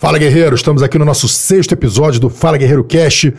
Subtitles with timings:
[0.00, 3.34] Fala Guerreiro, estamos aqui no nosso sexto episódio do Fala Guerreiro Cast,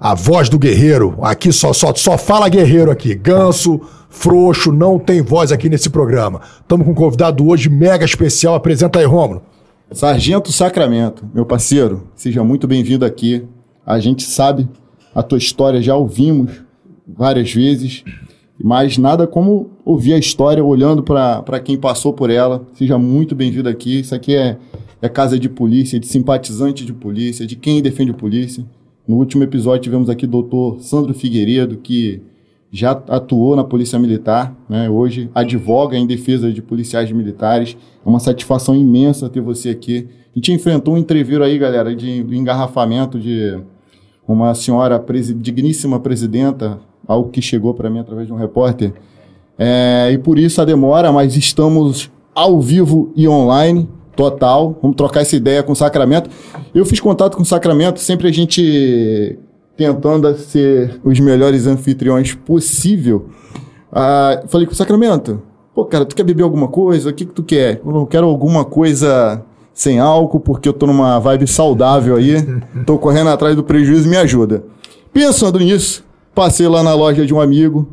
[0.00, 1.16] a voz do guerreiro.
[1.22, 3.14] Aqui só, só, só fala guerreiro aqui.
[3.14, 6.40] Ganso, frouxo, não tem voz aqui nesse programa.
[6.60, 8.56] Estamos com um convidado hoje mega especial.
[8.56, 9.40] Apresenta aí, Rômulo.
[9.92, 13.46] Sargento Sacramento, meu parceiro, seja muito bem-vindo aqui.
[13.86, 14.68] A gente sabe
[15.14, 16.50] a tua história, já ouvimos
[17.06, 18.02] várias vezes,
[18.62, 22.66] mas nada como ouvir a história olhando para quem passou por ela.
[22.74, 24.00] Seja muito bem-vindo aqui.
[24.00, 24.58] Isso aqui é,
[25.00, 28.64] é casa de polícia, de simpatizante de polícia, de quem defende polícia.
[29.08, 32.22] No último episódio tivemos aqui o doutor Sandro Figueiredo, que
[32.70, 34.88] já atuou na Polícia Militar, né?
[34.88, 37.76] hoje advoga em defesa de policiais militares.
[38.04, 40.06] É uma satisfação imensa ter você aqui.
[40.32, 43.58] A gente enfrentou um entreviro aí, galera, de engarrafamento de
[44.28, 46.78] uma senhora presi digníssima presidenta,
[47.10, 48.92] algo que chegou para mim através de um repórter.
[49.58, 54.78] É, e por isso a demora, mas estamos ao vivo e online total.
[54.80, 56.30] Vamos trocar essa ideia com o Sacramento.
[56.72, 59.38] Eu fiz contato com o Sacramento, sempre a gente
[59.76, 63.26] tentando ser os melhores anfitriões possível.
[63.92, 65.42] Ah, falei com o Sacramento,
[65.74, 67.10] pô, cara, tu quer beber alguma coisa?
[67.10, 67.80] O que, que tu quer?
[67.84, 69.42] Eu não quero alguma coisa
[69.74, 72.36] sem álcool, porque eu tô numa vibe saudável aí,
[72.86, 74.62] tô correndo atrás do prejuízo, me ajuda.
[75.12, 76.04] Pensando nisso,
[76.34, 77.88] passei lá na loja de um amigo,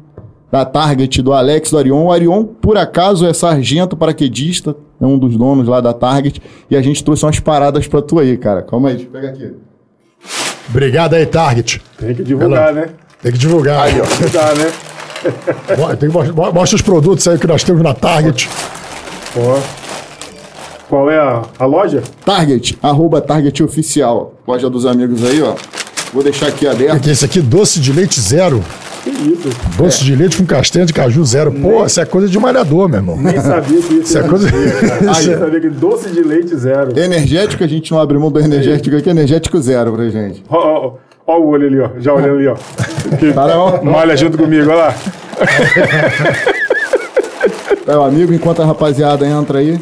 [0.51, 2.05] da Target, do Alex do Arion.
[2.05, 6.75] O Arion, por acaso, é sargento paraquedista, é um dos donos lá da Target, e
[6.75, 8.61] a gente trouxe umas paradas pra tu aí, cara.
[8.61, 9.53] Calma aí, deixa eu pegar aqui.
[10.69, 11.81] Obrigado aí, Target.
[11.97, 12.89] Tem que divulgar, né?
[13.21, 13.83] Tem que divulgar.
[13.83, 14.05] Aí, ó.
[14.31, 14.71] Dá, né?
[15.99, 18.49] Tem que mostrar, mostra os produtos aí que nós temos na Target.
[19.35, 19.59] Ó.
[20.89, 22.01] Qual é a, a loja?
[22.23, 24.35] Target, arroba Target Oficial.
[24.47, 25.55] Loja dos amigos aí, ó.
[26.13, 26.99] Vou deixar aqui O aberto.
[27.01, 27.41] que é esse aqui?
[27.41, 28.63] Doce de leite zero.
[29.03, 29.49] Que isso?
[29.77, 31.51] Doce de leite com castanha de caju zero.
[31.51, 33.17] Pô, isso é coisa de malhador, meu irmão.
[33.17, 34.63] Nem sabia que isso Isso é coisa- cara.
[35.11, 36.97] Isso Aí, é- sabia que doce de leite zero.
[36.99, 40.43] Energético, a gente não abre mão do energético aqui, energético zero pra gente.
[40.49, 40.93] Ó, ó, ó.
[41.29, 41.89] Ó o olho ali, ó.
[41.99, 42.55] Já olhando ali, ó.
[43.19, 43.83] Que ó.
[43.83, 44.95] malha junto comigo, olha lá.
[47.87, 49.79] É o amigo, enquanto a rapaziada entra aí.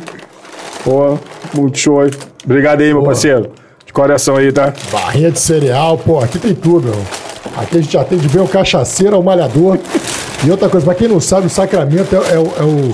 [0.83, 1.17] Pô,
[1.55, 2.11] muito show aí.
[2.45, 3.49] Obrigado aí, meu parceiro.
[3.95, 4.73] Coração aí, tá?
[4.91, 7.01] Barrinha de cereal, pô, aqui tem tudo, meu.
[7.55, 9.79] Aqui a gente atende bem o cachaceiro, ao malhador.
[10.45, 12.91] E outra coisa, pra quem não sabe, o Sacramento é, é o- é o.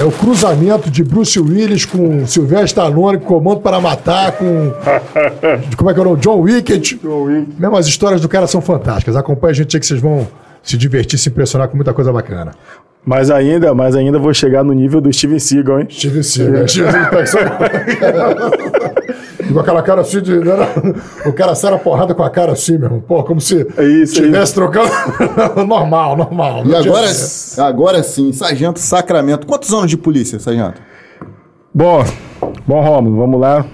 [0.00, 4.72] É o cruzamento de Bruce Willis com Sylvester Stallone, com Comando para Matar, com.
[5.76, 6.16] Como é que é o nome?
[6.20, 6.98] John Wicked.
[7.02, 7.46] Show, hein?
[7.58, 9.14] Mesmo as histórias do cara são fantásticas.
[9.16, 10.26] Acompanha a gente aí que vocês vão
[10.62, 12.52] se divertir, se impressionar com muita coisa bacana.
[13.04, 15.88] Mas ainda, mas ainda vou chegar no nível do Steven Seagal, hein?
[15.90, 16.68] Steven Seagal.
[16.68, 18.71] Steven Seagal.
[19.52, 20.36] Com aquela cara assim de.
[20.38, 20.54] né,
[21.26, 23.00] O cara sai na porrada com a cara assim, meu irmão.
[23.00, 24.02] Pô, como se É isso aí.
[24.02, 24.90] estivesse trocando.
[25.66, 26.60] normal, normal.
[26.60, 27.06] E tinha- agora,
[27.58, 29.46] agora sim, Sargento Sacramento.
[29.46, 30.80] Quantos anos de polícia, Sargento?
[31.74, 32.04] Bom,
[32.66, 33.64] bom, Romulo, vamos lá.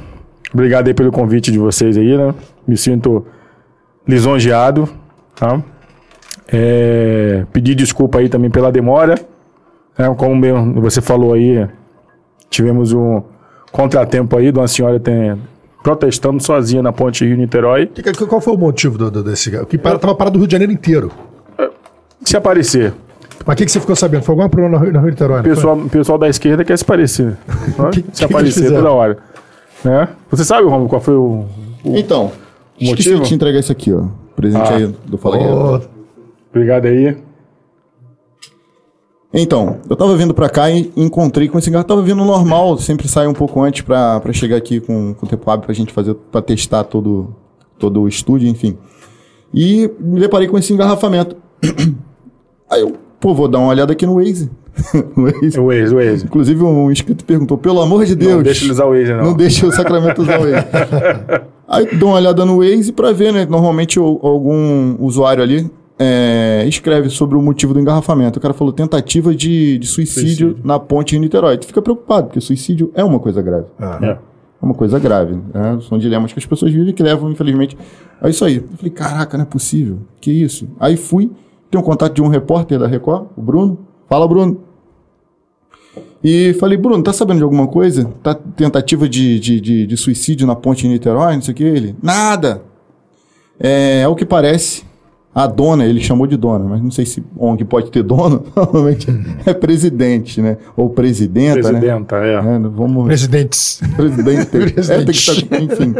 [0.54, 2.34] Obrigado aí pelo convite de vocês aí, né?
[2.66, 3.26] Me sinto
[4.06, 4.88] lisonjeado,
[5.34, 5.60] tá?
[6.50, 9.16] É, pedir desculpa aí também pela demora.
[9.98, 10.14] né?
[10.16, 11.66] Como mesmo você falou aí,
[12.48, 13.22] tivemos um
[13.70, 15.36] contratempo aí de uma senhora tem,
[15.88, 17.90] protestando sozinha na ponte Rio-Niterói.
[18.28, 19.50] Qual foi o motivo do, do- desse.
[19.66, 21.10] Que para, tava parado do Rio de Janeiro inteiro.
[22.24, 22.92] Se aparecer,
[23.46, 24.22] Mas o que, que você ficou sabendo?
[24.22, 25.40] Foi algum problema no Rio, no Rio de Niterói?
[25.40, 27.36] o pessoal, o pessoal da esquerda quer se parecer.
[27.78, 27.90] né?
[27.92, 29.16] Que- se aparecer toda hora.
[29.82, 30.08] Né?
[30.30, 31.46] Você sabe, Romulo, qual foi o,
[31.84, 32.32] Então,
[32.78, 33.22] esqueci motivo?
[33.22, 34.04] de te entregar isso aqui, ó.
[34.36, 34.76] Presente Ah.
[34.76, 35.36] aí do Fala.
[35.38, 35.80] Ô,
[36.50, 37.16] Obrigado aí.
[39.32, 41.84] Então, eu tava vindo pra cá e encontrei com esse carro.
[41.84, 45.28] Tava vindo normal, sempre saio um pouco antes pra, pra chegar aqui com, com o
[45.28, 47.34] tempo hábil pra gente fazer, pra testar todo,
[47.78, 48.76] todo o estúdio, enfim.
[49.52, 51.36] E me deparei com esse engarrafamento.
[52.70, 54.50] Aí eu, pô, vou dar uma olhada aqui no Waze.
[55.16, 55.58] No Waze.
[55.60, 56.24] O Waze, o Waze.
[56.24, 58.34] Inclusive, um inscrito perguntou, pelo amor de Deus.
[58.36, 59.24] Não deixa ele usar o Waze, não.
[59.24, 60.66] Não deixa o Sacramento usar o Waze.
[61.66, 63.44] Aí dou uma olhada no Waze pra ver, né?
[63.44, 68.38] Normalmente o- algum usuário ali é, escreve sobre o motivo do engarrafamento.
[68.38, 71.58] O cara falou tentativa de, de suicídio, na ponte em Niterói.
[71.58, 73.66] Tu fica preocupado, porque suicídio é uma coisa grave.
[73.78, 74.18] ah, É.
[74.60, 75.34] É uma coisa grave.
[75.54, 75.78] Né?
[75.88, 77.78] São dilemas que as pessoas vivem que levam, infelizmente,
[78.20, 78.56] a isso aí.
[78.56, 80.00] Eu falei, caraca, não é possível.
[80.20, 80.68] Que isso?
[80.80, 81.30] Aí fui,
[81.70, 83.78] tenho um contato de um repórter da Record, o Bruno.
[84.08, 84.60] Fala, Bruno.
[86.24, 88.10] E falei, Bruno, tá sabendo de alguma coisa?
[88.20, 91.62] Tá tentativa de, de, de, de suicídio na ponte em Niterói, não sei o que.
[91.62, 92.62] Ele, nada.
[93.60, 94.87] É, é o que parece.
[95.34, 98.44] A dona, ele chamou de dona, mas não sei se ONG pode ter dono.
[98.56, 99.06] Normalmente
[99.46, 100.56] é presidente, né?
[100.76, 101.78] Ou presidenta, né?
[101.78, 102.34] Presidenta, é.
[102.34, 103.80] É, vamos Presidentes.
[103.96, 104.48] presidente,
[104.90, 105.94] é, tem que estar, enfim,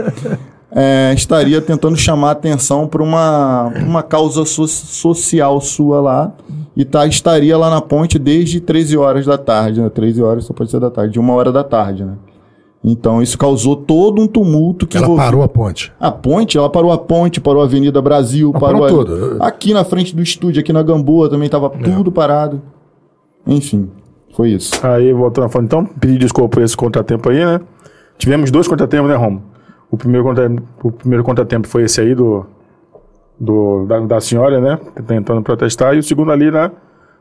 [0.73, 6.33] é, estaria tentando chamar a atenção para uma, uma causa so- social sua lá
[6.77, 9.89] e tá, estaria lá na ponte desde 13 horas da tarde, né?
[9.89, 12.13] 13 horas só pode ser da tarde, de uma hora da tarde, né?
[12.83, 15.93] Então isso causou todo um tumulto que Ela parou a ponte.
[15.99, 19.37] a ponte, ela parou a ponte, parou a Avenida Brasil, parou parou a- tudo.
[19.43, 22.63] aqui na frente do estúdio, aqui na Gamboa também tava tudo parado.
[23.47, 23.91] Enfim,
[24.35, 24.75] foi isso.
[24.87, 27.61] Aí, voltando a falar, então, pedir desculpa por esse contratempo aí, né?
[28.17, 29.43] Tivemos dois contratempos, né, Romo?
[29.91, 30.51] O primeiro, contra...
[30.85, 32.45] o primeiro contratempo foi esse aí do,
[33.41, 34.79] do, da, da senhora, né?
[35.07, 35.95] Tentando protestar.
[35.95, 36.71] E o segundo ali na,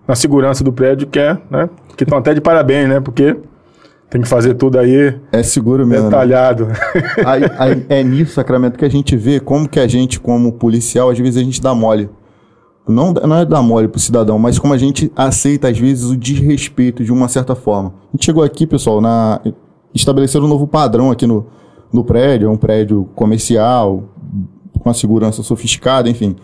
[0.07, 1.69] na segurança do prédio, que é, né?
[1.95, 2.99] Que estão até de parabéns, né?
[2.99, 3.37] Porque
[4.09, 6.05] tem que fazer tudo aí É seguro mesmo.
[6.05, 6.09] né?
[6.09, 6.67] detalhado.
[7.25, 11.09] Aí- aí é nisso, Sacramento, que a gente vê como que a gente, como policial,
[11.09, 12.09] às vezes a gente dá mole.
[12.87, 16.15] Não, não é dar mole pro cidadão, mas como a gente aceita, às vezes, o
[16.15, 17.89] desrespeito de uma certa forma.
[17.89, 19.41] A gente chegou aqui, pessoal, na
[19.93, 21.47] estabelecer um novo padrão aqui no,
[21.91, 24.05] no prédio, é um prédio comercial,
[24.79, 26.37] com a segurança sofisticada, enfim.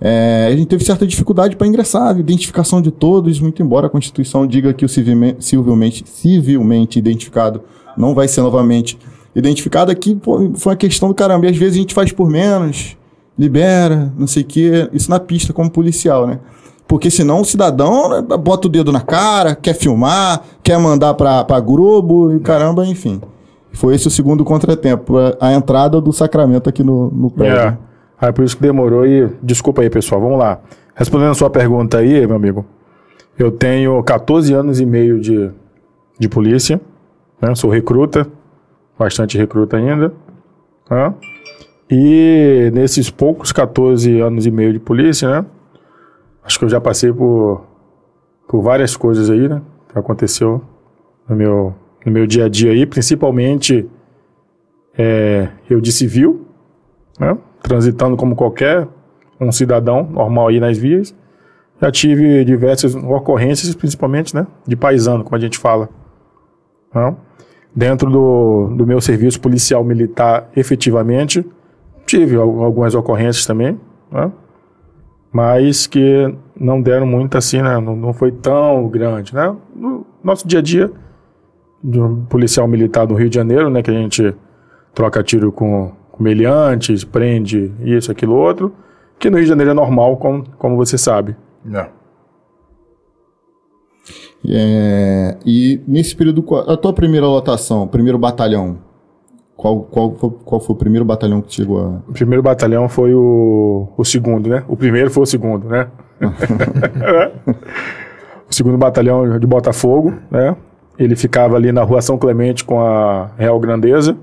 [0.00, 4.46] É, a gente teve certa dificuldade para ingressar, identificação de todos, muito embora a Constituição
[4.46, 7.60] diga que o civilmente, civilmente, identificado
[7.96, 8.98] não vai ser novamente
[9.34, 9.90] identificado.
[9.90, 11.46] Aqui foi uma questão do caramba.
[11.46, 12.96] E às vezes a gente faz por menos,
[13.38, 14.88] libera, não sei o quê.
[14.92, 16.38] Isso na pista como policial, né?
[16.88, 21.44] Porque senão o cidadão né, bota o dedo na cara, quer filmar, quer mandar pra,
[21.44, 23.20] pra Globo e caramba, enfim.
[23.72, 27.58] Foi esse o segundo contratempo, a, entrada do Sacramento aqui no, no prédio.
[27.60, 27.89] É.
[28.20, 30.20] Aí por isso que demorou e desculpa aí, pessoal.
[30.20, 30.60] Vamos lá.
[30.94, 32.66] Respondendo a sua pergunta aí, meu amigo.
[33.38, 35.50] Eu tenho 14 anos e meio de,
[36.18, 36.80] de polícia.
[37.40, 37.54] Né?
[37.54, 38.26] Sou recruta,
[38.98, 40.12] bastante recruta ainda.
[40.84, 41.14] Tá?
[41.90, 45.46] E nesses poucos 14 anos e meio de polícia, né?
[46.44, 47.64] Acho que eu já passei por,
[48.46, 49.60] por várias coisas aí, né?
[49.90, 50.62] Que aconteceu
[51.28, 51.74] no meu,
[52.04, 53.88] no meu dia a dia aí, principalmente
[54.96, 56.46] é, eu de civil,
[57.18, 57.36] né?
[57.62, 58.86] transitando como qualquer
[59.40, 61.14] um cidadão normal aí nas vias.
[61.80, 65.88] Já tive diversas ocorrências, principalmente, né, de paisano, como a gente fala.
[66.94, 67.16] né?
[67.74, 71.46] Dentro do, do meu serviço policial militar, efetivamente,
[72.04, 73.78] tive al- algumas ocorrências também,
[74.10, 74.30] né?
[75.32, 77.78] mas que não deram muito assim, né?
[77.78, 79.34] não, não foi tão grande.
[79.34, 79.54] Né?
[79.74, 80.90] No nosso dia a dia,
[81.82, 84.34] de um policial militar do Rio de Janeiro, né, que a gente
[84.92, 88.74] troca tiro com meliantes, prende isso, aquilo, outro,
[89.18, 91.36] que no Rio de Janeiro é normal, como, como você sabe.
[94.48, 98.78] É, e nesse período, a tua primeira lotação, primeiro batalhão,
[99.56, 101.88] qual, qual, foi, qual foi o primeiro batalhão que chegou a...
[102.08, 104.64] O primeiro batalhão foi o, o segundo, né?
[104.66, 105.88] O primeiro foi o segundo, né?
[108.48, 110.56] o segundo batalhão de Botafogo, né?
[110.98, 114.16] Ele ficava ali na rua São Clemente com a Real Grandeza.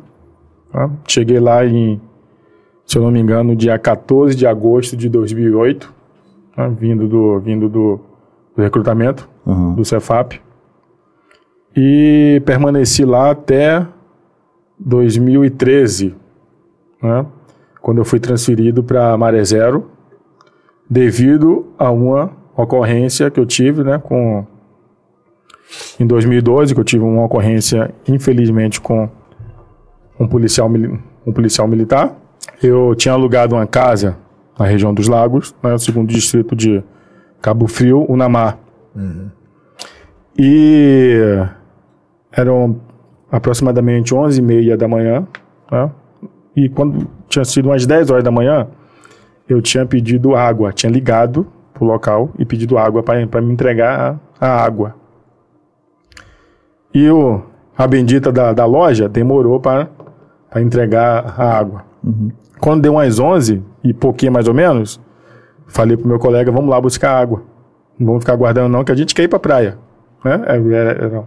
[0.73, 0.89] Né?
[1.07, 2.01] Cheguei lá em,
[2.85, 5.93] se eu não me engano, dia 14 de agosto de 2008,
[6.57, 6.75] né?
[6.77, 7.99] vindo, do, vindo do,
[8.55, 9.73] do recrutamento Aham.
[9.73, 10.41] do Cefap.
[11.75, 13.85] E permaneci lá até
[14.79, 16.15] 2013,
[17.01, 17.25] né?
[17.81, 19.89] quando eu fui transferido para Maré Zero,
[20.89, 24.45] devido a uma ocorrência que eu tive né, com,
[25.99, 29.09] em 2012, que eu tive uma ocorrência, infelizmente, com
[30.19, 30.69] um policial,
[31.25, 32.15] um policial militar.
[32.61, 34.17] Eu tinha alugado uma casa
[34.57, 36.83] na região dos Lagos, né, no segundo distrito de
[37.41, 38.57] Cabo Frio, Unamar.
[40.37, 41.15] E
[42.31, 42.80] eram
[43.31, 45.27] aproximadamente 11 e meia da manhã,
[45.71, 45.92] né?
[46.56, 48.68] E quando tinha sido umas 10 horas da manhã,
[49.47, 54.47] eu tinha pedido água, tinha ligado pro local e pedido água para me entregar a,
[54.47, 54.95] a água.
[56.94, 57.44] E o,
[57.77, 59.87] a bendita da, da loja demorou para
[60.56, 61.85] entregar a água.
[62.59, 64.99] Quando deu umas 11 e pouquinho mais ou menos,
[65.68, 67.44] falei pro meu colega, vamos lá buscar água.
[67.99, 69.77] Não vamos ficar aguardando não, que a gente quer ir pra praia.
[70.23, 70.42] Né?
[70.45, 71.23] Era, era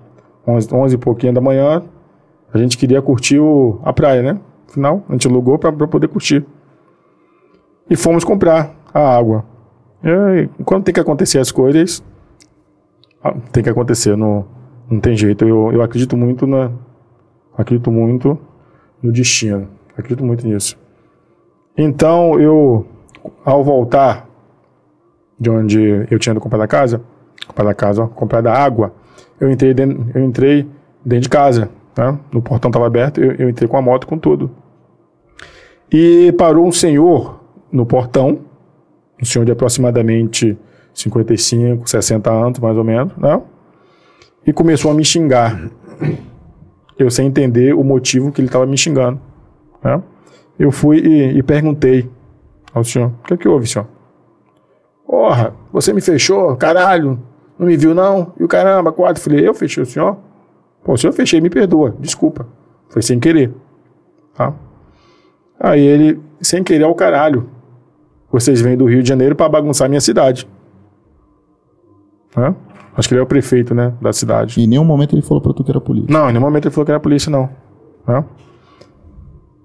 [0.47, 1.83] 11, 11 e pouquinho da manhã,
[2.53, 4.41] a gente queria curtir o, a praia, né?
[4.69, 6.45] Afinal, a gente alugou para poder curtir.
[7.89, 9.45] E fomos comprar a água.
[10.03, 12.03] E quando tem que acontecer as coisas,
[13.23, 14.47] ah, tem que acontecer, não,
[14.89, 15.45] não tem jeito.
[15.45, 16.71] Eu, eu acredito muito na,
[17.57, 18.39] acredito muito
[19.02, 19.69] no destino.
[19.97, 20.78] Acredito muito nisso.
[21.76, 22.87] Então, eu,
[23.45, 24.28] ao voltar
[25.38, 27.02] de onde eu tinha ido comprar da casa,
[27.47, 28.92] comprar da casa, ó, comprar da água,
[29.40, 30.69] eu entrei dentro, eu entrei
[31.04, 32.19] dentro de casa, né?
[32.33, 34.50] No portão estava aberto, eu, eu entrei com a moto com tudo.
[35.90, 37.40] E parou um senhor
[37.73, 38.40] no portão,
[39.21, 40.57] um senhor de aproximadamente
[40.95, 43.40] 55, 60 anos, mais ou menos, né?
[44.47, 45.71] E começou a me xingar.
[47.00, 49.19] Eu sem entender o motivo que ele estava me xingando.
[49.83, 50.02] Né?
[50.59, 52.11] Eu fui e, e perguntei
[52.75, 53.88] ao senhor: o que, é que houve, senhor?
[55.07, 57.19] Porra, você me fechou, caralho,
[57.59, 58.35] não me viu não?
[58.38, 59.23] E o caramba, quatro.
[59.23, 60.19] Falei: eu fechei o senhor?
[60.85, 62.47] Pô, o senhor fechei, me perdoa, desculpa.
[62.90, 63.50] Foi sem querer.
[64.35, 64.52] Tá?
[65.59, 67.49] Aí ele, sem querer ao caralho.
[68.30, 70.47] Vocês vêm do Rio de Janeiro para bagunçar minha cidade.
[72.37, 72.54] Hã?
[73.00, 74.61] Acho que ele é o prefeito, né, da cidade.
[74.61, 76.12] E em nenhum momento ele falou pra tu que era polícia.
[76.12, 77.49] Não, em nenhum momento ele falou que era polícia, não.
[78.07, 78.23] Hã?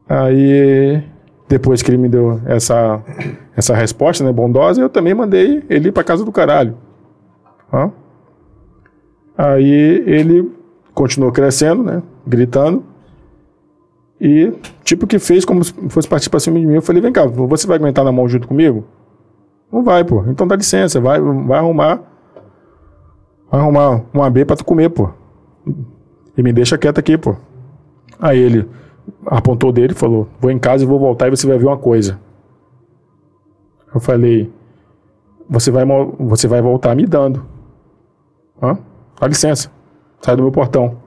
[0.08, 1.04] Aí,
[1.50, 3.04] depois que ele me deu essa,
[3.54, 6.78] essa resposta, né, bondosa, eu também mandei ele ir pra casa do caralho.
[7.74, 7.92] Hã?
[9.38, 10.50] Aí ele
[10.94, 12.86] continuou crescendo, né, gritando.
[14.22, 14.54] E,
[14.86, 16.76] tipo, que fez como se fosse partir pra cima de mim.
[16.76, 18.86] Eu falei, vem cá, você vai aguentar na mão junto comigo?
[19.70, 20.24] Não vai, pô.
[20.26, 22.15] Então dá licença, vai, vai arrumar.
[23.50, 25.10] Vai arrumar um AB pra tu comer, pô.
[26.38, 27.36] E me deixa quieto aqui, pô.
[28.20, 28.68] Aí ele
[29.26, 31.78] apontou dele e falou: Vou em casa e vou voltar e você vai ver uma
[31.78, 32.20] coisa.
[33.94, 34.52] Eu falei:
[35.50, 35.86] Você vai,
[36.20, 37.46] você vai voltar me dando.
[38.62, 38.78] Hã?
[39.20, 39.72] Dá licença.
[40.22, 40.98] Sai do meu portão.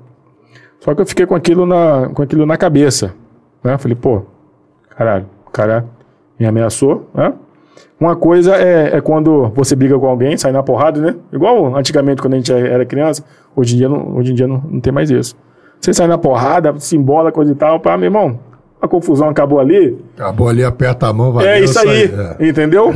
[0.80, 3.14] Só que eu fiquei com aquilo na, com aquilo na cabeça.
[3.62, 3.76] Né?
[3.78, 4.22] Falei: Pô,
[4.90, 5.86] caralho, o cara
[6.38, 7.10] me ameaçou.
[7.14, 7.34] Né?
[8.00, 11.16] Uma coisa é, é quando você briga com alguém, sai na porrada, né?
[11.32, 13.24] Igual antigamente quando a gente era criança.
[13.56, 15.36] Hoje em dia não, hoje em dia não, não tem mais isso.
[15.80, 17.80] Você sai na porrada, se embola, coisa e tal.
[17.80, 18.38] Pá, meu irmão,
[18.80, 19.98] a confusão acabou ali.
[20.16, 22.48] Acabou ali, aperta a mão, vai é isso aí, é.
[22.48, 22.94] entendeu?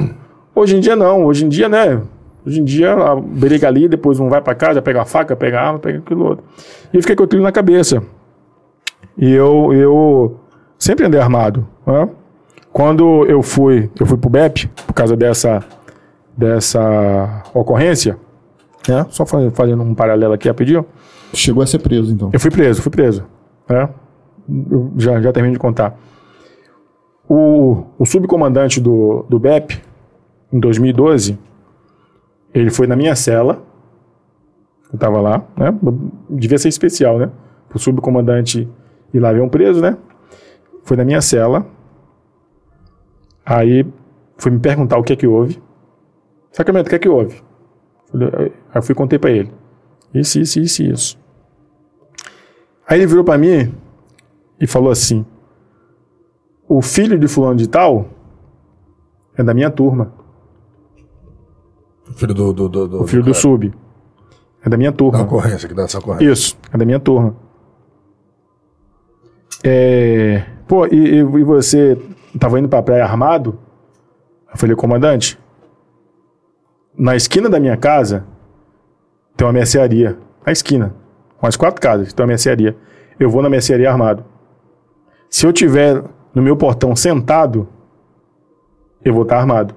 [0.54, 1.24] Hoje em dia não.
[1.24, 2.00] Hoje em dia, né?
[2.44, 5.60] Hoje em dia a briga ali, depois um vai pra casa, pega a faca, pega
[5.60, 6.44] a arma, pega aquilo outro.
[6.92, 8.02] E eu fiquei com aquilo na cabeça.
[9.16, 10.40] E eu, eu
[10.78, 11.66] sempre andei armado.
[11.86, 12.08] Né?
[12.73, 15.62] Quando eu fui, eu fui pro BEP, por causa dessa,
[16.37, 18.17] dessa ocorrência,
[18.88, 19.07] né?
[19.11, 20.85] Só fa- fazendo um paralelo aqui rapidinho.
[21.35, 22.31] Chegou a ser preso, então.
[22.33, 23.25] Eu fui preso, fui preso.
[23.69, 23.88] Né?
[24.71, 25.97] Eu já, já termino de contar.
[27.29, 29.81] O, o subcomandante do, do BEP,
[30.52, 31.38] em 2012,
[32.52, 33.62] ele foi na minha cela.
[34.93, 35.75] Eu tava lá, né?
[36.29, 37.31] Devia ser especial, né?
[37.75, 38.69] O subcomandante
[39.14, 39.97] ir lá ver um preso, né?
[40.85, 41.64] Foi na minha cela.
[43.44, 43.87] Aí
[44.38, 45.61] foi me perguntar o que é que houve.
[46.52, 47.42] Sacramento, o que é que houve?
[48.14, 49.52] Aí eu fui e contei pra ele.
[50.14, 51.18] Isso, isso, isso, isso.
[52.87, 53.75] Aí ele virou pra mim
[54.61, 55.25] e falou assim:
[56.68, 58.06] O filho de fulano de tal
[59.37, 60.12] é da minha turma.
[62.08, 63.72] O filho do, do, do, do O filho do cara, sub.
[64.64, 65.22] É da minha Da turma.
[65.22, 66.30] ocorrência, que dá essa ocorrência.
[66.30, 67.34] Isso, é da minha turma.
[69.64, 71.97] É, pô, e, e- você
[72.38, 73.59] tava indo pra praia armado?
[74.50, 75.38] Eu falei, comandante,
[76.97, 78.25] na esquina da minha casa
[79.37, 80.16] tem uma mercearia.
[80.45, 80.95] Na esquina.
[81.38, 82.76] Com as quatro casas, tem uma mercearia.
[83.19, 84.25] Eu vou na mercearia armado.
[85.31, 86.02] Se eu tiver
[86.35, 87.69] no meu portão sentado,
[89.04, 89.75] eu vou estar armado.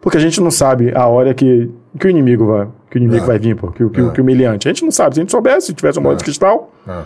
[0.00, 3.24] Porque a gente não sabe a hora que, que o inimigo vai, que o inimigo
[3.24, 3.26] É.
[3.26, 4.66] vai vir, pô, que, o- que, que o humilhante.
[4.68, 5.14] A gente não sabe.
[5.14, 7.04] Se a gente soubesse, se tivesse uma bola de cristal, Ah.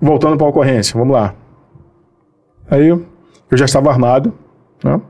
[0.00, 1.34] Voltando para a ocorrência, vamos lá.
[2.70, 3.04] Aí eu
[3.52, 4.32] já estava armado,
[4.82, 5.00] né?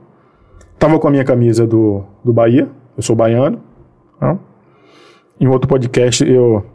[0.77, 2.67] Tava com a minha camisa do, do Bahia,
[2.97, 3.61] eu sou baiano.
[4.19, 4.37] Né?
[5.39, 6.65] Em outro podcast eu,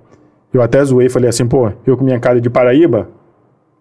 [0.52, 3.08] eu até zoei, falei assim, pô, eu com minha cara de Paraíba,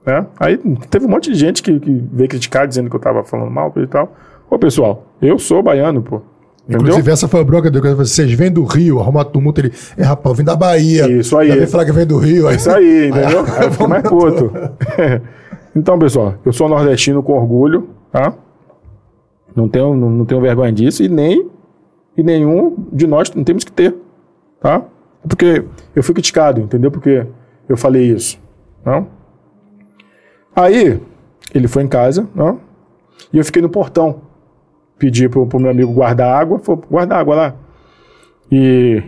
[0.05, 0.27] né?
[0.39, 0.57] Aí
[0.89, 3.71] teve um monte de gente que, que veio criticar, dizendo que eu tava falando mal
[3.77, 4.13] e tal.
[4.49, 6.21] Ô pessoal, eu sou baiano, pô.
[6.67, 6.87] Entendeu?
[6.87, 7.93] Inclusive, essa foi a bronca dele.
[7.93, 9.61] Vocês vêm do Rio, arruma tumulto.
[9.61, 11.07] Ele, é rapaz, eu vim da Bahia.
[11.11, 11.51] Isso aí.
[11.51, 12.47] Vem falar que vem do Rio.
[12.47, 13.45] Aí, Isso aí, entendeu?
[13.55, 14.51] Aí eu fico mais puto.
[15.75, 18.33] então, pessoal, eu sou nordestino com orgulho, tá?
[19.55, 21.49] Não tenho, não, não tenho vergonha disso e nem
[22.17, 23.95] e nenhum de nós não temos que ter,
[24.59, 24.81] tá?
[25.27, 25.63] Porque
[25.95, 26.89] eu fui criticado, entendeu?
[26.89, 27.25] Porque
[27.67, 28.39] eu falei isso,
[28.85, 29.07] não?
[30.55, 30.99] Aí,
[31.53, 32.59] ele foi em casa, não?
[33.33, 34.21] E eu fiquei no portão.
[34.97, 37.55] Pedi pro, pro meu amigo guardar água, falou, guarda água lá.
[38.51, 39.03] E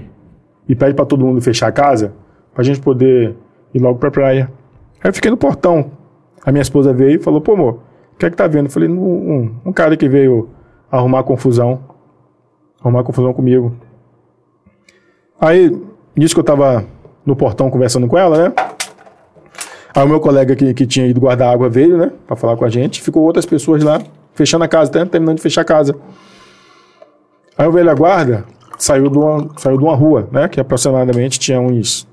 [0.67, 2.13] e pede pra todo mundo fechar a casa
[2.53, 3.36] pra gente poder
[3.74, 4.51] ir logo pra praia.
[5.01, 5.91] Aí eu fiquei no portão.
[6.44, 7.79] A minha esposa veio e falou, pô, amor,
[8.13, 8.65] o que é que tá vendo?
[8.65, 10.50] Eu falei, um, um, um cara que veio
[10.91, 11.82] arrumar confusão.
[12.82, 13.75] Arrumar confusão comigo.
[15.39, 15.72] Aí,
[16.15, 16.86] nisso que eu tava
[17.25, 18.53] no portão conversando com ela, né?
[19.96, 22.12] Aí o meu colega que, que tinha ido guardar água veio, né?
[22.25, 23.01] Pra falar com a gente.
[23.01, 24.01] Ficou outras pessoas lá,
[24.38, 25.96] fechando a casa, até terminando de fechar a casa.
[27.58, 28.46] Aí o velho guarda
[28.77, 30.48] saiu de uma, saiu de uma rua, né?
[30.48, 32.08] Que aproximadamente tinha uns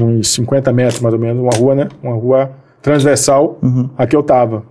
[0.00, 1.88] uns 50 metros mais ou menos, uma rua, né?
[2.02, 3.58] Uma rua transversal
[3.96, 4.62] a que eu tava.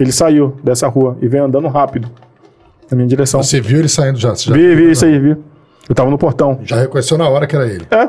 [0.00, 2.10] Ele saiu dessa rua e veio andando rápido
[2.90, 3.42] na minha direção.
[3.42, 4.34] Você viu ele saindo já?
[4.34, 5.36] Você já, Vi, vi isso aí, vi.
[5.88, 6.58] Eu tava no portão.
[6.64, 7.86] já reconheceu na hora que era ele.
[7.90, 8.08] É.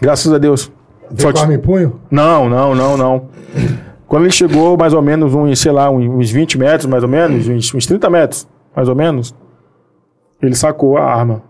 [0.00, 0.72] Graças a Deus.
[1.10, 2.00] Veio Só com arma em punho?
[2.10, 3.28] Não, não, não, não.
[4.12, 7.08] Quando ele chegou, mais ou menos, uns, sei lá, uns uns 20 metros, mais ou
[7.08, 9.34] menos, uns, uns 30 metros, mais ou menos,
[10.42, 11.42] ele sacou a arma.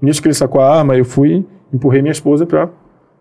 [0.00, 2.70] Nisso que ele sacou a arma, eu fui, empurrei minha esposa pra,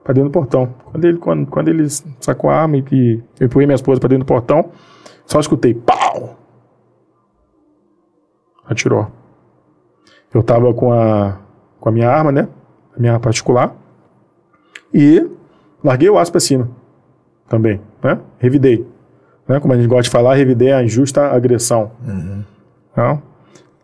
[0.02, 0.74] pra dentro do portão.
[0.86, 1.86] Quando ele, quando, quando ele
[2.22, 4.72] sacou a arma e, e eu empurrei minha esposa pra dentro do portão,
[5.25, 6.38] só escutei pau!
[8.66, 9.08] Atirou.
[10.34, 11.38] Eu tava com a,
[11.82, 12.48] com a minha arma, né?
[12.96, 13.75] A minha particular.
[14.94, 15.30] E
[15.84, 16.82] larguei o aço pra cima.
[17.53, 18.17] Também, né?
[18.39, 18.83] Revidei.
[19.48, 19.60] Né?
[19.60, 21.91] Como a gente gosta de falar, revidei a injusta agressão.
[22.95, 23.22] Tá?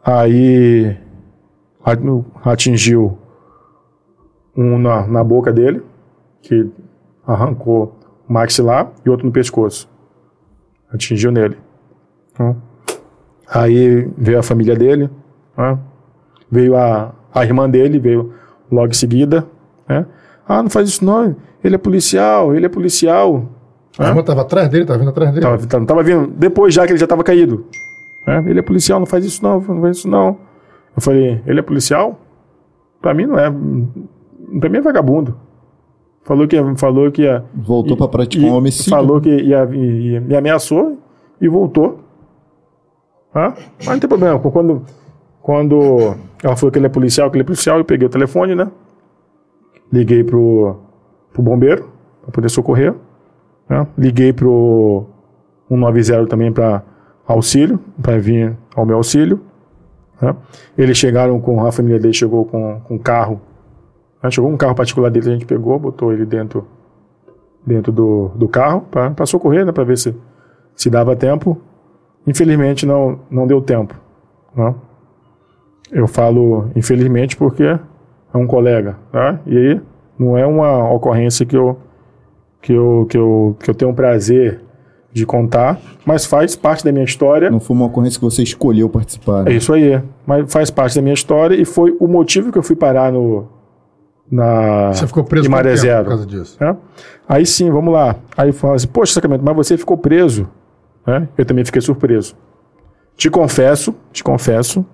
[0.03, 0.97] Aí
[1.85, 3.19] a- atingiu
[4.57, 5.83] um na, na boca dele,
[6.41, 6.67] que
[7.27, 7.95] arrancou
[8.27, 9.88] o maxilar, e outro no pescoço.
[10.91, 11.55] Atingiu nele.
[12.33, 12.55] Tá?
[13.53, 15.11] Aí veio a família dele,
[15.55, 15.77] né?
[16.49, 18.33] veio a, a irmã dele, veio
[18.71, 19.45] logo em seguida.
[19.88, 20.07] Né?
[20.47, 23.45] Ah, não faz isso não, ele é policial, ele é policial.
[24.06, 25.41] A irmã tava atrás dele, tava vindo atrás dele.
[25.46, 27.65] Tava, tava, tava vindo depois já que ele já tava caído.
[28.25, 28.44] né?
[28.48, 30.38] Ele é policial, não faz isso não, não faz isso não.
[30.96, 32.18] Eu falei, ele é policial?
[33.01, 33.50] Pra mim não é.
[34.60, 35.36] Pra mim é vagabundo.
[36.24, 38.89] Falou que ia, falou que ia, Voltou E- pra praticar um homicídio.
[38.89, 40.98] Falou que ia, ia- me ameaçou
[41.41, 42.00] e voltou.
[43.36, 43.53] Hã?
[43.79, 44.39] Mas não tem problema.
[44.39, 44.84] Quando,
[45.41, 48.56] quando ela falou que ele é policial, que ele é policial, eu peguei o telefone,
[48.56, 48.70] né?
[49.91, 50.77] Liguei pro,
[51.34, 51.89] pro bombeiro
[52.22, 52.94] para poder socorrer.
[53.69, 53.88] Né?
[53.97, 55.05] Liguei pro
[55.69, 56.83] 190 também para
[57.27, 59.39] auxílio, para vir ao meu auxílio.
[60.21, 60.35] né?
[60.77, 63.39] Eles chegaram com a família dele chegou com com carro.
[64.21, 64.31] né?
[64.31, 66.67] Chegou um carro particular dele, a gente pegou, botou ele dentro
[67.65, 70.15] dentro do, do carro para socorrer, né, para ver se,
[70.75, 71.61] se dava tempo.
[72.25, 73.95] Infelizmente não, não deu tempo.
[74.55, 74.73] Né?
[75.91, 78.97] Eu falo infelizmente porque é um colega.
[79.11, 79.39] Tá?
[79.45, 79.81] E aí
[80.17, 81.77] não é uma ocorrência que eu,
[82.62, 84.62] que, eu, que, eu, que eu tenho um prazer
[85.12, 87.50] de contar, mas faz parte da minha história.
[87.50, 89.42] Não foi uma ocorrência que você escolheu participar.
[89.42, 89.54] É né?
[89.54, 90.01] isso aí.
[90.25, 93.48] Mas faz parte da minha história e foi o motivo que eu fui parar no.
[94.32, 96.04] Na, Você ficou preso Maré Zero.
[96.04, 96.56] por causa disso?
[96.62, 96.78] né?
[97.28, 98.15] Aí sim, vamos lá.
[98.38, 100.48] Aí fala assim, poxa, Sacramento, mas você ficou preso.
[101.08, 101.28] né?
[101.36, 102.36] Eu também fiquei surpreso.
[103.17, 104.86] Te confesso, te confesso,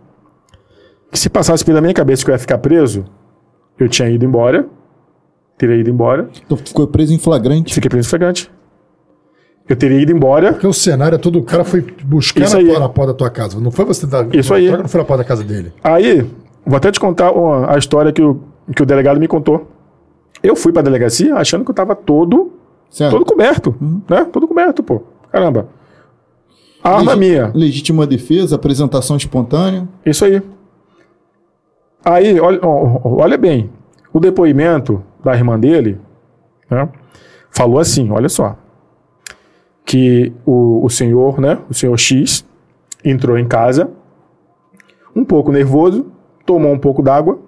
[1.12, 3.04] que se passasse pela minha cabeça que eu ia ficar preso,
[3.78, 4.68] eu tinha ido embora,
[5.58, 7.74] teria ido embora, Então ficou preso em flagrante.
[7.74, 8.52] fiquei preso em flagrante.
[9.68, 11.40] Eu teria ido embora, Porque o cenário é todo.
[11.40, 12.68] O cara foi buscar Isso na, aí.
[12.68, 13.60] tua- na porta da tua casa.
[13.60, 14.28] Não foi você dar.
[14.36, 14.70] Isso aí.
[14.70, 15.74] Não foi na porta da casa dele.
[15.84, 16.22] Aí,
[16.66, 18.40] vou até te contar uma- a história que o,
[18.76, 19.68] que o delegado me contou.
[20.44, 22.54] Eu fui pra delegacia achando que eu tava todo,
[22.92, 23.12] Certo?
[23.14, 23.76] todo coberto,
[24.08, 24.26] né?
[24.32, 25.02] Todo coberto, pô.
[25.32, 25.68] Caramba.
[26.84, 27.52] A arma minha.
[27.56, 29.88] Legítima defesa, apresentação espontânea.
[30.06, 30.44] Isso aí.
[32.04, 33.72] Aí, olha, olha bem.
[34.14, 36.00] O depoimento da irmã dele
[36.70, 36.88] né,
[37.50, 38.56] falou assim: olha só.
[39.84, 41.60] Que o, o senhor, né?
[41.70, 42.46] O senhor X
[43.04, 43.92] entrou em casa,
[45.16, 46.12] um pouco nervoso,
[46.46, 47.40] tomou um pouco d'água.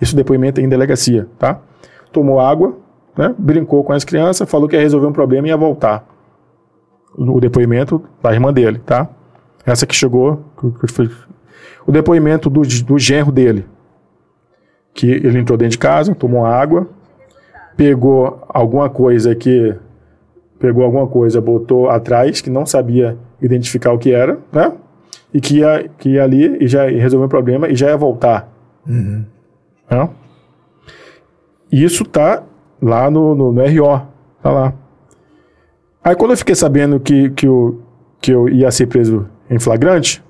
[0.00, 1.60] Isso depoimento é em delegacia, tá?
[2.10, 2.76] Tomou água,
[3.16, 3.34] né?
[3.38, 6.04] Brincou com as crianças, falou que ia resolver um problema e ia voltar.
[7.16, 9.08] O depoimento da irmã dele, tá?
[9.64, 10.44] Essa que chegou,
[11.86, 13.66] o depoimento do, do genro dele,
[14.94, 16.88] que ele entrou dentro de casa, tomou água,
[17.76, 19.74] pegou alguma coisa que
[20.58, 24.72] pegou alguma coisa, botou atrás que não sabia identificar o que era, né?
[25.32, 27.96] E que ia, que ia ali e já ia resolver o problema e já ia
[27.96, 28.52] voltar.
[29.90, 30.08] Né?
[31.72, 32.42] E Isso tá
[32.82, 34.02] lá no, no, no RO,
[34.42, 34.74] tá lá.
[36.02, 37.80] Aí quando eu fiquei sabendo que, que, eu,
[38.20, 40.22] que eu ia ser preso em flagrante,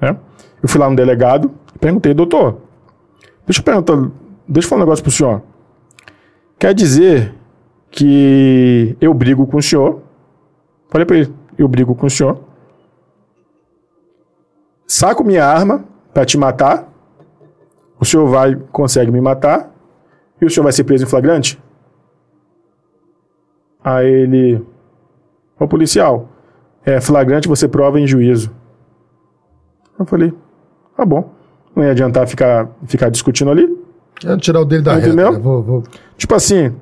[0.00, 0.16] né?
[0.62, 2.58] Eu fui lá no delegado e perguntei, doutor,
[3.46, 4.10] deixa eu perguntar,
[4.48, 5.42] deixa eu falar um negócio pro senhor.
[6.58, 7.34] Quer dizer
[7.90, 10.02] que eu brigo com o senhor?
[10.88, 12.40] Falei pra ele, eu brigo com o senhor.
[14.86, 16.88] Saco minha arma pra te matar.
[17.98, 19.70] O senhor vai, consegue me matar.
[20.40, 21.60] E o senhor vai ser preso em flagrante?
[23.82, 24.66] Aí ele,
[25.58, 26.28] ô policial,
[26.84, 28.54] é flagrante você prova em juízo.
[29.98, 30.32] Eu falei,
[30.96, 31.33] tá bom.
[31.74, 33.68] Não ia adiantar ficar, ficar discutindo ali.
[34.20, 35.06] Quero tirar o dele da reta.
[35.08, 35.32] Entendeu?
[35.32, 35.38] né?
[35.38, 35.82] Vou, vou-
[36.16, 36.72] Tipo assim,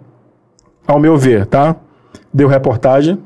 [0.87, 1.76] ao meu ver, tá?
[2.33, 3.16] Deu reportagem.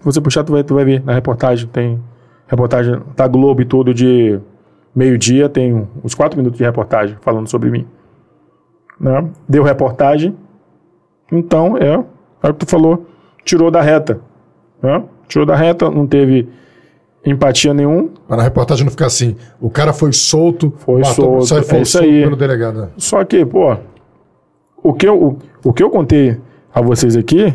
[0.00, 1.68] Se você puxar, tu vai, tu vai ver na reportagem.
[1.68, 2.00] Tem
[2.48, 4.38] reportagem da Globo e tudo de
[4.94, 5.48] meio-dia.
[5.48, 7.86] Tem uns quatro minutos de reportagem falando sobre mim.
[9.00, 9.28] Né?
[9.48, 10.36] Deu reportagem.
[11.30, 11.94] Então, é,
[12.42, 13.06] é o que tu falou.
[13.44, 14.20] Tirou da reta.
[14.82, 15.04] Né?
[15.28, 16.48] Tirou da reta, não teve
[17.24, 18.08] empatia nenhum.
[18.26, 19.36] Para na reportagem não ficar assim.
[19.60, 22.22] O cara foi solto, Foi solto, sai é foi isso solto aí.
[22.22, 22.88] pelo delegado.
[22.96, 23.76] Só que, pô,
[24.82, 26.38] o que, eu, o, o que eu contei
[26.74, 27.54] a vocês aqui,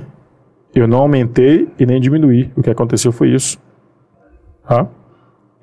[0.73, 2.51] eu não aumentei e nem diminuí.
[2.55, 3.57] O que aconteceu foi isso.
[4.67, 4.87] Tá?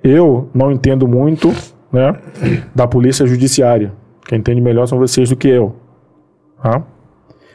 [0.02, 1.48] Eu não entendo muito
[1.92, 2.14] né,
[2.74, 3.92] da polícia judiciária.
[4.26, 5.74] Quem entende melhor são vocês do que eu.
[6.62, 6.82] Tá?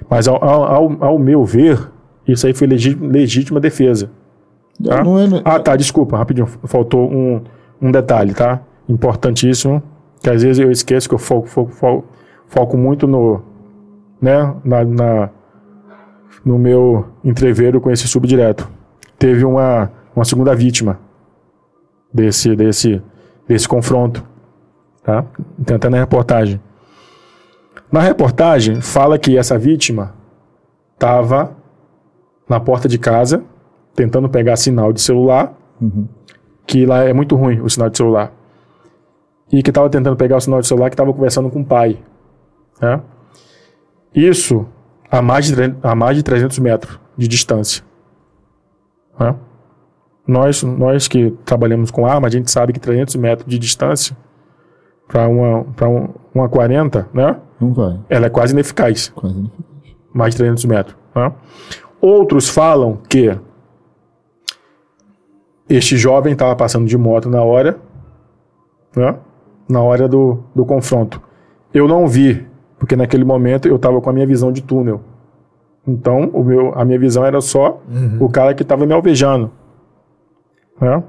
[0.09, 1.79] Mas ao, ao, ao meu ver,
[2.27, 4.09] isso aí foi legítima defesa.
[4.83, 5.03] Tá?
[5.03, 6.47] Não é, não Ah, tá, desculpa, rapidinho.
[6.47, 7.41] Faltou um,
[7.81, 8.61] um detalhe, tá?
[8.87, 9.81] Importantíssimo,
[10.21, 12.05] que às vezes eu esqueço que eu foco, foco, foco,
[12.47, 13.41] foco muito no,
[14.21, 15.29] né, na, na-
[16.45, 18.69] no meu entreveiro com esse subdireto.
[19.17, 20.97] Teve uma, uma segunda vítima
[22.13, 23.01] desse, desse,
[23.47, 24.23] desse confronto,
[25.03, 25.25] tá?
[25.65, 26.59] Tem até na reportagem.
[27.91, 30.13] Na reportagem, fala que essa vítima
[30.93, 31.51] estava
[32.47, 33.43] na porta de casa,
[33.99, 35.53] tentando pegar sinal de celular,
[36.65, 38.31] que lá é muito ruim o sinal de celular.
[39.51, 41.99] E que estava tentando pegar o sinal de celular que estava conversando com o pai.
[42.81, 43.01] né?
[44.15, 44.65] Isso
[45.11, 47.83] a mais, de, a mais de 300 metros de distância.
[49.19, 49.35] né?
[50.25, 54.15] Nós, nós que trabalhamos com arma, a gente sabe que 300 metros de distância
[55.07, 57.35] para uma, pra um, uma 40, né?
[57.59, 57.99] Não vai.
[58.07, 59.51] ela é quase ineficaz Quase não.
[60.13, 60.95] mais de 300 metros.
[61.15, 61.33] né?
[61.99, 63.35] Outros falam que
[65.69, 67.79] este jovem estava passando de moto na hora,
[68.95, 69.15] né?
[69.67, 71.21] na hora do, do confronto.
[71.73, 72.45] Eu não vi,
[72.79, 75.01] porque naquele momento eu estava com a minha visão de túnel.
[75.87, 77.81] Então, o meu, a minha visão era só
[78.19, 79.51] o cara que estava me alvejando.
[80.81, 81.03] né?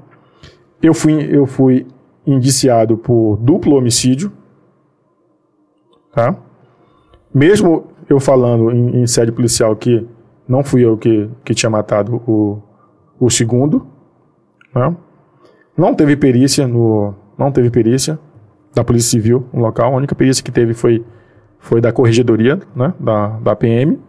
[0.81, 1.87] Eu, fui, eu fui
[2.25, 4.31] indiciado por duplo homicídio.
[6.13, 6.35] Tá?
[7.33, 10.05] mesmo eu falando em, em sede policial que
[10.47, 12.61] não fui eu que, que tinha matado o,
[13.17, 13.87] o segundo,
[14.73, 14.95] né?
[15.77, 18.19] não teve perícia no, não teve perícia
[18.73, 19.93] da Polícia Civil no local.
[19.93, 21.05] A única perícia que teve foi,
[21.59, 22.93] foi da corregedoria, né?
[22.99, 23.99] da, da PM.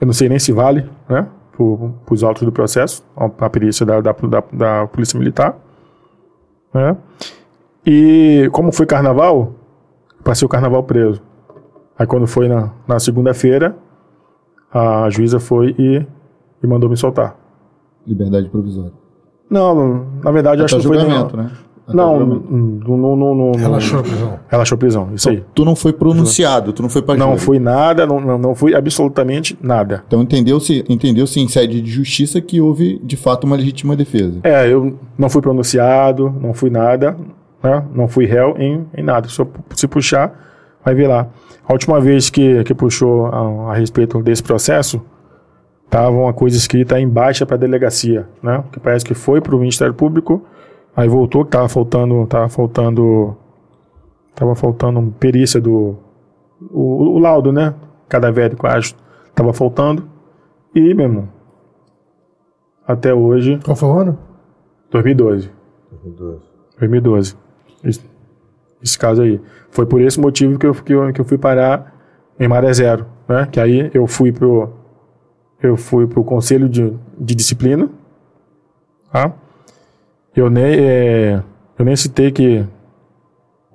[0.00, 1.28] Eu não sei nem se vale, né?
[1.56, 5.56] Para os autos do processo, a, perícia da, da, da, da Polícia Militar.
[6.72, 6.96] Né?
[7.84, 9.54] E como foi carnaval,
[10.22, 11.20] passei o carnaval preso.
[11.98, 13.76] Aí quando foi na, na segunda-feira,
[14.72, 16.06] a juíza foi e,
[16.62, 17.36] e mandou me soltar.
[18.06, 18.92] Liberdade provisória.
[19.50, 21.44] Não, na verdade, eu acho que foi julgamento, não.
[21.44, 21.50] né?
[21.86, 22.36] Até Não, não,
[22.98, 24.38] não, não, não, Relaxou a prisão.
[24.48, 25.42] Relaxou a prisão, isso aí.
[25.54, 28.74] Tu não foi pronunciado, tu não foi pra Não fui nada, não, não, não fui
[28.74, 30.04] absolutamente nada.
[30.06, 34.38] Então entendeu-se entendeu em sede de justiça que houve, de fato, uma legítima defesa.
[34.42, 37.16] É, eu não fui pronunciado, não fui nada,
[37.62, 37.82] né?
[37.94, 39.26] não fui réu em, em nada.
[39.26, 40.30] Se, eu- se puxar,
[40.84, 41.26] vai ver lá.
[41.66, 45.00] A última vez que, que puxou a, a respeito desse processo,
[45.88, 48.62] estava uma coisa escrita em baixa para a delegacia, né?
[48.70, 50.44] Que parece que foi para o Ministério Público,
[50.94, 53.36] aí voltou que estava faltando, tava faltando,
[54.34, 55.96] tava faltando perícia do
[56.70, 57.74] o, o laudo, né?
[58.08, 58.94] Cadavérico, acho,
[59.28, 60.04] estava faltando.
[60.74, 61.28] E, meu irmão,
[62.86, 64.18] até hoje Qual foi o ano?
[64.90, 65.50] 2012.
[66.78, 67.36] 2012.
[67.84, 68.04] Esse,
[68.82, 69.40] esse caso aí.
[69.70, 71.94] Foi por esse motivo que eu, que eu, que eu fui parar
[72.38, 73.06] em Maré Zero.
[73.26, 73.46] Né?
[73.50, 74.72] Que aí eu fui pro,
[75.62, 77.88] eu fui pro conselho de, de disciplina.
[79.12, 79.32] Tá?
[80.34, 81.42] Eu, nem, é,
[81.78, 82.64] eu nem citei que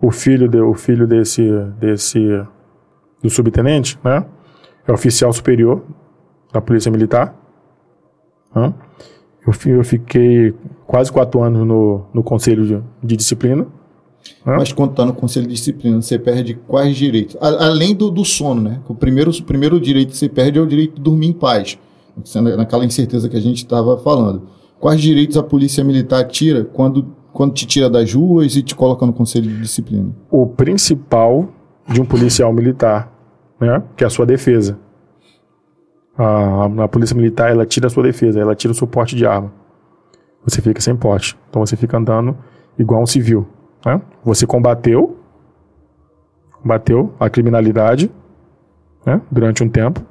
[0.02, 2.46] o filho, de, o filho desse, desse
[3.22, 4.26] do subtenente né?
[4.88, 5.82] é oficial superior
[6.52, 7.36] da Polícia Militar.
[8.56, 8.74] Né?
[9.46, 10.54] Eu, eu fiquei
[10.86, 13.67] quase quatro anos no, no conselho de, de disciplina.
[14.46, 14.58] Hã?
[14.58, 17.36] Mas quando tá no conselho de disciplina, você perde quais direitos?
[17.42, 18.80] A- além do, do sono, né?
[18.88, 21.78] O primeiro, o primeiro direito que você perde é o direito de dormir em paz.
[22.58, 24.44] Naquela incerteza que a gente estava falando.
[24.80, 29.06] Quais direitos a polícia militar tira quando, quando te tira das ruas e te coloca
[29.06, 30.10] no conselho de disciplina?
[30.30, 31.50] O principal
[31.88, 33.12] de um policial militar,
[33.60, 33.82] né?
[33.96, 34.78] que é a sua defesa.
[36.18, 39.26] A, a polícia militar ela tira a sua defesa, ela tira o seu porte de
[39.26, 39.52] arma.
[40.46, 41.36] Você fica sem porte.
[41.50, 42.38] Então você fica andando
[42.78, 43.48] igual um civil.
[43.86, 44.02] Né?
[44.24, 45.17] Você combateu,
[46.62, 48.12] combateu a criminalidade
[49.06, 49.22] né?
[49.30, 50.02] durante um tempo.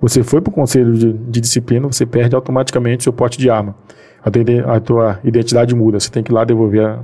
[0.00, 3.74] Você foi para o conselho de, de disciplina, você perde automaticamente seu porte de arma.
[4.22, 4.42] A tua,
[4.76, 5.98] a tua identidade muda.
[5.98, 7.00] Você tem que ir lá devolver a,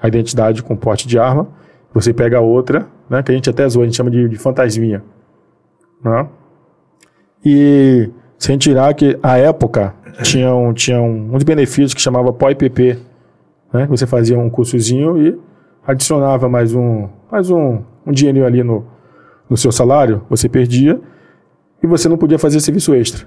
[0.00, 1.48] a identidade com porte de arma.
[1.92, 3.22] Você pega outra, né?
[3.22, 5.02] que a gente até zoa, a gente chama de, de fantasminha.
[6.04, 6.28] Né?
[7.44, 12.98] E sem tirar que a época tinha, um, tinha um, uns benefícios que chamava POIPP,
[13.72, 13.86] né?
[13.88, 15.38] Você fazia um cursozinho e
[15.86, 18.84] adicionava mais um, mais um, um ali no,
[19.48, 21.00] no seu salário, você perdia
[21.82, 23.26] e você não podia fazer serviço extra.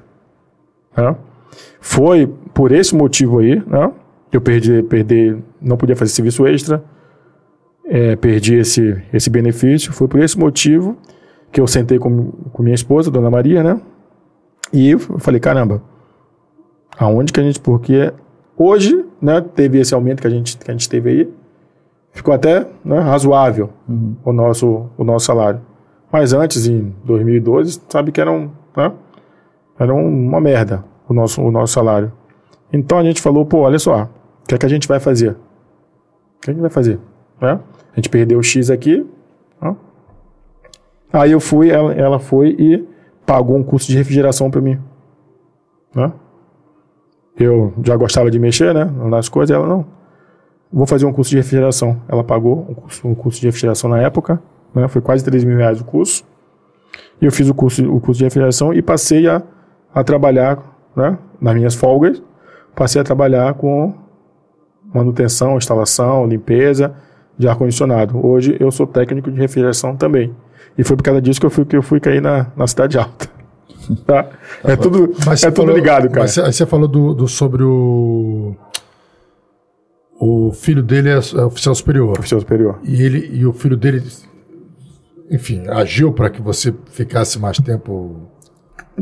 [0.96, 1.16] né?
[1.80, 3.92] Foi por esse motivo aí, né?
[4.32, 6.84] Eu perdi, perdi, não podia fazer serviço extra,
[7.86, 9.92] é, perdi esse, esse benefício.
[9.92, 10.98] Foi por esse motivo
[11.52, 13.82] que eu sentei com, com minha esposa, Dona Maria, né?
[14.72, 15.82] E eu falei, caramba,
[16.98, 18.14] aonde que a gente, porque
[18.56, 21.34] hoje, né, teve esse aumento que a gente, que a gente teve aí,
[22.12, 23.70] ficou até né, razoável
[24.24, 25.62] o, nosso, o nosso salário.
[26.12, 28.92] Mas antes, em 2012, sabe que era, um, né?
[29.78, 32.14] era uma merda o nosso, o nosso salário.
[32.72, 34.04] Então a gente falou, pô, olha só,
[34.44, 35.32] o que é que a gente vai fazer?
[35.32, 37.00] O que a gente vai fazer?
[37.42, 37.60] Né?
[37.92, 39.06] A gente perdeu o X aqui.
[39.62, 39.76] Né?
[41.12, 42.88] Aí eu fui, ela, ela foi e
[43.26, 44.80] pagou um curso de refrigeração para mim.
[45.94, 46.12] Né?
[47.38, 48.86] Eu já gostava de mexer, né?
[48.86, 49.86] Nas coisas, ela não.
[50.72, 52.00] Vou fazer um curso de refrigeração.
[52.08, 54.42] Ela pagou um curso, um curso de refrigeração na época,
[54.74, 54.88] né?
[54.88, 56.24] Foi quase 3 mil reais o curso.
[57.22, 59.42] E eu fiz o curso, o curso de refrigeração e passei a,
[59.94, 60.60] a trabalhar,
[60.96, 61.18] né?
[61.42, 62.22] Nas minhas folgas,
[62.76, 63.94] passei a trabalhar com
[64.94, 66.94] manutenção, instalação, limpeza
[67.38, 68.26] de ar-condicionado.
[68.26, 70.36] Hoje eu sou técnico de refrigeração também.
[70.78, 72.98] E foi por causa disso que eu fui, que eu fui cair na, na cidade
[72.98, 73.28] alta.
[74.06, 74.28] Tá?
[74.64, 75.14] É tudo,
[75.48, 76.22] é tudo ligado, cara.
[76.22, 78.54] Mas você falou do, do- sobre o.
[80.20, 82.20] O filho dele é, é oficial superior.
[82.20, 82.80] Oficial superior.
[82.84, 84.04] E, ele, e o filho dele,
[85.32, 88.30] enfim, agiu para que você ficasse mais tempo.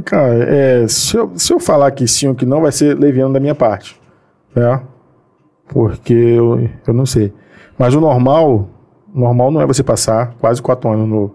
[0.05, 3.33] Cara, é, se, eu, se eu falar que sim ou que não, vai ser leviano
[3.33, 3.99] da minha parte.
[4.55, 4.79] Né?
[5.67, 7.33] Porque eu, eu não sei.
[7.79, 8.69] Mas o normal,
[9.11, 11.33] normal não é você passar quase quatro anos no,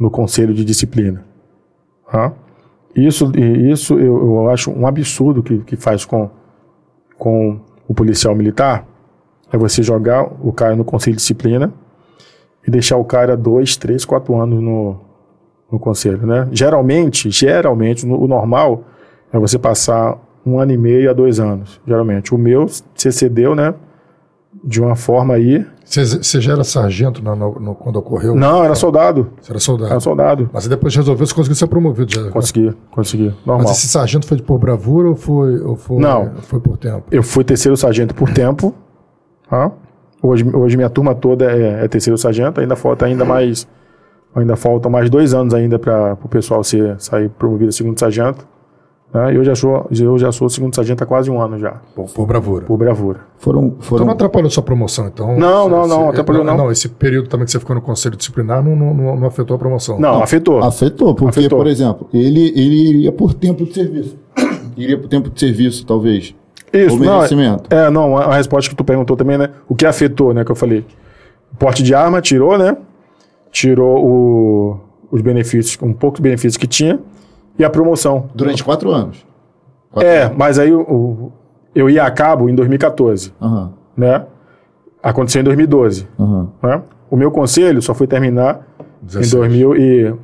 [0.00, 1.22] no conselho de disciplina.
[2.10, 2.32] Tá?
[2.96, 6.30] Isso, isso eu, eu acho um absurdo que, que faz com,
[7.18, 8.87] com o policial militar.
[9.52, 11.72] É você jogar o cara no conselho de disciplina
[12.66, 14.96] e deixar o cara dois, três, quatro anos no,
[15.72, 16.46] no conselho, né?
[16.52, 18.84] Geralmente, geralmente, no- o normal
[19.32, 22.34] é você passar um ano e meio a dois anos, geralmente.
[22.34, 23.74] O meu, você cedeu, né?
[24.64, 25.64] De uma forma aí.
[25.84, 28.34] Você, já era sargento no- no- no- quando ocorreu?
[28.34, 29.30] Não, era soldado.
[29.40, 29.90] Você era soldado.
[29.90, 30.50] Era soldado.
[30.52, 32.30] Mas depois resolveu, você conseguiu ser promovido já.
[32.30, 33.28] Consegui, consegui.
[33.46, 33.68] Normal.
[33.68, 36.32] Mas esse sargento foi por bravura ou foi, ou foi, Não.
[36.42, 37.04] foi por tempo?
[37.10, 38.74] Eu fui terceiro sargento por tempo.
[39.48, 39.70] Tá?
[40.22, 42.60] Hoje, hoje minha turma toda é, é terceiro sargento.
[42.60, 43.66] Ainda falta ainda mais.
[44.34, 48.46] Ainda faltam mais dois anos ainda para o pessoal ser, sair promovido a segundo sargento.
[49.12, 49.32] Né?
[49.32, 52.04] E eu já sou, eu já sou segundo sargento há quase um ano já, Por,
[52.12, 52.66] por bravura.
[52.66, 53.20] por bravura.
[53.38, 55.38] Foram, Então foram não atrapalhou sua promoção, então?
[55.38, 56.56] Não, Você- não, não, você- atrapalhou não.
[56.58, 59.56] Não, esse período também que você ficou no conselho disciplinar não, não, não- não afetou
[59.56, 59.98] a promoção.
[59.98, 60.58] Não, afetou.
[60.62, 61.58] Afetou, porque, Afetou.
[61.58, 64.14] por exemplo, ele, ele iria por tempo de serviço.
[64.76, 66.34] iria por tempo de serviço, talvez.
[66.72, 67.74] Isso, Ou não, merecimento.
[67.74, 69.50] é, não, a resposta que tu perguntou também, né?
[69.68, 70.44] O que afetou, né?
[70.44, 70.84] Que eu falei.
[71.52, 72.76] O porte de arma tirou, né?
[73.50, 77.00] Tirou o- os benefícios, um pouco de benefícios que tinha,
[77.58, 78.28] e a promoção.
[78.34, 79.24] Durante quatro anos.
[79.90, 80.36] Quatro É, anos.
[80.36, 81.32] mas aí o- o-
[81.74, 84.24] eu ia a cabo em 2014, Aham, né?
[85.02, 86.48] Aconteceu em 2012, aham.
[86.62, 86.82] né?
[87.10, 88.66] O meu conselho só foi terminar
[89.00, 89.32] 16.
[89.32, 90.14] em 2000 e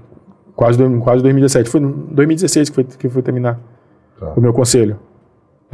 [0.55, 1.71] quase, quase 2017.
[1.71, 3.59] Foi em 2016 que foi, que foi terminar
[4.21, 4.33] Tá.
[4.37, 4.99] o meu conselho,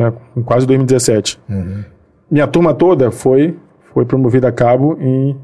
[0.01, 0.13] né?
[0.37, 1.41] Em quase 2017.
[1.49, 1.85] Uhum.
[2.31, 3.57] Minha turma toda foi,
[3.93, 5.37] foi promovida a cabo em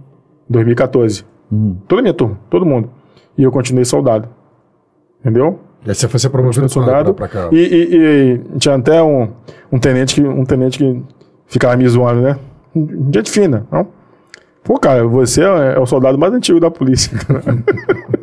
[0.48, 1.24] 2014.
[1.50, 1.76] Uhum.
[1.88, 2.90] Toda a minha turma, todo mundo.
[3.36, 4.28] E eu continuei soldado.
[5.20, 5.58] Entendeu?
[5.84, 7.14] E aí você foi ser promovido soldado.
[7.14, 7.48] pra, pra cá.
[7.52, 9.28] E, e- e tinha até um,
[9.70, 11.02] um tenente que um tenente que
[11.46, 12.38] ficava me zoando, né?
[13.12, 13.86] Gente fina, não?
[14.64, 17.16] Pô, cara, você é, é o soldado mais antigo da polícia.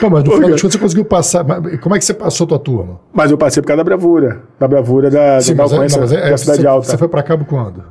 [0.00, 1.44] Pô, mas no final das contas você conseguiu passar.
[1.80, 3.00] Como é que você passou tua turma?
[3.12, 4.42] mas eu passei por causa da bravura.
[4.58, 6.86] Da bravura da, Sim, da mas, é- não, mas é- da Cidade você, Alta.
[6.88, 7.82] você foi pra cabo quando?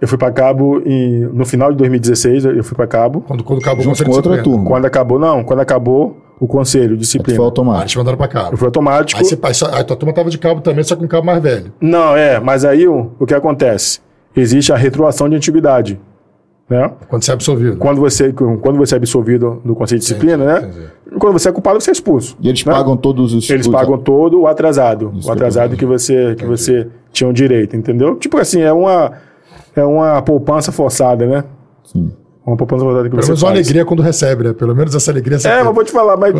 [0.00, 3.20] Eu fui pra cabo em, no final de 2016, eu fui pra cabo.
[3.22, 4.64] Quando, quando acabou o Junto conselho com outra turma.
[4.66, 7.36] Quando acabou, não, quando acabou o conselho, disciplina.
[7.36, 7.88] Foi Ah, eles automático.
[7.90, 8.52] te mandaram pra cabo.
[8.52, 9.18] Eu fui automático.
[9.20, 11.42] Aí, você, aí, só- aí tua turma tava de cabo também, só com cabo mais
[11.42, 11.72] velho.
[11.80, 14.00] Não, é, mas aí o, o que acontece?
[14.36, 15.98] Existe a retroação de antiguidade.
[16.68, 16.90] Né?
[17.08, 17.76] Quando você é absolvido.
[17.76, 20.58] Quando, você, quando você é absolvido do Conselho de Disciplina, né?
[20.58, 20.86] entendi.
[21.18, 22.36] Quando você é culpado, você é expulso.
[22.40, 22.72] E eles né?
[22.72, 23.48] pagam todos os.
[23.50, 25.12] Eles pagam todo o atrasado.
[25.14, 28.16] Isso o atrasado que você, que você tinha um direito, entendeu?
[28.16, 29.12] Tipo assim, é uma,
[29.76, 31.44] é uma poupança forçada, né?
[31.84, 32.10] Sim.
[32.46, 33.58] Uma poupança forçada que Pelo você menos uma faz.
[33.58, 34.52] alegria quando recebe, né?
[34.52, 35.64] Pelo menos essa alegria você É, tem.
[35.64, 36.34] mas vou te falar, mas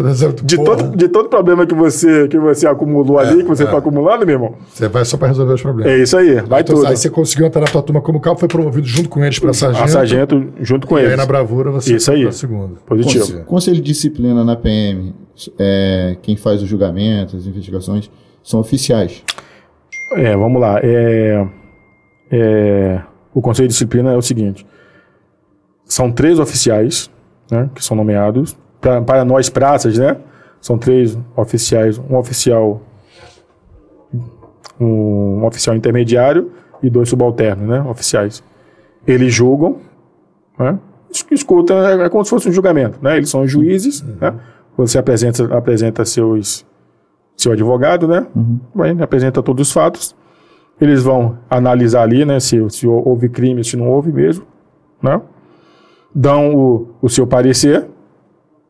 [0.44, 0.76] de porra.
[0.76, 3.66] todo, de todo problema que você, que você acumulou ali, que você é.
[3.66, 5.90] foi acumulando, meu irmão, Você vai só pra resolver os problemas.
[5.90, 6.88] é isso aí, vai Então, tudo.
[6.88, 9.54] aí você conseguiu entrar na tua turma como cabo, foi promovido junto com eles pra
[9.54, 9.82] sargento.
[9.84, 11.16] A sargento junto com E aí eles.
[11.16, 12.30] na bravura você Isso aí.
[12.32, 12.74] segunda.
[12.86, 13.24] Positivo.
[13.24, 15.14] Conselho, conselho de disciplina na PM,
[15.58, 18.10] é, quem faz os julgamentos, as investigações,
[18.42, 19.22] são oficiais.
[20.16, 20.80] É, vamos lá.
[20.82, 21.46] É,
[22.30, 23.00] é,
[23.32, 24.66] o Conselho de Disciplina é o seguinte:
[25.84, 27.10] são três oficiais
[27.50, 28.56] né, que são nomeados.
[28.80, 30.16] Pra, para nós, praças, né?
[30.60, 32.82] São três oficiais: um oficial,
[34.80, 37.80] um oficial intermediário e dois subalternos, né?
[37.82, 38.42] Oficiais.
[39.06, 39.78] Eles julgam,
[40.58, 40.78] né?
[41.10, 43.16] es- Escuta, é, é como se fosse um julgamento, né?
[43.16, 44.34] Eles são juízes, né?
[44.76, 46.66] Você apresenta, apresenta seus,
[47.36, 48.26] seu advogado, né?
[48.74, 50.14] Vai, apresenta todos os fatos.
[50.80, 52.40] Eles vão analisar ali, né?
[52.40, 54.44] Se, se houve crime, se não houve mesmo,
[55.02, 55.20] né?
[56.14, 57.86] Dão o, o seu parecer,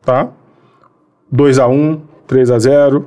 [0.01, 0.29] tá?
[1.33, 3.03] 2x1, 3x0,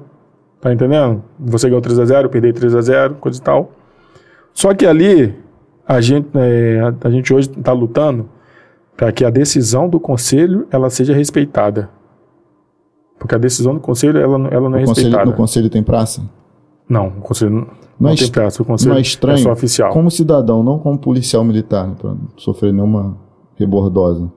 [0.61, 1.23] tá entendendo?
[1.39, 3.71] Você ganhou 3x0, eu perdi 3x0, coisa e tal.
[4.53, 5.35] Só que ali,
[5.87, 8.29] a gente, é, a, a gente hoje está lutando
[8.97, 11.89] para que a decisão do conselho ela seja respeitada.
[13.19, 15.31] Porque a decisão do conselho ela, não- ela não é conselho, respeitada.
[15.31, 16.23] no conselho tem praça?
[16.89, 17.67] Não, o conselho não,
[18.01, 18.63] Não é tem praça.
[18.63, 19.39] O conselho Não é estranho?
[19.39, 19.93] é só oficial.
[19.93, 23.17] Como cidadão, não como policial militar, para não sofrer nenhuma
[23.59, 24.31] rebordosa.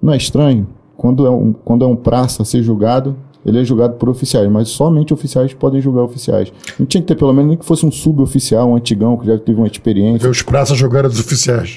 [0.00, 0.66] Não é estranho?
[0.96, 4.50] Quando é, um, quando é um praça a ser julgado, ele é julgado por oficiais,
[4.50, 6.52] mas somente oficiais podem julgar oficiais.
[6.78, 9.38] Não tinha que ter pelo menos nem que fosse um suboficial, um antigão que já
[9.38, 10.24] teve uma experiência.
[10.24, 11.76] Ver os praças jogando dos oficiais.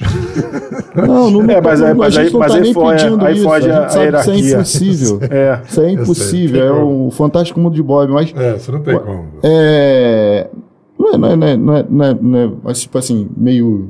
[0.95, 2.63] Não, não, não É, mas tá- aí- a mas gente aí- não mas tá aí
[2.63, 3.43] nem foge- pedindo aí isso.
[3.43, 4.55] foge a a gente sabe que isso é hierarquia.
[4.55, 5.19] impossível.
[5.29, 5.61] É.
[5.67, 9.25] Isso é impossível, é o fantástico mundo de Bob, mas É, você não tem como.
[9.43, 10.49] é.
[10.97, 13.29] Não é, não é, não é, não é, não é, não é, mas, tipo assim,
[13.37, 13.89] meio.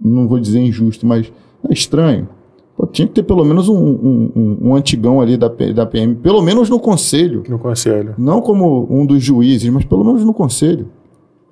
[0.00, 1.32] Não vou dizer injusto, mas
[1.68, 2.28] é estranho.
[2.76, 6.40] Pô, tinha que ter pelo menos um, um, um- antigão ali da, da PM, pelo
[6.42, 7.42] menos no conselho.
[7.48, 8.14] No conselho.
[8.16, 10.86] Não como um dos juízes, mas pelo menos no conselho.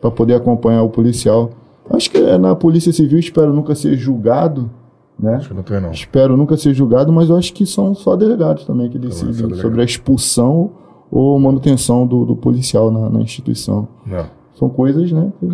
[0.00, 1.50] Para poder acompanhar o policial.
[1.90, 4.70] Acho que é na Polícia Civil, espero nunca ser julgado,
[5.18, 5.34] né?
[5.36, 5.90] Acho que não tem, não.
[5.90, 9.80] Espero nunca ser julgado, mas eu acho que são só delegados também que decidem sobre
[9.80, 10.70] a expulsão
[11.10, 13.88] ou manutenção do, do policial na, na instituição.
[14.06, 14.26] não.
[14.54, 15.30] São coisas, né?
[15.38, 15.46] que-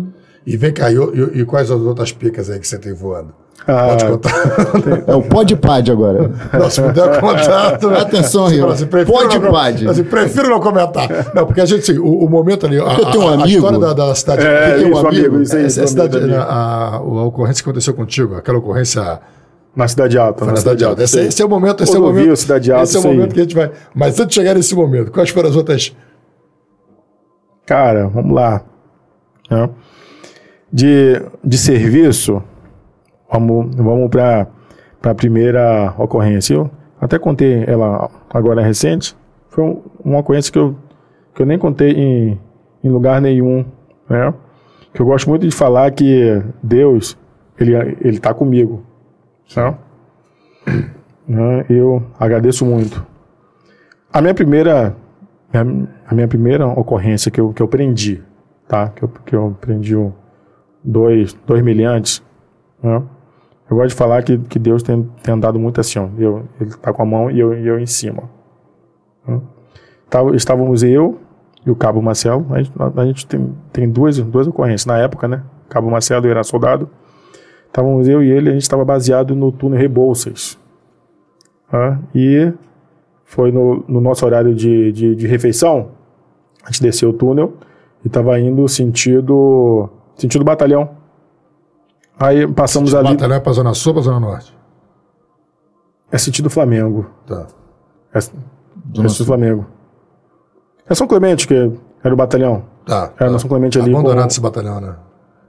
[0.45, 3.33] E vem cá, e, e- e quais as outras picas aí que você tem voando?
[3.65, 4.33] Ah, Pode contar.
[5.07, 6.29] É o pode pad agora.
[6.51, 7.77] Não, se puder contar.
[7.77, 8.67] tu- Atenção, Rio.
[9.05, 9.87] Pode pad.
[9.87, 11.07] assim, prefiro não comentar.
[11.33, 12.77] Não, porque a gente, assim, o, o momento ali.
[12.77, 13.47] A, Eu tenho um a- a amigo.
[13.49, 14.45] história da, da cidade.
[14.45, 16.35] É, isso, amigo, isso aí, essa isso, cidade, amigo.
[16.35, 19.21] a, a, a ocorrência que aconteceu contigo, aquela ocorrência
[19.73, 20.43] na Cidade Alta.
[20.43, 21.03] na Cidade Alta.
[21.03, 21.27] Esse, sei.
[21.27, 21.83] esse é o momento.
[21.83, 22.35] Esse é o momento.
[22.35, 23.71] Cidade Alta, esse é o momento que a gente vai.
[23.95, 25.95] Mas antes de chegar nesse momento, quais foram as outras.
[27.65, 28.61] Cara, vamos lá.
[29.49, 29.69] né?
[30.75, 32.41] De, de serviço,
[33.31, 34.47] vamos, vamos para
[35.03, 36.55] a primeira ocorrência.
[36.55, 39.15] Eu até contei ela agora recente.
[39.49, 40.75] Foi um- uma ocorrência que eu,
[41.35, 42.39] que eu nem contei em,
[42.83, 43.63] em lugar nenhum.
[44.09, 44.33] Né?
[44.93, 47.15] Que eu gosto muito de falar que Deus,
[47.59, 48.81] ele ele está comigo.
[51.27, 51.65] Né?
[51.69, 53.05] Eu agradeço muito.
[54.11, 54.95] A minha primeira
[56.07, 58.23] a minha primeira ocorrência que eu, que eu prendi,
[58.67, 58.89] tá?
[58.89, 60.11] Que eu, que eu prendi um-
[60.83, 62.21] dois, dois miliantes,
[62.81, 63.01] né?
[63.69, 66.07] Eu gosto de falar que, que Deus tem, tem andado muito assim, ó.
[66.17, 68.23] Eu, ele tá com a mão e eu, eu em cima.
[69.27, 69.39] né?
[70.09, 71.17] Tava- estávamos eu
[71.65, 72.45] e o Cabo Marcelo.
[72.51, 75.43] A gente, a gente tem, tem duas, duas ocorrências na época, né?
[75.69, 76.89] Cabo Marcelo era soldado.
[77.67, 80.59] Estávamos eu e ele, a gente estava baseado no túnel Rebouças.
[81.71, 81.99] né?
[82.13, 82.53] E
[83.23, 85.87] foi no, no nosso horário de, de, de refeição.
[86.63, 87.53] A gente desceu o túnel
[88.03, 90.89] e estava indo sentido sentido batalhão.
[92.19, 93.09] Aí passamos ali.
[93.09, 94.55] Batalhão é pra Zona Sul ou pra Zona Norte?
[96.11, 97.07] É sentido Flamengo.
[97.25, 97.47] Tá.
[98.13, 99.65] É, é sentido Flamengo.
[100.87, 101.71] É São Clemente que
[102.03, 102.63] era o batalhão.
[102.85, 103.11] Tá.
[103.19, 103.39] É, tá.
[103.39, 103.91] São Clemente ali.
[103.91, 104.95] Abandonado com- esse batalhão, né?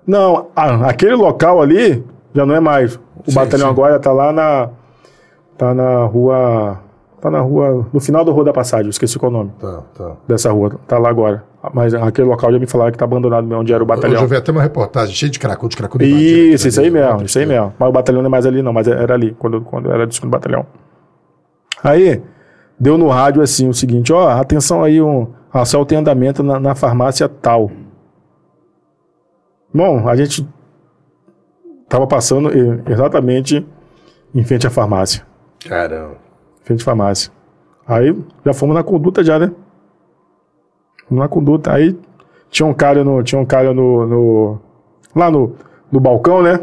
[0.06, 2.96] Não, a- aquele local ali já não é mais.
[3.26, 3.72] O Sim, batalhão sim.
[3.72, 4.70] agora tá lá na.
[5.58, 6.80] Tá na rua.
[7.20, 7.86] Tá na rua.
[7.92, 10.12] No final da Rua da Passagem, esqueci qual é o nome Tá, tá.
[10.26, 10.78] dessa rua.
[10.86, 11.44] Tá lá agora.
[11.72, 14.20] Mas aquele local já me falaram que tá abandonado mesmo, onde era o batalhão.
[14.20, 17.46] eu vi até uma reportagem cheia de cracudo, cracudo Isso, isso aí mesmo, isso aí
[17.46, 17.72] mesmo.
[17.78, 20.12] Mas o batalhão não é mais ali, não, mas era ali, quando, quando era do
[20.12, 20.66] segundo batalhão.
[21.82, 22.22] Aí,
[22.78, 26.74] deu no rádio assim o seguinte: ó, atenção aí, um assalto em andamento na, na
[26.74, 27.70] farmácia tal.
[29.72, 30.46] Bom, a gente
[31.88, 32.50] tava passando
[32.88, 33.66] exatamente
[34.34, 35.24] em frente à farmácia.
[35.66, 36.16] Caramba.
[36.62, 37.32] Em frente à farmácia.
[37.86, 39.52] Aí já fomos na conduta já, né?
[41.10, 41.72] Na conduta.
[41.72, 41.96] Aí
[42.50, 43.22] tinha um cara no.
[43.22, 44.06] Tinha um cara no.
[44.06, 44.58] no-
[45.14, 45.52] lá no,
[45.92, 46.60] no balcão, né?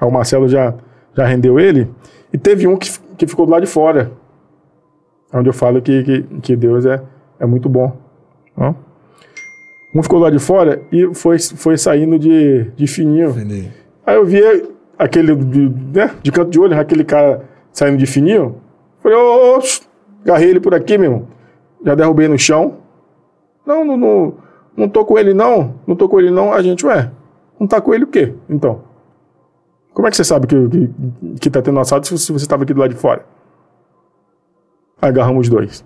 [0.00, 0.74] Aí o Marcelo já,
[1.14, 1.88] já rendeu ele.
[2.32, 4.10] E teve um que, que ficou do lado de fora.
[5.32, 7.02] Onde eu falo que, que, que Deus é,
[7.38, 7.96] é muito bom.
[8.56, 8.74] Ó.
[9.94, 13.32] Um ficou do lado de fora e foi, foi saindo de, de fininho.
[13.32, 13.70] Fininho.
[14.06, 14.40] Aí eu vi
[14.98, 18.56] aquele de, né, de canto de olho, aquele cara saindo de fininho.
[19.02, 19.82] Falei, ô, sh-
[20.24, 21.28] agarrei ele por aqui, meu irmão.
[21.84, 22.78] Já derrubei no chão.
[23.66, 24.34] Não, não, não,
[24.76, 25.74] não tô com ele, não.
[25.86, 26.52] Não tô com ele, não.
[26.52, 27.10] A gente, ué,
[27.58, 28.82] não tá com ele o quê, então?
[29.92, 30.90] Como é que você sabe que, que,
[31.40, 33.26] que tá tendo assalto se você estava aqui do lado de fora?
[35.00, 35.84] Agarramos os dois.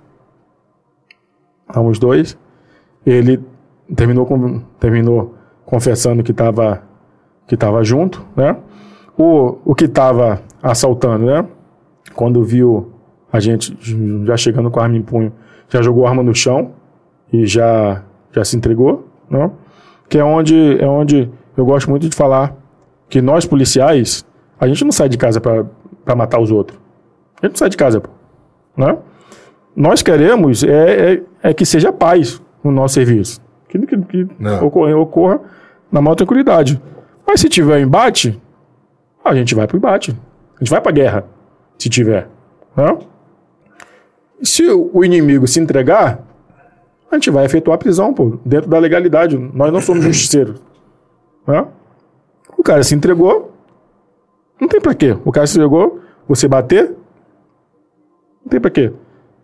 [1.69, 2.39] Agarramos os dois.
[3.05, 3.43] Ele
[3.95, 6.83] terminou, com, terminou confessando que estava
[7.47, 8.57] que tava junto, né?
[9.17, 11.47] O, o que estava assaltando, né?
[12.15, 12.93] Quando viu
[13.33, 13.77] a gente
[14.25, 15.33] já chegando com a arma em punho,
[15.69, 16.73] já jogou a arma no chão
[17.33, 18.03] e já,
[18.33, 19.51] já se entregou, né?
[20.09, 22.57] Que é onde, é onde eu gosto muito de falar
[23.09, 24.25] que nós policiais,
[24.59, 26.79] a gente não sai de casa para matar os outros.
[27.41, 28.11] A gente não sai de casa, pô,
[28.77, 28.97] né?
[29.77, 33.41] nós queremos é, é, é que seja paz no nosso serviço.
[33.69, 34.67] Que, que, que Não.
[34.67, 35.41] ocorra, ocorra
[35.93, 36.81] na maior tranquilidade.
[37.27, 38.41] Mas se tiver embate,
[39.23, 40.17] a gente vai pro embate.
[40.55, 41.25] A gente vai pra guerra,
[41.77, 42.29] se tiver.
[42.75, 42.99] Né?
[44.43, 46.26] Se o o inimigo se entregar,
[47.11, 49.39] a gente vai efetuar a prisão, pô, dentro da legalidade.
[49.39, 50.61] Nós não somos justiceiros.
[51.47, 51.67] Né?
[52.57, 53.53] O cara se entregou,
[54.61, 55.17] não tem pra quê.
[55.25, 56.95] O cara se entregou, você bater,
[58.45, 58.93] não tem pra quê.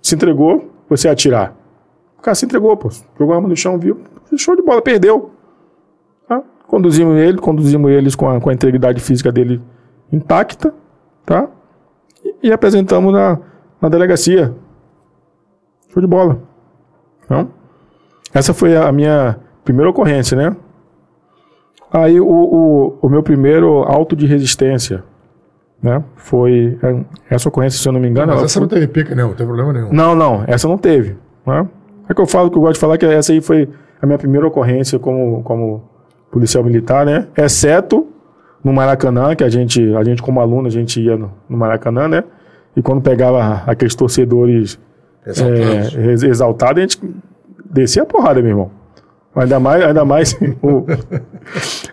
[0.00, 1.56] Se entregou, você atirar.
[2.18, 2.88] O cara se entregou, pô.
[3.18, 4.00] Jogou a arma no chão, viu?
[4.36, 5.30] Show de bola, perdeu.
[6.26, 6.42] Tá?
[6.66, 9.60] Conduzimos ele, conduzimos eles com a, com a integridade física dele
[10.10, 10.74] intacta,
[11.24, 11.48] tá?
[12.24, 13.38] E, e apresentamos na,
[13.80, 14.54] na delegacia.
[15.88, 16.51] Show de bola.
[17.24, 17.48] Então,
[18.34, 20.56] essa foi a minha primeira ocorrência, né?
[21.92, 25.04] Aí o, o, o meu primeiro auto de resistência,
[25.82, 26.02] né?
[26.16, 27.04] Foi é,
[27.34, 28.28] essa ocorrência, se eu não me engano.
[28.28, 29.92] Mas ela essa foi- não teve pica, não, não tem problema nenhum.
[29.92, 31.16] não, não, essa não teve.
[31.46, 31.68] Né?
[32.08, 33.68] É que eu falo que eu gosto de falar que essa aí foi
[34.00, 35.82] a minha primeira ocorrência como, como
[36.30, 37.28] policial militar, né?
[37.36, 38.06] Exceto
[38.64, 42.08] no Maracanã, que a gente, a gente como aluno, a gente ia no, no Maracanã,
[42.08, 42.24] né?
[42.74, 44.78] E quando pegava aqueles torcedores
[45.26, 45.96] Exaltados.
[45.96, 47.00] é, ex- exaltados, a gente
[47.72, 48.70] descia a porrada, meu irmão.
[49.34, 50.84] Ainda mais, ainda mais, o-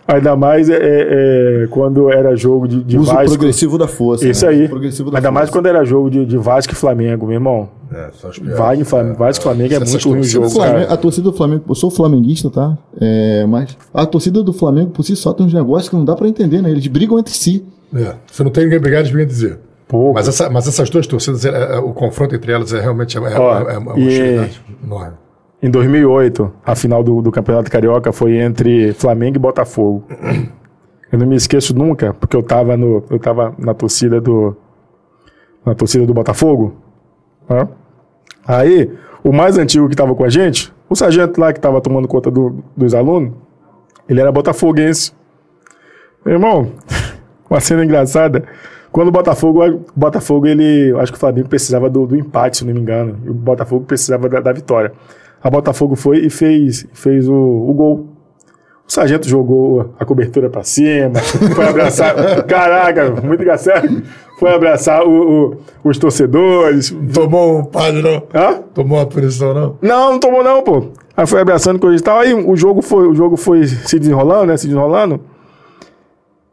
[0.06, 3.30] ainda mais é, é, é, quando era jogo de, de Uso Vasco.
[3.30, 4.28] progressivo da força.
[4.28, 4.52] Isso né?
[4.52, 4.60] aí.
[5.14, 5.52] Ainda mais força.
[5.52, 7.68] quando era jogo de, de Vasco e Flamengo, meu irmão.
[7.92, 8.30] É, são.
[8.56, 10.92] Vai em Flam- Vasco e Flamengo é muito ruim o jogo, Flamengo- cara.
[10.92, 12.76] a torcida do Flamengo, eu sou flamenguista, tá?
[13.00, 16.14] É, mas a torcida do Flamengo por si só tem uns negócios que não dá
[16.14, 16.70] pra entender, né?
[16.70, 17.64] Eles brigam entre si.
[17.94, 19.58] É, se não tem ninguém brigado, eles vêm dizer.
[19.90, 23.18] Pô, Mas, essa- mas essas duas torcidas, é, é, o confronto entre elas é realmente
[23.18, 25.14] é, é, Ó, é, é uma hostilidade enorme.
[25.60, 30.04] em 2008, a final do, do Campeonato Carioca foi entre Flamengo e Botafogo.
[31.10, 34.56] Eu não me esqueço nunca, porque eu tava, no, eu tava na torcida do
[35.66, 36.76] na torcida do Botafogo.
[37.48, 37.66] né?
[38.46, 38.90] Aí,
[39.24, 42.30] o mais antigo que tava com a gente, o sargento lá que tava tomando conta
[42.30, 43.32] do- dos alunos,
[44.08, 45.12] ele era botafoguense.
[46.24, 46.70] Meu irmão,
[47.50, 48.44] uma cena engraçada.
[48.92, 50.92] Quando o Botafogo, o Botafogo, ele.
[50.98, 53.16] Acho que o Flamengo precisava do, do empate, se não me engano.
[53.24, 54.92] E o Botafogo precisava da, da vitória.
[55.42, 58.06] A Botafogo foi e fez, fez o, o gol.
[58.86, 62.12] O sargento jogou a cobertura pra cima, foi abraçar.
[62.44, 64.02] Caraca, muito engraçado.
[64.40, 66.92] Foi abraçar o- o- os torcedores.
[67.14, 68.22] Tomou um padre, não?
[68.34, 68.60] Hã?
[68.74, 69.76] Tomou uma punição, não?
[69.80, 70.86] Não, não tomou não, pô.
[71.16, 72.18] Aí foi abraçando coisa e tal.
[72.18, 74.56] Aí o jogo foi, o jogo foi se desenrolando, né?
[74.56, 75.20] Se desenrolando.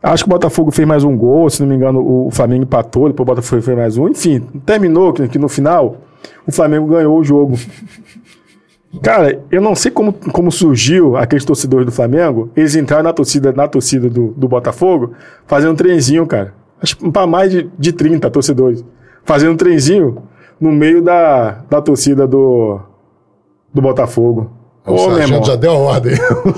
[0.01, 3.07] Acho que o Botafogo fez mais um gol, se não me engano, o Flamengo empatou,
[3.07, 4.07] depois o Botafogo fez mais um.
[4.07, 5.97] Enfim, terminou que, no final
[6.45, 7.57] o Flamengo ganhou o jogo.
[9.01, 12.49] Cara, eu não sei como, como surgiu aqueles torcedores do Flamengo.
[12.55, 15.13] Eles entraram na torcida, na torcida do, do Botafogo,
[15.45, 16.53] fazendo um trenzinho, cara.
[16.81, 18.85] Acho que para mais de, de 30 torcedores.
[19.25, 20.23] Fazendo um trenzinho
[20.59, 22.79] no meio da, da torcida do,
[23.73, 24.51] do Botafogo.
[24.85, 26.13] O Ô, já deu a ordem.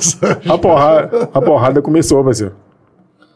[0.48, 2.54] A porrada, a porrada começou, parceiro.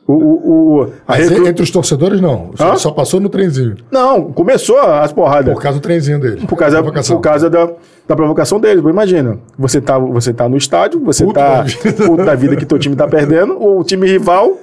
[0.06, 2.52] O, o, o, a Mas entre os torcedores, não.
[2.56, 2.76] Só, Hã?
[2.76, 3.76] só passou no trenzinho.
[3.90, 5.54] Não, começou as porradas.
[5.54, 6.46] Por causa do trenzinho dele.
[6.46, 7.70] Por causa, por causa da,
[8.08, 8.84] da provocação deles.
[8.84, 11.94] Pô, Imagina, você tá, você tá no estádio, você Puto tá da vida.
[12.06, 14.58] puto da vida que teu time tá perdendo, o time rival,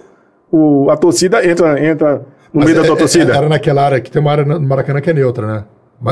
[0.52, 2.16] o, a torcida entra, entra
[2.52, 3.34] no Mas meio da é- tua é- torcida.
[3.34, 5.64] Era naquela área que tem uma área no Maracanã que é neutra, né?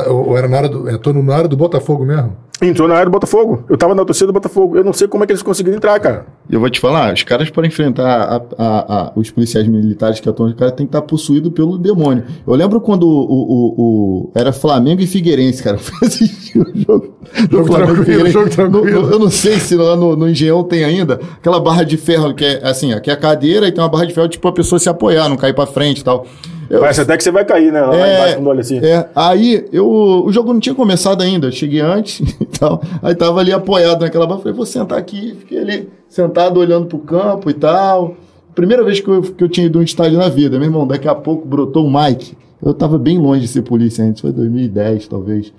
[0.09, 0.89] Ou era na área do.
[0.91, 2.36] Entrou na área do Botafogo mesmo.
[2.61, 3.62] Entrou na área do Botafogo.
[3.70, 4.76] Eu tava na torcida do Botafogo.
[4.76, 6.26] Eu não sei como é que eles conseguiram entrar, cara.
[6.51, 10.18] E eu vou te falar, os caras para enfrentar a- a- a- os policiais militares
[10.18, 12.24] que atuam, os caras tem que estar possuído pelo demônio.
[12.47, 15.76] Eu lembro quando o, o- o- era Flamengo e Figueirense, cara.
[16.03, 17.14] Eu assistir o jogo
[17.51, 18.32] Jogo Flamengo tranquilo, Figueirense.
[18.32, 18.84] jogo tranquilo.
[19.03, 21.97] No- no- eu não sei se lá no, no Engenhão tem ainda aquela barra de
[21.97, 24.47] ferro que é assim, aqui é a cadeira e tem uma barra de ferro tipo
[24.49, 26.26] a pessoa se apoiar, não cair para frente e tal.
[26.70, 27.80] Eu- Parece até que você vai cair, né?
[27.80, 28.78] Lá é, embaixo quando olha assim.
[28.78, 32.82] é, aí eu, o jogo não tinha começado ainda, eu cheguei antes e tal.
[33.02, 36.98] Aí tava ali apoiado naquela barra, falei, vou sentar aqui, fiquei ali sentado olhando pro
[36.98, 38.14] campo e tal.
[38.54, 40.86] Primeira vez que eu, que eu tinha ido a um estádio na vida, meu irmão,
[40.86, 42.36] daqui a pouco brotou o Mike.
[42.62, 45.52] Eu tava bem longe de ser polícia antes, foi 2010 talvez.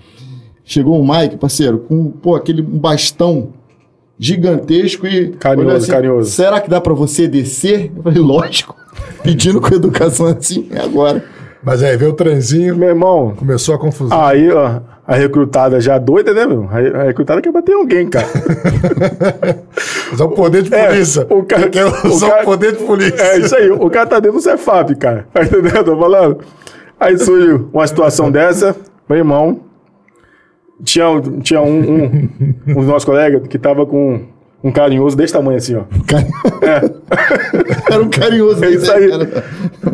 [0.65, 3.47] Chegou o Mike, parceiro, com pô, aquele bastão
[4.19, 5.29] gigantesco e.
[5.31, 6.29] Carinhoso, assim, carinhoso.
[6.31, 7.91] Será que dá pra você descer?
[7.95, 8.75] Eu falei, lógico.
[9.23, 11.23] Pedindo com educação assim, é agora.
[11.63, 14.17] Mas aí veio o trenzinho, Meu irmão, começou a confusão.
[14.25, 16.69] aí, ó, a recrutada já doida, né, meu?
[16.71, 18.27] A a recrutada quer bater em alguém, cara.
[20.13, 21.27] Usar o poder de É, polícia.
[21.29, 23.21] o cara- Quer o usar cara- o poder de polícia.
[23.21, 25.25] É isso aí, o cara tá dentro do Cefap, cara.
[25.33, 25.83] Tá entendendo?
[25.83, 26.37] Tô falando.
[26.99, 28.75] Aí surge uma situação dessa,
[29.07, 29.59] meu irmão.
[30.83, 32.29] Tinha, um- tinha um, um,
[32.67, 34.21] um dos nossos colegas que tava com
[34.63, 35.83] um carinhoso desse tamanho assim, ó.
[37.91, 38.63] Era um carinhoso.
[38.63, 39.09] É né, isso aí.
[39.09, 39.43] cara?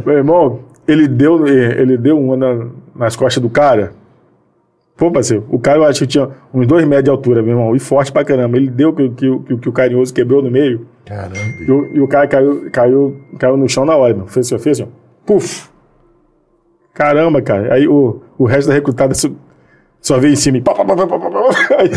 [0.06, 3.94] Meu irmão, ele deu, ele deu uma na- nas costas do cara.
[4.98, 7.76] Pô, parceiro, o cara eu acho que tinha uns dois metros de altura, meu irmão,
[7.76, 8.56] e forte pra caramba.
[8.56, 10.88] Ele deu que, que, que, que o carinhoso quebrou no meio.
[11.06, 11.36] Caramba.
[11.68, 14.26] E o, e o cara caiu, caiu, caiu no chão na hora, meu.
[14.28, 14.94] Fez assim, fez assim, ó.
[15.26, 15.68] Puf!
[16.94, 17.74] Caramba, cara.
[17.74, 19.14] Aí o, o resto da recrutada
[20.06, 20.62] só, veio em cima e.
[20.62, 21.40] Pá, pá, pá, pá, pá, pá.
[21.80, 21.90] Aí.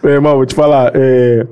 [0.00, 0.92] Meu irmão, vou te falar.
[0.94, 1.44] é,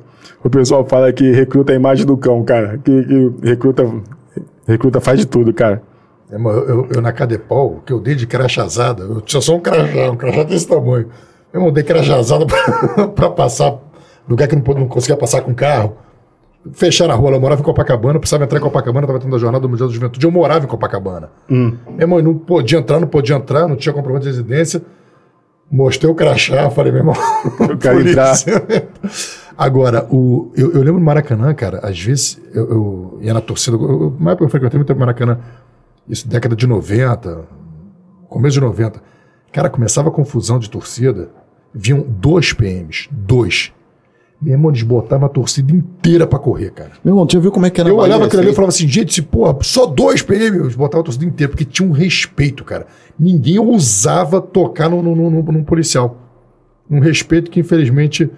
[0.44, 2.78] o pessoal fala que recruta a imagem do cão, cara.
[2.78, 3.84] Que, que recruta,
[4.64, 5.82] recruta faz de tudo, cara.
[6.30, 9.60] É, Eu, eu, eu na Cadepol, que eu dei de crachazada, eu tinha só um
[9.60, 11.08] crachá, um crachá desse tamanho.
[11.52, 13.76] Eu não dei crachazada pra, pra passar,
[14.28, 15.96] lugar que não, não conseguia passar com carro.
[16.72, 19.62] Fecharam a rua, eu morava em Copacabana, precisava entrar em Copacabana, estava tendo a jornada
[19.62, 21.30] do Museu da Juventude, eu morava em Copacabana.
[21.88, 24.82] Meu irmão, eu não podia entrar, não podia entrar, não tinha comprovante de residência.
[25.70, 27.14] Mostrei o crachá, falei, meu irmão.
[27.68, 28.34] Eu quero entrar.
[29.56, 33.76] Agora, o, eu, eu lembro no Maracanã, cara, às vezes eu, eu ia na torcida,
[33.76, 35.38] eu, uma época eu frequentei muito tempo o Maracanã,
[36.08, 37.44] isso década de 90,
[38.28, 39.00] começo de 90.
[39.52, 41.30] Cara, começava a confusão de torcida,
[41.72, 43.72] vinham dois PMs, dois.
[44.42, 46.90] Meu irmão, eles botavam a torcida inteira pra correr, cara.
[47.04, 48.52] Meu irmão, tu já viu como é que na Eu Bahia olhava aquilo ali aí?
[48.52, 51.64] e falava assim, gente, se, porra, só dois PM, eles botavam a torcida inteira, porque
[51.64, 52.86] tinha um respeito, cara.
[53.18, 56.18] Ninguém ousava tocar num, num, num- num policial.
[56.90, 58.28] Um respeito que, infelizmente,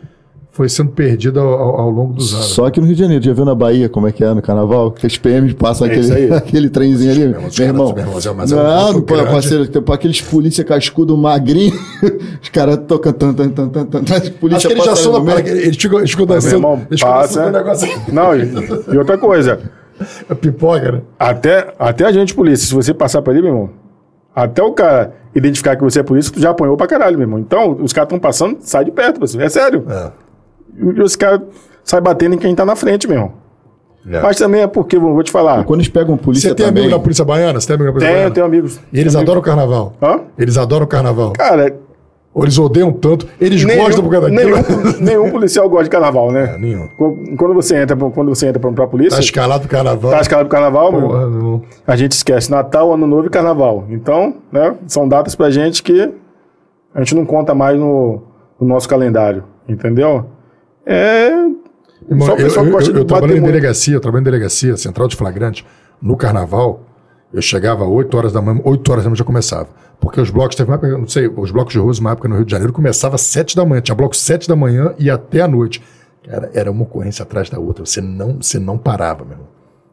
[0.57, 2.46] foi sendo perdido ao, ao- longo dos anos.
[2.46, 4.40] Só que no Rio de Janeiro, já viu na Bahia como é que é no
[4.40, 4.92] carnaval?
[4.92, 7.20] Que os PMs passam É aquele, aquele trenzinho ali.
[7.20, 7.92] Meu irmão, os Meu caras- irmão.
[7.94, 11.74] meu irmão, mas é um Não, grupo pô, parceiro, tem aqueles polícia cascudo magrinho,
[12.40, 15.20] os caras tocam tan, tan, tan, tan, tan, as polícia Acho que eles já são
[15.20, 15.38] meio.
[15.40, 16.55] Eles ficam, eles ficam Meu dançando.
[16.55, 17.50] irmão, Eles ficam passa.
[17.50, 17.88] negócio.
[18.12, 18.48] Não, e,
[18.92, 19.59] e outra coisa.
[20.28, 21.02] É pipoca, né?
[21.16, 23.70] Até, até a gente polícia, se você passar por ali, meu irmão,
[24.34, 27.38] até o cara identificar que você é polícia, tu já apanhou pra caralho, meu irmão.
[27.38, 29.40] Então, os caras estão passando, sai de perto, você.
[29.40, 29.84] É sério.
[29.88, 30.11] É.
[30.77, 31.41] E os caras
[31.83, 33.33] saem batendo em quem tá na frente, meu irmão.
[34.07, 34.20] É.
[34.20, 35.64] Mas também é porque, vou te falar.
[35.64, 36.83] Quando eles pegam polícia Você tem também...
[36.85, 37.59] amigo na Polícia Baiana?
[37.59, 38.35] Você tem amigo na Polícia Tenho, Baiana?
[38.35, 38.81] tenho amigos.
[38.93, 39.95] E eles adoram o carnaval.
[40.03, 40.20] Hã?
[40.39, 41.33] Eles adoram o carnaval.
[41.33, 41.75] Cara,
[42.35, 43.27] Ou eles odeiam tanto.
[43.41, 44.57] Eles gostam por causa daquilo.
[44.57, 46.55] nenhum, nenhum policial gosta de carnaval, né?
[46.55, 46.87] É, nenhum.
[47.39, 50.11] Quando você entra, pra- quando você entra pra, pra polícia, Tá escalado pro carnaval.
[50.11, 51.62] tá escalado pro carnaval, meu, Porra, não.
[51.87, 53.85] a gente esquece Natal, Ano Novo e Carnaval.
[53.89, 56.12] Então, né, são datas pra gente que
[56.95, 58.20] a gente não conta mais no,
[58.61, 60.27] no nosso calendário, entendeu?
[60.87, 61.28] É...
[62.09, 64.20] Irmão, Só o eu, pessoal eu, gosta eu, de eu trabalhei em delegacia, eu trabalhei
[64.20, 65.64] em delegacia, central de flagrante,
[66.01, 66.82] no carnaval,
[67.32, 69.68] eu chegava às 8 horas da manhã, 8 horas da manhã já começava.
[69.99, 72.28] Porque os blocos, teve uma época, eu não sei, os blocos de ruas, uma época
[72.28, 75.09] no Rio de Janeiro, começava às 7 da manhã, tinha bloco 7 da manhã e
[75.11, 75.82] até a noite.
[76.22, 79.49] Cara, era uma ocorrência atrás da outra, você não, você não parava, meu irmão.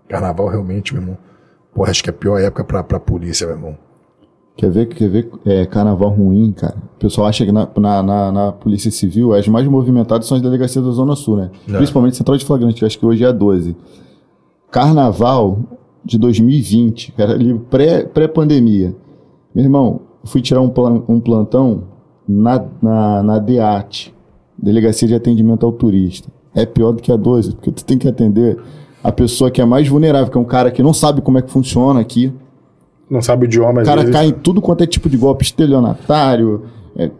[0.09, 1.17] Carnaval realmente, meu irmão,
[1.73, 3.77] porra, acho que é a pior época pra, pra polícia, meu irmão.
[4.57, 6.75] Quer ver, quer ver é, carnaval ruim, cara?
[6.95, 10.43] O pessoal acha que na, na, na- na Polícia Civil as mais movimentadas são as
[10.43, 11.49] delegacias da Zona Sul, né?
[11.77, 13.75] Principalmente Central de Flagrante, que acho que hoje é a 12.
[14.69, 15.59] Carnaval
[16.03, 18.95] de 2020, cara, ali pré- pré-pandemia.
[19.53, 21.83] Meu irmão, fui tirar um, plan- um plantão
[22.27, 24.13] na, na, na DEAT,
[24.57, 26.29] Delegacia de Atendimento ao Turista.
[26.53, 28.57] É pior do que a 12, porque tu tem que atender
[29.03, 31.41] a pessoa que é mais vulnerável, que é um cara que não sabe como é
[31.41, 32.31] que funciona aqui.
[33.11, 34.15] Não sabe o idioma, O cara vezes.
[34.15, 36.63] cai em tudo quanto é tipo de golpe, estelionatário,
[36.95, 37.11] é,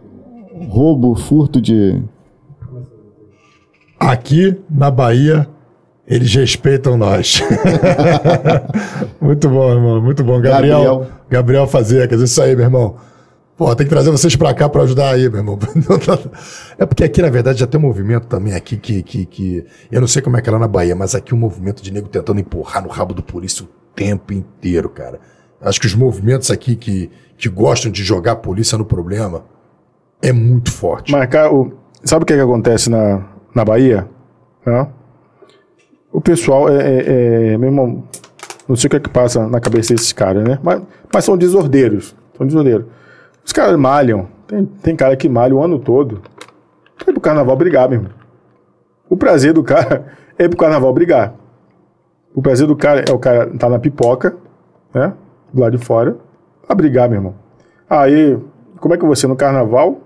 [0.66, 2.02] roubo, furto de.
[4.00, 5.46] Aqui na Bahia,
[6.08, 7.42] eles respeitam nós.
[9.20, 10.00] muito bom, irmão.
[10.00, 10.40] Muito bom.
[10.40, 11.06] Gabriel, Gabriel.
[11.28, 11.66] Gabriel.
[11.66, 12.96] Fazer, quer dizer, isso aí, meu irmão.
[13.54, 15.58] Pô, tem que trazer vocês pra cá pra ajudar aí, meu irmão.
[16.78, 19.66] É porque aqui, na verdade, já tem um movimento também aqui que, que, que.
[19.90, 21.92] Eu não sei como é que é lá na Bahia, mas aqui um movimento de
[21.92, 25.20] nego tentando empurrar no rabo do polícia o tempo inteiro, cara.
[25.62, 29.44] Acho que os movimentos aqui que, que gostam de jogar a polícia no problema
[30.20, 31.12] é muito forte.
[31.12, 31.72] Mas, cara, o-
[32.04, 33.22] sabe o que, que acontece na,
[33.54, 34.08] na Bahia?
[34.66, 34.88] Hã?
[36.12, 40.12] O pessoal é, é, é, não sei o que é que passa na cabeça desses
[40.12, 40.58] caras, né?
[40.62, 40.82] Mas,
[41.12, 42.14] mas são desordeiros.
[42.36, 42.86] São desordeiros.
[43.44, 44.28] Os caras malham.
[44.46, 46.20] Tem, tem cara que malha o ano todo.
[47.00, 48.12] É pro carnaval brigar, meu irmão.
[49.08, 51.34] O prazer do cara é pro carnaval brigar.
[52.34, 54.36] O prazer do cara é o cara tá na pipoca,
[54.94, 55.12] né?
[55.52, 56.16] Do lado de fora,
[56.68, 57.34] a brigar, meu irmão.
[57.88, 58.38] Aí,
[58.80, 60.00] como é que você no carnaval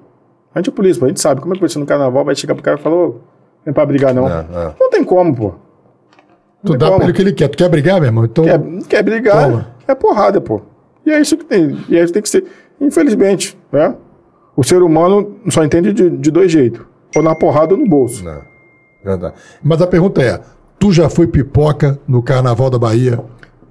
[0.56, 2.54] a gente é polícia, a gente sabe como é que você no carnaval vai chegar
[2.54, 3.16] pro cara e falar, ô, não
[3.66, 4.26] é pra brigar não.
[4.26, 4.74] É, é.
[4.80, 5.52] Não tem como, pô.
[6.64, 6.96] Tu dá como.
[6.96, 7.48] pra ele o que ele quer.
[7.48, 8.24] Tu quer brigar, meu irmão?
[8.24, 8.42] Então.
[8.42, 9.68] Quer, quer brigar, Toma.
[9.86, 10.62] é porrada, pô.
[11.04, 11.78] E é isso que tem.
[11.90, 12.44] E é isso que tem que ser.
[12.80, 13.94] Infelizmente, né?
[14.56, 16.80] O ser humano só entende de, de dois jeitos.
[17.14, 18.24] Ou na porrada ou no bolso.
[18.24, 18.40] Não.
[19.04, 19.34] Verdade.
[19.62, 20.40] Mas a pergunta é:
[20.78, 23.22] tu já foi pipoca no Carnaval da Bahia?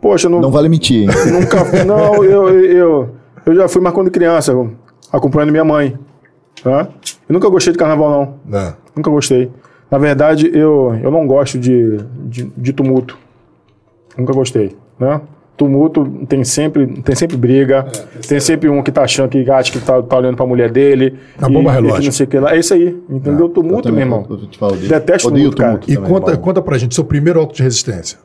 [0.06, 1.08] Poxa, não, Não vale mentir, hein?
[1.34, 1.84] nunca.
[1.84, 3.10] Não, eu, eu,
[3.43, 4.53] eu, já fui mais quando criança,
[5.12, 5.97] acompanhando minha mãe.
[6.64, 6.88] Tá?
[7.28, 8.60] Eu nunca gostei de carnaval, não.
[8.62, 8.74] Não.
[8.95, 9.49] Nunca gostei.
[9.89, 11.97] Na verdade, eu, eu não gosto de,
[12.28, 13.18] de, de tumulto.
[14.16, 14.76] Nunca gostei.
[14.99, 15.20] Né?
[15.58, 17.88] tumulto tem sempre, tem sempre briga,
[18.28, 21.18] tem sempre um que tá achando que acha que tá, tá olhando pra mulher dele.
[21.41, 22.06] A e- bomba e que relógio.
[22.06, 22.53] não sei o que lá.
[22.53, 23.49] É isso aí, entendeu?
[23.49, 24.24] tumulto, meu irmão.
[24.30, 24.88] Eu te falo dele.
[24.88, 25.78] Detesto Odeio tumulto, cara.
[25.80, 26.41] tumulto E também, conta, Paulo.
[26.41, 28.20] conta pra gente seu primeiro auto de resistência.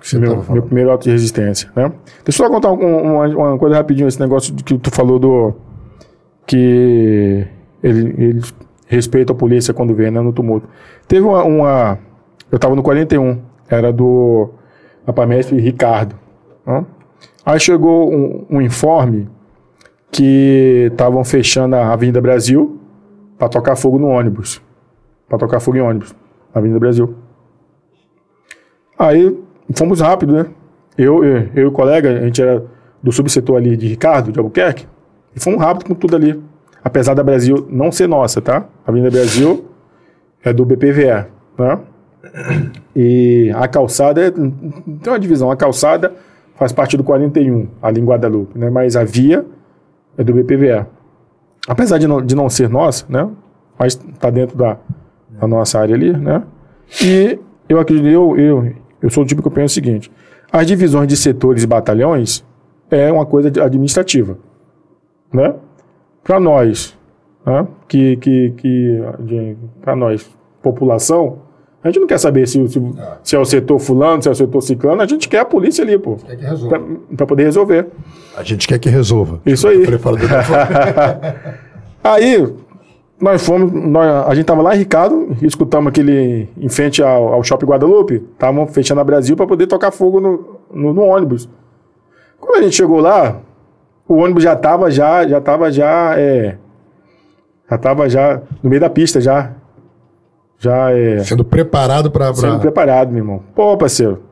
[0.00, 1.92] Que meu, meu primeiro auto de resistência, né?
[2.24, 5.54] Deixa eu só contar um- uma, uma coisa rapidinho, esse negócio que tu falou do...
[6.46, 7.46] Que
[7.82, 8.40] ele, ele
[8.86, 10.68] respeita a polícia quando vem, né, no tumulto.
[11.06, 11.44] Teve uma...
[11.44, 11.98] uma-
[12.50, 13.38] eu tava no 41,
[13.68, 14.50] era do
[15.06, 16.16] Apamestre Ricardo.
[16.66, 16.84] né?
[17.44, 19.28] Aí chegou um, um informe
[20.10, 22.80] que estavam fechando a Avenida Brasil
[23.38, 24.60] para tocar fogo no ônibus.
[25.28, 26.12] Para tocar fogo em ônibus,
[26.52, 27.14] na Avenida Brasil.
[28.98, 29.38] Aí
[29.76, 30.46] fomos rápido, né?
[30.96, 32.64] Eu, eu, eu e o colega, a gente era
[33.02, 34.86] do subsetor ali de Ricardo, de Albuquerque,
[35.34, 36.40] e fomos rápido com tudo ali.
[36.82, 38.66] Apesar da Brasil não ser nossa, tá?
[38.86, 39.66] A Avenida Brasil
[40.42, 41.26] é do BPVE,
[41.58, 41.78] né?
[42.94, 44.52] E a calçada, é- tem
[45.06, 46.14] uma divisão, a calçada
[46.56, 48.70] faz parte do 41, ali em Guadalupe, né?
[48.70, 49.44] Mas a via
[50.16, 50.86] é do BPVE.
[51.68, 53.28] Apesar de não, de não ser nossa, né?
[53.78, 54.76] Mas tá dentro da,
[55.40, 56.42] da nossa área ali, né?
[57.02, 60.10] E eu acredito, eu, eu, eu sou o tipo que eu penso o seguinte:
[60.52, 62.44] as divisões de setores e batalhões
[62.90, 64.36] é uma coisa administrativa,
[65.32, 65.54] né?
[66.24, 66.96] Para nós,
[67.46, 67.66] né?
[67.88, 69.02] Que, que, que
[69.80, 70.28] para nós,
[70.62, 71.38] população,
[71.82, 72.80] a gente não quer saber se, se,
[73.22, 75.82] se é o setor fulano, se é o setor ciclano, a gente quer a polícia
[75.82, 76.80] ali, pô, Quer que resolva.
[77.16, 77.86] para poder resolver.
[78.36, 79.40] A gente quer que resolva.
[79.46, 79.86] Isso aí.
[79.86, 79.98] Do-
[82.02, 82.54] Aí,
[83.20, 87.42] nós fomos, nós- a gente tava lá em Ricardo, escutamos aquele em frente ao, ao
[87.44, 91.48] Shopping Guadalupe, estavam fechando a Brasil para poder tocar fogo no, no, no ônibus.
[92.40, 93.36] Quando a gente chegou lá,
[94.08, 96.56] o ônibus já tava já, já tava já, é,
[97.70, 99.52] já tava já no meio da pista já,
[100.58, 102.26] já é, Sendo preparado pra.
[102.26, 103.42] pra- sendo preparado, meu irmão.
[103.54, 104.22] Pô, parceiro,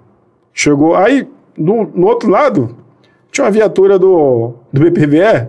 [0.52, 2.74] chegou, aí no, no outro lado
[3.30, 5.48] tinha uma viatura do, do BPVE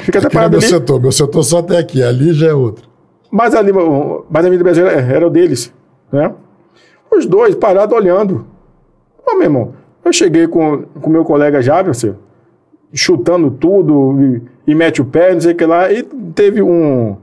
[0.00, 0.68] fica até não é meu ali.
[0.68, 1.00] setor.
[1.00, 2.02] Meu setor só até aqui.
[2.02, 2.88] Ali já é outro.
[3.30, 5.72] Mas ali, mas a Avenida Brasil era, era o deles,
[6.12, 6.32] né?
[7.10, 8.46] Os dois parados olhando.
[9.26, 9.74] Ô, meu irmão,
[10.04, 12.14] eu cheguei com o meu colega Javerson,
[12.92, 16.02] chutando tudo, e, e mete o pé, não sei o que lá, e
[16.34, 17.16] teve um,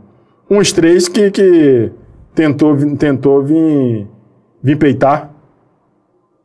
[0.49, 1.91] uns três que, que
[2.35, 4.07] tentou, tentou vir,
[4.61, 5.31] vir peitar.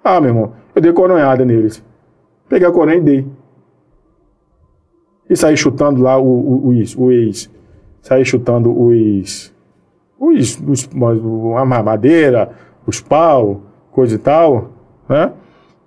[0.04, 1.82] Ah, meu irmão, eu dei coronhada neles.
[2.48, 3.26] Peguei a coronha e dei.
[5.28, 7.50] E saí chutando lá o, o, o, ex- o ex.
[8.00, 9.52] Saí chutando os.
[10.18, 10.60] Os.
[10.66, 10.88] os
[11.56, 12.50] a madeira,
[12.86, 14.70] os pau, coisa e tal,
[15.08, 15.32] né?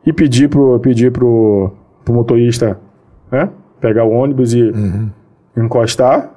[0.05, 1.71] E pedi pro, pedi pro,
[2.03, 2.79] pro motorista,
[3.31, 3.49] né?
[3.79, 4.71] Pegar o ônibus e
[5.57, 6.31] encostar,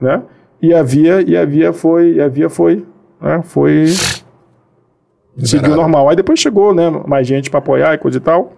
[0.00, 0.22] né?
[0.62, 2.86] E a via, e a via foi, e a via foi,
[3.20, 3.42] né?
[3.42, 3.86] Foi
[5.38, 6.08] seguiu normal.
[6.08, 6.88] Aí depois chegou, né?
[7.06, 8.52] Mais gente para apoiar e coisa e tal.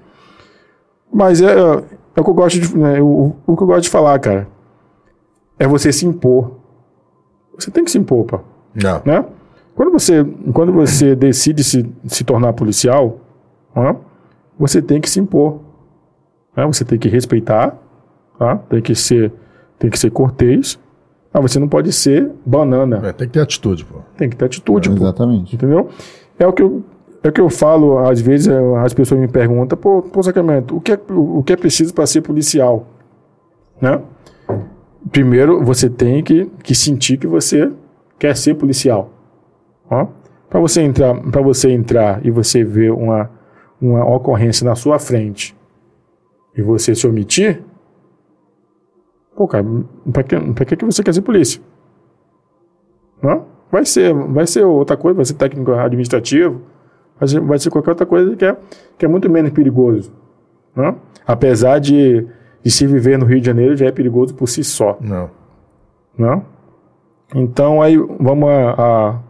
[1.16, 3.88] Mas é, é o que eu gosto de, né, o, o que eu gosto de
[3.88, 4.46] falar, cara.
[5.58, 6.52] É você se impor.
[7.58, 8.40] Você tem que se impor, pá,
[8.74, 9.00] Não.
[9.02, 9.24] né?
[9.74, 13.18] Quando você, quando você decide se, se tornar policial,
[13.74, 13.96] né,
[14.58, 15.60] você tem que se impor.
[16.54, 16.66] né?
[16.66, 17.74] Você tem que respeitar,
[18.38, 18.56] tá?
[18.56, 19.32] tem que ser,
[19.78, 20.78] tem que ser cortês.
[21.32, 23.00] Mas você não pode ser banana.
[23.08, 24.00] É, tem que ter atitude, pô.
[24.18, 24.96] Tem que ter atitude, pô.
[24.96, 25.54] Exatamente.
[25.56, 25.88] Entendeu?
[26.38, 26.82] É o que eu,
[27.26, 30.76] é o que eu falo, às vezes é, as pessoas me perguntam, pô, pô Sacramento,
[30.76, 32.86] o que é, o, que é preciso para ser policial?
[33.80, 34.00] Né?
[35.10, 37.72] Primeiro, você tem que, que sentir que você
[38.18, 39.10] quer ser policial.
[40.48, 43.30] Para você entrar, para você entrar e você ver uma,
[43.80, 45.56] uma ocorrência na sua frente
[46.56, 47.62] e você se omitir,
[49.36, 49.64] pô, cara,
[50.12, 51.60] para que que você quer ser polícia?
[53.22, 53.46] Não?
[53.70, 56.62] Vai ser, vai ser outra coisa, vai ser técnico administrativo,
[57.18, 58.56] vai ser, vai ser qualquer outra coisa que é,
[58.98, 60.12] que é muito menos perigoso.
[60.74, 60.96] Não?
[61.26, 62.26] Apesar de,
[62.62, 64.96] de se viver no Rio de Janeiro já é perigoso por si só.
[65.00, 65.30] Não.
[66.16, 66.42] Não?
[67.34, 69.20] Então aí vamos a, a-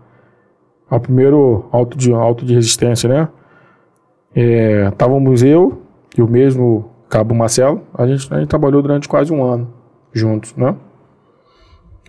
[0.91, 3.29] ao primeiro auto de, auto de resistência, né?
[4.35, 5.81] É, Estávamos eu
[6.17, 9.73] e o mesmo Cabo Marcelo, a gente, a gente trabalhou durante quase um ano
[10.13, 10.77] juntos, né?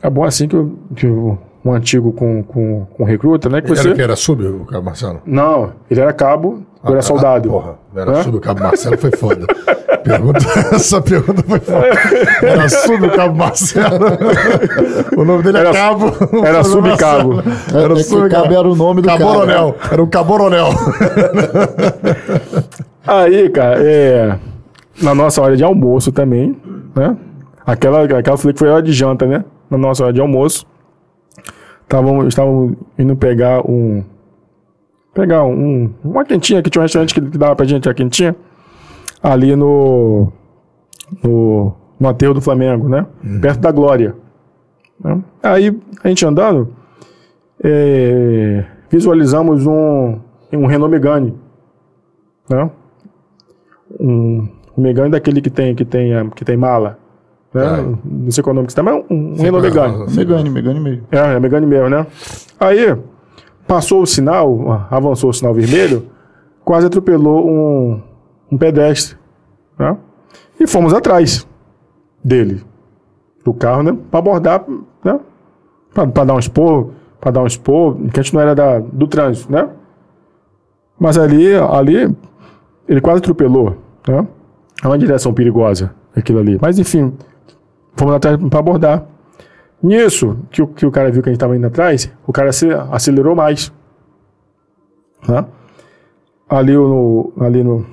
[0.01, 0.55] É bom assim que,
[0.95, 3.59] que o, um antigo com, com, com recruta, né?
[3.61, 3.87] Que Ele você...
[3.87, 5.21] era que era sub, o Cabo Marcelo?
[5.25, 7.49] Não, ele era cabo, eu era soldado.
[7.49, 8.23] Ah, porra, era Hã?
[8.23, 9.45] sub, o Cabo Marcelo foi foda.
[10.07, 10.39] Pergunta,
[10.73, 11.87] essa pergunta foi foda.
[12.41, 14.05] Era sub, o Cabo Marcelo.
[15.17, 16.13] o nome dele é Era- Cabo.
[16.45, 17.43] era subcabo.
[17.73, 19.19] Era É sub, Cabo era o nome do cara.
[19.19, 19.75] Caboronel.
[19.91, 20.69] Era o Caboronel.
[23.05, 24.37] Aí, cara, é,
[25.01, 26.55] na nossa hora de almoço também,
[26.95, 27.15] né?
[27.65, 29.43] Aquela, aquela falei que foi hora de janta, né?
[29.69, 30.65] Na nossa hora de almoço,
[31.87, 34.03] estávamos estávamos indo pegar um.
[35.13, 38.35] Pegar um, uma quentinha, que tinha um restaurante que, que dava pra gente a quentinha.
[39.23, 40.31] ali no,
[41.23, 43.05] no, no aterro do Flamengo, né?
[43.41, 44.15] Perto da Glória.
[45.03, 45.19] né?
[45.41, 46.71] Aí, a gente andando,
[47.63, 50.19] é, visualizamos um,
[50.53, 51.33] um Renault Megane,
[52.47, 52.69] né?
[53.99, 56.99] Um, um Megane daquele que tem, que tem, que tem mala,
[57.57, 57.65] né?
[57.65, 57.97] Ah.
[58.05, 60.15] Não sei qual é o nome que você mas um, um Renault Megane.
[60.15, 61.03] Megane, Megane mesmo.
[61.11, 62.05] É, é Megane mesmo, né?
[62.59, 62.95] Aí,
[63.67, 66.07] passou o sinal, avançou o sinal vermelho,
[66.63, 68.01] quase atropelou um,
[68.51, 69.17] um pedestre,
[69.77, 69.97] né?
[70.59, 71.47] E fomos atrás
[72.23, 72.63] dele,
[73.43, 73.97] do carro, né?
[74.09, 74.65] Pra abordar,
[75.03, 75.19] né?
[75.93, 78.79] Pra, pra dar um esporro, pra dar um esporro, que a gente não era da,
[78.79, 79.69] do trânsito, né?
[80.99, 82.15] Mas ali, ali,
[82.87, 83.77] ele quase atropelou,
[84.07, 84.27] né?
[84.83, 86.57] É uma direção perigosa, aquilo ali.
[86.61, 87.13] Mas enfim,
[87.97, 89.05] fomos atrás pra abordar.
[89.81, 92.49] Nisso, que o, que o cara viu que a gente estava indo atrás, o cara
[92.49, 93.71] ace- acelerou mais.
[95.27, 95.45] Né?
[96.49, 97.85] Ali no, ali no.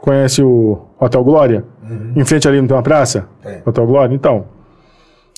[0.00, 1.64] Conhece o Hotel Glória?
[2.16, 3.28] Em frente ali não tem uma praça?
[3.42, 3.62] Tem.
[3.64, 4.14] Hotel Glória?
[4.14, 4.46] Então.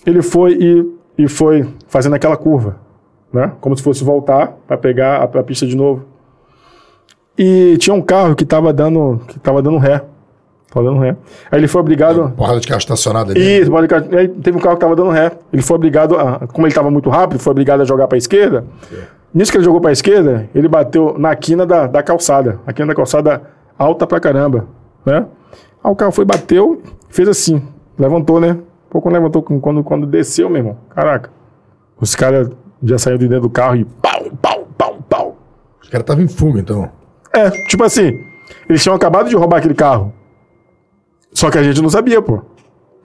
[0.04, 2.76] Ele foi e, e foi fazendo aquela curva.
[3.32, 3.52] Né?
[3.60, 6.04] Como se fosse voltar para pegar a, a pista de novo.
[7.38, 10.02] E tinha um carro que estava dando, que tava dando ré.
[10.82, 11.16] Dando ré.
[11.50, 12.32] Aí ele foi obrigado.
[12.36, 13.60] Porrada de carro estacionado ali.
[13.60, 15.32] Isso, pode ficar- aí teve um carro que tava dando ré.
[15.52, 18.18] Ele foi obrigado, a, como ele tava muito rápido, foi obrigado a jogar para a
[18.18, 18.64] esquerda.
[19.34, 22.60] Nisso que ele jogou para a esquerda, ele bateu na quina da, da calçada.
[22.66, 23.42] A quina da calçada
[23.78, 24.66] alta pra caramba,
[25.04, 25.26] né?
[25.84, 27.62] Aí o carro foi, bateu, fez assim,
[27.98, 28.56] levantou, né?
[28.88, 31.30] Pouco levantou, quando, quando desceu, meu irmão, caraca.
[32.00, 32.48] Os caras
[32.82, 35.36] já saíram de dentro do carro e pau, pau, pau, pau.
[35.82, 36.88] Os caras estavam em fuga, então.
[37.34, 38.12] É, tipo assim,
[38.68, 40.12] eles tinham acabado de roubar aquele carro.
[41.36, 42.40] Só que a gente não sabia, pô.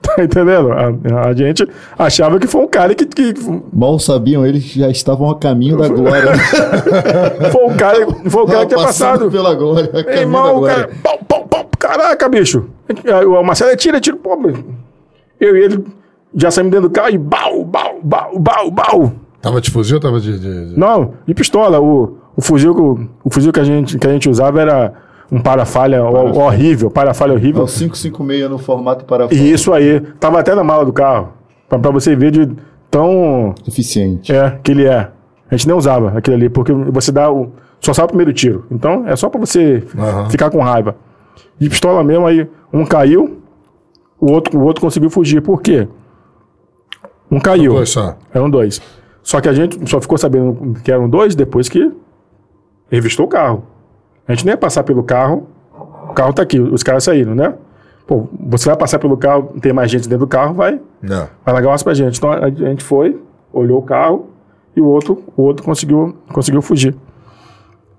[0.01, 0.71] Tá entendendo?
[0.71, 1.67] A, a gente
[1.99, 3.33] achava que foi um cara que, que
[3.71, 6.31] Mal sabiam, eles já estavam a caminho da glória.
[7.51, 9.29] foi um cara, foi um cara que tinha passado.
[9.29, 10.75] pela glória, a Ei, irmão, o glória.
[10.87, 12.65] cara, pau, pau, pau, caraca, bicho.
[13.27, 14.35] O Marcelo tira, tira, pô,
[15.39, 15.85] eu e ele
[16.33, 19.13] já saímos dentro do carro e bau, bau, bau, bau, bau.
[19.41, 20.39] Tava de fuzil ou tava de.
[20.39, 21.79] de- de- Não, de pistola.
[21.79, 24.93] O, o fuzil, que o, o fuzil que a, gente, que a gente usava era
[25.31, 27.63] um para-falha ho- horrível, para-falha É horrível.
[27.63, 31.29] o 556 no formato para E isso aí, tava até na mala do carro.
[31.69, 32.49] Pra, pra você ver de
[32.89, 34.31] tão eficiente.
[34.33, 35.09] é que ele é.
[35.49, 37.51] A gente nem usava aquilo ali, porque você dá o.
[37.79, 38.65] Só sai o primeiro tiro.
[38.69, 39.81] Então é só pra você
[40.29, 40.95] ficar com raiva.
[41.57, 43.39] De pistola mesmo, aí um caiu,
[44.19, 45.41] o outro, o outro conseguiu fugir.
[45.41, 45.87] Por quê?
[47.29, 47.73] Um caiu.
[47.73, 48.17] Dois só.
[48.33, 48.81] Eram dois.
[49.23, 51.91] Só que a gente só ficou sabendo que eram dois depois que
[52.89, 53.63] revistou o carro.
[54.31, 55.47] A gente nem ia passar pelo carro.
[56.09, 57.53] O carro tá aqui, os caras saíram, né?
[58.07, 61.27] Pô, você vai passar pelo carro, tem mais gente dentro do carro, vai, Não.
[61.45, 62.17] vai largar umas pra gente.
[62.17, 63.21] Então a, gente foi,
[63.51, 64.29] olhou o carro
[64.73, 66.95] e o outro, o outro conseguiu, conseguiu fugir.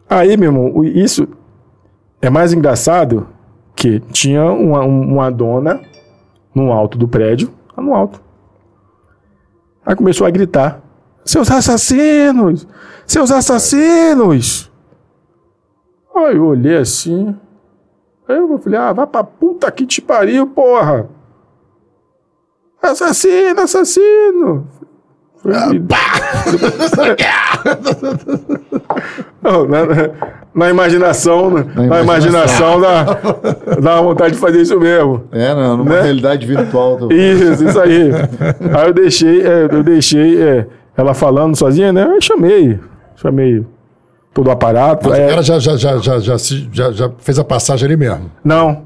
[0.09, 1.29] Aí, meu irmão, isso
[2.23, 3.27] é mais engraçado
[3.77, 5.83] que tinha uma, uma dona
[6.55, 8.23] no alto do prédio, lá no alto.
[9.85, 10.81] Aí começou a gritar:
[11.27, 12.67] Seus assassinos!
[13.07, 14.72] Seus assassinos!
[16.15, 17.35] Aí eu olhei assim.
[18.29, 21.09] Aí eu falei: Ah, vai pra puta que te pariu, porra!
[22.83, 24.67] Assassino, assassino!
[25.43, 25.83] Falei,
[29.43, 29.79] Não, na,
[30.55, 33.05] na imaginação, na, na imaginação dá,
[33.81, 35.25] dá vontade de fazer isso mesmo.
[35.33, 36.03] É, não, numa Né?
[36.03, 36.97] realidade virtual.
[36.97, 38.11] do- Isso, isso aí.
[38.79, 42.05] Aí eu deixei, é, eu deixei é, ela falando sozinha, né?
[42.15, 42.79] Eu chamei,
[43.17, 43.65] chamei
[44.35, 45.09] todo o aparato.
[45.09, 47.87] Mas é, o cara já, já, já, já, já, se- já, já fez a passagem
[47.87, 48.31] ali mesmo.
[48.45, 48.83] Não,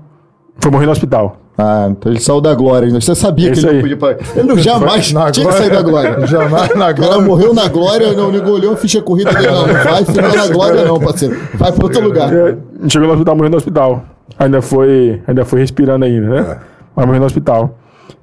[0.59, 1.37] foi morrer no hospital.
[1.59, 2.91] Ah, então ele saiu da glória.
[2.91, 3.91] Você sabia que Isso ele aí.
[3.91, 4.19] não podia.
[4.37, 6.21] Ele não jamais Na tinha que sair da glória.
[6.27, 7.21] Jamais na O cara glória.
[7.23, 9.47] morreu na glória, não, nego olhou a ficha corrida dele.
[9.47, 11.35] Não, não vai ficar na glória, não, parceiro.
[11.55, 12.31] Vai pra outro lugar.
[12.31, 12.57] É,
[12.91, 14.05] chegou no hospital, morreu no hospital.
[14.39, 16.41] Ainda foi, ainda foi respirando ainda, né?
[16.41, 16.59] É.
[16.95, 17.79] Mas morreu no hospital.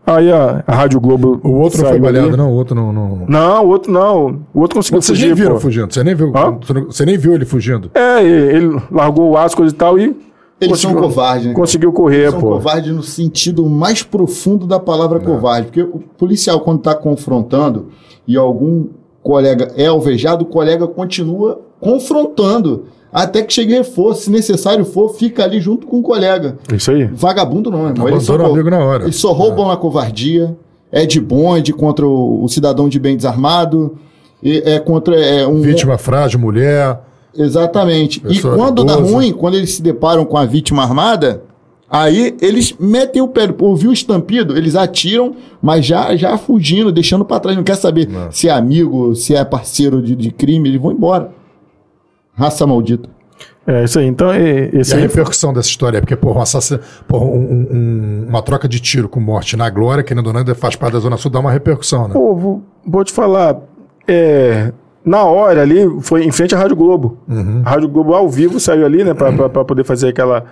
[0.05, 1.39] Aí a, a Rádio Globo.
[1.43, 2.17] O outro não foi saiu ali.
[2.17, 2.51] baleado, não.
[2.51, 2.91] O outro não.
[2.91, 3.25] não...
[3.27, 4.41] Não, o outro não.
[4.53, 5.59] O outro conseguiu Vocês fugir, nem viram pô.
[5.61, 5.93] fugindo.
[5.93, 6.31] Você nem viu.
[6.35, 6.57] Hã?
[6.61, 7.89] Você, não- nem viu ele fugindo.
[7.95, 10.15] É, ele largou o coisa e tal, e.
[10.59, 11.53] Eles são covardes, né?
[11.53, 12.51] Conseguiu correr, São pô.
[12.51, 15.67] covardes no sentido mais profundo da palavra covarde.
[15.67, 17.87] Porque o policial, quando está confrontando
[18.27, 18.87] e algum
[19.21, 22.85] colega é alvejado, o colega continua confrontando.
[23.13, 24.23] Até que chegue reforço.
[24.23, 26.57] Se necessário for, fica ali junto com o colega.
[26.73, 27.05] Isso aí.
[27.05, 28.07] Vagabundo não, irmão.
[28.07, 29.03] Eles, Abandona só, amigo na hora.
[29.03, 30.57] eles só roubam na covardia.
[30.91, 33.95] É de bonde contra o, o cidadão de bem desarmado.
[34.41, 35.61] e É contra é, um.
[35.61, 36.99] Vítima frágil, mulher.
[37.35, 38.19] Exatamente.
[38.19, 41.43] Pessoa e quando dá ruim, quando eles se deparam com a vítima armada,
[41.89, 43.47] aí eles metem o pé.
[43.59, 47.57] Ouviu o estampido, eles atiram, mas já, já fugindo, deixando pra trás.
[47.57, 51.31] Não quer saber se é amigo, se é parceiro de, de crime, eles vão embora.
[52.35, 53.09] Raça maldita.
[53.65, 54.05] É isso aí.
[54.07, 57.67] Então, é, esse E a repercussão dessa história é porque, porra, um assassino, porra, um-
[57.71, 60.99] um- uma troca de tiro com morte na glória, querendo ou não, faz parte da
[60.99, 62.13] Zona Sul, dá uma repercussão, né?
[62.13, 63.57] Pô, vou, vou te falar.
[64.05, 64.73] é,
[65.05, 67.17] na hora ali, foi em frente à Rádio Globo.
[67.65, 70.43] A Rádio Globo ao vivo saiu ali, né, pra, pra, pra poder fazer aquela,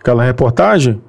[0.00, 1.00] aquela reportagem.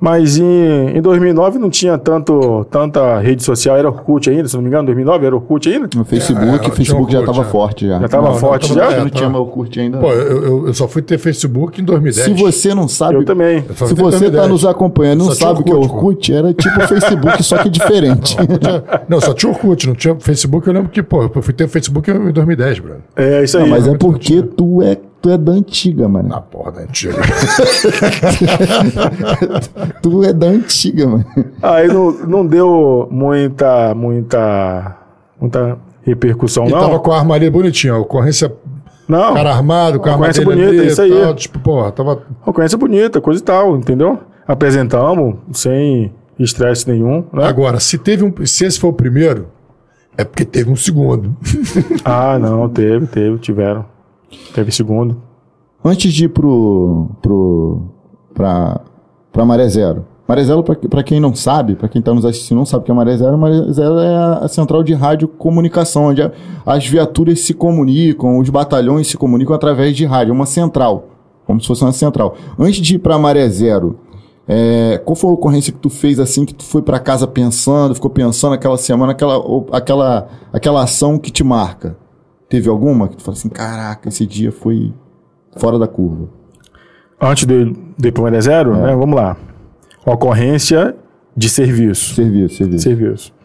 [0.00, 4.62] Mas em, em 2009 não tinha tanto, tanta rede social, era Orkut ainda, se não
[4.62, 5.88] me engano, 2009 era Orkut ainda?
[5.96, 7.44] No Facebook, É, o Facebook já estava é.
[7.44, 7.98] forte já.
[7.98, 8.90] Já tava Não, não, forte já?
[9.00, 9.98] Não tinha mais Orkut ainda.
[9.98, 12.24] Pô, eu, eu- só fui ter Facebook em 2010.
[12.26, 13.64] Se você não sabe, Eu também.
[13.68, 14.48] Eu se você está 2010.
[14.48, 17.68] nos acompanhando e não sabe o que é Orkut, era tipo o Facebook, só que
[17.68, 18.36] diferente.
[19.08, 20.66] Não, só tinha Orkut, não tinha Facebook.
[20.68, 23.00] Eu lembro que, pô, eu fui ter Facebook em 2010, Bruno.
[23.16, 23.64] É isso aí.
[23.64, 26.28] Não, mas é porque tu é, tu é da antiga, mano.
[26.28, 27.14] Na porra da antiga.
[30.02, 31.24] Tu é da antiga, mano.
[31.62, 34.96] Aí não, não deu muita, muita,
[35.40, 36.80] muita repercussão, E não.
[36.80, 38.52] tava com a armaria bonitinha, a ocorrência,
[39.08, 41.10] Não, cara armado, com a armadilha bonita, isso aí.
[41.10, 42.22] tal, Tipo, porra, tava...
[42.46, 44.18] ocorrência bonita, coisa e tal, entendeu?
[44.46, 47.44] Apresentamos sem estresse nenhum, né?
[47.44, 48.32] Agora, se teve um...
[48.46, 49.48] Se esse foi o primeiro,
[50.16, 51.36] é porque teve um segundo.
[52.04, 53.84] Ah, não, teve, teve, tiveram.
[54.54, 55.20] Teve segundo.
[55.84, 57.82] Antes de ir pro, pro,
[58.34, 58.80] pra,
[59.32, 60.04] pra Maré Zero.
[60.28, 62.90] Maré Zero, pra quem não sabe, pra quem tá nos assistindo não sabe o que
[62.90, 66.20] é Maré Zero, Maré Zero é a, central de rádio comunicação, onde
[66.66, 71.08] as viaturas se comunicam, os batalhões se comunicam através de rádio, é uma central,
[71.46, 72.36] como se fosse uma central.
[72.58, 74.00] Antes de ir pra Maré Zero,
[74.46, 77.94] é, qual foi a ocorrência que tu fez assim, que tu foi pra casa pensando,
[77.94, 81.96] ficou pensando aquela semana, aquela, aquela, aquela ação que te marca?
[82.48, 84.92] Teve alguma que tu falou assim, caraca, esse dia foi
[85.56, 86.28] fora da curva?
[87.20, 88.94] Antes de, de ir pro Maré Zero, né?
[88.94, 89.36] Vamos lá.
[90.06, 90.94] Ocorrência
[91.36, 92.14] de serviço.
[92.14, 92.82] Serviço, serviço.
[92.82, 93.38] Serviço.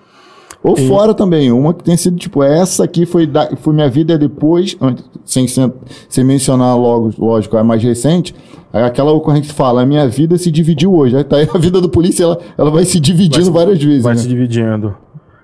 [0.64, 4.18] Ou fora também, uma que tenha sido, tipo, essa aqui foi, da, foi minha vida
[4.18, 5.74] depois, antes- sem, sem,
[6.08, 8.34] sem mencionar logo, lógico, a mais recente,
[8.72, 11.18] aí aquela ocorrência que fala, a minha vida se dividiu hoje.
[11.18, 14.04] Aí tá aí a vida do polícia, ela, ela vai se dividindo várias vezes.
[14.04, 14.22] Vai né?
[14.22, 14.96] se dividindo.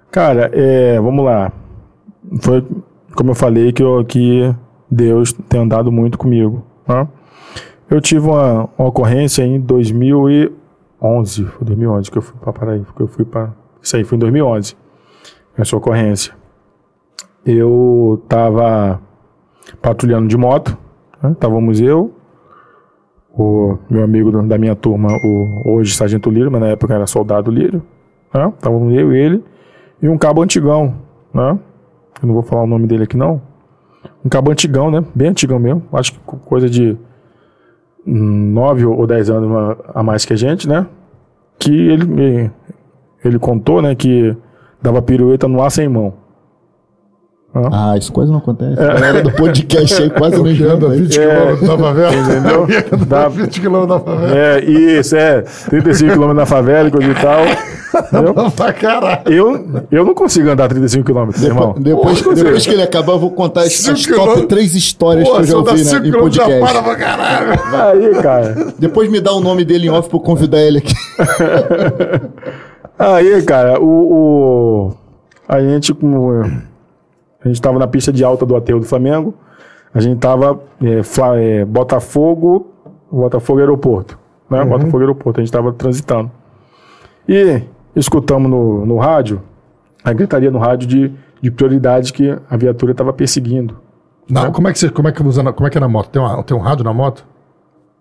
[0.09, 1.51] Cara, é, vamos lá.
[2.39, 2.65] Foi
[3.19, 4.55] como eu falei que, eu, que
[4.89, 6.63] Deus tem andado muito comigo.
[6.85, 7.05] Tá?
[7.89, 11.43] Eu tive uma, uma ocorrência em 2011.
[11.43, 12.85] Foi 2011 que eu fui para Paraíba.
[12.95, 13.51] Que eu fui para
[13.81, 14.77] isso aí foi em 2011.
[15.57, 16.33] Essa ocorrência.
[17.45, 19.01] Eu tava
[19.81, 20.77] patrulhando de moto.
[21.21, 21.33] Né?
[21.33, 22.13] Estávamos eu,
[23.37, 27.51] o meu amigo da minha turma, o hoje Sargento Lírio, mas na época era soldado
[27.51, 27.83] Lírio.
[28.33, 28.47] Né?
[28.55, 29.43] Estávamos eu e ele
[30.01, 30.95] e um cabo antigão,
[31.33, 31.59] né?
[32.21, 33.41] Eu não vou falar o nome dele aqui não.
[34.23, 35.03] Um cabo antigão, né?
[35.13, 35.83] Bem antigão mesmo.
[35.93, 36.97] Acho que co- coisa de
[38.05, 40.85] hum, nove ou dez anos a- mais que a gente, né?
[41.57, 42.51] Que ele
[43.23, 44.35] ele contou, né, que
[44.81, 46.13] dava pirueta no ar sem mão.
[47.51, 48.79] Ah, isso quase não acontece.
[48.79, 48.83] É.
[48.83, 50.87] A galera do podcast aí quase não anda inventa.
[50.89, 51.19] 20 isso.
[51.19, 52.15] quilômetros da favela.
[52.15, 52.67] Entendeu?
[53.07, 54.37] Dá Dá- 20 quilômetros da favela.
[54.37, 55.41] É, isso, é.
[55.41, 57.39] 35 km na favela e coisa e tal.
[58.55, 59.21] Pra caralho.
[59.25, 61.73] Eu, eu não consigo andar 35 km, irmão.
[61.79, 64.45] Depois, Porra, depois que ele acabar, eu vou contar as, as top quilômetros.
[64.45, 66.83] 3 histórias Pô, que eu já ouvi né, 5 em já para podcast.
[66.83, 67.59] pra caralho.
[68.05, 68.67] Aí, cara.
[68.77, 70.93] Depois me dá o nome dele em off pra eu convidar ele aqui.
[72.97, 74.93] Aí, cara, o, o-
[75.47, 76.43] a gente como
[77.43, 79.33] a gente tava na pista de alta do aterro do Flamengo.
[79.93, 81.01] A gente tava é,
[81.61, 82.67] é, Botafogo,
[83.11, 84.19] Botafogo aeroporto,
[84.49, 84.63] né?
[84.63, 85.39] Botafogo aeroporto.
[85.39, 86.29] A gente tava transitando
[87.27, 87.61] e
[87.95, 89.41] escutamos no, no rádio
[90.03, 93.77] a gritaria no rádio de, de prioridade que a viatura estava perseguindo.
[94.29, 95.87] Não, como é que você, como é que usa, na- como é que é na
[95.87, 96.09] moto?
[96.09, 97.25] Tem, uma, tem um rádio na moto?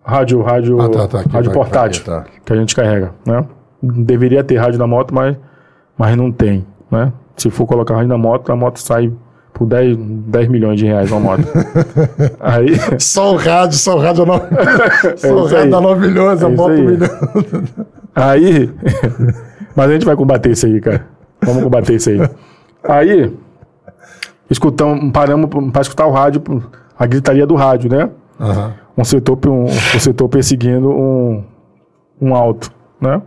[0.03, 2.25] Rádio, rádio, Ah, tá, tá, aqui, rádio vai, portátil tá.
[2.45, 3.45] que a gente carrega, né?
[3.81, 5.35] Deveria ter rádio na moto, mas,
[5.97, 7.11] mas não tem, né?
[7.35, 9.11] Se for colocar rádio na moto, a moto sai
[9.59, 11.43] por 10, 10 milhões de reais uma moto.
[12.39, 14.39] aí, Só o rádio, só o rádio, não.
[15.17, 16.81] só o rádio dá 9 milhões, a É isso moto aí.
[16.81, 17.09] 1 milhão.
[18.15, 18.71] aí,
[19.75, 21.05] mas a gente vai combater isso aí, cara.
[21.41, 22.21] Vamos combater isso aí.
[22.85, 23.33] Aí,
[24.49, 26.41] escutamos, paramos para escutar o rádio,
[26.97, 28.09] a gritaria do rádio, né?
[28.39, 28.73] Aham.
[28.97, 31.43] um setor, um, um setor perseguindo um,
[32.21, 33.21] um alto, né?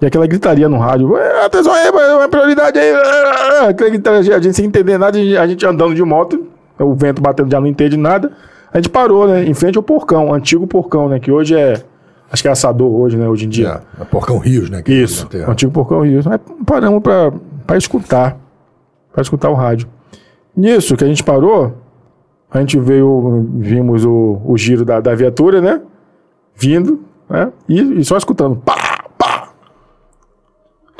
[0.00, 2.92] E aquela gritaria no rádio, "É, atenção aí, é uma prioridade aí.
[3.68, 6.46] Aquela gritaria, a gente sem entender nada, a gente, andando de moto,
[6.78, 8.30] o vento batendo já não entende nada.
[8.72, 9.44] A gente parou, né?
[9.44, 11.18] Em frente ao porcão, antigo porcão, né?
[11.18, 11.82] Que hoje é,
[12.30, 13.28] acho que é assador hoje, né?
[13.28, 13.80] Hoje em dia.
[13.98, 14.82] É, é Porcão Rios, né?
[14.86, 16.20] Isso, o antigo Porcão Rio.
[16.30, 17.32] Aí paramos pra,
[17.66, 18.36] pra escutar,
[19.12, 19.88] pra escutar o rádio.
[20.56, 21.74] Nisso que a gente parou,
[22.50, 25.80] a gente veio, vimos o, o giro da, da viatura, né?
[26.54, 27.50] Vindo, né?
[27.68, 28.77] E, e só escutando, pá.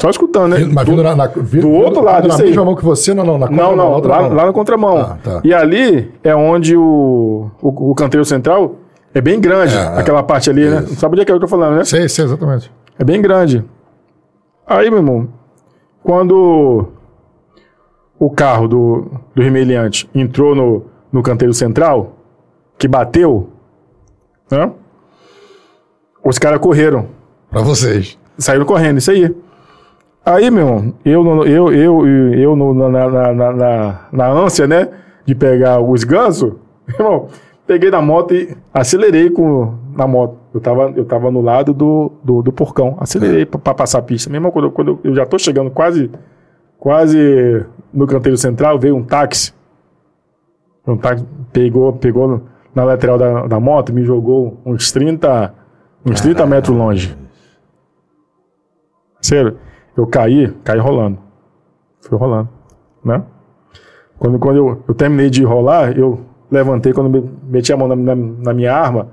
[0.00, 0.64] Só escutando, né?
[0.72, 2.48] Mas Do- vindo na, na, vi- do outro lado, na isso aí.
[2.50, 4.96] mesma mão que você, não, não, na não, contra- não, outra lá, lá na contramão.
[4.96, 5.40] Ah, tá.
[5.42, 8.76] E ali é onde o, o, o canteiro central
[9.12, 9.98] É bem grande, É, é.
[9.98, 10.82] aquela parte ali, né?
[10.96, 11.84] Sabe onde é que é que eu tô falando, né?
[11.84, 12.70] Sei, sei, exatamente.
[12.98, 13.64] É bem grande.
[14.66, 15.28] Aí, meu irmão,
[16.02, 16.88] quando
[18.20, 22.12] o carro do, do remeliante entrou no, no canteiro central,
[22.78, 23.48] que bateu,
[24.50, 24.70] né?
[26.24, 27.06] Os caras correram.
[27.50, 28.16] Pra vocês.
[28.36, 29.34] Saíram correndo, isso aí.
[30.24, 34.88] Aí, meu irmão, eu, eu, eu, eu, na, na, na, na, ânsia, né,
[35.24, 36.52] de pegar os gansos,
[36.88, 37.28] irmão,
[37.66, 40.36] peguei na moto e acelerei com, na moto.
[40.52, 42.96] Eu tava, eu tava no lado do, do, do porcão.
[43.00, 44.30] Acelerei pra, pra passar a pista.
[44.30, 46.10] Mesmo quando, eu- quando eu- eu já tô chegando quase,
[46.78, 49.52] quase no canteiro central, veio um táxi.
[50.86, 52.42] Um táxi pegou, pegou
[52.74, 55.54] na lateral da, da moto e me jogou uns 30,
[56.04, 57.16] uns 30 metros longe.
[59.20, 59.56] Sério,
[60.00, 61.18] eu caí, caí rolando.
[62.00, 62.48] Fui rolando,
[63.04, 63.22] né?
[64.18, 66.20] Quando, quando eu, eu terminei de rolar, eu
[66.50, 69.08] levantei, quando me- meti a mão na, na- na minha arma,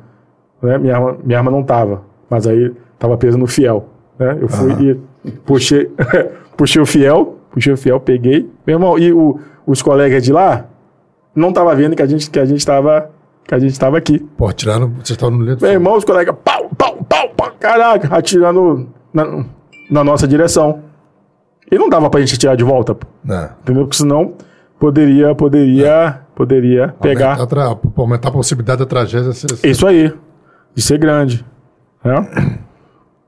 [0.62, 0.78] né?
[0.78, 3.86] Minha arma, minha arma não tava, mas aí tava presa no fiel,
[4.18, 4.38] né?
[4.42, 4.72] Eu fui
[5.26, 5.92] e puxei,
[6.58, 8.50] puxei o fiel, puxei o fiel, peguei.
[8.66, 10.66] Meu irmão, e o- os colegas de lá
[11.36, 13.10] não tava vendo que a gente, que a gente tava,
[13.44, 14.20] que a gente tava aqui.
[14.38, 14.90] Pô, tiraram.
[14.96, 15.62] Vocês estavam no leito.
[15.64, 19.46] Meu irmão, os colegas, pau, pau, pau, pau, caraca, atirando na,
[19.90, 20.82] na nossa direção.
[21.72, 23.50] E não dava pra gente atirar de volta, pô, Né.
[23.62, 23.84] entendeu?
[23.84, 24.34] Porque senão
[24.80, 27.38] poderia, poderia, poderia pegar.
[27.40, 29.32] Aumentar, aumentar a possibilidade da tragédia.
[29.34, 30.14] ser- ser- Isso aí,
[30.76, 31.46] de ser grande.
[32.04, 32.60] Né?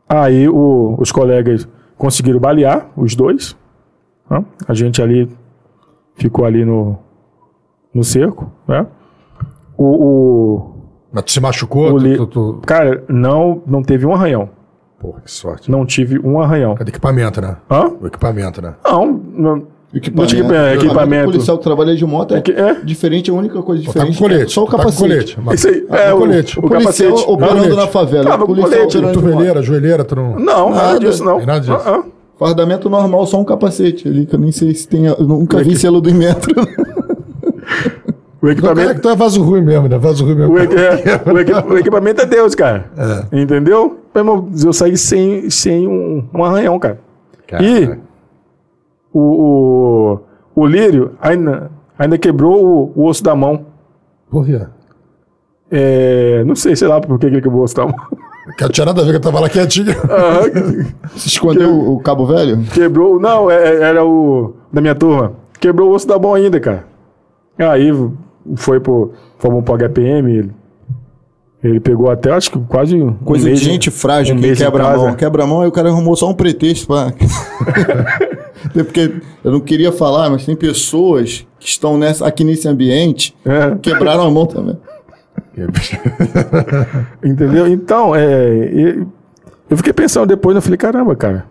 [0.08, 3.58] Aí o- os colegas conseguiram balear, os dois.
[4.30, 4.44] né?
[4.68, 5.30] A gente ali
[6.16, 6.98] ficou ali no,
[7.94, 8.52] no cerco.
[8.68, 8.86] Né?
[9.78, 10.74] O, o-
[11.12, 11.92] Mas tu se machucou?
[11.94, 14.50] o Tu, tu, tu- Cara, não, não teve um arranhão.
[15.00, 15.70] Porra, que sorte.
[15.70, 16.74] Não tive um arranhão.
[16.76, 17.56] Cadê equipamento, né?
[17.70, 17.92] Hã?
[18.02, 18.74] O equipamento, né?
[18.84, 20.36] Não, não, Equipamento.
[20.36, 21.30] Não tinha equipamento.
[21.30, 22.74] O policial que trabalha de moto é, É que- é.
[22.84, 24.44] diferente, a única coisa tá com diferente colete.
[24.44, 25.02] é só o tá com capacete.
[25.02, 25.38] colete.
[25.42, 26.60] Mas- Isso aí, tá é, com o- colete.
[26.60, 26.82] o O policial
[27.12, 27.32] capacete.
[27.32, 27.76] operando Colete.
[27.78, 28.24] na favela.
[28.26, 28.98] Tava o com policial colete.
[28.98, 29.24] operando moto.
[29.26, 30.36] Cotoveleira, joelheira, tu não.
[30.40, 31.40] não, nada Nada, disso, não.
[31.40, 31.72] nada disso.
[31.74, 32.04] Ah, ah.
[32.38, 35.06] Fardamento normal, só um capacete ali, que eu nem sei se tem.
[35.06, 36.54] Eu nunca vi selo do metro.
[38.40, 38.92] O Então, equipamento.
[38.92, 39.98] é que tu é vaso ruim mesmo, né?
[39.98, 40.54] Vaso ruim mesmo.
[40.54, 42.86] O, equi- é, o equi- o equipamento é Deus, cara.
[43.32, 43.42] É.
[43.42, 43.98] Entendeu?
[44.24, 47.00] Meu eu saí sem, sem um, um arranhão, cara.
[47.48, 47.98] Cara, E
[49.14, 50.20] o, o,
[50.56, 53.66] o Lírio ainda, ainda quebrou o, o osso da mão.
[54.30, 54.62] Por quê?
[55.70, 57.96] É, não sei, sei lá por que ele quebrou o osso da mão.
[58.58, 59.94] Que não tinha nada a ver que eu tava lá quietinho.
[61.18, 62.64] Se escondeu o, o cabo velho?
[62.74, 63.20] quebrou.
[63.20, 65.34] Não, é- é- era o da minha turma.
[65.60, 66.86] Quebrou o osso da mão ainda, cara.
[67.58, 67.90] Aí
[68.56, 69.12] foi pro.
[69.38, 70.52] Fomos pro HPM.
[71.68, 72.96] Ele, pegou até, acho que quase.
[72.96, 75.14] um Coisa mês, de gente frágil um que quebra a mão.
[75.16, 77.14] Quebra a mão e o cara arrumou só um pretexto pra.
[78.66, 79.12] Até porque
[79.44, 83.76] eu não queria falar, mas tem pessoas que estão nessa, aqui nesse ambiente É.
[83.82, 84.78] quebraram a mão também.
[87.24, 87.68] Entendeu?
[87.68, 88.98] Então, é,
[89.70, 91.46] eu fiquei pensando depois, eu falei, caramba, cara.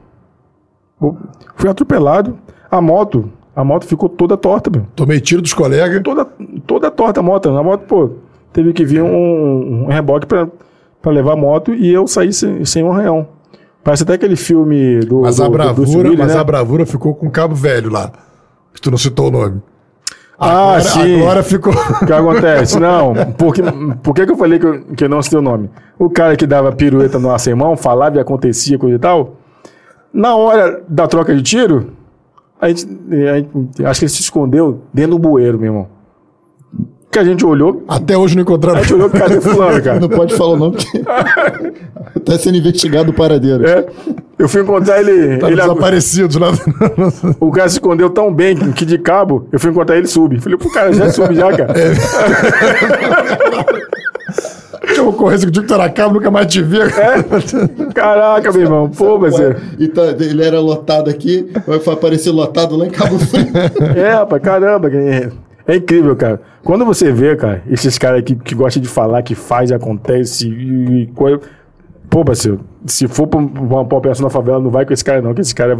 [1.57, 2.39] Fui atropelado,
[2.71, 4.87] a moto, a moto ficou toda torta, meu.
[4.95, 6.03] Tomei tiro dos colegas.
[6.03, 6.27] Toda,
[6.67, 7.49] toda torta a moto.
[7.49, 8.11] A moto, pô,
[8.57, 10.49] teve que vir um, um reboque pra,
[11.03, 13.29] pra levar a moto e eu saí sem, sem um arranhão.
[13.85, 15.21] Parece até aquele filme do.
[15.21, 16.41] Mas do, a do bravura, Willis, mas né?
[16.41, 18.11] a bravura ficou com o cabo velho lá.
[18.73, 19.63] Que tu não citou o nome.
[20.39, 21.21] Ah, agora, sim.
[21.21, 21.73] Agora ficou.
[21.75, 22.81] O que acontece?
[22.81, 23.63] Não, porque,
[24.03, 25.71] por que, que eu falei que eu, que eu não citei o nome?
[25.99, 29.37] O cara que dava pirueta no irmão, falava e acontecia, coisa e tal.
[30.13, 31.93] Na hora da troca de tiro,
[32.61, 32.87] a gente,
[33.31, 35.96] a gente- acho que ele se escondeu dentro do bueiro, meu irmão.
[37.11, 38.79] Que a gente olhou, Até hoje não encontraram.
[38.79, 40.01] a gente olhou, cadê fulano, cara?
[40.01, 40.99] Não pode falar o nome, porque
[42.21, 43.67] tá sendo investigado o paradeiro.
[43.67, 43.87] É,
[44.39, 45.39] eu fui encontrar ele.
[45.39, 46.53] Tá ele desaparecidos lá.
[47.41, 50.39] o cara se escondeu tão bem que, que de cabo, eu fui encontrar ele sub.
[50.41, 51.73] Falei, pô, cara, já sube já, cara.
[54.93, 56.81] Tinha uma ocorrência que o na cabo, nunca mais te vi.
[56.81, 57.93] É.
[57.95, 59.57] Caraca, meu irmão, pô, mas é.
[59.79, 63.47] E tá- ele era lotado aqui, vai aparecer lotado lá em Cabo Frio.
[63.97, 64.91] É, rapaz, caramba.
[65.67, 66.41] É, é incrível, cara.
[66.65, 71.03] Quando você vê, cara, esses caras que, que gostam de falar, que faz, acontece e,
[71.03, 71.41] e coisa.
[72.09, 75.21] Pô, parceiro, se for pra uma, pra uma na favela, não vai com esse cara,
[75.21, 75.77] não, que esse cara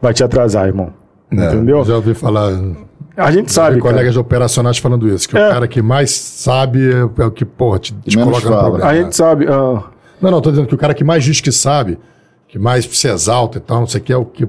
[0.00, 0.92] vai, te atrasar, irmão.
[1.32, 1.82] Entendeu?
[1.84, 2.52] Já ouvi falar.
[3.16, 3.94] A gente sabe, Tem cara.
[3.94, 5.26] colegas operacionais falando isso.
[5.28, 5.48] Que É.
[5.48, 8.62] o cara que mais sabe é o que, porra, te, te coloca no fala.
[8.64, 8.90] problema.
[8.90, 9.46] A gente sabe.
[9.48, 9.82] ah,
[10.20, 11.98] Não, não, tô dizendo que o cara que mais diz que sabe,
[12.46, 14.44] que mais se exalta e tal, não sei o que, é o que,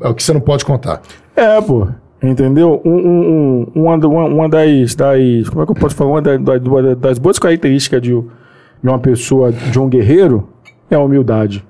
[0.00, 1.02] é o que você não pode contar.
[1.34, 1.88] É, pô.
[2.22, 2.80] Entendeu?
[2.84, 5.48] Um, um, um, uma, uma, das, das.
[5.48, 6.10] Como é que eu posso falar?
[6.10, 10.48] Uma das, das, das boas características de, de uma pessoa, de um guerreiro,
[10.90, 11.64] é a humildade.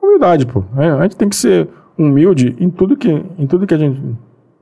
[0.00, 0.62] Humildade, pô.
[0.76, 4.00] É, a gente tem que ser humilde em tudo que, em tudo que a gente.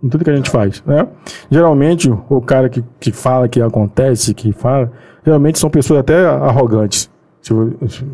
[0.02, 1.06] Em tudo que a gente faz, né?
[1.48, 4.90] Geralmente, o cara que, que fala que acontece, que fala,
[5.24, 7.08] geralmente são pessoas até arrogantes.
[7.40, 7.54] Se,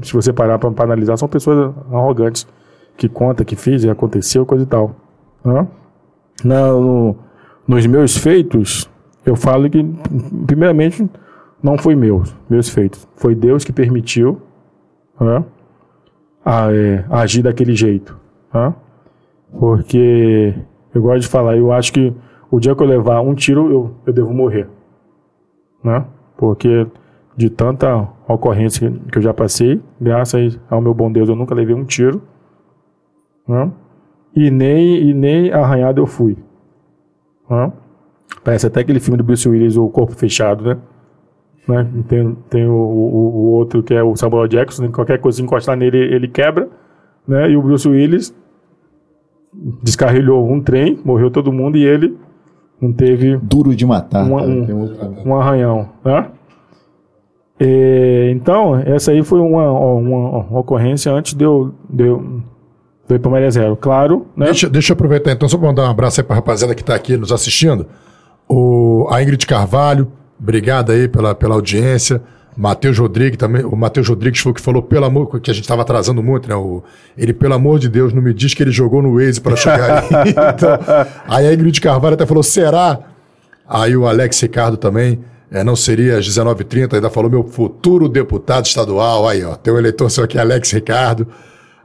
[0.03, 2.47] se você parar para analisar, são pessoas arrogantes
[2.95, 4.95] que conta que fiz e aconteceu, coisa e tal.
[5.45, 5.67] Né?
[6.45, 7.17] Na- no-
[7.67, 8.89] nos meus feitos,
[9.27, 9.85] eu falo que,
[10.47, 11.09] primeiramente,
[11.63, 13.07] não foi meu, meus feitos.
[13.17, 14.41] Foi Deus que permitiu
[15.21, 15.45] né,
[16.45, 18.17] a- é, agir daquele jeito.
[18.55, 18.75] né?
[19.59, 20.55] Porque
[20.95, 22.13] eu gosto de falar, eu acho que
[22.51, 24.69] o dia que eu levar um tiro, eu, eu devo morrer.
[25.83, 26.05] Né?
[26.37, 26.87] Porque
[27.37, 31.75] de tanta ocorrência que eu já passei, graças ao meu bom Deus, eu nunca levei
[31.75, 32.23] um tiro.
[33.47, 33.71] Né?
[34.35, 36.37] E, nem, e nem arranhado eu fui.
[37.51, 37.73] Né?
[38.45, 40.79] Parece até aquele filme do Bruce Willis, O Corpo Fechado, né?
[41.67, 41.87] né?
[42.09, 44.89] Tem, tem o, o, o outro que é o Samuel Jackson, né?
[44.93, 46.69] qualquer coisa que encostar nele, ele quebra.
[47.27, 47.51] Né?
[47.51, 48.35] E o Bruce Willis
[49.83, 52.17] descarrilhou um trem, morreu todo mundo e ele
[52.81, 54.25] não teve Duro de matar.
[54.25, 56.31] Um- um- um arranhão, né?
[57.61, 62.41] E, então, essa aí foi uma, uma, uma ocorrência antes de eu, de eu,
[63.17, 63.77] para Maria Zero.
[63.77, 64.47] Claro, né?
[64.47, 66.83] Deixa, deixa eu aproveitar então, só para mandar um abraço aí para a rapaziada que
[66.83, 67.87] está aqui nos assistindo.
[68.49, 72.21] O, a Ingrid Carvalho, obrigado aí pela, pela audiência.
[72.57, 75.63] Matheus Rodrigues também, o Matheus Rodrigues foi o que falou, pelo amor, que a gente
[75.63, 76.57] estava atrasando muito, né?
[76.57, 76.83] O,
[77.17, 80.03] ele, pelo amor de Deus, não me diz que ele jogou no Waze para chegar
[80.03, 80.09] aí.
[80.35, 80.71] Então,
[81.29, 82.99] aí a Ingrid Carvalho até falou, será?
[83.69, 85.21] Aí o Alex Ricardo também,
[85.53, 89.29] é, não seria às 19h30, ainda falou meu futuro deputado estadual.
[89.29, 91.29] Aí, ó, tem um eleitor seu aqui, Alex Ricardo.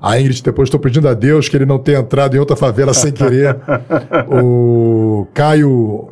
[0.03, 2.93] A Ingrid, depois estou pedindo a Deus que ele não tenha entrado em outra favela
[2.93, 3.55] sem querer.
[4.27, 6.09] o Caio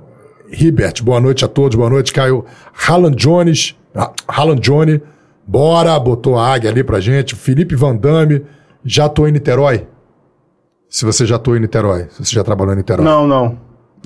[0.50, 2.46] Ribert, boa noite a todos, boa noite, Caio.
[2.88, 5.02] Halland Jones, ah, Halland Johnny,
[5.46, 7.36] bora, botou a águia ali pra gente.
[7.36, 8.46] Felipe Van Damme,
[8.82, 9.86] já tô em Niterói.
[10.88, 13.04] Se você já tô em Niterói, se você já trabalhou em Niterói.
[13.04, 13.58] Não, não.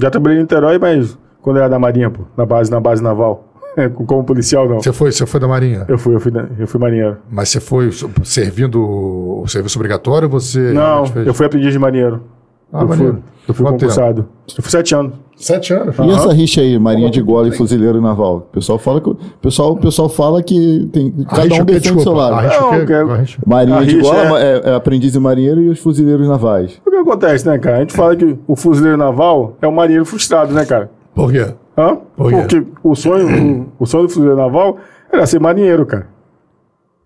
[0.02, 3.55] Já trabalhei em Niterói, mas quando era da Marinha, pô, na base, na base naval.
[4.08, 4.80] Como policial, não.
[4.82, 7.18] Você foi, você foi da Marinha, Eu fui, eu fui, eu fui marinheiro.
[7.30, 7.90] mas você foi
[8.24, 8.82] servindo
[9.42, 11.28] o serviço obrigatório ou você Não, fez?
[11.28, 12.22] eu fui aprendiz de marinheiro.
[12.74, 13.92] Ah, eu fui, eu fui Quanto tempo?
[13.92, 14.28] concursado.
[14.58, 15.14] Eu fui sete anos.
[15.38, 15.96] Sete anos.
[16.00, 18.38] E essa rixa aí, Marinha de Gola e Fuzileiro Naval?
[18.38, 21.66] O pessoal fala que, o pessoal, o pessoal fala que tem, cada Arricha um o
[21.66, 21.74] quê?
[21.74, 22.34] defende o seu lado.
[22.38, 22.86] O Não, quê?
[22.86, 23.38] quero- Arricha.
[23.46, 24.70] Marinha A de rixa Gola é- é...
[24.72, 26.82] é aprendiz de marinheiro e os fuzileiros navais.
[26.86, 27.78] O que acontece, né, cara?
[27.78, 30.90] A gente fala que o fuzileiro naval é um marinheiro frustrado, né, cara?
[31.14, 31.54] Por quê?
[31.78, 31.98] Hã?
[32.16, 32.38] Por quê?
[32.38, 33.28] Porque o sonho,
[33.80, 34.78] o, o sonho do fuzileiro naval
[35.12, 36.08] era ser marinheiro, cara.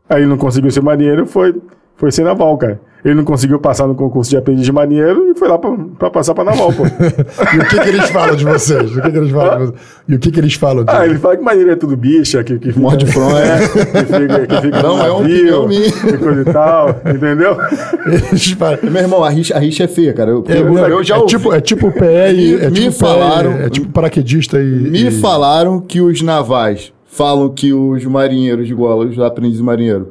[0.07, 1.55] Aí ele não conseguiu ser marinheiro, foi,
[2.00, 2.80] foi ser naval, cara.
[3.06, 6.10] Ele não conseguiu passar no concurso de aprendiz de marinheiro e foi lá pra, pra
[6.10, 6.84] passar pra naval, pô.
[7.56, 8.91] E o que, que eles falam de vocês?
[8.97, 9.80] O que, que eles falam de vocês?
[10.10, 12.43] E o que, que eles falam de ah, ele fala que marinheiro é tudo bicha,
[12.43, 13.38] que, que fica, Morde fronha.
[13.39, 15.91] é, que fica, que fica Não, é um minha.
[15.91, 17.58] que coisa e tal, entendeu?
[18.06, 20.32] Eles falam- Meu irmão, a rixa, a rixa é feia, cara.
[20.32, 21.30] Eu, É, eu, eu já é ouvi.
[21.30, 22.36] tipo, é tipo o PE e.
[22.36, 24.66] Me- É tipo me PE, falaram- É tipo paraquedista e.
[24.66, 30.08] Me e- falaram que os navais falam que os marinheiros de Gola, os aprendizes marinheiros,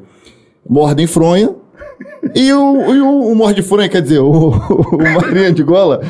[0.68, 1.50] mordem fronha.
[2.34, 3.34] E o, e o, o
[3.88, 6.00] quer dizer, o, o marinheiro de Gola,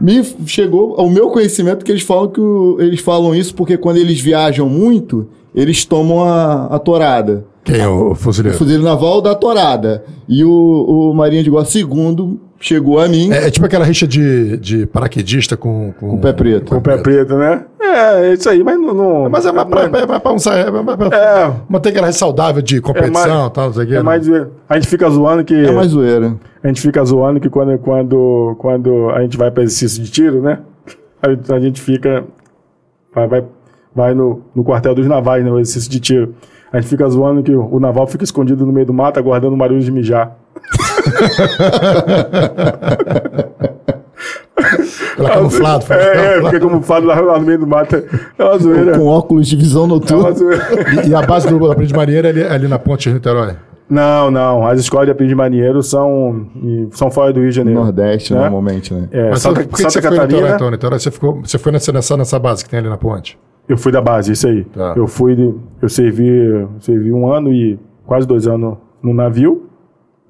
[0.00, 3.96] me chegou ao meu conhecimento que eles falam que o- eles falam isso porque quando
[3.96, 7.44] eles viajam muito, eles tomam a, a torada.
[7.64, 8.56] Quem é o O fuzileiro?
[8.58, 10.04] fuzileiro naval da torada.
[10.28, 10.50] E o,
[11.10, 14.86] o marinha de Gola segundo chegou a mim É, é tipo aquela rixa de, de
[14.86, 16.70] paraquedista com, com, com o pé preto.
[16.70, 17.64] Com o pé preto, né?
[17.80, 18.92] É, é isso aí, mas não.
[18.94, 21.52] não Mas é mais pra, é, mais pra um é, pra- É.
[21.68, 23.94] manter aquela saudável de competição e tal, não sei o quê.
[23.94, 24.02] É né?
[24.02, 24.50] mais zoeira.
[24.68, 25.54] A gente fica zoando que.
[25.54, 26.34] É mais zoeira.
[26.62, 30.42] A gente fica zoando que quando, quando, quando a gente vai para exercício de tiro,
[30.42, 30.58] né?
[31.22, 32.24] A, a gente fica.
[33.14, 33.44] Vai, vai,
[33.94, 35.50] vai no, no quartel dos navais, né?
[35.50, 36.34] O exercício de tiro.
[36.72, 39.54] A gente fica zoando que o, o naval fica escondido no meio do mato, aguardando
[39.54, 40.36] o barulho de mijar.
[45.16, 45.84] Pela camuflado.
[45.92, 47.96] É, é, fica camuflado lá, lá no meio do mato.
[48.38, 48.98] É uma zoeira.
[48.98, 50.32] Com óculos de visão É noturna.
[50.32, 50.64] zoeira.
[51.04, 53.54] E, e a base do Aprendiz Marinheiro é ali, ali na ponte de Niterói.
[53.88, 54.66] Não, não.
[54.66, 56.48] As escolas de aprendiz marinheiro são,
[56.90, 57.78] são fora do Rio de Janeiro.
[57.80, 58.40] Nordeste, né?
[58.40, 59.08] normalmente, né?
[59.12, 60.56] É, Mas Santa, por que que Santa você foi em Niterói, Catarina.
[60.56, 60.70] então?
[60.72, 63.38] Niterói, você, ficou, você foi nessa, nessa, nessa base que tem ali na ponte?
[63.68, 64.64] Eu fui da base, isso aí.
[64.64, 64.94] Tá.
[64.96, 69.68] Eu fui, de- eu servi, servi um ano e quase dois anos no navio,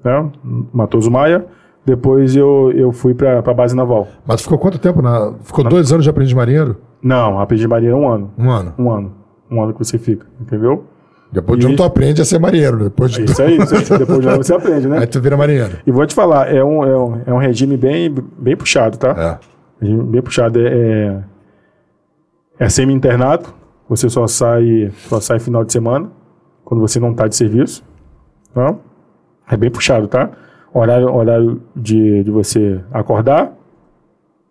[0.03, 0.31] né?
[0.73, 1.45] Matoso Maia.
[1.85, 4.07] Depois eu, eu fui pra, pra base naval.
[4.25, 5.01] Mas ficou quanto tempo?
[5.01, 6.75] Na, ficou dois anos de Aprendiz Marinheiro?
[7.01, 8.31] Não, aprendiz de marinha é um ano.
[8.37, 8.73] Um ano.
[8.77, 9.15] Um ano.
[9.49, 10.83] Um ano que você fica, entendeu?
[11.31, 12.85] Depois de um tu aprende a ser marinheiro.
[12.85, 13.97] Depois de Isso aí, isso.
[13.97, 14.99] Depois de um ano você aprende, né?
[14.99, 15.77] Aí tu vira marinheiro.
[15.85, 19.39] E vou te falar, é um, é um, é um regime bem, bem puxado, tá?
[19.81, 19.85] É.
[19.85, 20.59] Regime Bem puxado.
[20.59, 21.23] É, é,
[22.59, 23.53] é semi-internato.
[23.89, 26.09] Você só sai, só sai final de semana,
[26.65, 27.83] quando você não está de serviço.
[28.53, 28.75] Tá?
[29.49, 30.31] É bem puxado, tá?
[30.73, 33.53] Horário, horário de, de você acordar.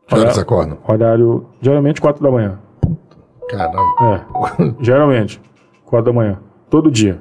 [0.06, 0.78] Que Horário- acordam?
[0.86, 2.58] Horário, geralmente 4 da manhã.
[3.48, 3.78] Caramba.
[4.02, 5.40] É, geralmente,
[5.84, 6.38] 4 da manhã.
[6.70, 7.20] Todo dia.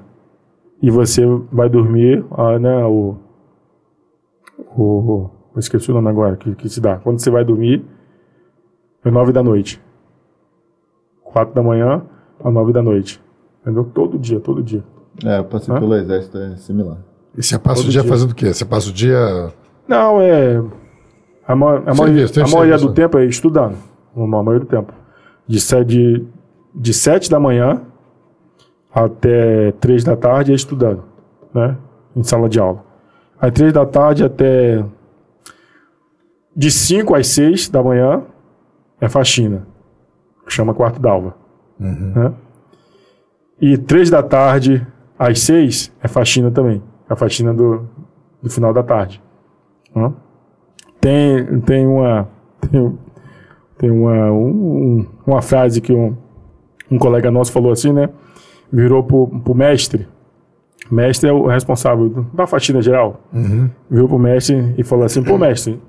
[0.81, 3.15] E você vai dormir, ah, né, o,
[4.77, 5.29] o...
[5.55, 6.97] Eu esqueci o nome agora, que, que se dá.
[6.97, 7.83] Quando você vai dormir,
[9.03, 9.81] é nove da noite.
[11.23, 12.03] Quatro da manhã
[12.43, 13.21] a nove da noite.
[13.61, 13.85] Entendeu?
[13.85, 14.83] Todo dia, todo dia.
[15.23, 15.79] É, eu passei Hã?
[15.79, 16.97] pelo exército, é similar.
[17.37, 18.09] E você passa Todo o dia, dia.
[18.09, 18.53] fazendo o quê?
[18.53, 19.51] Você passa o dia.
[19.87, 20.61] Não, é.
[21.47, 23.75] A, ma- a maioria, a maioria do tempo é estudando.
[24.15, 24.93] A maioria do tempo.
[25.47, 26.25] De, de,
[26.73, 27.81] de 7 da manhã
[28.93, 31.03] até 3 da tarde é estudando,
[31.53, 31.77] né?
[32.15, 32.83] Em sala de aula.
[33.39, 34.83] Aí 3 da tarde até.
[36.55, 38.23] De 5 às 6 da manhã
[39.01, 39.67] é faxina.
[40.47, 41.35] Chama quarto d'alva.
[41.77, 42.33] Né?
[43.59, 44.85] E 3 da tarde
[45.19, 46.81] às 6 é faxina também.
[47.09, 47.85] A faxina do,
[48.41, 49.21] do final da tarde.
[49.95, 50.13] Hã?
[50.99, 52.27] Tem, tem uma
[52.61, 52.97] tem,
[53.77, 56.15] tem uma, um- um- uma frase que um,
[56.89, 58.09] um colega nosso falou assim, né?
[58.71, 60.07] Virou pro, pro mestre.
[60.91, 63.21] Mestre é o responsável da faxina geral.
[63.89, 65.81] Virou pro mestre e falou assim: pô, mestre,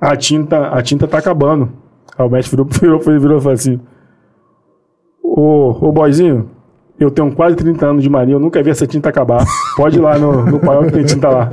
[0.00, 1.70] a tinta, a tinta tá acabando.
[2.18, 2.66] Aí o mestre virou,
[3.00, 3.80] virou, virou, e falou assim:
[5.22, 6.50] Ô, ô boyzinho,
[7.02, 9.44] eu tenho quase 30 anos de marinha, eu nunca vi essa tinta acabar.
[9.76, 11.50] Pode ir lá no, no paiol que tem tinta lá.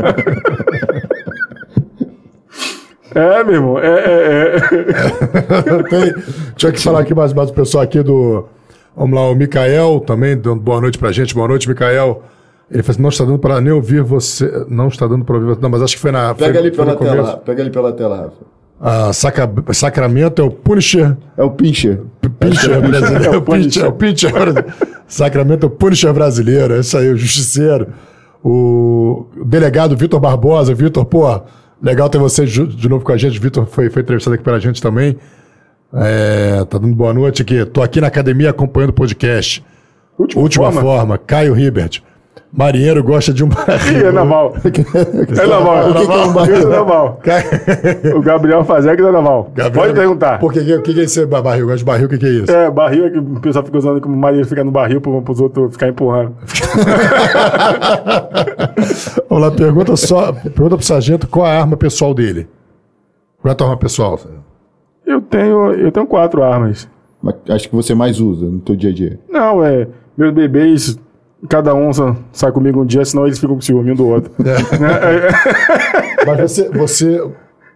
[3.14, 4.60] É, meu irmão, é, é, é.
[5.90, 6.14] Tem,
[6.56, 8.46] tinha que falar aqui mais, mais o pessoal aqui do.
[8.96, 11.34] Vamos lá, o Mikael também, dando boa noite pra gente.
[11.34, 12.24] Boa noite, Mikael.
[12.70, 14.66] Ele falou assim: não está dando para nem ouvir você.
[14.70, 15.62] Não está dando para ouvir você.
[15.62, 16.36] Não, mas acho que foi na.
[16.36, 17.38] Pega foi, ali pela tela, começo.
[17.38, 18.59] Pega ali pela tela, Rafa.
[18.82, 21.18] Ah, Saca, Sacramento é o Punisher.
[21.36, 22.02] É o Pincher.
[22.40, 23.26] Pincher brasileiro.
[23.26, 24.74] É É o Pincher, é o Pincher brasileiro.
[25.08, 26.74] Sacramento é o Punisher brasileiro.
[26.76, 27.88] É isso aí, o Justiceiro.
[28.44, 30.74] O delegado Vitor Barbosa.
[30.74, 31.42] Vitor, pô,
[31.82, 33.38] legal ter você de novo com a gente.
[33.40, 35.18] Vitor foi, foi entrevistado aqui pela gente também.
[35.94, 37.66] É, tá dando boa noite aqui.
[37.66, 39.64] Tô aqui na academia acompanhando o podcast.
[40.18, 40.82] Última, Última forma.
[40.82, 42.02] forma, Caio Ribert.
[42.52, 44.08] Marinheiro gosta de um barril.
[44.10, 44.56] é naval.
[44.64, 46.56] É naval, O que que é um barril?
[46.56, 47.22] É naval.
[48.16, 49.52] O Gabriel Fazeg é naval.
[49.74, 50.40] Pode perguntar.
[50.40, 51.66] Por que, que, que, que é esse barril?
[51.66, 52.52] Gosta de barril, o que, que é isso?
[52.52, 55.40] É, barril é que o pessoal fica usando como marinheiro fica no barril para os
[55.40, 56.34] outros ficar empurrando.
[59.30, 60.34] Vamos lá, pergunta só.
[60.34, 62.48] Pergunta pro sargento qual a arma pessoal dele.
[63.42, 64.20] Qual é a tua arma pessoal?
[65.06, 66.88] Eu tenho, eu tenho quatro armas.
[67.22, 69.20] Mas Acho que você mais usa no teu dia a dia.
[69.30, 69.88] Não, é.
[70.18, 70.98] Meus bebês,
[71.48, 74.32] cada um sa- sai comigo um dia, senão eles ficam com ciúme um do outro.
[74.46, 77.24] É, Mas você, você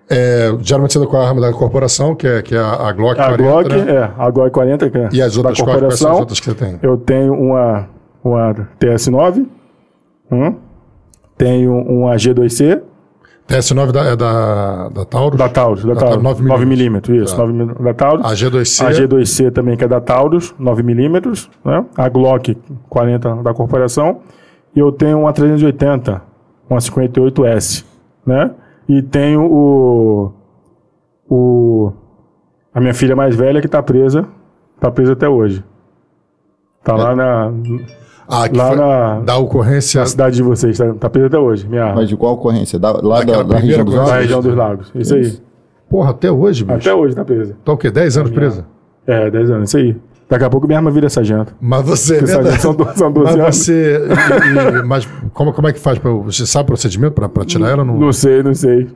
[0.10, 3.26] é, geralmente você com a arma da corporação, que é, que é a, Glock A
[3.30, 3.91] 40, Glock, né?
[3.95, 6.19] é, a Glock 40, que é E as outras da quais, quais são as corporação.
[6.19, 6.80] outras que você tem?
[6.81, 7.88] Eu tenho uma,
[8.23, 9.45] uma TS9,
[10.31, 10.56] hum,
[11.38, 12.81] tenho uma G2C,
[13.48, 15.38] TS9 da, é da, da Taurus?
[15.38, 16.65] da Taurus, da Da Taurus, Taurus, 9 9mm.
[16.65, 17.41] milímetros, isso, Tá.
[17.41, 18.26] 9 milímetros da Taurus.
[18.26, 18.86] A G2C.
[18.86, 21.86] A G2C também, que é da Taurus, 9mm, né?
[21.98, 22.57] A Glock
[22.90, 24.22] 40 da corporação.
[24.76, 26.22] E eu tenho uma 380,
[26.70, 27.86] uma 58S,
[28.26, 28.52] né?
[28.88, 30.34] E tenho o...
[31.30, 31.94] o
[32.74, 34.26] a minha filha mais velha que tá presa,
[34.80, 35.64] tá presa até hoje.
[36.84, 37.52] Tá lá na,
[38.28, 40.00] Ah, que lá foi na- da ocorrência.
[40.02, 41.95] na cidade de vocês, tá, tá presa até hoje, minha arma.
[41.98, 42.80] Mas de qual ocorrência?
[42.80, 44.18] Da, lá da, da região dos Na Alpes?
[44.20, 45.38] região dos lagos, isso aí.
[45.90, 46.78] Porra, até hoje, bicho.
[46.78, 47.56] Até hoje tá presa.
[47.64, 47.91] Tá o quê?
[47.91, 48.66] 10 anos presa?
[49.06, 49.95] É, 10 anos, isso aí.
[50.30, 51.54] Daqui a pouco minha arma vira sargento.
[51.62, 52.16] Mas você.
[52.16, 53.56] Porque sargento são, do- são 12 Mas anos.
[53.58, 54.00] você.
[54.00, 56.00] e- e- mas como, como é que faz?
[56.00, 57.84] Pra, você sabe o procedimento pra, pra tirar ela?
[57.84, 58.88] Não, Não sei, não sei.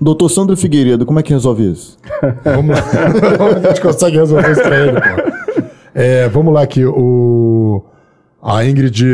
[0.00, 1.98] Doutor Sandro Figueiredo, como é que resolve isso?
[2.42, 2.82] Vamos lá.
[3.62, 5.60] a gente consegue resolver isso pra ele, pô.
[5.94, 6.84] É, vamos lá aqui.
[6.86, 6.92] O,
[8.42, 9.04] a Ingrid.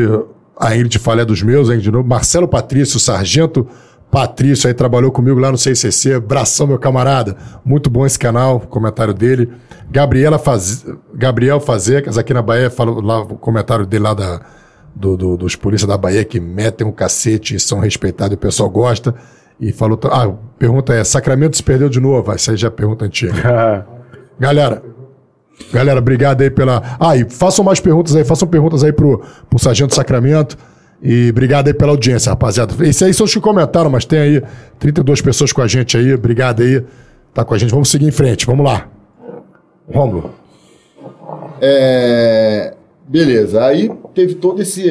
[0.58, 2.08] A Ingrid Falé dos meus, a Ingrid de novo.
[2.08, 3.66] Marcelo Patrício, Sargento
[4.10, 6.18] Patrício, aí trabalhou comigo lá no CCC.
[6.18, 7.36] Bração, meu camarada.
[7.64, 9.50] Muito bom esse canal, comentário dele.
[9.90, 10.86] Gabriela Faz...
[11.14, 14.40] Gabriel Fazecas, aqui na Bahia, falou lá o comentário dele lá da,
[14.94, 18.38] do, do- dos polícias da Bahia que metem um cacete e são respeitados e o
[18.38, 19.14] pessoal gosta.
[19.60, 19.98] E falou.
[20.04, 22.32] Ah, a pergunta é: Sacramento se perdeu de novo?
[22.32, 23.86] Essa aí já é pergunta antiga.
[24.40, 24.82] Galera,
[25.72, 26.96] galera, obrigado aí pela.
[26.98, 30.56] Ah, e façam mais perguntas aí, façam perguntas aí pro, pro Sargento Sacramento.
[31.02, 32.72] E obrigado aí pela audiência, rapaziada.
[32.86, 34.42] Esses aí são os que comentaram, mas tem aí
[34.78, 36.14] 32 pessoas com a gente aí.
[36.14, 36.82] Obrigado aí.
[37.34, 37.70] Tá com a gente.
[37.70, 38.46] Vamos seguir em frente.
[38.46, 38.88] Vamos lá.
[39.92, 40.30] Rômulo.
[41.60, 42.74] É,
[43.06, 44.90] beleza, aí teve todo esse.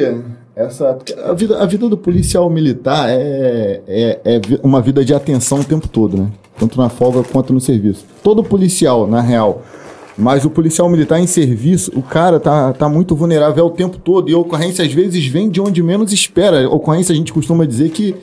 [0.54, 5.60] Essa, a, vida, a vida do policial militar é, é, é uma vida de atenção
[5.60, 6.28] o tempo todo, né?
[6.58, 8.06] Tanto na folga quanto no serviço.
[8.22, 9.62] Todo policial, na real.
[10.18, 14.30] Mas o policial militar em serviço, o cara tá, tá muito vulnerável o tempo todo.
[14.30, 16.64] E a ocorrência às vezes vem de onde menos espera.
[16.64, 18.14] A ocorrência a gente costuma dizer que,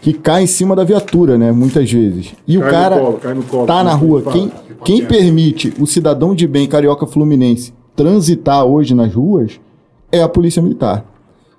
[0.00, 1.50] que cai em cima da viatura, né?
[1.50, 2.32] Muitas vezes.
[2.46, 4.22] E o Cai no cara colo, colo, tá na rua.
[4.30, 4.52] Quem,
[4.84, 9.60] quem permite o cidadão de bem carioca fluminense transitar hoje nas ruas
[10.12, 11.04] é a Polícia Militar.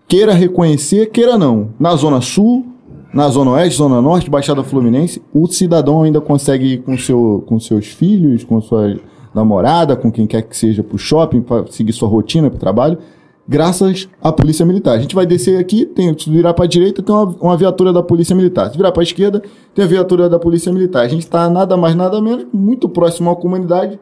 [0.08, 1.70] Queira reconhecer, queira não.
[1.80, 2.66] Na Zona Sul,
[3.14, 7.60] na Zona Oeste, Zona Norte, Baixada Fluminense, o cidadão ainda consegue ir com, seu, com
[7.60, 8.98] seus filhos, com sua
[9.34, 12.60] namorada, com quem quer que seja para o shopping, para seguir sua rotina para o
[12.60, 12.98] trabalho,
[13.48, 14.98] graças à Polícia Militar.
[14.98, 17.92] A gente vai descer aqui, tem, se virar para a direita, tem uma, uma viatura
[17.92, 18.70] da Polícia Militar.
[18.72, 19.42] Se virar para a esquerda,
[19.74, 21.04] tem a viatura da Polícia Militar.
[21.04, 24.00] A gente está nada mais, nada menos, muito próximo à comunidade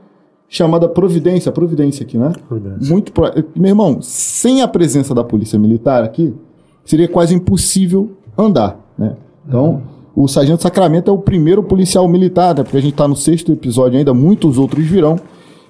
[0.47, 2.31] chamada Providência, Providência aqui, né?
[2.47, 2.91] Providência.
[2.91, 3.31] Muito pro...
[3.55, 6.33] Meu irmão, sem a presença da Polícia Militar aqui,
[6.83, 9.15] seria quase impossível andar, né?
[9.47, 9.81] Então,
[10.21, 12.61] o Sargento Sacramento é o primeiro policial militar, né?
[12.61, 15.17] Porque a gente está no sexto episódio ainda, muitos outros virão,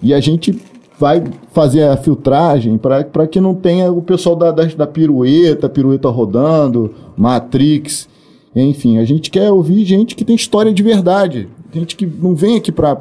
[0.01, 0.59] e a gente
[0.99, 6.09] vai fazer a filtragem para que não tenha o pessoal da, da, da pirueta, pirueta
[6.09, 8.09] rodando, Matrix,
[8.55, 12.55] enfim, a gente quer ouvir gente que tem história de verdade, gente que não vem
[12.55, 12.97] aqui para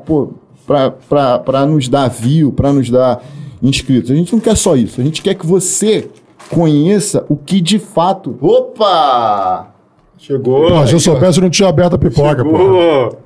[1.66, 3.24] nos dar view, para nos dar
[3.62, 4.10] inscritos.
[4.10, 5.00] A gente não quer só isso.
[5.00, 6.10] A gente quer que você
[6.50, 8.36] conheça o que de fato.
[8.38, 9.77] Opa!
[10.18, 10.68] Chegou.
[10.68, 12.50] Pô, se eu soubesse, eu não tinha aberto a pipoca, pô.
[12.58, 13.18] Chegou.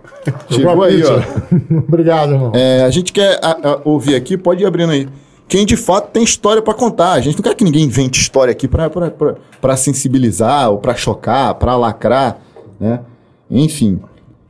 [0.51, 1.20] Chegou aí, ó.
[1.89, 2.52] Obrigado, irmão.
[2.55, 5.09] É, a gente quer a- a- ouvir aqui, pode ir abrindo aí.
[5.48, 7.12] Quem de fato tem história para contar.
[7.12, 11.77] A gente não quer que ninguém invente história aqui para sensibilizar ou para chocar, para
[11.77, 12.39] lacrar,
[12.81, 13.01] né?
[13.51, 14.01] Enfim.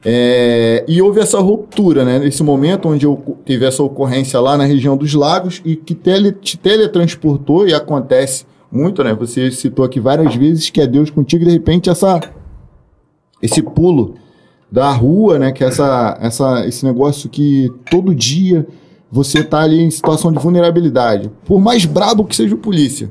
[0.04, 2.18] É, e houve essa ruptura, né?
[2.18, 6.32] Nesse momento onde eu teve essa ocorrência lá na região dos lagos e que tele,
[6.32, 9.12] te teletransportou e acontece muito, né?
[9.14, 12.20] Você citou aqui várias vezes que é Deus contigo e de repente essa
[13.40, 14.14] esse pulo
[14.70, 15.52] da rua, né?
[15.52, 18.66] Que é essa, essa, esse negócio que todo dia
[19.10, 21.30] você tá ali em situação de vulnerabilidade.
[21.44, 23.10] Por mais brabo que seja o polícia.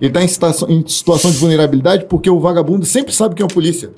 [0.00, 3.46] Ele tá em situação, em situação de vulnerabilidade porque o vagabundo sempre sabe quem é
[3.46, 3.92] o polícia.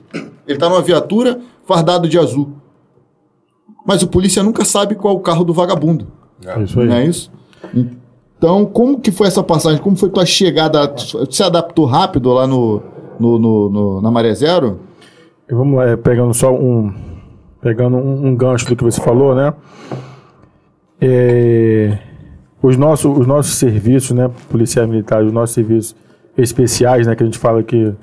[0.46, 2.52] Ele tá numa viatura fardado de azul.
[3.86, 6.08] Mas o polícia nunca sabe qual é o carro do vagabundo.
[6.44, 6.88] É isso aí.
[6.88, 7.32] Não é isso?
[7.72, 8.03] Então,
[8.72, 9.80] como que foi essa passagem?
[9.80, 10.86] Como foi tua chegada?
[10.88, 12.82] Tu se adaptou rápido lá no,
[13.18, 14.80] no, no- no- na Maré Zero?
[15.50, 16.92] Vamos lá, é, pegando só um.
[17.60, 19.52] Pegando um, um gancho do que você falou, né?
[21.00, 21.98] É,
[22.62, 24.30] os, nossos, os nossos serviços, né?
[24.50, 25.96] Policiais militares, os nossos serviços
[26.36, 27.14] especiais, né?
[27.14, 27.94] Que a gente fala que,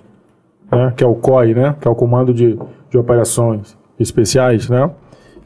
[0.72, 1.76] né, que é o COI, né?
[1.80, 2.58] Que é o Comando de,
[2.90, 4.90] de Operações Especiais, né?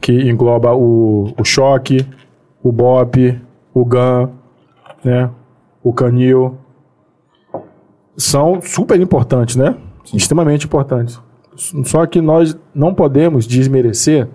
[0.00, 2.06] Que engloba o, o choque,
[2.62, 3.38] o BOP,
[3.74, 4.30] o GAN,
[5.06, 5.30] né?
[5.82, 6.58] O canil.
[8.16, 9.76] São super importantes, né?
[10.12, 11.20] Extremamente importantes.
[11.84, 14.28] Só que nós não podemos desmerecer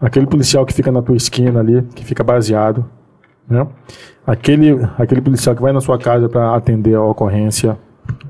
[0.00, 2.84] aquele policial que fica na tua esquina ali, que fica baseado,
[3.48, 3.66] né?
[4.26, 7.78] Aquele, aquele policial que vai na sua casa para atender a ocorrência.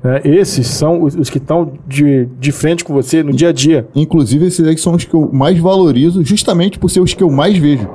[0.03, 0.21] né?
[0.23, 3.87] Esses são os, os que estão de, de frente com você no dia a dia.
[3.95, 7.29] Inclusive, esses aí são os que eu mais valorizo, justamente por ser os que eu
[7.29, 7.87] mais vejo.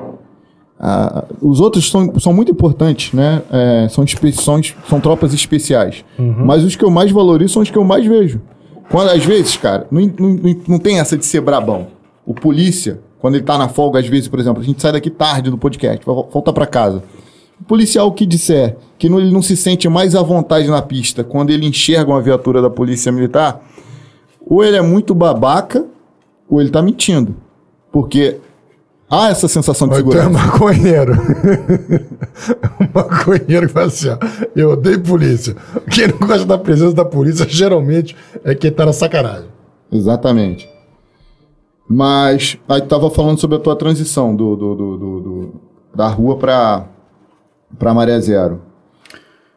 [0.78, 3.42] Ah, os outros são, são muito importantes, né?
[3.50, 4.04] É, são,
[4.34, 6.04] são, são tropas especiais.
[6.18, 8.40] Mas os que eu mais valorizo são os que eu mais vejo.
[8.90, 10.38] Quando, às vezes, cara, não, não,
[10.68, 11.88] não tem essa de ser brabão.
[12.26, 15.10] O polícia, quando ele tá na folga, às vezes, por exemplo, a gente sai daqui
[15.10, 17.02] tarde do podcast, vai voltar para casa.
[17.60, 21.24] O policial que disser que não- ele não se sente mais à vontade na pista
[21.24, 23.60] quando ele enxerga uma viatura da polícia militar,
[24.46, 25.84] ou ele é muito babaca,
[26.48, 27.34] ou ele tá mentindo.
[27.90, 28.36] Porque
[29.10, 30.46] há essa sensação de Ou então é segurança.
[30.46, 31.12] maconheiro.
[32.94, 34.18] maconheiro que fala assim, ó,
[34.54, 35.56] eu odeio polícia.
[35.90, 39.48] Quem não gosta da presença da polícia, geralmente, é quem tá na sacanagem.
[39.90, 40.68] Exatamente.
[41.88, 45.54] Mas aí tu tava falando sobre a tua transição do, do- do- do- do-
[45.94, 46.86] da rua pra,
[47.78, 48.60] pra Maré Zero.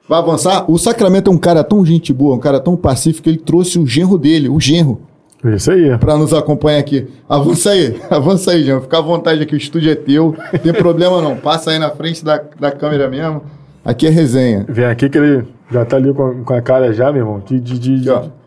[0.08, 0.70] Vai avançar?
[0.70, 3.86] O Sacramento é um cara tão gente boa, um cara tão pacífico, ele trouxe o
[3.86, 5.02] genro dele, o genro,
[5.44, 5.98] Isso aí.
[5.98, 7.07] pra nos acompanhar aqui.
[7.28, 8.82] Avança aí, avança aí, genro.
[8.82, 10.36] Fica à vontade aqui, o estúdio é teu.
[10.52, 11.38] Não tem problema não.
[11.38, 13.44] Passa aí na frente da, da câmera mesmo.
[13.84, 14.66] Aqui é resenha.
[14.68, 17.40] Vem aqui que ele já tá ali com, com a cara já, meu irmão.
[17.40, 18.40] De, de, de, Aqui, ó.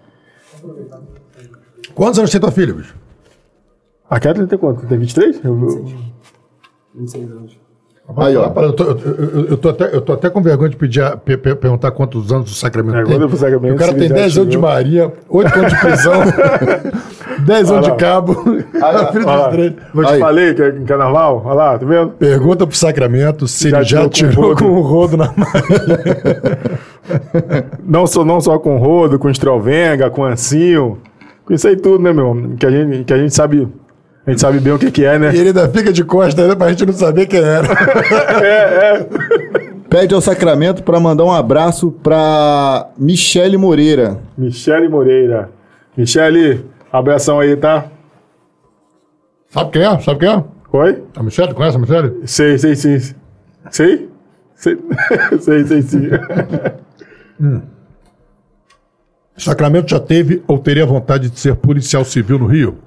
[1.95, 2.95] Quantos anos tem tua filha, bicho?
[4.09, 4.87] A cara tem quanto?
[4.87, 5.43] Tem 23?
[5.43, 5.59] Eu,
[6.95, 7.62] eu,
[8.17, 8.51] Aí, ó.
[8.61, 11.55] Eu tô, eu, tô até, eu tô até com vergonha de pedir a- pe- pe-
[11.55, 13.19] perguntar quantos anos o Sacramento É, tem.
[13.29, 14.59] pro Sacramento, o cara tem já 10 anos de.
[14.59, 16.13] Maria, 8 anos de prisão,
[17.47, 18.37] 10 anos de cabo.
[18.83, 19.13] Olha
[19.95, 21.43] não te falei que é em carnaval?
[21.45, 22.11] Olha lá, tá vendo?
[22.11, 24.79] Pergunta pro Sacramento se Já ele já tirou com o com rodo.
[24.79, 25.47] o rodo na mão.
[27.85, 30.99] Não só, não só com rodo, com estrovenga, com ancinho.
[31.45, 32.51] Com isso aí tudo, né, meu?
[32.59, 33.69] Que a gente, que a gente sabe.
[34.25, 35.35] A gente sabe bem o que, que é, né?
[35.35, 37.67] E ele ainda fica de costas ainda pra gente não saber quem era.
[39.91, 44.21] Pede ao Sacramento pra mandar um abraço pra Michele Moreira.
[44.39, 45.51] Michele Moreira.
[45.97, 47.87] Michele, abração aí, tá?
[49.51, 50.01] Sabe quem é?
[50.01, 50.45] Sabe quem é?
[50.73, 51.03] Oi?
[51.17, 51.53] A Michelle?
[51.53, 52.21] Conhece a Michelle?
[52.25, 53.15] Sei, sei, sim.
[53.71, 54.09] Sei?
[54.55, 54.79] Sei,
[55.41, 56.09] sei, sei sim.
[59.37, 62.79] Sacramento já teve ou teria vontade de ser policial civil no Rio?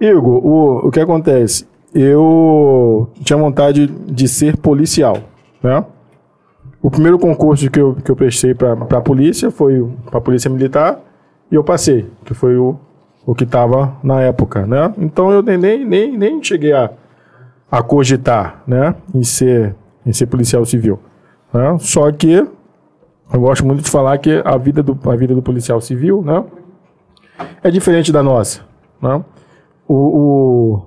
[0.00, 1.68] Igor, o, o que acontece?
[1.94, 5.18] Eu tinha vontade de ser policial,
[5.62, 5.84] né?
[6.82, 10.48] O primeiro concurso que eu, que eu prestei para a polícia foi para a polícia
[10.48, 10.98] militar
[11.50, 12.78] e eu passei, que foi o,
[13.26, 14.94] o que estava na época, né?
[14.96, 16.90] Então eu nem, nem, nem, cheguei a,
[17.70, 18.94] a cogitar, né?
[19.14, 19.74] Em ser,
[20.06, 20.98] em ser policial civil.
[21.52, 21.76] Né?
[21.80, 22.46] Só que
[23.32, 26.42] eu gosto muito de falar que a vida do, a vida do policial civil, né?
[27.62, 28.62] É diferente da nossa,
[29.02, 29.22] né?
[29.92, 30.82] O,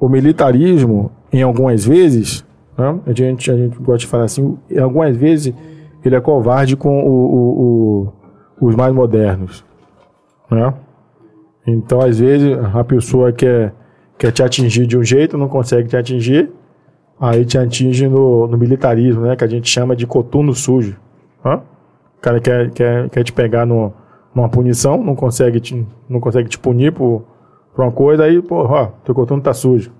[0.00, 2.44] o, o militarismo, em algumas vezes,
[2.76, 2.98] né?
[3.06, 5.54] a, gente, a gente gosta de falar assim, em algumas vezes
[6.04, 8.12] ele é covarde com o, o,
[8.60, 9.64] os mais modernos,
[10.50, 10.74] né?
[11.66, 13.72] Então, às vezes, a pessoa quer,
[14.18, 16.50] quer te atingir de um jeito, não consegue te atingir,
[17.20, 19.36] aí te atinge no, no militarismo, né?
[19.36, 20.96] Que a gente chama de coturno sujo.
[21.44, 21.60] Né?
[22.18, 23.92] O cara quer, quer, quer te pegar no,
[24.34, 27.24] numa punição, não consegue te, não consegue te punir por,
[27.82, 29.90] uma coisa, aí, pô, ó, teu coturno tá sujo.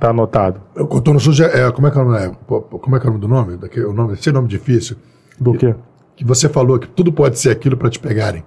[0.00, 0.60] Tá anotado.
[0.76, 2.18] O coturno sujo é, é- como é que é o nome?
[2.18, 2.30] é?
[2.78, 3.56] Como é que é o nome do nome?
[3.56, 4.96] Daqui, o nome, esse nome difícil.
[5.40, 5.74] Do quê?
[6.16, 8.42] Que você falou que tudo pode ser aquilo para te pegarem.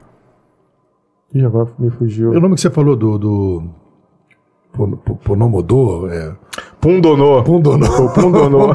[1.33, 2.33] Ih, agora me fugiu.
[2.33, 3.17] E o nome que você falou do.
[3.17, 3.63] do
[4.73, 6.07] Pon- Pon- Ponomodô?
[6.09, 6.35] É,
[6.81, 7.41] Pundonô.
[7.43, 7.85] Pundonô.
[8.05, 8.67] O Pundonô.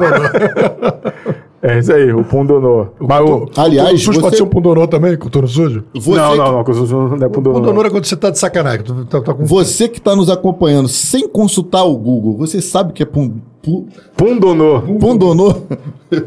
[1.65, 2.87] É isso aí, o Pundonô.
[2.99, 5.17] Mas o- Aliás, Coturno sujo você- pode ser um pundonô também?
[5.17, 5.83] Coturno sujo?
[5.93, 7.59] Você, Não, não, não, sou- não é Pundonô.
[7.59, 8.83] Pundonô é quando você tá de sacanagem.
[8.83, 9.45] Tu tá, tá com...
[9.45, 13.87] Você que está nos acompanhando sem consultar o Google, você sabe que é pum, pu-
[14.15, 14.81] Pundonô.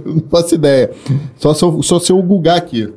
[0.05, 0.91] Não faço ideia.
[1.37, 2.93] Só se eu, só se eu googar aqui.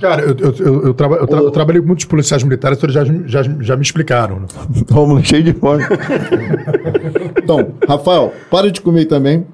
[0.00, 2.88] Cara, eu, eu, eu, eu traba- eu tra- eu trabalhei com muitos policiais militares, então
[2.88, 4.36] eles já, já, já me explicaram.
[4.40, 4.46] né?
[4.88, 5.82] Vamos cheio de fome.
[7.42, 9.44] então, Rafael, para de comer também.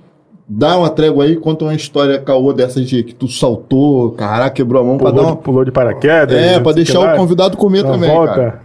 [0.53, 4.83] Dá uma trégua aí, conta uma história caô dessas de que tu saltou, caraca, quebrou
[4.83, 5.37] a mão pra dar Pulou, uma...
[5.37, 6.37] de- pulou de paraquedas.
[6.37, 8.35] É, pra deixar o convidado comer também, volta.
[8.35, 8.61] cara.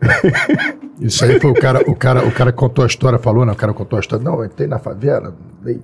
[1.00, 3.50] Isso aí foi o cara, o cara, o cara que contou a história, falou, né?
[3.52, 4.24] O cara contou a história.
[4.24, 5.80] Não, eu entrei na favela, dei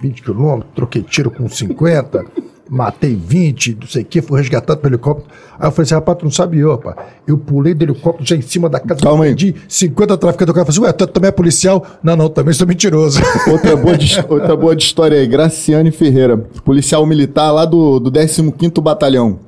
[0.00, 2.24] 20 quilômetros, troquei tiro com 50,
[2.72, 5.28] matei 20, não sei o que, fui resgatado pelo helicóptero.
[5.58, 6.96] Aí eu falei assim, rapaz, tu não sabe eu, rapaz.
[7.26, 9.34] Eu pulei do helicóptero já em cima da casa, Calma aí.
[9.34, 10.52] de 50 traficantes.
[10.52, 11.84] O cara falou assim, ué, tu também é policial?
[12.02, 13.20] Não, não, também sou mentiroso.
[13.50, 18.10] Outra boa, de, outra boa de história aí, Graciane Ferreira, policial militar lá do, do
[18.12, 19.40] 15º Batalhão.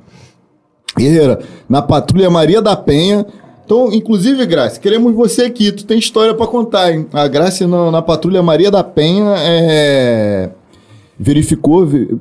[0.97, 1.39] Ferreira,
[1.69, 3.25] na Patrulha Maria da Penha.
[3.65, 7.07] Então, inclusive, Graça, queremos você aqui, tu tem história pra contar, hein?
[7.13, 10.49] A Graça na, na Patrulha Maria da Penha é,
[11.17, 12.17] verificou, ve-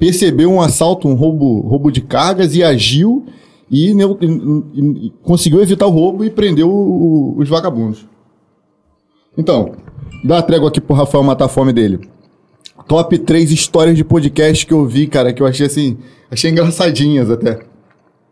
[0.00, 3.24] percebeu um assalto, um roubo, roubo de cargas e agiu
[3.70, 8.04] e, e- e- conseguiu evitar o roubo e prendeu o- os vagabundos.
[9.38, 9.72] Então,
[10.24, 12.00] dá uma trégua aqui pro Rafael matar a fome dele.
[12.88, 15.98] Top 3 histórias de podcast que eu vi, cara, que eu achei assim,
[16.30, 17.60] achei engraçadinhas até.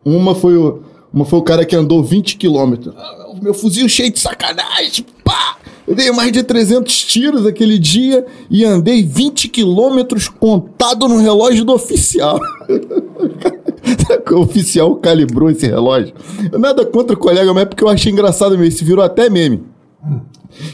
[0.05, 0.83] Uma foi o,
[1.13, 2.95] uma foi o cara que andou 20 quilômetros.
[2.97, 5.58] Ah, o meu fuzil cheio de sacanagem, pá!
[5.89, 11.65] Eu dei mais de 300 tiros aquele dia e andei 20 quilômetros contado no relógio
[11.65, 12.39] do oficial.
[14.31, 16.13] o oficial calibrou esse relógio.
[16.59, 18.65] Nada contra o colega, mas é porque eu achei engraçado mesmo.
[18.65, 19.63] Isso virou até meme.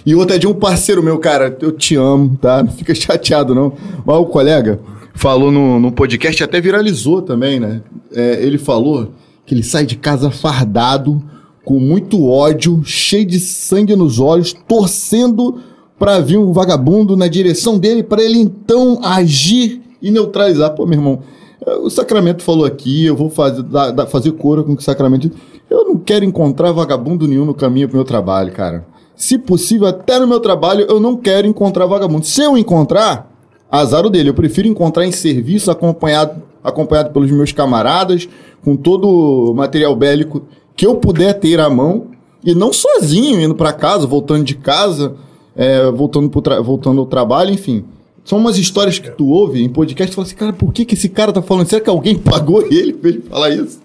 [0.05, 1.57] E outra é de um parceiro meu, cara.
[1.61, 2.65] Eu te amo, tá?
[2.65, 3.73] Não fica chateado, não.
[4.05, 4.81] Mas o colega
[5.15, 7.83] falou no, no podcast, até viralizou também, né?
[8.13, 9.13] É, ele falou
[9.47, 11.23] que ele sai de casa fardado,
[11.65, 15.59] com muito ódio, cheio de sangue nos olhos, torcendo
[15.99, 20.75] pra vir um vagabundo na direção dele, pra ele então agir e neutralizar.
[20.75, 21.21] Pô, meu irmão,
[21.67, 25.31] é, o Sacramento falou aqui, eu vou fazer, dar- dar- fazer coro com o Sacramento.
[25.71, 28.87] Eu não quero encontrar vagabundo nenhum no caminho pro meu trabalho, cara.
[29.17, 32.27] Se possível, até no meu trabalho, eu não quero encontrar vagabundo.
[32.27, 33.31] Se eu encontrar,
[33.71, 34.29] azar o dele.
[34.29, 38.29] Eu prefiro encontrar em serviço, acompanhado, acompanhado pelos meus camaradas,
[38.65, 40.43] com todo o material bélico
[40.77, 42.09] que eu puder ter à mão,
[42.43, 45.15] e não sozinho, indo pra casa, voltando de casa,
[45.57, 47.85] é, voltando, pro tra- voltando ao trabalho, enfim.
[48.25, 50.95] São umas histórias que tu ouve em podcast e fala assim, cara, por que, que
[50.95, 51.67] esse cara tá falando?
[51.69, 53.81] Será que alguém pagou ele pra ele falar isso?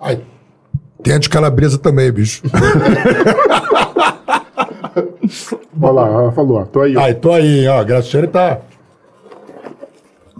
[0.00, 0.20] Ai,
[1.02, 2.42] tem a de calabresa também, bicho.
[5.80, 6.96] Olha lá, ela falou, ó, tô aí.
[6.96, 7.00] ó.
[7.00, 7.78] Ai, tô aí, ó.
[7.80, 8.60] A Graciane tá.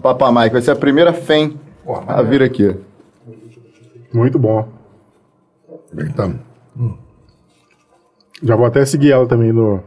[0.01, 1.57] Papá Mike, vai ser a primeira FEM
[2.07, 2.75] a vir aqui.
[4.13, 4.67] Muito bom.
[5.97, 6.35] Então,
[8.43, 9.81] Já vou até seguir ela também no,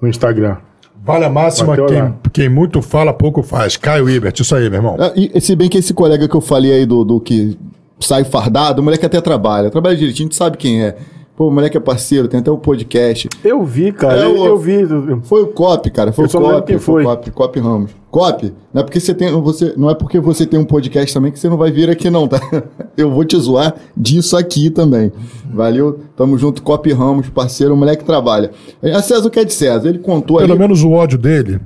[0.00, 0.56] no Instagram.
[1.02, 3.76] vale a máxima, quem, quem muito fala, pouco faz.
[3.76, 4.96] Caio Ibert, isso aí, meu irmão.
[4.98, 7.58] Ah, e, se bem que esse colega que eu falei aí do, do que
[8.00, 10.96] sai fardado, o moleque até trabalha, trabalha direitinho, a gente sabe quem é.
[11.36, 13.28] Pô, o moleque é parceiro, tem até um podcast.
[13.44, 14.20] Eu vi, cara.
[14.20, 14.78] É eu, o- eu vi.
[15.24, 16.12] Foi o Cop, cara.
[16.12, 16.66] Foi Eu o Cop.
[16.66, 17.06] quem Foi o.
[17.06, 17.90] Cop, Cop Ramos.
[18.08, 19.32] Cop, não é porque você tem.
[19.42, 22.08] Você, não é porque você tem um podcast também que você não vai vir aqui,
[22.08, 22.40] não, tá?
[22.96, 25.10] Eu vou te zoar disso aqui também.
[25.52, 25.98] Valeu?
[26.16, 28.52] Tamo junto, Cop Ramos, parceiro, o moleque trabalha.
[28.94, 29.88] A César o que é de César?
[29.88, 30.60] Ele contou Pelo ali.
[30.60, 31.58] menos o ódio dele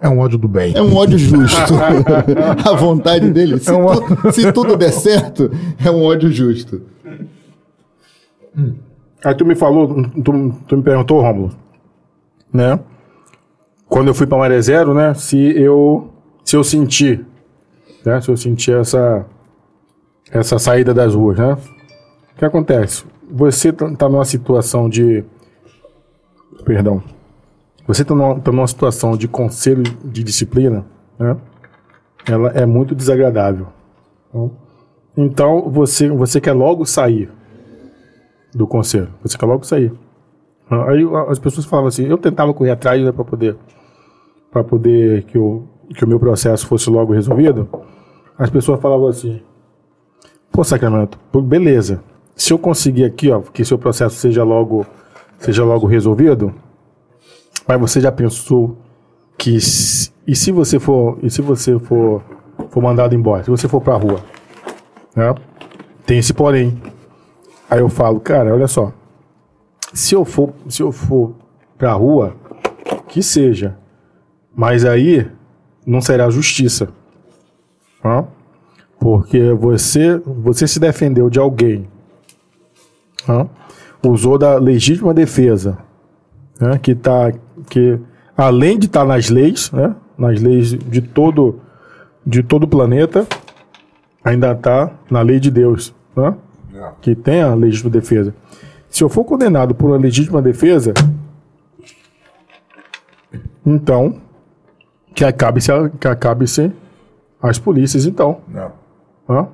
[0.00, 0.72] é um ódio do bem.
[0.74, 1.74] É um ódio justo.
[2.64, 5.50] a vontade dele, se, É um tu- se tudo der certo,
[5.84, 6.80] é um ódio justo.
[9.24, 11.50] Aí tu me falou, tu, tu me perguntou, Rômulo,
[12.52, 12.78] né?
[13.88, 15.14] Quando eu fui pra Maré Zero, né?
[15.14, 16.10] Se eu,
[16.44, 17.24] se eu senti,
[18.04, 18.20] né?
[18.20, 19.24] Se eu senti essa,
[20.30, 21.52] essa saída das ruas, né?
[21.52, 23.04] O que acontece?
[23.30, 25.24] Você tá tá numa situação de,
[26.64, 27.02] perdão,
[27.86, 30.84] você tá numa, tá numa situação de conselho de disciplina,
[31.18, 31.36] né?
[32.26, 33.68] Ela é muito desagradável.
[35.16, 37.30] Então você, você quer logo sair
[38.54, 39.08] do conselho.
[39.22, 39.92] Você quer logo sair.
[40.70, 43.56] Aí a- as pessoas falavam assim, eu tentava correr atrás né, para poder
[44.50, 45.64] para poder que o
[45.94, 47.68] que o meu processo fosse logo resolvido.
[48.38, 49.40] As pessoas falavam assim:
[50.50, 52.02] "Pô, Sacramento, beleza.
[52.34, 54.86] Se eu conseguir aqui, ó, que seu processo seja logo
[55.38, 56.54] seja logo resolvido,
[57.66, 58.76] mas você já pensou
[59.36, 62.22] que e se você for e se você for
[62.70, 64.20] for mandado embora, se você for para rua,
[65.16, 65.34] né?
[66.06, 66.80] Tem esse porém.
[67.72, 68.92] Aí eu falo, cara, olha só.
[69.94, 71.32] Se eu for, se eu for
[71.78, 72.36] pra rua,
[73.08, 73.78] que seja.
[74.54, 75.26] Mas aí
[75.86, 76.90] não será justiça.
[78.04, 78.26] Hã?
[79.00, 81.88] Porque você, você se defendeu de alguém.
[83.26, 83.48] hã?
[84.06, 85.78] Usou da legítima defesa.
[86.60, 86.78] né?
[86.78, 87.32] Que tá.
[87.70, 87.98] Que,
[88.36, 89.96] além de estar nas leis, né?
[90.18, 91.58] Nas leis de todo,
[92.26, 93.26] de todo o planeta,
[94.22, 95.94] ainda está na lei de Deus.
[96.14, 96.34] Né?
[97.00, 98.34] Que tem a legítima defesa.
[98.88, 100.92] Se eu for condenado por uma legítima defesa,
[103.64, 104.20] então
[105.14, 106.72] que acabe-se que acabe-se
[107.42, 108.40] as polícias, então.
[108.48, 108.72] Não.
[109.28, 109.48] Hã?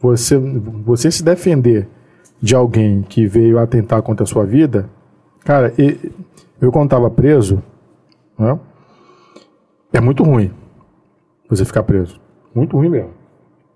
[0.00, 1.88] Você, você se defender
[2.40, 4.88] de alguém que veio atentar contra a sua vida,
[5.40, 6.12] cara, e-
[6.60, 7.62] eu quando estava preso,
[8.38, 8.58] hã?
[9.92, 10.50] é muito ruim
[11.48, 12.20] você ficar preso.
[12.54, 13.10] Muito ruim mesmo.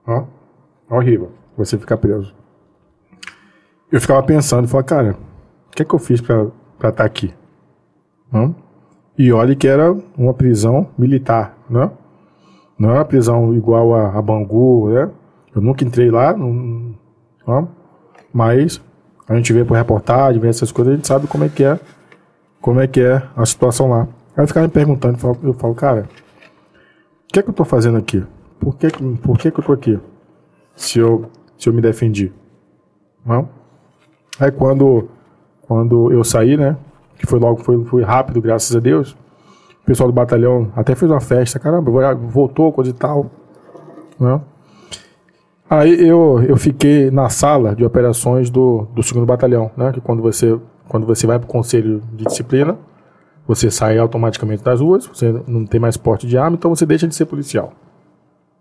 [0.06, 0.24] Hã?
[0.90, 2.34] É horrível você ficar preso.
[3.92, 5.16] Eu ficava pensando, falava, cara,
[5.68, 6.46] o que é que eu fiz pra
[6.88, 7.34] estar aqui?
[8.32, 8.54] Hã?
[9.18, 11.90] E olha que era uma prisão militar, né?
[12.78, 15.10] Não é uma prisão igual a, a Bangu, né?
[15.54, 16.94] Eu nunca entrei lá, não,
[17.46, 17.64] ó.
[18.32, 18.80] mas
[19.28, 21.78] a gente vê por reportagem, vê essas coisas, a gente sabe como é que é,
[22.60, 24.08] como é que é a situação lá.
[24.36, 26.08] Aí eu ficava me perguntando, eu falo, eu falo, cara,
[27.24, 28.24] o que é que eu tô fazendo aqui?
[28.60, 28.88] Por que,
[29.18, 29.98] por que, que eu tô aqui?
[30.76, 32.32] Se eu, se eu me defendi.
[33.26, 33.59] Não?
[34.40, 35.08] Aí quando,
[35.62, 36.76] quando eu saí, né?
[37.18, 39.12] Que foi logo, foi, foi rápido, graças a Deus.
[39.82, 43.30] O pessoal do batalhão até fez uma festa, caramba, voltou, coisa e tal.
[44.18, 44.40] Né?
[45.68, 49.92] Aí eu, eu fiquei na sala de operações do, do segundo batalhão, né?
[49.92, 50.58] Que quando você,
[50.88, 52.78] quando você vai para o conselho de disciplina,
[53.46, 57.06] você sai automaticamente das ruas, você não tem mais porte de arma, então você deixa
[57.06, 57.72] de ser policial.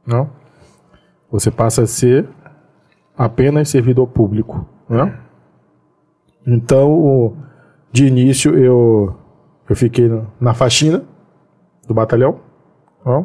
[0.06, 0.30] Não?
[1.32, 2.28] Você passa a ser
[3.18, 4.66] apenas servidor público.
[4.88, 5.14] Né?
[6.46, 7.36] Então,
[7.92, 9.16] de início, eu,
[9.70, 11.04] eu fiquei na- na faxina
[11.88, 12.38] do batalhão.
[13.06, 13.24] ó.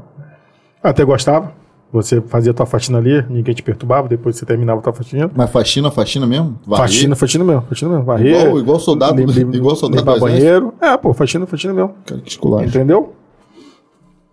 [0.82, 1.52] Até gostava.
[1.92, 5.30] Você fazia tua faxina ali, ninguém te perturbava, depois você terminava tua faxina.
[5.34, 6.58] Mas faxina, faxina mesmo?
[6.66, 6.82] Varrer?
[6.88, 8.04] Faxina, faxina mesmo, faxina mesmo.
[8.04, 8.40] Varrer.
[8.40, 10.74] Igual- igual soldado- lim- lim- igual soldado limpar banheiro.
[10.80, 11.94] É, pô, faxina, faxina mesmo.
[12.04, 12.66] Cara, que esculacho.
[12.68, 13.12] Entendeu?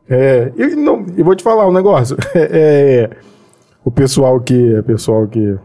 [0.09, 2.17] É, e, não, e vou te falar um negócio.
[2.35, 3.09] É,
[3.85, 4.79] o pessoal que.
[4.79, 5.55] O pessoal que.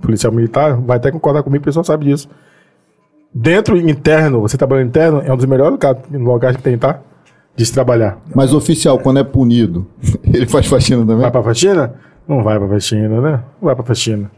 [0.00, 2.28] Policial militar vai até concordar comigo, o pessoal sabe disso.
[3.32, 7.00] Dentro interno, você trabalhando interno, é um dos melhores lugares, lugares que tem, tá?
[7.54, 8.18] De se trabalhar.
[8.34, 9.86] Mas oficial, quando é punido,
[10.24, 11.18] ele faz faxina também?
[11.18, 11.94] Vai pra faxina?
[12.26, 13.44] Não vai pra faxina, né?
[13.60, 14.30] Não vai pra faxina.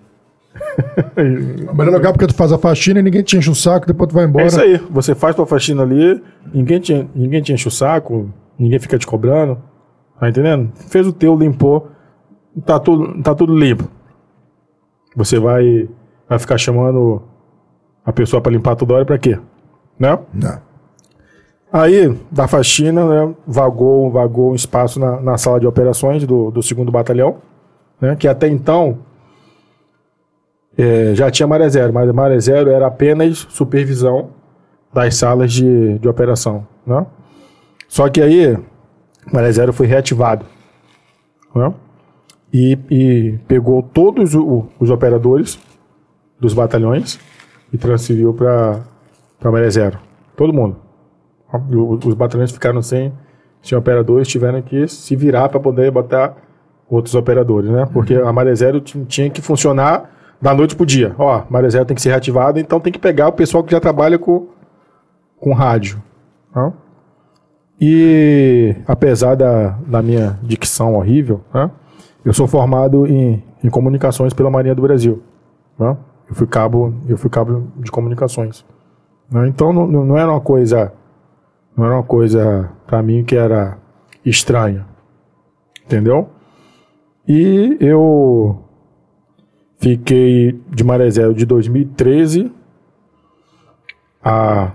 [1.70, 4.08] O melhor lugar porque tu faz a faxina e ninguém te enche o saco, depois
[4.10, 4.44] tu vai embora.
[4.44, 4.76] É isso aí.
[4.90, 9.06] Você faz tua faxina ali, ninguém te, ninguém te enche o saco, ninguém fica te
[9.06, 9.58] cobrando.
[10.20, 10.70] Tá entendendo?
[10.88, 11.90] Fez o teu, limpou,
[12.64, 13.88] tá tudo, tá tudo limpo.
[15.16, 15.88] Você vai,
[16.28, 17.22] vai ficar chamando
[18.04, 19.38] a pessoa pra limpar toda hora pra quê?
[19.98, 20.18] Né?
[20.34, 20.58] Não.
[21.72, 26.62] Aí, da faxina, né, vagou, vagou um espaço na, na sala de operações do, do
[26.62, 27.36] segundo batalhão,
[28.00, 28.98] né, que até então
[30.76, 34.30] é, já tinha Maré Zero, mas Maré Zero era apenas supervisão
[34.92, 36.66] das salas de, de operação.
[36.86, 37.06] Né?
[37.88, 38.56] Só que aí,
[39.32, 40.44] Maré Zero foi reativado.
[41.54, 41.72] Né?
[42.52, 45.58] E, e pegou todos o- os operadores
[46.38, 47.18] dos batalhões,
[47.72, 48.80] e transferiu para
[49.50, 49.98] Maré Zero.
[50.36, 50.76] Todo mundo.
[51.70, 53.12] O- Os batalhões ficaram sem,
[53.62, 56.34] sem operadores, tiveram que se virar para poder botar
[56.88, 57.86] outros operadores, né?
[57.92, 61.14] Porque a Maré Zero ti- tinha que funcionar da noite pro dia.
[61.18, 63.80] Ó, Maré Zero tem que ser reativada, então tem que pegar o pessoal que já
[63.80, 64.48] trabalha com,
[65.38, 66.02] com rádio.
[66.54, 66.72] né?
[67.80, 71.70] E apesar da, da minha dicção horrível, né?
[72.24, 75.22] eu sou formado em, em comunicações pela Marinha do Brasil.
[75.78, 75.96] né?
[76.32, 78.64] Eu fui cabo, eu fui cabo de comunicações.
[79.30, 79.46] né?
[79.48, 80.90] Então não, não era uma coisa,
[81.76, 83.76] não era uma coisa para mim que era
[84.24, 84.86] estranha,
[85.84, 86.30] entendeu?
[87.28, 88.64] E eu
[89.76, 92.50] fiquei de Maré de 2013
[94.24, 94.72] a,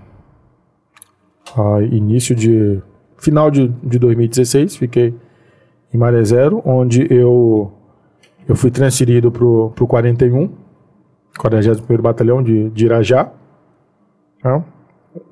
[1.57, 2.84] a início de
[3.17, 5.15] final de, de 2016 fiquei
[5.91, 7.71] em Maré Zero, onde eu
[8.47, 10.66] eu fui transferido pro, pro 41
[11.38, 13.31] 41º Batalhão de, de Irajá
[14.43, 14.64] né?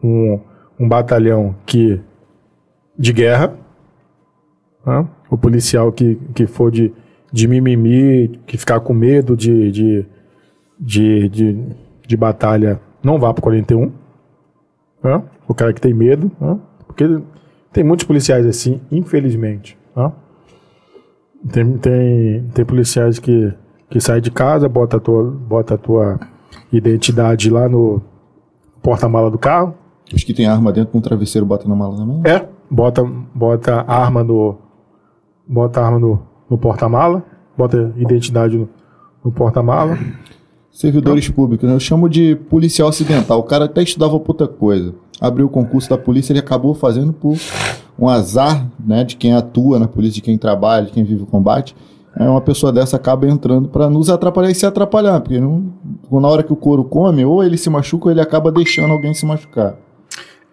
[0.03, 0.39] um,
[0.79, 2.01] um batalhão que
[2.97, 3.53] de guerra
[4.85, 5.07] né?
[5.29, 6.93] o policial que, que for de,
[7.31, 10.05] de mimimi que ficar com medo de, de,
[10.79, 11.65] de, de,
[12.07, 13.91] de batalha não vá pro 41
[15.03, 15.23] né?
[15.47, 16.59] o cara que tem medo né?
[16.87, 17.05] porque
[17.71, 20.11] tem muitos policiais assim infelizmente né?
[21.51, 23.53] tem, tem, tem policiais que,
[23.89, 26.19] que saem de casa bota a tua, bota a tua
[26.71, 28.01] identidade lá no
[28.81, 29.73] porta-mala do carro
[30.13, 32.21] Os que tem arma dentro com um travesseiro bota na mala também?
[32.25, 33.03] é, bota,
[33.33, 34.57] bota a arma no.
[35.47, 37.23] Bota arma no, no porta-mala,
[37.55, 38.67] bota identidade no,
[39.23, 39.97] no porta-mala.
[40.71, 41.75] Servidores públicos, né?
[41.75, 43.39] Eu chamo de policial acidental.
[43.39, 44.93] O cara até estudava pra outra coisa.
[45.21, 47.37] Abriu o concurso da polícia, ele acabou fazendo por
[47.97, 49.03] um azar, né?
[49.03, 51.75] De quem atua na polícia, de quem trabalha, de quem vive o combate.
[52.17, 55.19] É, uma pessoa dessa acaba entrando pra nos atrapalhar e se atrapalhar.
[55.19, 55.73] Porque não,
[56.11, 59.13] na hora que o couro come, ou ele se machuca ou ele acaba deixando alguém
[59.13, 59.75] se machucar.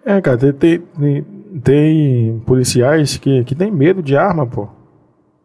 [0.04, 1.26] É, cara, tem, tem,
[1.62, 4.68] tem, policiais que, que tem medo de arma, pô.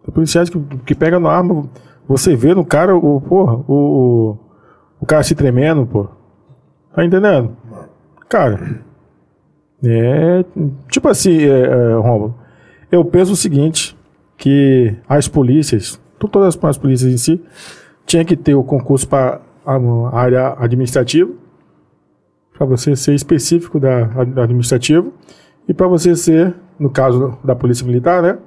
[0.03, 1.69] Tem policiais que, que pegam na arma,
[2.07, 4.37] você vê no cara o, porra, o,
[4.99, 6.07] o, cara se tremendo, pô.
[6.95, 7.55] Tá entendendo?
[8.27, 8.81] Cara,
[9.83, 10.43] é.
[10.89, 12.33] Tipo assim, é, é, Romulo,
[12.91, 13.95] eu penso o seguinte:
[14.37, 17.41] que as polícias, todas as- as polícias em si,
[18.05, 21.31] tinha que ter o concurso para a área administrativa
[22.57, 24.05] para você ser específico da,
[24.41, 25.13] administrativo
[25.67, 28.37] e para você ser, no caso da polícia militar, né,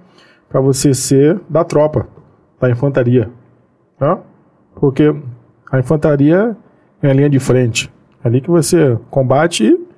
[0.49, 2.09] para você ser da tropa,
[2.61, 3.31] da infantaria,
[4.01, 4.19] né?
[4.75, 5.15] Porque
[5.71, 6.57] a infantaria
[7.03, 7.93] é a linha de frente,
[8.25, 9.89] é ali que você combate e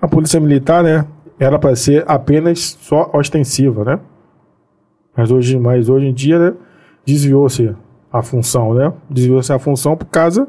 [0.00, 1.04] a polícia militar, né,
[1.38, 4.00] era para ser apenas só ostensiva, né?
[5.14, 6.54] Mas hoje, mas hoje em dia, né,
[7.12, 7.74] desviou-se
[8.12, 8.92] a função, né?
[9.08, 10.46] Desviou-se a função por causa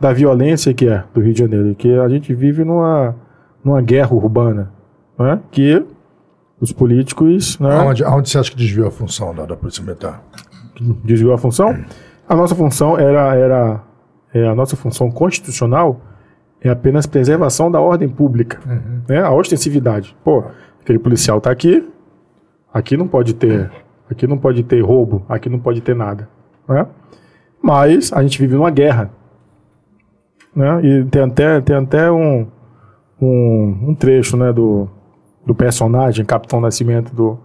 [0.00, 3.14] da violência que é do Rio de Janeiro, que a gente vive numa,
[3.64, 4.70] numa guerra urbana,
[5.18, 5.40] né?
[5.50, 5.84] que
[6.60, 10.22] os políticos né, Aonde, aonde você acha que desviou a função da, da Polícia Militar?
[11.04, 11.76] desviou a função.
[12.28, 13.80] A nossa função era, era
[14.32, 16.00] é, a nossa função constitucional
[16.60, 18.58] é apenas preservação da ordem pública,
[19.08, 19.20] né?
[19.20, 20.16] A ostensividade.
[20.24, 20.42] Pô,
[20.80, 21.86] aquele policial tá aqui,
[22.72, 23.70] aqui não pode ter,
[24.14, 26.28] aqui não pode ter roubo, aqui não pode ter nada,
[26.68, 26.86] né?
[27.62, 29.10] Mas a gente vive numa guerra,
[30.54, 30.80] né?
[30.84, 32.46] E tem até tem até um
[33.20, 34.88] um, um trecho, né, do
[35.46, 37.38] do personagem Capitão Nascimento do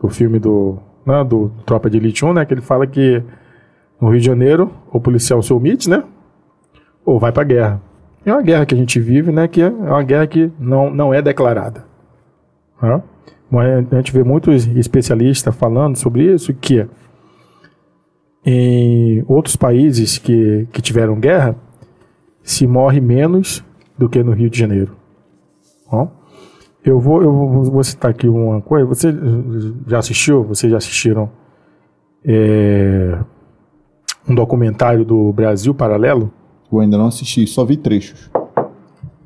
[0.00, 3.22] do filme do, né, do Tropa de Elite 1, né, que ele fala que
[4.00, 6.04] no Rio de Janeiro o policial se omite, né,
[7.04, 7.80] ou vai pra guerra.
[8.24, 11.12] É uma guerra que a gente vive, né, que é uma guerra que não, não
[11.12, 11.84] é declarada.
[12.80, 13.02] né?
[13.50, 16.86] A gente vê muitos especialistas falando sobre isso, que
[18.44, 21.56] em outros países que, que tiveram guerra,
[22.42, 23.64] se morre menos
[23.96, 24.96] do que no Rio de Janeiro.
[25.90, 26.06] Ó.
[26.84, 28.86] Eu vou, eu vou vou citar aqui uma coisa.
[28.86, 29.14] Você
[29.86, 30.44] já assistiu?
[30.44, 31.30] Vocês já assistiram
[32.24, 33.18] é,
[34.26, 36.32] um documentário do Brasil Paralelo?
[36.72, 38.30] Eu ainda não assisti, só vi trechos.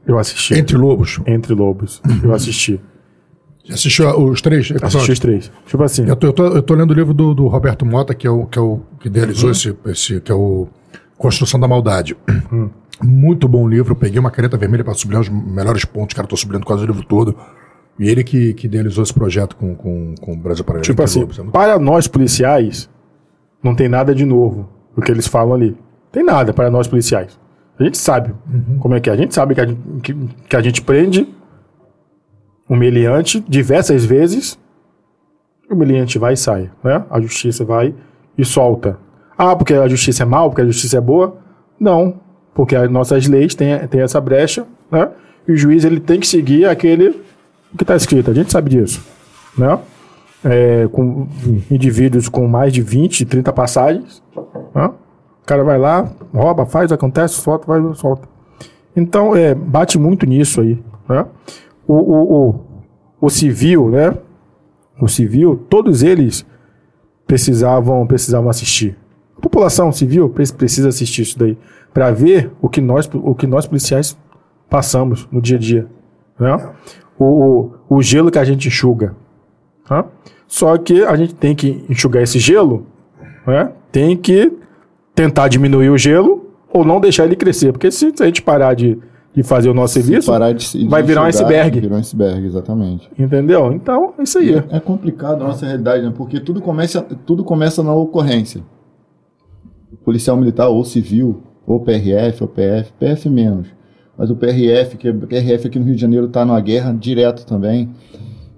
[0.07, 0.55] Eu assisti.
[0.55, 1.21] Entre Lobos.
[1.27, 2.03] Entre Lobos.
[2.25, 2.81] Eu assisti.
[3.65, 4.95] Já assistiu os três episódios?
[4.97, 5.53] Assisti os três.
[5.67, 6.07] Tipo assim.
[6.07, 8.31] Eu tô, eu, tô, eu tô lendo o livro do, do Roberto Mota, que é
[8.31, 10.67] o que, é o, que idealizou esse, esse, que é o
[11.17, 12.17] Construção da Maldade.
[13.03, 13.93] Muito bom livro.
[13.93, 16.15] Eu peguei uma caneta vermelha para sublinhar os melhores pontos.
[16.15, 17.37] Cara, tô sublinhando quase o livro todo.
[17.99, 20.85] E ele que, que idealizou esse projeto com, com, com o Brasil Paralelo.
[20.85, 21.21] Tipo assim.
[21.21, 22.89] É muito- para nós policiais,
[23.63, 25.77] não tem nada de novo o que eles falam ali.
[26.11, 27.39] Tem nada para nós policiais.
[27.79, 28.35] A gente sabe
[28.81, 29.13] como é que é.
[29.13, 30.15] A gente sabe que a gente, que,
[30.49, 31.29] que a gente prende
[32.69, 34.59] o meliante diversas vezes.
[35.71, 37.05] O meliante vai e sai, né?
[37.11, 37.95] A justiça vai
[38.37, 38.99] e solta.
[39.37, 41.37] Ah, porque a justiça é mal, porque a justiça é boa?
[41.79, 42.21] Não.
[42.55, 45.09] Porque as nossas leis têm, têm essa brecha, né?
[45.49, 47.23] E o juiz ele tem que seguir aquele
[47.77, 48.31] que está escrito.
[48.31, 49.05] A gente sabe disso,
[49.57, 49.79] né?
[50.45, 51.27] É, com
[51.71, 54.23] indivíduos com mais de 20, 30 passagens,
[54.75, 54.91] né?
[55.43, 58.29] O cara vai lá, rouba, faz, acontece, solta, vai, solta.
[58.95, 60.79] Então, é, bate muito nisso aí,
[61.09, 61.27] né?
[61.87, 62.61] O, o, o,
[63.21, 64.17] o civil, né?
[65.01, 66.47] O civil, todos eles
[67.27, 68.97] precisavam, precisavam assistir.
[69.37, 71.57] A população civil precisa assistir isso daí
[71.93, 74.17] para ver o que nós, o que nós policiais
[74.69, 75.87] passamos no dia a dia,
[76.39, 76.73] né?
[77.19, 79.15] O, o, o gelo que a gente enxuga,
[79.91, 80.05] né?
[80.47, 82.87] Só que a gente tem que enxugar esse gelo,
[83.47, 83.73] né?
[83.91, 84.53] Tem que
[85.15, 88.99] tentar diminuir o gelo ou não deixar ele crescer, porque se a gente parar de
[89.35, 91.81] de fazer o nosso serviço, de, vai virar um iceberg.
[91.81, 93.11] Virar um iceberg, exatamente.
[93.19, 93.73] Entendeu?
[93.73, 94.55] Então, é isso aí.
[94.55, 96.13] É, é complicado a nossa realidade, né?
[96.15, 98.63] Porque tudo começa, tudo começa na ocorrência.
[100.05, 103.69] Policial militar ou civil, ou PRF, ou PF, PF menos.
[104.19, 107.47] Mas o PRF, que o PRF aqui no Rio de Janeiro está numa guerra direto
[107.47, 107.89] também.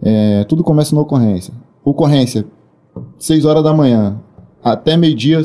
[0.03, 1.55] É, tudo começa na ocorrência.
[1.85, 2.45] Ocorrência,
[3.17, 4.21] 6 horas da manhã,
[4.63, 5.41] até meio-dia,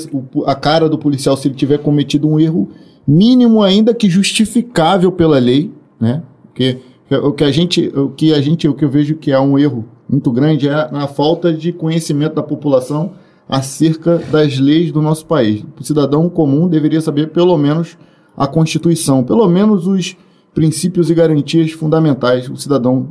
[0.45, 2.69] a cara do policial, se ele tiver cometido um erro
[3.09, 6.21] mínimo ainda que justificável pela lei, né?
[6.43, 6.77] Porque
[7.09, 9.57] o que a gente, o que a gente, o que eu vejo que é um
[9.57, 13.13] erro muito grande é a falta de conhecimento da população
[13.47, 15.65] acerca das leis do nosso país.
[15.79, 17.97] O cidadão comum deveria saber pelo menos
[18.37, 20.15] a Constituição, pelo menos os
[20.53, 23.07] princípios e garantias fundamentais o cidadão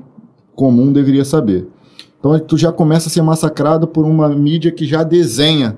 [0.55, 1.67] comum deveria saber.
[2.21, 5.77] Então tu já começa a ser massacrado por uma mídia que já desenha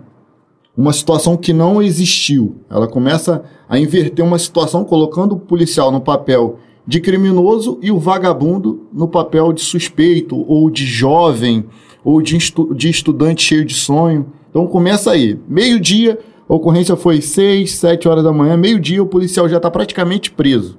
[0.76, 2.56] uma situação que não existiu.
[2.70, 7.98] Ela começa a inverter uma situação colocando o policial no papel de criminoso e o
[7.98, 11.64] vagabundo no papel de suspeito ou de jovem
[12.04, 14.26] ou de, estu de estudante cheio de sonho.
[14.48, 15.38] Então começa aí.
[15.48, 16.18] Meio-dia,
[16.48, 18.56] a ocorrência foi 6, 7 horas da manhã.
[18.56, 20.78] Meio-dia, o policial já está praticamente preso.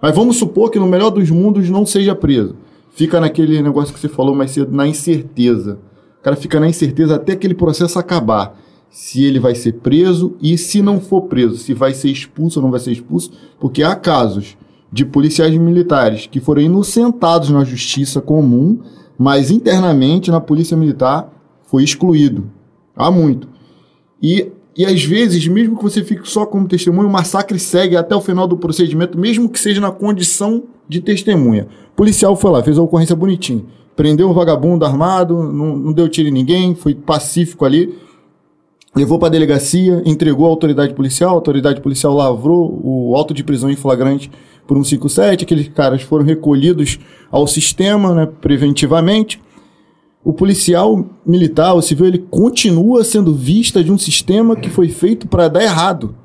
[0.00, 2.54] Mas vamos supor que no melhor dos mundos não seja preso.
[2.90, 5.78] Fica naquele negócio que você falou mais cedo, na incerteza.
[6.20, 8.56] O cara fica na incerteza até aquele processo acabar
[8.90, 12.64] se ele vai ser preso e se não for preso, se vai ser expulso ou
[12.64, 14.56] não vai ser expulso, porque há casos
[14.90, 18.80] de policiais militares que foram inocentados na justiça comum,
[19.18, 21.30] mas internamente na polícia militar
[21.64, 22.50] foi excluído.
[22.96, 23.48] Há muito.
[24.22, 28.16] E, e às vezes, mesmo que você fique só como testemunha, o massacre segue até
[28.16, 31.68] o final do procedimento, mesmo que seja na condição de testemunha.
[31.92, 33.66] O policial foi lá, fez a ocorrência bonitinho.
[33.94, 37.94] Prendeu um vagabundo armado, não, não deu tiro em ninguém, foi pacífico ali
[38.98, 43.44] levou para a delegacia, entregou à autoridade policial, a autoridade policial lavrou o auto de
[43.44, 44.28] prisão em flagrante
[44.66, 46.98] por 157, aqueles caras foram recolhidos
[47.30, 49.40] ao sistema né, preventivamente.
[50.24, 55.28] O policial militar, o civil, ele continua sendo vista de um sistema que foi feito
[55.28, 56.16] para dar errado.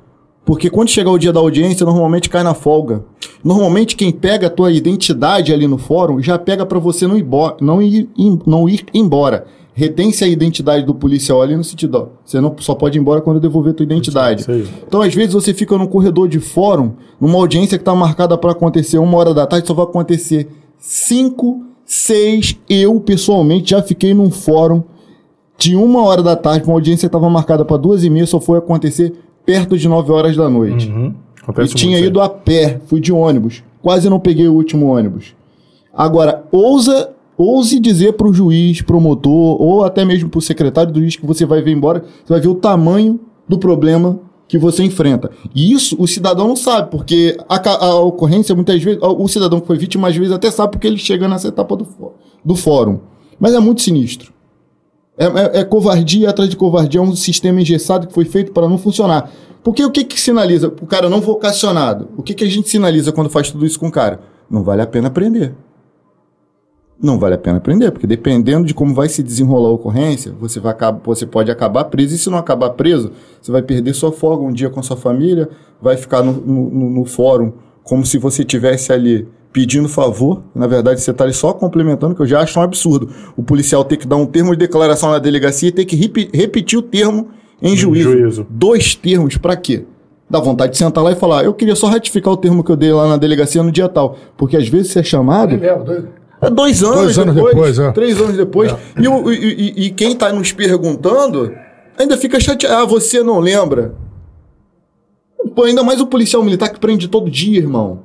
[0.44, 3.06] Porque quando chegar o dia da audiência, normalmente cai na folga.
[3.44, 7.26] Normalmente quem pega a tua identidade ali no fórum já pega para você não ir,
[7.62, 8.10] não ir,
[8.46, 12.76] não ir embora retém-se a identidade do policial ali no sentido, ó, você não só
[12.76, 14.46] pode ir embora quando devolver tua identidade.
[14.88, 18.52] Então, às vezes, você fica num corredor de fórum, numa audiência que está marcada para
[18.52, 20.48] acontecer uma hora da tarde, só vai acontecer
[20.78, 22.58] cinco, seis.
[22.70, 24.84] Eu, pessoalmente, já fiquei num fórum
[25.58, 28.40] de uma hora da tarde, uma audiência que estava marcada para duas e meia, só
[28.40, 29.14] foi acontecer
[29.46, 30.88] perto de nove horas da noite.
[30.88, 31.14] Uhum.
[31.60, 33.64] E tinha ido a pé, fui de ônibus.
[33.82, 35.36] Quase não peguei o último ônibus.
[35.94, 41.00] Agora, ousa ouse dizer para o juiz, promotor, ou até mesmo para o secretário do
[41.00, 44.84] juiz que você vai ver embora, você vai ver o tamanho do problema que você
[44.84, 45.32] enfrenta.
[45.54, 49.68] E isso o cidadão não sabe, porque a, a ocorrência, muitas vezes, o cidadão que
[49.68, 51.88] foi vítima, às vezes até sabe porque ele chega nessa etapa do,
[52.44, 53.00] do fórum.
[53.40, 54.32] Mas é muito sinistro.
[55.18, 58.68] É, é, é, covardia atrás de covardia, é um sistema engessado que foi feito para
[58.68, 59.32] não funcionar.
[59.64, 62.10] Porque o que, que sinaliza o cara não vocacionado?
[62.18, 64.20] O que, que a gente sinaliza quando faz tudo isso com o cara?
[64.50, 65.56] Não vale a pena aprender
[67.02, 70.60] não vale a pena aprender, porque dependendo de como vai se desenrolar a ocorrência, você,
[70.60, 73.12] vai, você pode acabar preso, e se não acabar preso,
[73.42, 75.50] você vai perder sua folga um dia com sua família,
[75.82, 77.54] vai ficar no, no, no fórum
[77.84, 82.22] como se você tivesse ali pedindo favor, na verdade você está ali só complementando, que
[82.22, 83.10] eu já acho um absurdo.
[83.38, 86.30] O policial ter que dar um termo de declaração na delegacia e ter que rep
[86.34, 87.28] repetir o termo
[87.62, 88.12] em juízo.
[88.12, 88.48] juízo.
[88.50, 89.86] Dois termos, para quê?
[90.28, 92.76] Dá vontade de sentar lá e falar, eu queria só ratificar o termo que eu
[92.76, 94.18] dei lá na delegacia no dia tal.
[94.36, 95.54] Porque às vezes você é chamado...
[95.54, 95.58] É
[96.50, 97.92] dois anos, dois anos depois, depois é.
[97.92, 98.72] três anos depois.
[98.72, 98.78] É.
[99.00, 101.54] E, e, e, e, quem está nos perguntando
[101.98, 102.76] ainda fica chateado.
[102.76, 103.96] Ah, você não lembra?
[105.56, 108.02] Pô, ainda mais o policial militar que prende todo dia, irmão.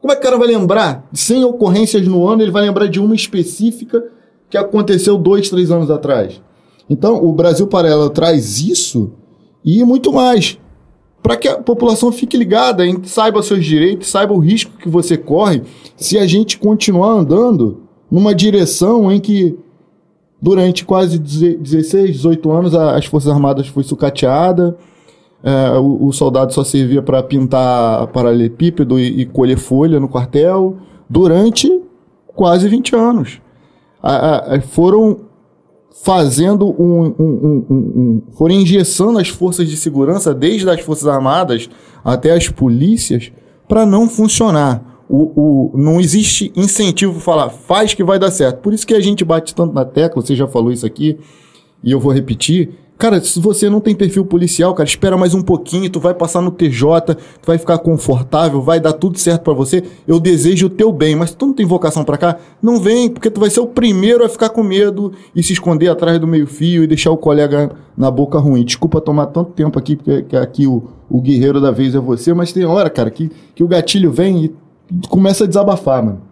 [0.00, 1.08] Como é que o cara vai lembrar?
[1.12, 4.04] 100 ocorrências no ano, ele vai lembrar de uma específica
[4.50, 6.40] que aconteceu dois, três anos atrás.
[6.88, 9.12] Então, o Brasil Paralelo traz isso
[9.64, 10.58] e muito mais
[11.26, 15.60] para que a população fique ligada, saiba seus direitos, saiba o risco que você corre
[15.96, 19.58] se a gente continuar andando numa direção em que
[20.40, 24.78] durante quase 16, 18 anos as Forças Armadas foi sucateada,
[25.42, 30.76] é, o, o, soldado só servia para pintar paralelepípedo e, e colher folha no quartel
[31.10, 31.82] durante
[32.28, 33.40] quase 20 anos.
[34.00, 35.22] A, a, foram
[36.02, 41.68] fazendo um, um, um, um, foram engessando as forças de segurança, desde as forças armadas
[42.04, 43.32] até as polícias,
[43.68, 45.04] para não funcionar.
[45.08, 48.60] O, o, não existe incentivo para falar, faz que vai dar certo.
[48.60, 51.18] Por isso que a gente bate tanto na tecla, você já falou isso aqui,
[51.82, 55.42] e eu vou repetir, Cara, se você não tem perfil policial, cara, espera mais um
[55.42, 59.52] pouquinho, tu vai passar no TJ, tu vai ficar confortável, vai dar tudo certo para
[59.52, 59.82] você.
[60.08, 63.30] Eu desejo o teu bem, mas tu não tem vocação para cá, não vem, porque
[63.30, 66.82] tu vai ser o primeiro a ficar com medo e se esconder atrás do meio-fio
[66.82, 68.64] e deixar o colega na boca ruim.
[68.64, 72.50] Desculpa tomar tanto tempo aqui, porque aqui o, o guerreiro da vez é você, mas
[72.50, 74.54] tem hora, cara, que, que o gatilho vem e
[75.08, 76.22] começa a desabafar, mano.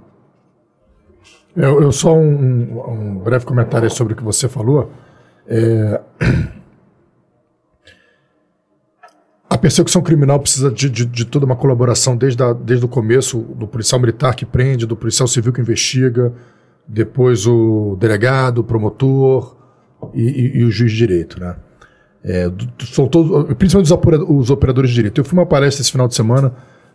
[1.54, 4.90] Eu, eu só um, um breve comentário sobre o que você falou.
[5.46, 6.00] É...
[9.48, 13.38] A persecução criminal precisa de, de, de, toda uma colaboração desde, a, desde o começo,
[13.38, 16.32] do policial militar que prende, do policial civil que investiga,
[16.88, 19.56] depois o delegado, o promotor
[20.12, 21.56] e, e, e o juiz de direito, né?
[22.24, 22.50] É,
[22.90, 23.92] são todos, principalmente
[24.28, 25.20] os operadores de direito.
[25.20, 26.54] Eu fui uma palestra esse final de semana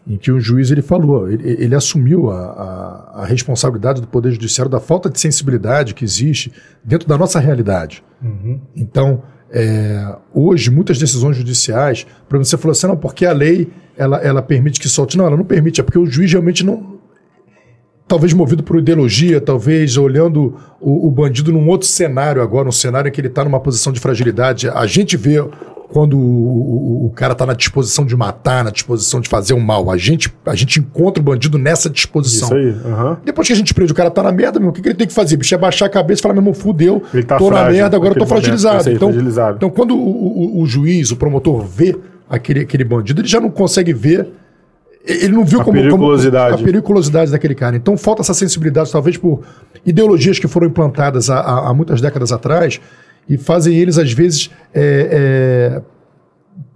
[0.10, 4.32] em que o juiz ele falou, ele, ele assumiu a, a, a, responsabilidade do Poder
[4.32, 6.52] Judiciário da falta de sensibilidade que existe
[6.84, 8.04] dentro da nossa realidade.
[8.20, 8.60] Uhum.
[8.76, 9.22] Então,
[9.52, 14.42] é, hoje, muitas decisões judiciais, para você falou assim, não, porque a lei ela, ela
[14.42, 15.16] permite que solte.
[15.16, 16.98] Não, ela não permite, é porque o juiz realmente não.
[18.08, 23.10] Talvez movido por ideologia, talvez olhando o, o bandido num outro cenário agora, um cenário
[23.10, 24.68] em que ele está numa posição de fragilidade.
[24.70, 25.38] A gente vê
[25.92, 29.60] quando o, o, o cara está na disposição de matar, na disposição de fazer o
[29.60, 29.90] mal.
[29.90, 32.48] A gente, a gente encontra o bandido nessa disposição.
[32.48, 32.92] Isso aí.
[32.92, 33.18] Uhum.
[33.26, 34.96] Depois que a gente prende o cara tá na merda, meu, o que, que ele
[34.96, 35.36] tem que fazer?
[35.36, 37.72] Bicho, é baixar a cabeça e falar, meu irmão, fudeu, ele tá tô frágil, na
[37.72, 38.88] merda, agora eu tô fragilizado.
[38.88, 39.58] Aí, então, fragilizado.
[39.58, 41.98] então, quando o, o, juiz, o promotor vê
[42.30, 44.28] aquele, aquele bandido, ele já não consegue ver
[45.06, 46.52] ele não viu a como, periculosidade.
[46.52, 47.76] como a periculosidade daquele cara.
[47.76, 49.42] Então falta essa sensibilidade, talvez por
[49.84, 52.80] ideologias que foram implantadas há, há, há muitas décadas atrás
[53.30, 55.82] e fazem eles, às vezes, é, é,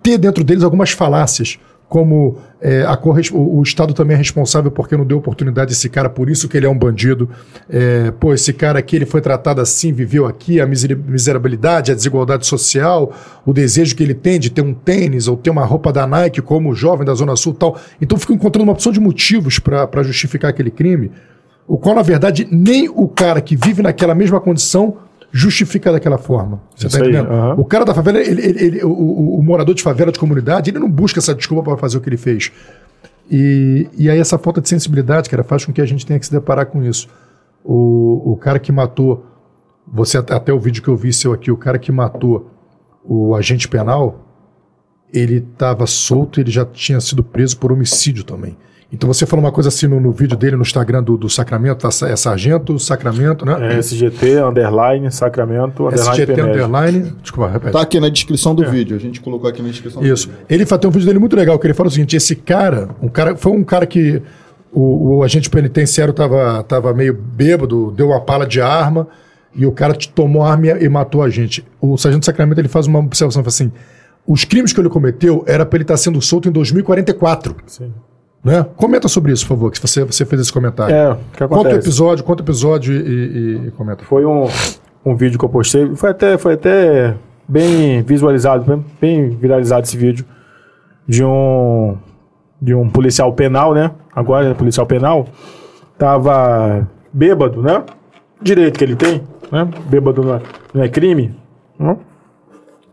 [0.04, 1.60] ter dentro deles algumas falácias,
[1.90, 3.00] como é, a,
[3.34, 6.48] o, o, Estado também é responsável porque não deu oportunidade a esse cara, por isso
[6.48, 7.30] que ele é um bandido.
[7.70, 12.48] É, pô, esse cara aqui ele foi tratado assim, viveu aqui, a miserabilidade, a desigualdade
[12.48, 13.14] social,
[13.46, 16.42] o desejo que ele tem de ter um tênis ou ter uma roupa da Nike
[16.42, 17.80] como jovem da Zona Sul tal.
[18.02, 21.12] Então fica encontrando uma opção de motivos para justificar aquele crime,
[21.68, 24.98] o qual, na verdade, nem o cara que vive naquela mesma condição
[25.34, 26.62] justifica daquela forma.
[26.76, 27.28] Você está entendendo?
[27.32, 30.20] Aí, O cara da favela, ele, ele, ele, o, o, o, morador de favela, de
[30.20, 32.52] comunidade, ele não busca essa desculpa para fazer o que ele fez.
[33.32, 36.26] E, e aí essa falta de sensibilidade, cara, faz com que a gente tenha que
[36.28, 37.08] se deparar com isso.
[37.64, 39.26] O, o cara que matou,
[39.92, 42.52] você até o vídeo que eu vi seu aqui, o cara que matou
[43.04, 44.24] o agente penal,
[45.12, 48.56] ele estava solto, ele já tinha sido preso por homicídio também.
[48.94, 51.80] Então você falou uma coisa assim no, no vídeo dele no Instagram do, do Sacramento,
[51.80, 53.74] tá, é Sargento, Sacramento, né?
[53.74, 56.22] É SGT, underline, Sacramento, underline.
[56.22, 57.14] SGT, underline.
[57.20, 57.74] Desculpa, repete.
[57.74, 58.70] Tá aqui na descrição do é.
[58.70, 60.30] vídeo, a gente colocou aqui na descrição Isso.
[60.48, 63.08] Ele tem um vídeo dele muito legal, que ele fala o seguinte: esse cara, um
[63.08, 64.22] cara, foi um cara que
[64.72, 69.08] o, o agente penitenciário tava, tava meio bêbado, deu uma pala de arma
[69.56, 71.66] e o cara tomou a arma e, e matou a gente.
[71.82, 73.72] O Sargento Sacramento ele faz uma observação assim:
[74.28, 77.56] os crimes que ele cometeu era para ele estar tá sendo solto em 2044.
[77.66, 77.92] Sim.
[78.44, 78.66] Né?
[78.76, 80.94] Comenta sobre isso, por favor, que você, você fez esse comentário.
[80.94, 84.04] É, que Conta o episódio, conta o episódio e, e, e, comenta.
[84.04, 84.48] Foi um,
[85.06, 87.16] um vídeo que eu postei, foi até, foi até
[87.48, 90.26] bem visualizado, bem, bem viralizado esse vídeo,
[91.08, 91.98] de um,
[92.62, 93.92] de um policial penal, né?
[94.14, 95.26] Agora é policial penal,
[95.98, 97.82] tava bêbado, né?
[98.42, 99.70] Direito que ele tem, né?
[99.90, 100.42] Bêbado não é,
[100.74, 101.34] não é crime,
[101.80, 101.96] né?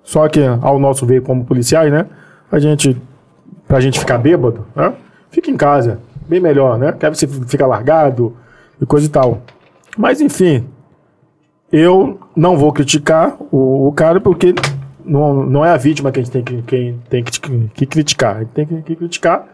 [0.05, 2.06] Só que ao nosso ver como policiais, né?
[2.52, 2.97] A gente,
[3.66, 4.93] pra gente ficar bêbado, né?
[5.31, 6.01] Fica em casa.
[6.28, 6.93] Bem melhor, né?
[6.93, 8.36] Quer você fica largado
[8.81, 9.43] e coisa e tal.
[9.97, 10.66] Mas enfim,
[11.73, 14.55] eu não vou criticar o, o cara porque
[15.05, 18.36] não, não é a vítima que a gente tem que, quem tem que, que criticar.
[18.36, 19.47] A gente tem que, que criticar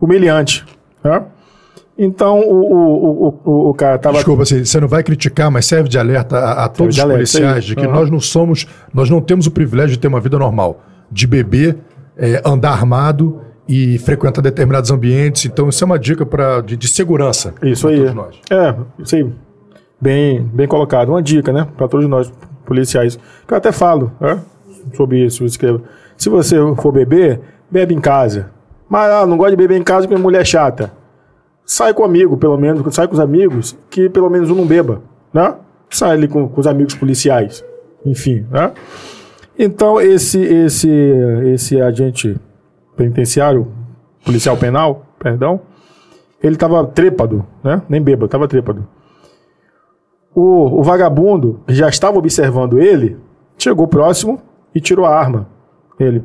[0.00, 0.64] humilhante.
[1.02, 1.22] Né?
[1.96, 4.16] Então o, o, o, o cara estava.
[4.16, 7.64] Desculpa, você não vai criticar, mas serve de alerta a, a todos os alerta, policiais
[7.64, 7.92] de que uhum.
[7.92, 11.78] nós não somos, nós não temos o privilégio de ter uma vida normal, de beber,
[12.16, 15.46] é, andar armado e frequenta determinados ambientes.
[15.46, 17.54] Então, isso é uma dica pra, de, de segurança.
[17.62, 17.98] Isso aí.
[17.98, 18.36] Todos nós.
[18.50, 19.32] É, isso aí.
[20.00, 21.08] Bem, bem colocado.
[21.08, 21.66] Uma dica, né?
[21.76, 22.32] Para todos nós,
[22.64, 23.18] policiais.
[23.46, 24.40] Que eu até falo né?
[24.94, 25.82] sobre isso, escrevo.
[26.16, 28.50] Se você for beber, bebe em casa.
[28.88, 30.92] Mas ah, não gosta de beber em casa porque mulher é chata.
[31.64, 35.02] Sai com amigo, pelo menos, sai com os amigos, que pelo menos um não beba,
[35.32, 35.54] né?
[35.88, 37.64] Sai ali com, com os amigos policiais.
[38.04, 38.72] Enfim, né?
[39.58, 40.90] Então, esse, esse,
[41.46, 42.36] esse agente
[42.96, 43.68] penitenciário,
[44.24, 45.60] policial penal, perdão,
[46.42, 47.82] ele estava trêpado, né?
[47.88, 48.86] Nem bêbado, estava trêpado.
[50.34, 53.16] O, o vagabundo, que já estava observando ele,
[53.56, 54.40] chegou próximo
[54.74, 55.48] e tirou a arma.
[55.98, 56.24] Ele.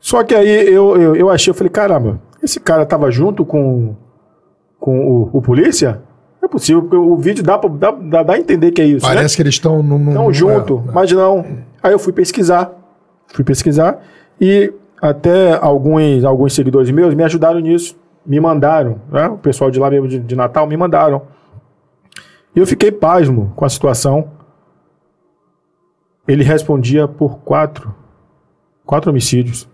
[0.00, 3.94] Só que aí eu, eu, eu achei, eu falei, caramba, esse cara estava junto com,
[4.80, 6.02] com o, o polícia?
[6.40, 9.06] Não é possível, porque o vídeo dá, pra, dá, dá, a entender que é isso.
[9.06, 9.36] Parece né?
[9.36, 10.08] que eles estão num.
[10.08, 11.44] Estão junto, é, mas não.
[11.80, 12.72] Aí eu fui pesquisar.
[13.28, 14.02] Fui pesquisar
[14.40, 14.72] e
[15.02, 18.00] até alguns, alguns seguidores meus me ajudaram nisso.
[18.24, 19.26] Me mandaram, né?
[19.26, 21.22] O pessoal de lá mesmo de, de Natal me mandaram.
[22.54, 24.30] E eu fiquei pasmo com a situação.
[26.28, 27.92] Ele respondia por quatro,
[28.86, 29.68] quatro homicídios.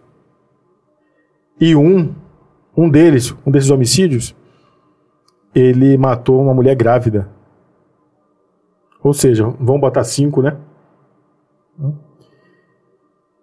[1.60, 2.14] E um,
[2.74, 4.34] um deles, um desses homicídios,
[5.54, 7.28] ele matou uma mulher grávida.
[9.02, 10.56] Ou seja, vamos botar cinco, né?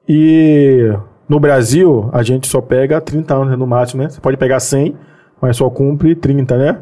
[0.09, 0.91] E
[1.27, 4.09] no Brasil, a gente só pega 30 anos no máximo, né?
[4.09, 4.95] Você pode pegar 100,
[5.41, 6.81] mas só cumpre 30, né?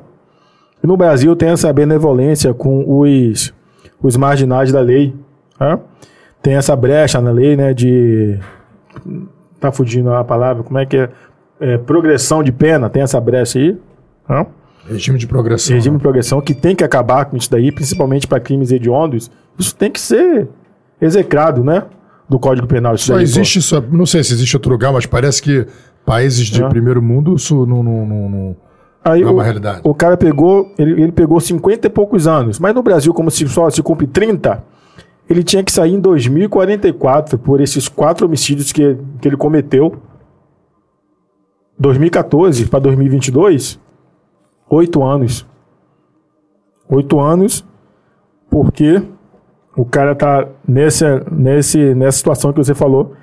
[0.83, 3.53] E no Brasil tem essa benevolência com os,
[4.01, 5.15] os marginais da lei.
[5.59, 5.79] Né?
[6.41, 7.73] Tem essa brecha na lei, né?
[7.73, 8.37] De.
[9.61, 11.09] Tá fugindo a palavra, como é que é?
[11.61, 13.77] é progressão de pena, tem essa brecha aí.
[14.27, 14.45] Né?
[14.89, 15.73] Regime de progressão.
[15.73, 15.97] Regime né?
[15.99, 19.31] de progressão que tem que acabar com isso daí, principalmente para crimes hediondos.
[19.57, 20.49] Isso tem que ser
[20.99, 21.83] execrado, né?
[22.29, 22.95] Do Código Penal.
[22.95, 25.67] Isso Só daí, existe isso, não sei se existe outro lugar, mas parece que
[26.05, 26.69] países de É.
[26.69, 28.55] primeiro mundo isso não, não, não, não-
[29.05, 29.81] Aí Não é o, uma realidade.
[29.83, 32.57] o cara pegou, ele, ele pegou 50 e poucos anos.
[32.57, 34.63] Mas no Brasil, como se só se cumpre 30,
[35.29, 40.01] ele tinha que sair em 2044 por esses quatro homicídios que, que ele cometeu.
[41.77, 43.79] 2014 para 2022,
[44.69, 45.45] oito anos.
[46.89, 47.65] Oito anos,
[48.49, 49.01] porque
[49.75, 53.13] o cara tá nessa, nesse, nessa situação que você falou.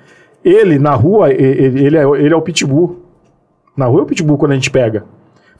[0.43, 3.05] Ele, na rua, ele, ele, é, ele é o pitbull.
[3.75, 5.05] Na rua é o pitbull quando a gente pega.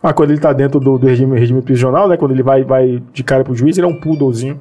[0.01, 2.17] Mas quando ele tá dentro do, do regime, regime prisional, né?
[2.17, 4.59] Quando ele vai, vai de cara pro juiz, ele é um poodlezinho.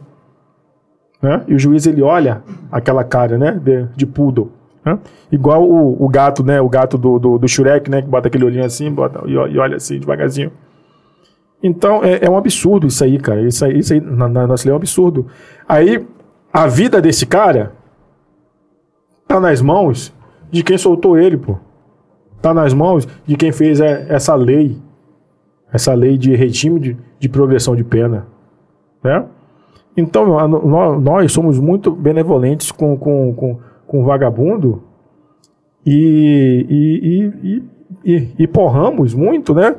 [1.20, 1.42] Né?
[1.48, 3.52] E o juiz, ele olha aquela cara, né?
[3.52, 4.52] De, de poodle.
[4.84, 4.98] Né?
[5.32, 6.60] Igual o, o gato, né?
[6.60, 8.02] O gato do, do, do Shurek, né?
[8.02, 10.52] Que bota aquele olhinho assim bota, e, e olha assim, devagarzinho.
[11.62, 13.40] Então, é, é um absurdo isso aí, cara.
[13.42, 15.26] Isso aí, isso aí na, na nossa lei é um absurdo.
[15.68, 16.06] Aí,
[16.52, 17.72] a vida desse cara
[19.26, 20.12] tá nas mãos
[20.50, 21.56] de quem soltou ele, pô.
[22.42, 24.76] Tá nas mãos de quem fez é, essa lei.
[25.72, 28.26] Essa lei de regime de, de progressão de pena.
[29.02, 29.24] Né?
[29.96, 30.26] Então,
[31.00, 34.82] nós somos muito benevolentes com, com, com, com vagabundo
[35.84, 37.62] e, e, e,
[38.04, 39.76] e, e porramos muito, né?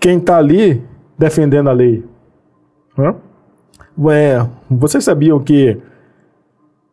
[0.00, 0.82] Quem tá ali
[1.16, 2.04] defendendo a lei.
[2.96, 3.14] Né?
[4.10, 5.76] É, vocês sabiam que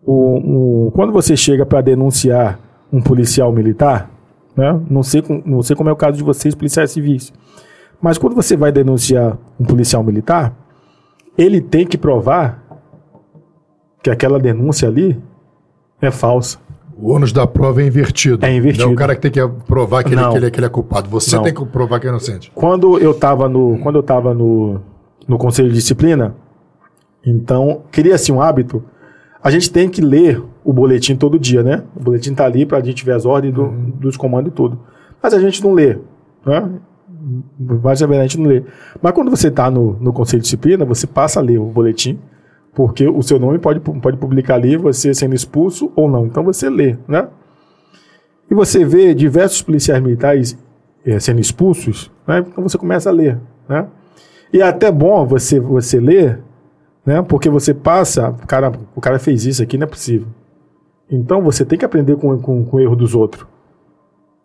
[0.06, 2.60] o, o- quando você chega para denunciar
[2.91, 4.10] um policial militar,
[4.56, 4.80] né?
[4.90, 7.34] não, sei, não sei como é o caso de vocês, policiais civis,
[8.02, 10.53] mas quando você vai denunciar um policial militar,
[11.38, 12.64] ele tem que provar
[14.02, 15.19] que aquela denúncia ali
[16.02, 16.57] é falsa.
[16.98, 18.45] O ônus da prova é invertido.
[18.45, 18.86] É invertido.
[18.86, 20.69] Não é o cara que tem que provar que ele, que ele, que ele é
[20.69, 21.10] culpado.
[21.10, 21.44] Você Não.
[21.44, 22.52] tem que provar que é inocente.
[22.56, 24.80] Quando eu estava no, quando eu tava no,
[25.27, 26.34] no conselho de disciplina,
[27.26, 28.84] então cria-se um hábito.
[29.43, 31.84] A gente tem que ler o boletim todo dia, né?
[31.95, 33.69] O boletim tá ali para a gente ver as ordens do-
[33.99, 34.80] dos comandos e tudo.
[35.22, 35.97] Mas a gente não lê,
[36.45, 36.69] né?
[37.84, 38.64] Mas a gente não lê.
[39.02, 42.19] Mas quando você está no, no conselho de disciplina, você passa a ler o boletim,
[42.73, 46.26] porque o seu nome pode, pode publicar ali, você sendo expulso ou não.
[46.26, 47.27] Então você lê, né?
[48.49, 50.57] E você vê diversos policiais militares
[51.06, 52.39] eh, sendo expulsos, né?
[52.47, 53.88] Então você começa a ler, né?
[54.53, 56.39] E é até bom você você ler,
[57.06, 57.22] né?
[57.22, 60.27] Porque você passa, cara, o cara fez isso aqui, não é possível.
[61.10, 63.45] Então você tem que aprender com, com, com o erro dos outros.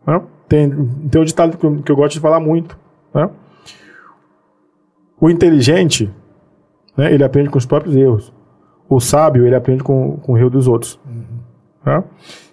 [0.07, 0.21] né?
[0.49, 0.69] Tem,
[1.11, 2.79] tem um ditado que eu, que eu gosto de falar muito,
[3.15, 3.31] né?
[5.21, 6.11] O inteligente,
[6.97, 7.13] né?
[7.13, 8.33] Ele aprende com os próprios erros.
[8.89, 10.99] O sábio, ele aprende com, com o erro dos outros.
[11.85, 12.03] né?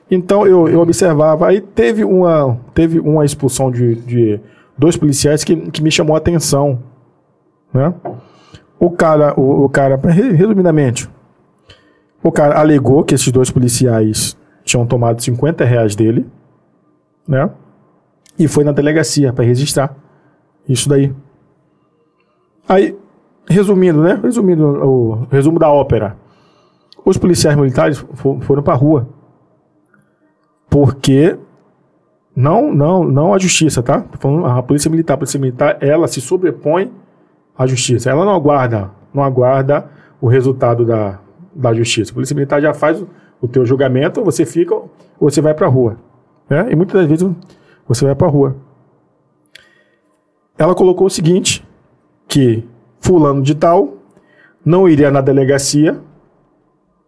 [0.09, 4.39] Então eu, eu observava, aí teve uma, teve uma expulsão de, de
[4.77, 6.81] dois policiais que, que me chamou a atenção.
[7.73, 7.93] Né?
[8.79, 11.09] O cara, o, o cara, re- resumidamente,
[12.23, 16.27] o cara alegou que esses dois policiais tinham tomado 50 reais dele,
[17.27, 17.49] né?
[18.37, 19.95] E foi na delegacia para registrar
[20.69, 21.13] isso daí.
[22.69, 22.95] Aí,
[23.49, 24.19] resumindo, né?
[24.21, 26.15] Resumindo o resumo da ópera.
[27.05, 29.07] Os policiais militares fo- foram para rua
[30.69, 31.37] porque
[32.35, 34.05] Não, não, não a justiça, tá?
[34.45, 36.91] A polícia militar, a polícia militar, ela se sobrepõe
[37.57, 38.09] à justiça.
[38.09, 39.89] Ela não aguarda, não aguarda
[40.21, 41.19] o resultado da,
[41.53, 42.11] da justiça.
[42.11, 43.07] A polícia militar já faz o,
[43.41, 44.75] o teu julgamento, você fica,
[45.19, 45.97] você vai para a rua.
[46.49, 46.67] Né?
[46.71, 47.35] E muitas das vezes
[47.87, 48.55] você vai para a rua.
[50.57, 51.65] Ela colocou o seguinte,
[52.27, 52.67] que
[52.99, 53.97] fulano de tal
[54.65, 55.99] não iria na delegacia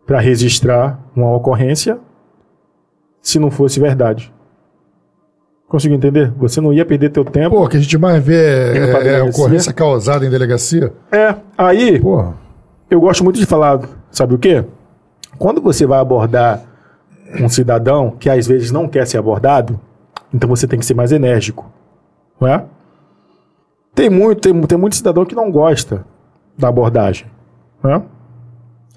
[0.05, 1.99] para registrar uma ocorrência
[3.21, 4.33] se não fosse verdade.
[5.69, 6.33] Conseguiu entender?
[6.35, 7.55] Você não ia perder teu tempo.
[7.55, 10.91] Pô, que a gente mais vê é, é, ocorrência causada em delegacia.
[11.11, 12.33] É, aí Porra.
[12.89, 13.79] eu gosto muito de falar,
[14.09, 14.65] sabe o quê?
[15.37, 16.63] Quando você vai abordar
[17.39, 19.79] um cidadão que às vezes não quer ser abordado,
[20.33, 21.71] então você tem que ser mais enérgico,
[22.41, 22.65] não é?
[23.93, 26.03] Tem muito, tem, tem muito cidadão que não gosta
[26.57, 27.27] da abordagem,
[27.83, 28.01] né?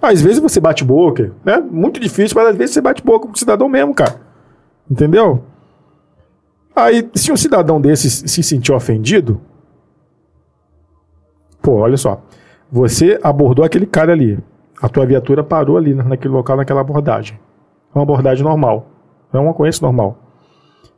[0.00, 1.62] Às vezes você bate boca, né?
[1.70, 4.16] Muito difícil, mas às vezes você bate boca com o cidadão mesmo, cara.
[4.90, 5.44] Entendeu?
[6.74, 9.40] Aí, se um cidadão desse se sentir ofendido,
[11.60, 12.22] pô, olha só,
[12.70, 14.38] você abordou aquele cara ali,
[14.80, 17.38] a tua viatura parou ali na- naquele local, naquela abordagem.
[17.94, 18.86] É uma abordagem normal,
[19.32, 20.18] é uma ocorrência normal.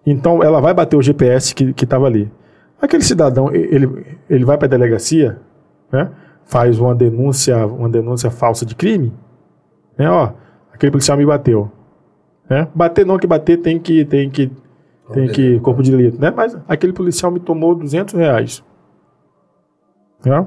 [0.07, 2.31] Então, ela vai bater o GPS que estava ali.
[2.81, 5.41] Aquele cidadão, ele, ele vai para a delegacia,
[5.91, 6.11] né,
[6.45, 9.13] faz uma denúncia, uma denúncia falsa de crime,
[9.99, 10.33] né, ó,
[10.73, 11.71] aquele policial me bateu.
[12.49, 12.69] Né?
[12.75, 14.53] Bater não que bater tem que tem que
[15.13, 16.33] tem que corpo de delito, né?
[16.35, 18.65] Mas aquele policial me tomou 200 reais.
[20.25, 20.47] Né?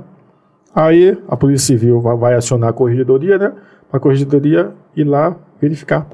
[0.74, 3.54] Aí a Polícia Civil vai, vai acionar a corregedoria, né?
[3.92, 6.08] A corregedoria ir lá verificar.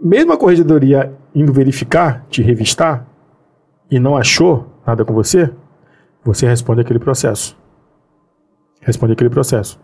[0.00, 3.06] Mesmo a corregedoria indo verificar, te revistar,
[3.90, 5.50] e não achou nada com você,
[6.24, 7.56] você responde aquele processo.
[8.80, 9.80] Responde aquele processo.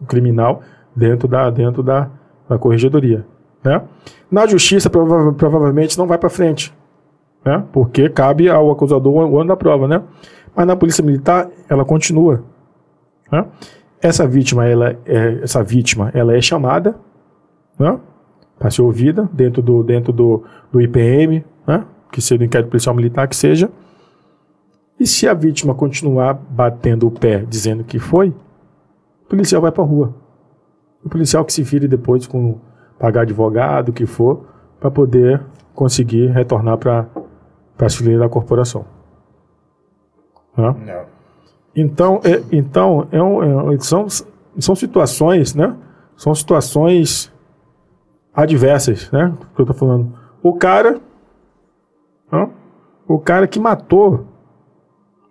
[0.00, 0.62] O criminal
[0.94, 2.08] dentro da, dentro da,
[2.48, 3.26] da corregedoria.
[3.62, 3.82] Né?
[4.30, 6.72] Na justiça, prova- provavelmente não vai para frente
[7.44, 7.64] né?
[7.72, 10.02] Porque cabe ao acusador o ano da prova, né?
[10.54, 12.44] Mas na polícia militar ela continua.
[13.30, 13.46] né?
[14.00, 16.96] Essa vítima, ela é, essa vítima, ela é chamada,
[17.78, 17.98] né?
[18.58, 21.84] Para ser ouvida dentro do dentro do, do IPM, né?
[22.10, 23.70] Que seja do inquérito policial militar que seja.
[25.00, 28.28] E se a vítima continuar batendo o pé dizendo que foi,
[29.24, 30.14] o policial vai para rua.
[31.04, 32.60] O policial que se vire depois com
[32.98, 34.46] pagar advogado, o que for,
[34.78, 35.40] para poder
[35.74, 37.08] conseguir retornar para
[37.96, 38.84] fileiras da corporação.
[40.56, 40.74] Né?
[40.86, 41.04] Não.
[41.74, 44.06] Então, é, então é um- é- são,
[44.58, 45.76] são situações, né?
[46.16, 47.32] São situações
[48.34, 49.32] adversas, né?
[49.54, 50.12] Que eu tô falando.
[50.42, 51.00] O cara,
[52.30, 52.50] né?
[53.08, 54.26] o cara que matou,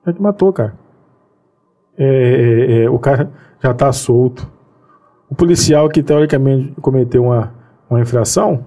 [0.05, 0.79] é que matou, cara.
[1.97, 4.49] É, é, é, o cara já está solto.
[5.29, 7.53] O policial que teoricamente cometeu uma,
[7.89, 8.65] uma infração,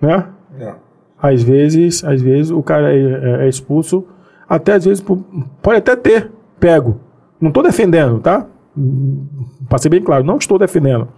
[0.00, 0.32] né?
[0.56, 0.87] Não.
[1.20, 4.04] Às vezes, às vezes o cara é, é- é expulso,
[4.48, 5.02] até às vezes
[5.62, 6.30] pode até ter
[6.60, 7.00] pego.
[7.40, 8.46] Não estou defendendo, tá?
[9.68, 11.08] Para ser bem claro, não estou defendendo.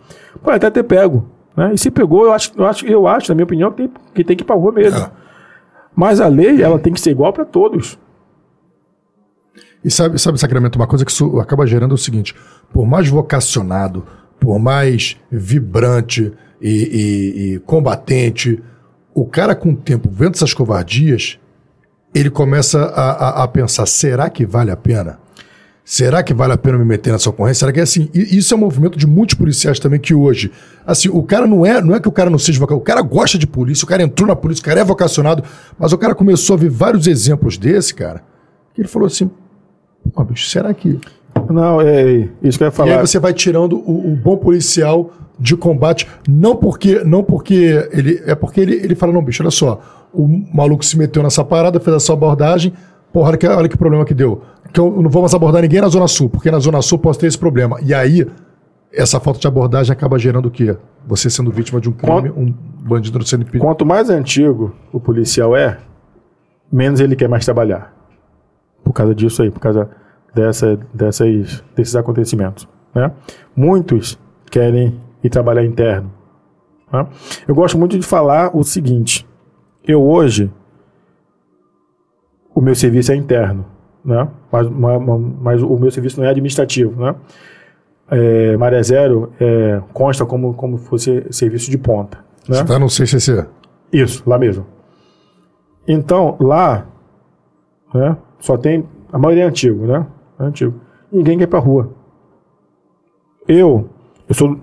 [0.43, 1.27] Pode até ter pego.
[1.57, 1.73] Né?
[1.75, 4.25] E se pegou, eu acho, eu acho, eu acho na minha opinião, que tem que,
[4.25, 4.99] tem que ir para rua mesmo.
[5.01, 5.11] É.
[5.95, 7.99] Mas a lei, ela tem que ser igual para todos.
[9.85, 12.35] E sabe, sabe, Sacramento, uma coisa que isso acaba gerando é o seguinte:
[12.73, 14.05] por mais vocacionado,
[14.39, 18.63] por mais vibrante e, e- e combatente,
[19.15, 21.39] o cara com o tempo, vendo essas covardias,
[22.15, 23.11] ele começa a,
[23.41, 25.19] a- a pensar: será que vale a pena?
[25.85, 27.61] Será que vale a pena me meter nessa ocorrência?
[27.61, 28.09] Será que é assim?
[28.15, 30.53] E isso é um movimento de muitos policiais também que hoje,
[30.87, 33.03] assim, o cara não é, não é que o cara não seja vocacionado, o cara
[33.03, 35.43] gosta de polícia, o cara entrou na polícia, o cara é vocacionado,
[35.77, 38.23] mas o cara começou a ver vários exemplos desse, cara,
[38.73, 39.29] que ele falou assim,
[40.15, 40.99] Pô, bicho, será que.
[41.51, 43.07] Não, é isso que eu ia E aí falar.
[43.07, 47.03] você vai tirando o, o bom policial de combate, não porque.
[47.05, 48.23] Não porque ele.
[48.27, 49.81] É porque ele, ele fala, não, bicho, olha só.
[50.13, 52.73] O maluco se meteu nessa parada, fez essa abordagem.
[53.13, 54.43] Porra, olha que, olha que problema que deu.
[54.73, 57.19] Que eu não vou mais abordar ninguém na Zona Sul, porque na Zona Sul posso
[57.19, 57.79] ter esse problema.
[57.83, 58.27] E aí,
[58.93, 60.77] essa falta de abordagem acaba gerando o quê?
[61.07, 62.53] Você sendo vítima de um crime, um
[62.83, 63.65] bandido sendo impedido.
[63.65, 65.79] Quanto mais antigo o policial é,
[66.73, 67.95] menos ele quer mais trabalhar.
[68.85, 69.89] Por causa disso aí, por causa
[70.35, 72.69] dessa, dessas, desses acontecimentos.
[72.95, 73.11] Né?
[73.55, 74.19] Muitos
[74.51, 76.11] querem ir trabalhar interno.
[76.93, 77.07] né?
[77.47, 79.27] Eu gosto muito de falar o seguinte:
[79.87, 80.51] eu hoje,
[82.55, 83.65] o meu serviço é interno,
[84.05, 84.29] né?
[84.51, 87.01] mas, ma- ma- mas o meu serviço não é administrativo.
[87.03, 87.15] Né?
[88.11, 92.19] É, Maré Zero é, consta como, como fosse serviço de ponta.
[92.49, 92.57] Né?
[92.57, 93.47] Você tá no CCC.
[93.93, 94.67] Isso, lá mesmo.
[95.87, 96.87] Então, lá,
[97.95, 98.85] né, só tem.
[99.13, 100.07] A maioria é antigo, né?
[100.41, 100.81] É antigo.
[101.13, 101.91] Ninguém quer ir pra rua.
[103.47, 103.89] Eu,
[104.29, 104.59] eu sou.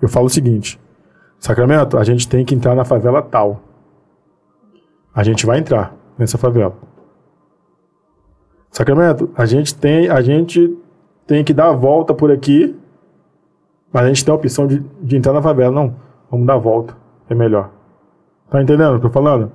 [0.00, 0.78] Eu falo o seguinte:
[1.38, 3.62] Sacramento, a gente tem que entrar na favela tal.
[5.14, 6.76] A gente vai entrar nessa favela.
[8.70, 10.78] Sacramento, a gente tem, a gente
[11.26, 12.74] tem que dar a volta por aqui,
[13.92, 15.74] mas a gente tem a opção de, de entrar na favela.
[15.74, 15.94] Não,
[16.30, 16.96] vamos dar a volta,
[17.28, 17.70] é melhor.
[18.48, 19.52] Tá entendendo o que eu tô falando?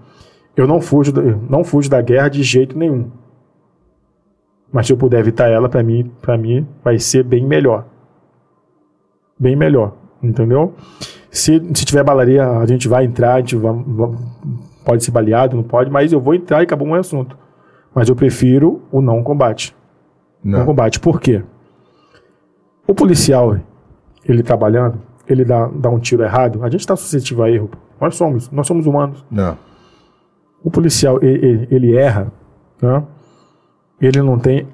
[0.55, 1.13] Eu não fujo,
[1.49, 3.11] não fujo da guerra de jeito nenhum.
[4.71, 7.85] Mas se eu puder evitar ela, para mim, para mim vai ser bem melhor.
[9.39, 10.73] Bem melhor, entendeu?
[11.29, 13.73] Se, se tiver balaria, a gente vai entrar, a gente vai,
[14.83, 17.37] pode ser baleado, não pode, mas eu vou entrar e acabou o meu assunto.
[17.93, 19.75] Mas eu prefiro o não combate.
[20.43, 20.99] Não, não combate.
[20.99, 21.43] Por quê?
[22.87, 23.57] O policial,
[24.25, 27.69] ele trabalhando, ele dá, dá um tiro errado, a gente está suscetível a erro.
[27.99, 29.25] Nós somos, nós somos humanos.
[29.29, 29.57] Não.
[30.63, 32.31] O policial, ele, ele erra,
[32.81, 33.03] né?
[34.05, 34.67] Ele não tem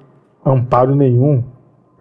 [0.45, 1.43] amparo nenhum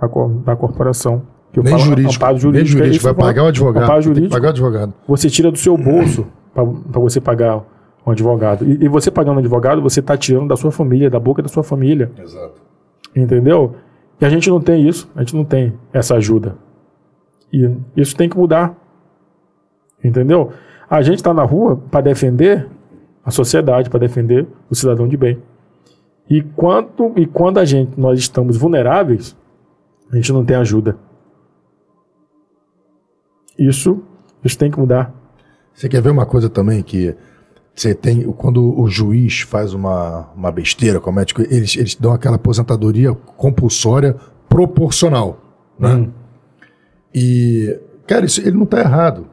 [0.00, 0.08] da,
[0.44, 1.22] da corporação.
[1.56, 2.78] nem, falo, jurídico, amparo jurídico.
[2.78, 3.04] Nem jurídico.
[3.04, 3.84] Vai pagar o advogado.
[3.84, 4.94] Amparo jurídico, pagar o advogado.
[5.06, 7.62] Você tira do seu bolso para você pagar
[8.06, 8.64] um advogado.
[8.64, 11.48] E, e você pagando um advogado, você está tirando da sua família, da boca da
[11.48, 12.10] sua família.
[12.18, 12.60] Exato.
[13.14, 13.76] Entendeu?
[14.20, 16.56] E a gente não tem isso, a gente não tem essa ajuda.
[17.52, 18.74] E isso tem que mudar.
[20.02, 20.50] Entendeu?
[20.88, 22.68] A gente está na rua para defender
[23.24, 25.38] a sociedade, para defender o cidadão de bem.
[26.32, 29.36] E quando, e quando a gente, nós estamos vulneráveis,
[30.10, 30.96] a gente não tem ajuda.
[33.58, 34.02] Isso,
[34.42, 35.12] isso tem que mudar.
[35.74, 37.14] Você quer ver uma coisa também que
[37.74, 43.12] você tem quando o juiz faz uma, uma besteira, comete, eles, eles dão aquela aposentadoria
[43.12, 44.16] compulsória
[44.48, 45.38] proporcional,
[45.78, 45.96] né?
[45.96, 46.12] Hum.
[47.14, 49.26] E cara, isso ele não está errado,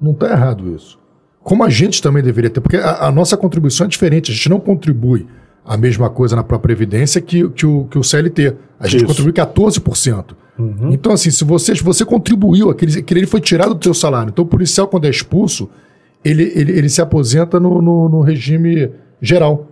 [0.00, 0.96] não está errado isso.
[1.42, 4.48] Como a gente também deveria ter, porque a, a, nossa contribuição é diferente, a gente
[4.48, 5.26] não contribui
[5.64, 8.54] a mesma coisa na própria previdência que, que, o, que o CLT.
[8.78, 9.06] A gente isso.
[9.06, 10.34] contribui 14%.
[10.58, 10.92] Uhum.
[10.92, 14.30] Então, assim, se você, se você contribuiu, aquele, aquele foi tirado do seu salário.
[14.30, 15.68] Então, o policial, quando é expulso,
[16.24, 19.68] ele, ele, ele se aposenta no, no, no regime geral.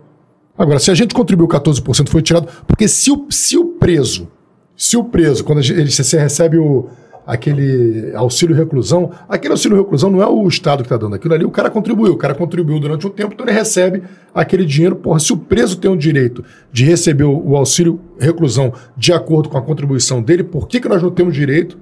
[0.57, 2.47] Agora, se a gente contribuiu 14%, foi tirado.
[2.67, 4.27] Porque se o, se o preso,
[4.75, 6.87] se o preso, quando gente, ele, você recebe o,
[7.29, 11.45] aquele auxílio reclusão, aquele auxílio reclusão não é o Estado que está dando aquilo ali,
[11.45, 14.01] o cara contribuiu, o cara contribuiu durante um tempo, então ele recebe
[14.33, 14.95] aquele dinheiro.
[14.95, 19.59] Porra, se o preso tem o direito de receber o, auxílio reclusão de acordo com
[19.59, 21.77] a contribuição dele, por que, que nós não temos direito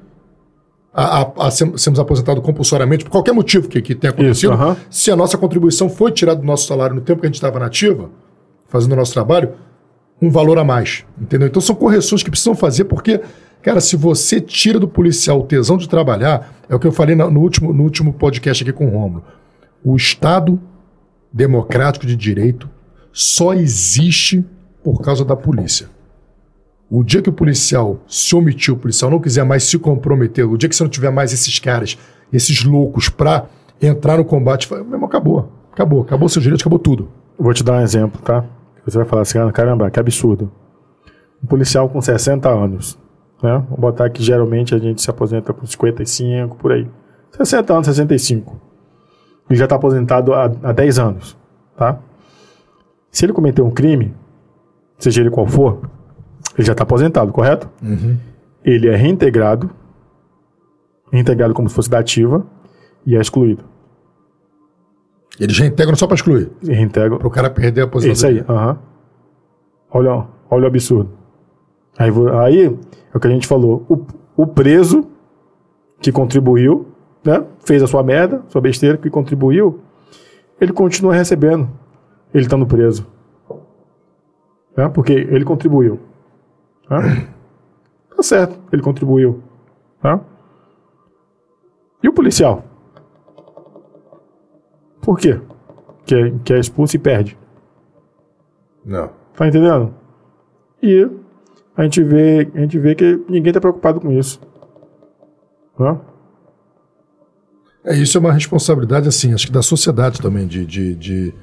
[0.93, 4.71] a, a, a sermos aposentados compulsoriamente, por qualquer motivo que, que tenha acontecido, Isso, uh
[4.71, 4.77] -huh.
[4.89, 7.57] se a nossa contribuição foi tirada do nosso salário no tempo que a gente estava
[7.57, 8.09] nativa,
[8.67, 9.51] fazendo o nosso trabalho,
[10.21, 11.05] um valor a mais.
[11.19, 11.47] Entendeu?
[11.47, 13.21] Então são correções que precisam fazer, porque,
[13.61, 17.15] cara, se você tira do policial o tesão de trabalhar, é o que eu falei
[17.15, 19.23] no, último, no último podcast aqui com o Romulo.
[19.83, 20.59] O Estado
[21.31, 22.69] democrático de direito
[23.11, 24.45] só existe
[24.83, 25.89] por causa da polícia.
[26.89, 30.57] O dia que o policial se omitiu, o policial não quiser mais se comprometer, o
[30.57, 31.97] dia que você não tiver mais esses caras,
[32.31, 33.45] esses loucos para
[33.81, 35.51] entrar no combate, mesmo acabou.
[35.71, 37.09] Acabou, acabou seu direito, acabou tudo.
[37.37, 38.43] Vou te dar um exemplo, tá?
[38.87, 40.49] Você vai falar assim, ah, caramba, que absurdo.
[41.43, 42.97] Um policial com 60 anos,
[43.43, 43.61] né?
[43.65, 46.89] Vamos botar que geralmente a gente se aposenta com 55, por aí.
[47.31, 48.55] 60 anos, 65.
[49.49, 51.37] Ele já está aposentado há, há 10 anos,
[51.75, 51.99] tá?
[53.11, 54.15] Se ele cometer um crime,
[54.97, 55.81] seja ele qual for,
[56.57, 57.69] ele já está aposentado, correto?
[57.83, 58.17] Uhum.
[58.63, 59.69] Ele é reintegrado,
[61.11, 62.45] reintegrado como se fosse da ativa,
[63.05, 63.65] e é excluído.
[65.39, 66.49] Eles reintegram só para excluir?
[66.63, 67.17] Reintegram.
[67.17, 68.41] Para o cara perder a aposentadoria.
[68.41, 68.71] Isso aí, aham.
[68.71, 68.77] Uhum.
[69.89, 71.09] Olha, olha o absurdo.
[71.97, 72.11] Aí,
[72.43, 73.85] aí é o que a gente falou.
[73.87, 74.05] O,
[74.43, 75.07] o preso
[75.99, 76.87] que contribuiu,
[77.23, 77.43] né?
[77.59, 79.79] Fez a sua merda, sua besteira, que contribuiu,
[80.59, 81.69] ele continua recebendo.
[82.33, 83.07] Ele estando preso.
[84.75, 84.89] Né?
[84.89, 85.99] Porque ele contribuiu.
[86.87, 87.01] Tá?
[88.15, 89.41] tá certo, ele contribuiu.
[90.01, 90.19] Tá?
[92.03, 92.63] E o policial?
[95.01, 95.39] Por quê?
[96.05, 97.37] Que é, que é expulso e perde.
[98.85, 99.11] Não.
[99.35, 99.93] Tá entendendo?
[100.81, 101.07] E
[101.75, 104.39] a gente vê, a gente vê que ninguém tá preocupado com isso.
[105.77, 105.99] Tá?
[107.85, 111.33] É, isso é uma responsabilidade, assim, acho que da sociedade também, de, de, de,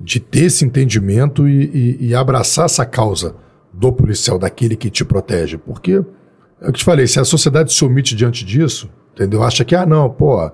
[0.00, 3.34] de ter esse entendimento e, e, e abraçar essa causa
[3.72, 5.58] do policial, daquele que te protege.
[5.58, 6.04] Porque,
[6.60, 9.42] é o que te falei, se a sociedade se omite diante disso, entendeu?
[9.42, 10.50] Acha que, ah, não, pô.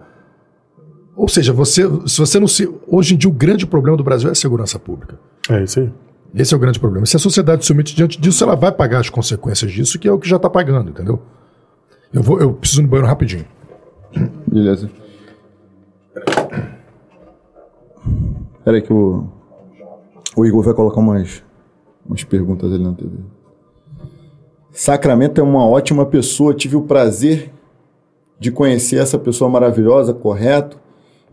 [1.17, 2.69] Ou seja, você, se você não se.
[2.87, 5.19] Hoje em dia, o grande problema do Brasil é a segurança pública.
[5.49, 5.93] É isso aí.
[6.35, 7.07] Esse é o grande problema.
[7.07, 10.13] Se a sociedade se omite diante disso, ela vai pagar as consequências disso, que é
[10.13, 11.23] o que já está pagando, entendeu?
[12.13, 13.45] Eu, vou, eu preciso ir no banheiro rapidinho.
[14.47, 14.91] Beleza.
[18.59, 19.29] Espera aí que o,
[20.37, 21.45] o Igor vai colocar umas
[22.07, 23.17] umas perguntas ali na TV.
[24.71, 27.53] Sacramento é uma ótima pessoa, tive o prazer
[28.39, 30.79] de conhecer essa pessoa maravilhosa, correto,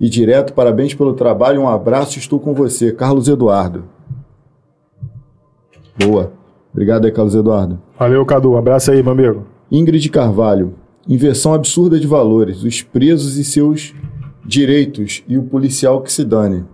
[0.02, 0.54] e direto.
[0.54, 2.92] Parabéns pelo trabalho, um abraço, estou com você.
[2.92, 3.84] Carlos Eduardo.
[5.96, 6.34] Boa.
[6.74, 7.80] Obrigado aí, Carlos Eduardo.
[8.00, 8.58] Valeu, Cadu.
[8.58, 9.46] Abraço aí, meu amigo.
[9.72, 10.74] Ingrid Carvalho.
[11.08, 12.64] Inversão absurda de valores.
[12.64, 13.94] Os presos e seus
[14.44, 16.66] direitos e o policial que se dane.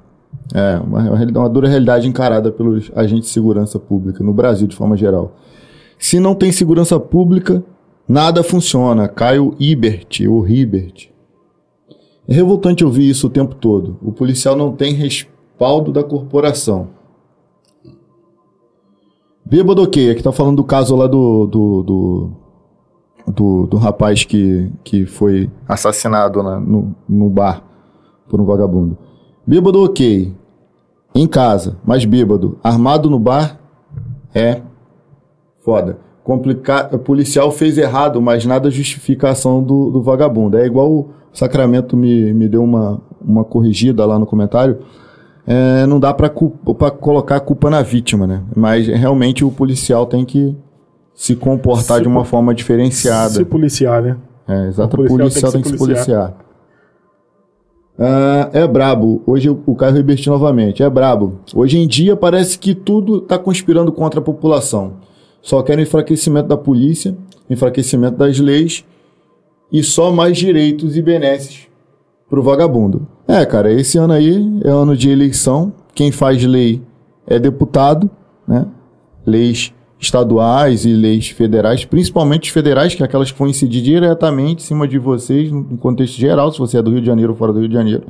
[0.55, 4.95] É, uma, uma dura realidade encarada pelos agentes de segurança pública no Brasil, de forma
[4.95, 5.35] geral.
[5.99, 7.61] Se não tem segurança pública,
[8.07, 9.09] nada funciona.
[9.09, 11.09] Caio Ibert, ou Ribert.
[12.27, 13.97] É revoltante ouvir isso o tempo todo.
[14.01, 16.89] O policial não tem respaldo da corporação.
[19.45, 22.31] Bêbado ok, aqui tá falando do caso lá do, do, do,
[23.31, 27.63] do, do rapaz que, que foi assassinado na, no, no bar
[28.27, 28.97] por um vagabundo.
[29.45, 30.35] Bêbado ok,
[31.15, 33.57] em casa, mas bêbado, armado no bar,
[34.35, 34.61] é
[35.63, 35.97] foda.
[36.27, 40.57] Complicar, o policial fez errado, mas nada justifica a ação do, do vagabundo.
[40.57, 44.79] É igual o Sacramento me, me deu uma, uma corrigida lá no comentário
[45.47, 48.43] é, não dá para colocar a culpa na vítima, né?
[48.53, 50.53] Mas realmente o policial tem que
[51.15, 53.29] se comportar se de uma forma diferenciada.
[53.29, 54.17] Se policiar, né?
[54.45, 54.95] É, exato.
[55.01, 56.33] O policial, policial tem que, se, policiar.
[56.33, 56.47] policiar.
[57.97, 59.23] Ah, é brabo.
[59.25, 60.83] Hoje o Caio Riberti novamente.
[60.83, 61.39] É brabo.
[61.55, 64.95] Hoje em dia parece que tudo está conspirando contra a população.
[65.41, 67.15] Só querem enfraquecimento da polícia,
[67.49, 68.85] enfraquecimento das leis
[69.71, 71.67] e só mais direitos e benesses
[72.29, 73.07] pro vagabundo.
[73.27, 75.73] É, cara, esse ano aí é ano de eleição.
[75.93, 76.81] Quem faz lei
[77.25, 78.09] é deputado,
[78.47, 78.65] né?
[79.25, 84.67] Leis estaduais e leis federais, principalmente federais, que é aquelas que vão incidir diretamente em
[84.67, 87.51] cima de vocês, no contexto geral, se você é do Rio de Janeiro ou fora
[87.51, 88.03] do Rio de Janeiro.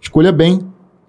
[0.00, 0.60] Escolha bem.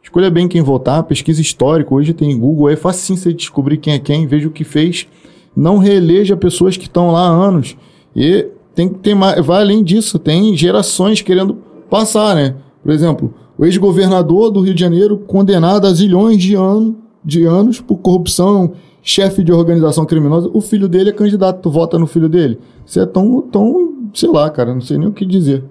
[0.04, 1.04] Escolha bem quem votar.
[1.04, 1.94] Pesquisa histórica.
[1.94, 5.08] Hoje tem Google, é fácil você descobrir quem é quem, veja o que fez.
[5.56, 7.76] Não reeleja pessoas que estão lá há anos.
[8.15, 9.45] E tem que ter mais.
[9.45, 11.57] Vai além disso, tem gerações querendo
[11.90, 12.56] passar, né?
[12.82, 17.80] Por exemplo, o ex-governador do Rio de Janeiro, condenado a zilhões de, ano, de anos
[17.80, 18.73] por corrupção,
[19.03, 22.60] chefe de organização criminosa, o filho dele é candidato, tu vota no filho dele.
[22.86, 25.64] Você é tão, tão, sei lá, cara, não sei nem o que dizer.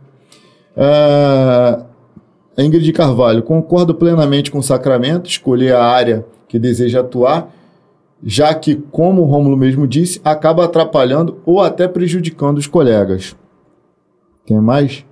[0.77, 1.81] É...
[2.59, 7.51] Ingrid Carvalho, concordo plenamente com o Sacramento, escolher a área que deseja atuar,
[8.23, 13.37] já que, como o Rômulo mesmo disse, acaba atrapalhando ou até prejudicando os colegas.
[14.47, 15.05] Tem mais?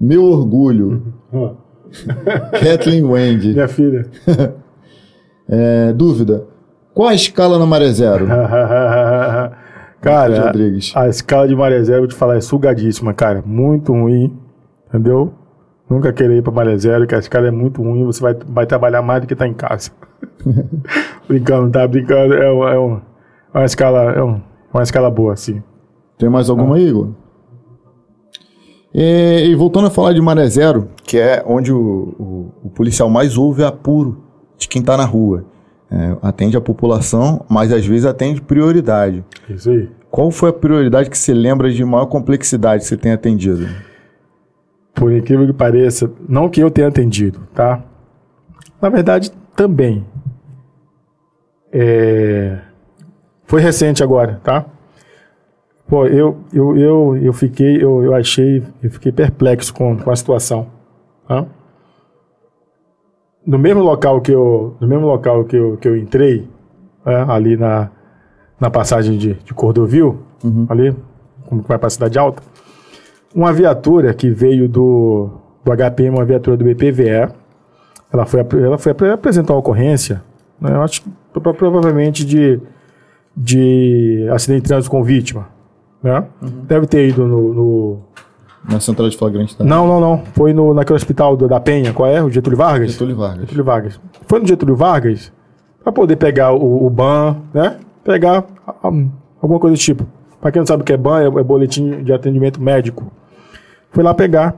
[0.00, 1.14] Meu orgulho.
[1.32, 1.56] Uhum.
[2.52, 3.52] Kathleen Wendy.
[3.52, 4.06] Minha filha.
[5.48, 6.46] é, dúvida.
[6.94, 8.26] Qual a escala na Maré Zero?
[10.00, 10.92] cara, Rodrigues.
[10.94, 13.42] a escala de Maré Zero, vou te falar, é sugadíssima, cara.
[13.44, 14.36] Muito ruim,
[14.88, 15.32] entendeu?
[15.88, 18.66] Nunca querer ir pra Maré Zero, que a escala é muito ruim, você vai, vai
[18.66, 19.90] trabalhar mais do que tá em casa.
[21.28, 22.34] brincando, tá brincando.
[22.34, 23.02] É, uma, é uma,
[23.54, 24.42] uma escala, é uma,
[24.72, 25.62] uma escala boa, sim.
[26.18, 26.78] Tem mais alguma ah.
[26.78, 27.10] aí, Igor?
[28.94, 33.08] E, e, voltando a falar de Maré Zero, que é onde o, o, o policial
[33.08, 34.22] mais ouve apuro
[34.58, 35.46] de quem está na rua.
[35.90, 39.24] É, atende a população, mas às vezes atende prioridade.
[39.48, 39.90] Isso aí.
[40.10, 43.66] Qual foi a prioridade que você lembra de maior complexidade que você tem atendido?
[44.94, 47.82] Por incrível que pareça, não que eu tenha atendido, tá?
[48.80, 50.04] Na verdade, também.
[51.72, 52.58] É...
[53.44, 54.66] Foi recente agora, tá?
[55.92, 60.16] Pô, eu, eu, eu, eu fiquei, eu, eu achei, eu fiquei perplexo com, com a
[60.16, 60.68] situação.
[61.28, 61.44] Tá?
[63.44, 66.48] No mesmo local que eu, no mesmo local que eu, que eu entrei,
[67.04, 67.90] né, ali na,
[68.58, 70.66] na passagem de, de Cordovil, uhum.
[70.68, 70.96] ali,
[71.46, 72.42] como vai para a Cidade Alta,
[73.34, 75.28] uma viatura que veio do,
[75.64, 77.28] do HPM, uma viatura do BPVE,
[78.12, 80.22] ela foi, ela foi apresentar uma ocorrência,
[80.60, 82.60] né, eu acho que provavelmente de,
[83.36, 85.48] de acidente de trânsito com vítima
[86.02, 86.24] né?
[86.42, 86.48] Uhum.
[86.64, 87.98] Deve ter ido no, no...
[88.68, 89.70] Na central de flagrante também.
[89.70, 90.24] Não, não, não.
[90.34, 91.92] Foi no, naquele hospital do, da Penha.
[91.92, 92.22] Qual é?
[92.22, 92.92] O Getúlio Vargas?
[92.92, 93.40] Getúlio Vargas.
[93.40, 94.00] Getúlio Vargas.
[94.26, 95.32] Foi no Getúlio Vargas
[95.82, 97.76] para poder pegar o, o BAN, né?
[98.04, 98.44] Pegar
[99.40, 100.06] alguma coisa do tipo.
[100.40, 103.12] Para quem não sabe o que é BAN, é, é boletim de atendimento médico.
[103.90, 104.54] Foi lá pegar.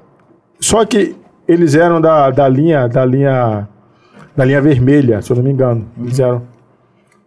[0.60, 1.16] Só que
[1.48, 3.68] eles eram da, da linha da linha
[4.36, 5.86] da linha vermelha, se eu não me engano.
[5.96, 6.04] Uhum.
[6.04, 6.42] Eles eram.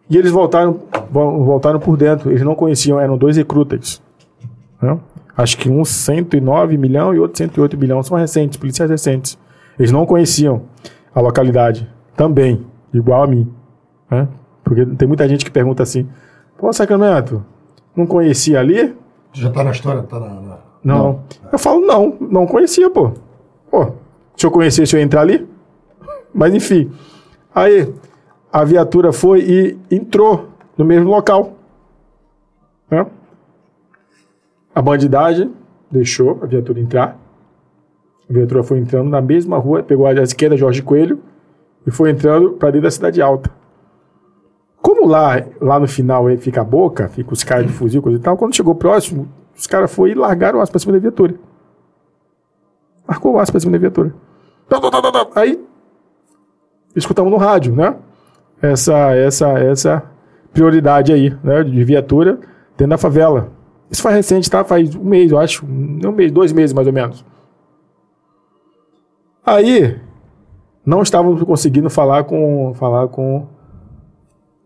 [0.09, 0.79] E eles voltaram
[1.11, 2.29] voltaram por dentro.
[2.29, 4.01] Eles não conheciam, eram dois recrutas.
[4.81, 4.97] Né?
[5.35, 9.37] Acho que um 109 milhão e outro 108 milhão são recentes, policiais recentes.
[9.77, 10.63] Eles não conheciam
[11.13, 13.51] a localidade também, igual a mim.
[14.09, 14.27] Né?
[14.63, 16.07] Porque tem muita gente que pergunta assim:
[16.57, 17.43] pô, Sacramento,
[17.95, 18.95] não conhecia ali?
[19.33, 20.01] Já tá na história?
[20.03, 20.57] Tá na, na...
[20.83, 20.97] Não.
[20.97, 21.23] não.
[21.51, 23.11] Eu falo: não, não conhecia, pô.
[23.69, 23.93] Pô,
[24.35, 25.47] se eu conhecesse, eu ia entrar ali?
[26.33, 26.91] Mas enfim.
[27.53, 27.93] Aí,
[28.57, 31.53] a viatura foi e entrou no mesmo local.
[32.89, 33.05] Né?
[34.73, 35.53] A bandidagem
[35.91, 37.19] deixou a viatura entrar.
[38.27, 41.19] A viatura foi entrando na mesma rua, pegou a esquerda Jorge Coelho
[41.85, 43.51] e foi entrando para dentro da cidade alta.
[44.81, 48.17] Como lá, lá no final aí fica a boca, fica os caras de fuzil, coisa
[48.17, 50.99] e tal, quando chegou próximo, os caras foram e largaram o aço pra cima da
[50.99, 51.35] viatura.
[53.07, 54.15] Marcou o aço pra cima da viatura.
[55.35, 55.63] Aí,
[56.95, 57.95] escutamos no rádio, né?
[58.61, 60.03] Essa, essa, essa
[60.53, 61.63] prioridade aí, né?
[61.63, 62.39] De viatura
[62.77, 63.51] dentro da favela.
[63.89, 64.63] Isso foi recente, tá?
[64.63, 65.65] Faz um mês, eu acho.
[65.65, 67.25] Um mês, dois meses mais ou menos.
[69.45, 69.97] Aí,
[70.85, 73.47] não estávamos conseguindo falar com, falar com,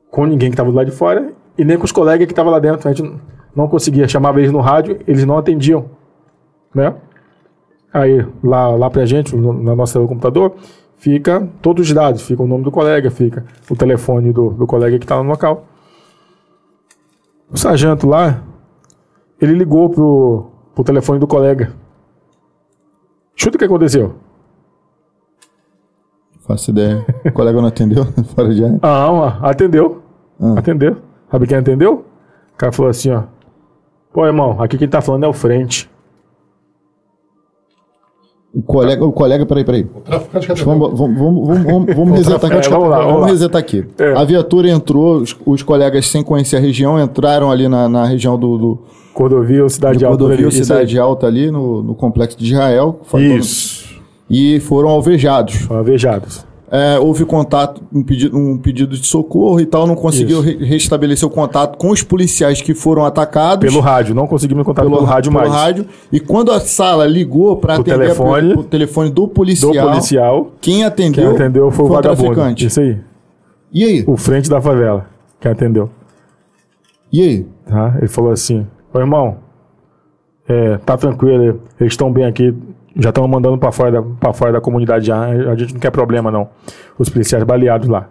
[0.09, 2.59] com ninguém que estava lado de fora e nem com os colegas que estavam lá
[2.59, 2.87] dentro.
[2.87, 3.15] A gente
[3.55, 4.07] não conseguia.
[4.07, 5.85] Chamava eles no rádio, eles não atendiam.
[6.73, 6.95] Né?
[7.93, 10.55] Aí, lá, lá pra gente, no, no nosso computador,
[11.01, 12.21] fica todos os dados.
[12.21, 15.65] Fica o nome do colega, fica o telefone do, do colega que está no local.
[17.51, 18.41] O sargento lá,
[19.41, 21.73] ele ligou pro, pro telefone do colega.
[23.35, 24.15] Chuta o que aconteceu.
[26.41, 27.03] Faço ideia.
[27.25, 28.05] O colega não atendeu
[28.35, 28.77] fora de ar?
[28.83, 30.03] Ah, atendeu.
[30.39, 30.59] Ah.
[30.59, 30.97] Atendeu.
[31.31, 32.05] Sabe quem atendeu?
[32.53, 33.23] O cara falou assim, ó.
[34.13, 35.89] Pô, irmão, aqui quem tá falando é o frente.
[38.53, 39.83] O colega, o colega, peraí, peraí.
[39.85, 42.67] Que Vamos, vamos, vamos, vamos, vamos, vamos resetar aqui.
[42.67, 43.85] É, vamos lá, vamos resetar aqui.
[43.97, 44.13] É.
[44.13, 48.37] A viatura entrou, os, os colegas sem conhecer a região entraram ali na, na região
[48.37, 48.79] do, do
[49.13, 50.17] Cordovia ou Cidade de Alta.
[50.17, 52.99] Cordovil, ali, Cidade Alta ali, no, no complexo de Israel.
[53.15, 53.89] Isso.
[54.29, 55.55] E foram alvejados.
[55.55, 56.45] Foram Avejados.
[56.73, 61.27] É, houve contato, um pedido, um pedido de socorro e tal, não conseguiu re- restabelecer
[61.27, 63.67] o contato com os policiais que foram atacados.
[63.69, 64.15] Pelo rádio.
[64.15, 65.53] Não conseguimos contato pelo, rádio pelo mais.
[65.53, 65.85] rádio.
[66.13, 68.53] E quando a sala ligou para atender telefone.
[68.53, 70.51] o telefone do Do policial, policial.
[70.61, 72.23] quem atendeu, Quem atendeu foi o vagabundo.
[72.33, 72.65] traficante.
[72.67, 72.97] Isso aí.
[73.73, 74.03] E aí?
[74.07, 75.07] O frente da favela.
[75.41, 75.89] Quem atendeu.
[77.11, 77.45] E aí?
[77.65, 77.95] Tá?
[77.97, 79.39] Ele falou assim: Ô irmão,
[80.47, 82.53] é, tá tranquilo, eles estão bem aqui,
[82.95, 86.29] já estão mandando pra fora, da, fora da comunidade já, a gente não quer problema
[86.31, 86.49] não.
[86.97, 88.07] Os policiais baleados lá.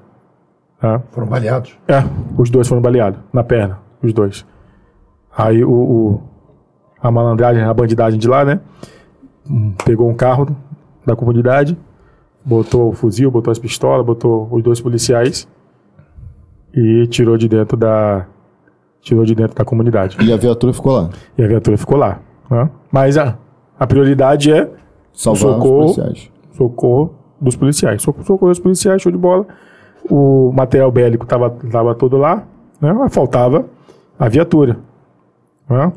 [0.81, 1.01] Tá?
[1.11, 1.77] Foram baleados.
[1.87, 2.03] É,
[2.39, 4.47] os dois foram baleados, na perna, os dois.
[5.37, 6.23] Aí o, o-
[7.03, 8.61] a malandragem, a bandidagem de lá, né?
[9.85, 10.55] Pegou um carro
[11.07, 11.77] da comunidade,
[12.45, 15.49] botou o fuzil, botou as pistolas, botou os dois policiais
[16.75, 18.27] e tirou de dentro da.
[19.03, 20.17] Tirou de dentro da comunidade.
[20.21, 21.09] E a viatura ficou lá.
[21.39, 22.21] E a viatura ficou lá.
[22.51, 22.69] né?
[22.93, 23.37] Mas a,
[23.81, 24.69] a prioridade é
[25.13, 25.85] Salvar Socorro.
[25.87, 26.31] os policiais.
[26.57, 28.03] socorro dos policiais.
[28.03, 29.47] Socorro, socorro dos policiais, show de bola.
[30.09, 32.45] O material bélico estava tava todo lá,
[32.81, 32.93] né?
[32.93, 33.65] mas faltava
[34.19, 34.77] a viatura.
[35.69, 35.93] né?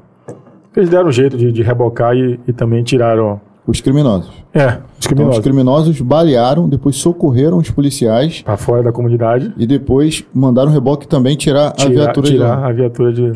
[0.76, 3.40] Eles deram um jeito de, de rebocar e, e também tiraram.
[3.66, 4.30] Os criminosos.
[4.54, 5.38] É, os Então, criminosos.
[5.38, 9.54] os criminosos balearam, depois socorreram os policiais Para fora da comunidade.
[9.58, 12.68] e depois mandaram o reboque também tirar, a Tirar, viatura de tirar lá.
[12.68, 13.32] a viatura de,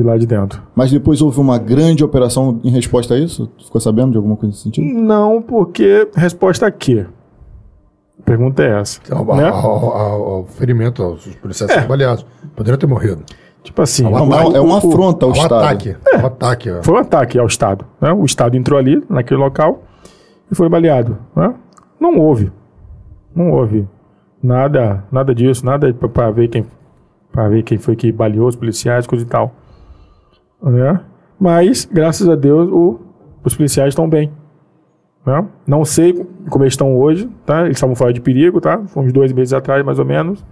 [0.00, 0.62] de lá de dentro.
[0.74, 3.46] Mas depois houve uma grande operação em resposta a isso?
[3.58, 4.86] Tu ficou sabendo de alguma coisa nesse sentido?
[5.00, 7.00] Não, porque resposta aqui.
[8.18, 9.00] A pergunta é essa.
[9.10, 9.48] Ao, né?
[9.48, 12.26] ao- ao- ao- ao ferimento, aos policiais foram baleados.
[12.54, 13.22] Poderiam ter morrido.
[13.62, 14.02] Tipo assim.
[14.04, 15.54] Não, é uma afronta ao um Estado.
[15.64, 15.96] ataque.
[16.20, 16.70] Um ataque.
[16.70, 16.82] ó.
[16.82, 17.84] Foi um ataque ao Estado.
[18.00, 18.12] né?
[18.12, 19.82] O Estado entrou ali, naquele local,
[20.50, 21.18] e foi baleado.
[21.36, 21.54] né?
[22.00, 22.50] Não houve.
[23.34, 23.86] Não houve
[24.42, 26.64] nada, nada disso, nada para ver quem
[27.32, 29.52] para ver quem foi que baleou os policiais, coisa e tal.
[30.62, 31.00] Né?
[31.38, 33.00] Mas, graças a Deus, o-
[33.44, 34.30] os policiais estão bem.
[35.24, 35.46] né?
[35.66, 37.62] Não sei como eles estão hoje, tá?
[37.64, 38.78] Eles estavam fora de perigo, tá?
[38.86, 40.44] Foi uns dois meses atrás, mais ou menos.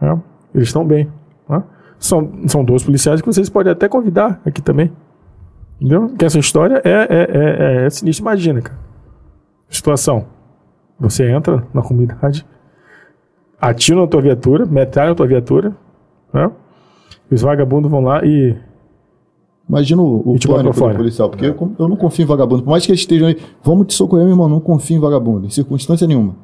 [0.00, 0.20] né?
[0.54, 1.08] Eles estão bem.
[1.48, 1.62] né?
[1.98, 4.92] São, são dois policiais que vocês podem até convidar aqui também.
[5.80, 6.08] Entendeu?
[6.16, 7.28] Que essa história é, é,
[7.82, 8.22] é, é sinistra.
[8.24, 8.78] Imagina, cara.
[9.68, 10.26] Situação.
[10.98, 12.44] Você entra na comunidade,
[13.60, 15.72] atira na tua viatura, metralha a tua viatura,
[16.32, 16.50] né?
[17.30, 18.56] Os vagabundos vão lá e.
[19.68, 22.62] Imagina o, o pânico do policial, porque eu, eu não confio em vagabundo.
[22.62, 25.46] Por mais que eles estejam aí, vamos te socorrer, meu irmão, não confio em vagabundo,
[25.46, 26.34] em circunstância nenhuma.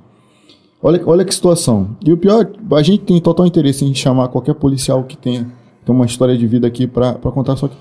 [0.83, 1.97] Olha, olha que situação.
[2.05, 5.51] E o pior, a gente tem total interesse em chamar qualquer policial que tenha,
[5.85, 7.77] tem uma história de vida aqui pra pra contar, só que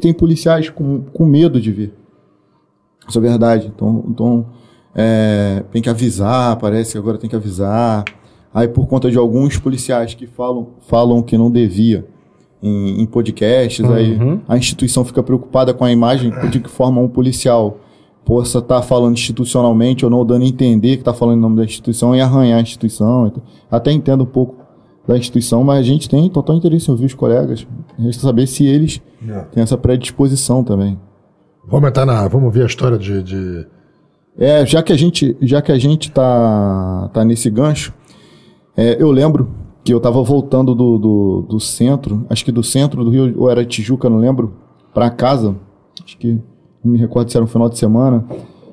[0.00, 1.94] tem policiais com, com medo de vir.
[3.08, 3.72] Isso é verdade.
[3.74, 4.46] Então, então
[4.94, 8.04] é, tem que avisar, parece que agora tem que avisar.
[8.52, 12.04] Aí por conta de alguns policiais que falam, falam que não devia
[12.62, 14.18] em, em podcasts, aí
[14.48, 17.78] a instituição fica preocupada com a imagem de que forma um policial
[18.24, 21.64] possa estar falando institucionalmente ou não, dando a entender que está falando em nome da
[21.64, 23.32] instituição e arranhar a instituição.
[23.70, 24.56] Até entendo um pouco
[25.08, 27.66] da instituição, mas a gente tem total interesse em ouvir os colegas.
[27.98, 29.40] Resta saber se eles É.
[29.52, 30.98] têm essa predisposição também.
[31.66, 32.28] Vamos entrar na.
[32.28, 33.22] Vamos ver a história de.
[33.22, 33.66] de-
[34.38, 37.92] É, já que a gente, já que a gente tá, tá nesse gancho,
[38.76, 39.48] é, eu lembro
[39.82, 43.50] que eu tava voltando do, do, do centro, acho que do centro do Rio, ou
[43.50, 44.52] era Tijuca, não lembro,
[44.92, 45.56] pra casa,
[46.04, 46.38] acho que
[46.84, 48.24] não me recordo se era um final de semana,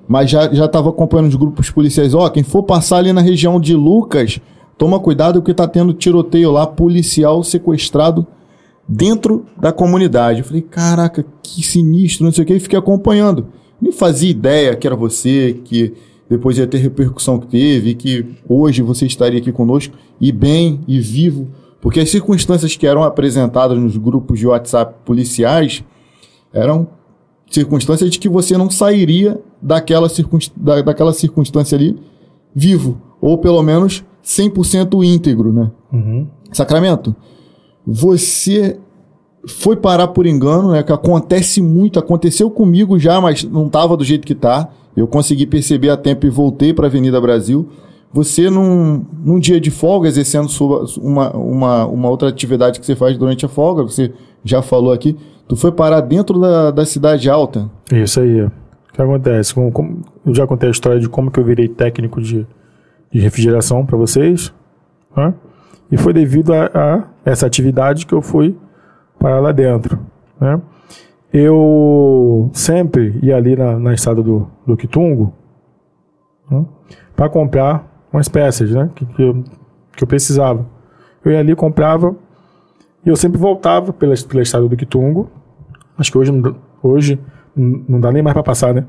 [0.07, 2.13] mas já já estava acompanhando os grupos policiais.
[2.13, 4.39] Ó, quem for passar ali na região de Lucas,
[4.77, 8.25] toma cuidado porque tá tendo tiroteio lá, policial sequestrado
[8.87, 10.39] dentro da comunidade.
[10.39, 13.47] Eu falei, caraca, que sinistro, não sei o que, e fiquei acompanhando.
[13.81, 15.93] Nem fazia ideia que era você, que
[16.29, 20.99] depois ia ter repercussão que teve, que hoje você estaria aqui conosco, e bem, e
[20.99, 21.47] vivo,
[21.81, 25.83] porque as circunstâncias que eram apresentadas nos grupos de WhatsApp policiais
[26.53, 26.87] eram
[27.49, 30.51] circunstâncias de que você não sairia daquela, circunst...
[30.55, 31.97] da, daquela circunstância ali
[32.53, 35.71] vivo, ou pelo menos 100% íntegro, né?
[35.93, 36.27] Uhum.
[36.51, 37.15] Sacramento,
[37.85, 38.77] você
[39.47, 40.83] foi parar por engano, né?
[40.83, 44.69] Que acontece muito, aconteceu comigo já, mas não estava do jeito que tá.
[44.95, 47.67] Eu consegui perceber a tempo e voltei para a Avenida Brasil.
[48.11, 52.95] Você, num, num dia de folga, exercendo sua, uma, uma, uma outra atividade que você
[52.95, 54.11] faz durante a folga, você
[54.43, 55.15] já falou aqui,
[55.47, 57.69] tu foi parar dentro da, da cidade alta.
[57.91, 58.41] Isso aí.
[58.43, 58.51] O
[58.93, 59.53] que acontece?
[59.53, 62.47] Como, como- eu já contei a história de como que eu virei técnico de,
[63.11, 64.51] de refrigeração para vocês.
[65.15, 65.33] né?
[65.91, 68.55] E foi devido a, a essa atividade que eu fui
[69.19, 69.99] parar lá dentro.
[70.39, 70.61] Né?
[71.33, 75.33] Eu sempre ia ali na, na estrada do, do Quitungo
[77.15, 78.89] para comprar umas peças né?
[78.95, 79.43] que, que, eu,
[79.95, 80.65] que eu precisava.
[81.23, 82.15] Eu ia ali, comprava
[83.05, 85.29] e eu sempre voltava pela, pela estrada do Quitungo.
[85.97, 86.31] Acho que hoje,
[86.81, 87.19] hoje
[87.55, 88.85] não dá nem mais para passar, né?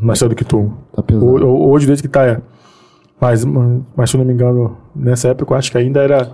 [0.00, 0.76] Na estrada do Quitungo.
[0.92, 2.40] Tá Hoje, desde que tá, é.
[3.20, 6.32] Mas, mas se eu não me engano, nessa época eu acho que ainda era,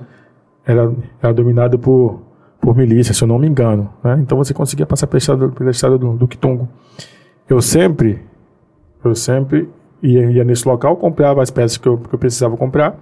[0.65, 0.93] era,
[1.23, 2.21] era dominado por,
[2.61, 3.91] por milícia, se eu não me engano.
[4.05, 4.19] Né?
[4.21, 6.69] Então você conseguia passar pela estrada, pela estrada do, do Quitungo.
[7.49, 8.21] Eu sempre,
[9.05, 9.69] eu sempre
[10.03, 12.97] ia, ia nesse local, comprava as peças que eu, que eu precisava comprar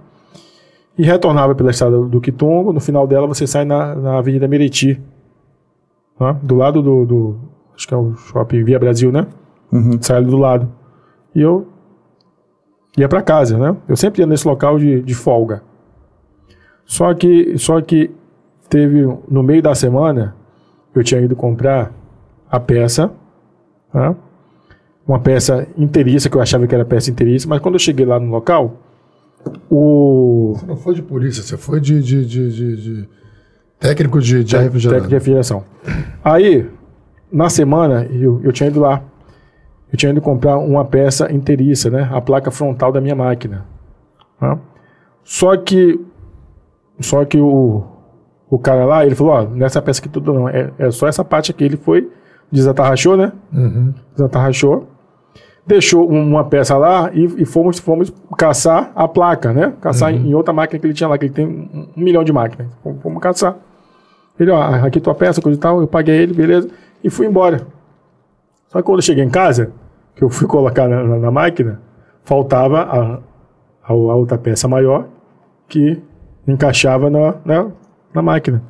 [0.97, 2.73] e retornava pela estrada do Quitungo.
[2.73, 4.99] No final dela você sai na, na Avenida Meriti,
[6.19, 6.37] né?
[6.41, 7.39] do lado do, do,
[7.75, 9.27] acho que é o Shopping Via Brasil, né?
[9.71, 10.01] Uhum.
[10.01, 10.71] sai do lado.
[11.35, 11.67] E eu
[12.97, 13.77] ia para casa, né?
[13.87, 15.61] Eu sempre ia nesse local de, de folga.
[16.85, 18.09] Só que, só que
[18.69, 20.35] teve no meio da semana
[20.95, 21.91] eu tinha ido comprar
[22.49, 23.11] a peça,
[23.93, 24.15] né?
[25.07, 28.19] uma peça inteiriça que eu achava que era peça inteiriça, mas quando eu cheguei lá
[28.19, 28.77] no local,
[29.69, 33.09] o Você não foi de polícia, você foi de, de, de, de- de
[33.79, 34.95] técnico de, de ar refrigerado.
[34.95, 35.63] técnico de refrigeração.
[36.23, 36.69] Aí,
[37.31, 39.01] na semana, eu, eu tinha ido lá.
[39.91, 42.09] Eu tinha ido comprar uma peça inteiriça, né?
[42.11, 43.65] A placa frontal da minha máquina.
[44.41, 44.57] né?
[45.23, 45.99] Só que.
[46.99, 47.83] Só que o,
[48.49, 50.49] o cara lá, ele falou: Ó, nessa peça aqui tudo não.
[50.49, 51.63] É, é só essa parte aqui.
[51.63, 52.09] Ele foi,
[52.51, 53.31] desatarrachou, né?
[53.53, 53.93] Uhum.
[54.15, 54.87] Desatarrachou.
[55.67, 59.73] Deixou um- uma peça lá e, e fomos, fomos caçar a placa, né?
[59.79, 62.23] Caçar em, em outra máquina que ele tinha lá, que ele tem um, um milhão
[62.23, 62.67] de máquinas.
[62.83, 63.55] Fomos, fomos caçar.
[64.39, 66.69] Ele, ó, aqui tua peça, coisa e tal, eu paguei ele, beleza,
[67.03, 67.67] e fui embora.
[68.69, 69.71] Só que quando eu cheguei em casa,
[70.15, 71.79] que eu fui colocar na, na- na máquina,
[72.23, 73.13] faltava a,
[73.83, 75.05] a, a outra peça maior
[75.67, 76.01] que
[76.47, 77.67] encaixava na, na,
[78.13, 78.63] na máquina.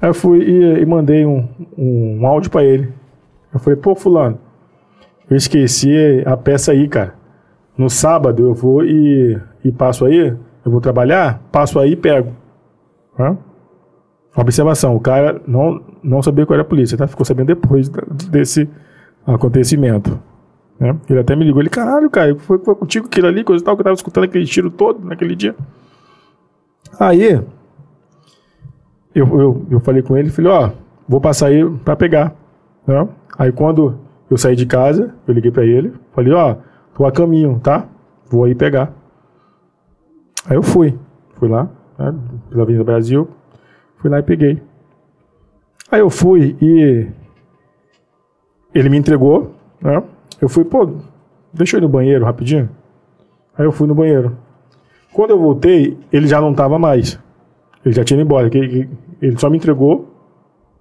[0.00, 2.92] Aí eu fui e, e mandei um, um áudio pra ele.
[3.52, 4.38] Eu falei, pô, fulano,
[5.30, 7.14] eu esqueci a peça aí, cara.
[7.76, 12.32] No sábado eu vou e, e passo aí, eu vou trabalhar, passo aí e pego.
[13.18, 13.36] Hã?
[14.34, 17.06] Observação, o cara não, não sabia qual era a polícia, tá?
[17.06, 17.88] Ficou sabendo depois
[18.30, 18.68] desse
[19.26, 20.18] acontecimento.
[20.80, 20.98] Né?
[21.08, 23.76] Ele até me ligou, ele, caralho, cara, foi, foi contigo aquilo ali, coisa e tal,
[23.76, 25.54] que eu tava escutando aquele tiro todo naquele dia.
[26.98, 27.40] Aí,
[29.14, 30.70] eu, eu, eu falei com ele, falei, ó,
[31.08, 32.34] vou passar aí pra pegar.
[32.86, 33.08] Né?
[33.38, 33.98] Aí quando
[34.30, 36.56] eu saí de casa, eu liguei pra ele, falei, ó,
[36.94, 37.86] tô a caminho, tá?
[38.30, 38.92] Vou aí pegar.
[40.48, 40.98] Aí eu fui,
[41.34, 41.68] fui lá,
[41.98, 42.14] né,
[42.50, 43.28] pela Avenida Brasil,
[43.96, 44.62] fui lá e peguei.
[45.90, 47.06] Aí eu fui e
[48.74, 50.02] ele me entregou, né?
[50.40, 50.90] Eu fui, pô,
[51.52, 52.68] deixa eu ir no banheiro rapidinho.
[53.56, 54.36] Aí eu fui no banheiro.
[55.12, 57.20] Quando eu voltei, ele já não estava mais.
[57.84, 58.48] Ele já tinha ido embora.
[58.54, 60.08] Ele só me entregou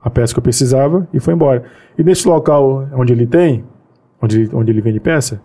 [0.01, 1.63] a peça que eu precisava e foi embora.
[1.97, 3.63] E nesse local onde ele tem,
[4.21, 5.41] onde, onde ele vende peça,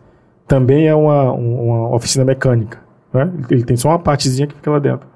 [0.46, 2.78] também é uma, um- uma oficina mecânica.
[3.12, 3.32] Né?
[3.50, 5.06] Ele tem só uma partezinha que fica lá dentro.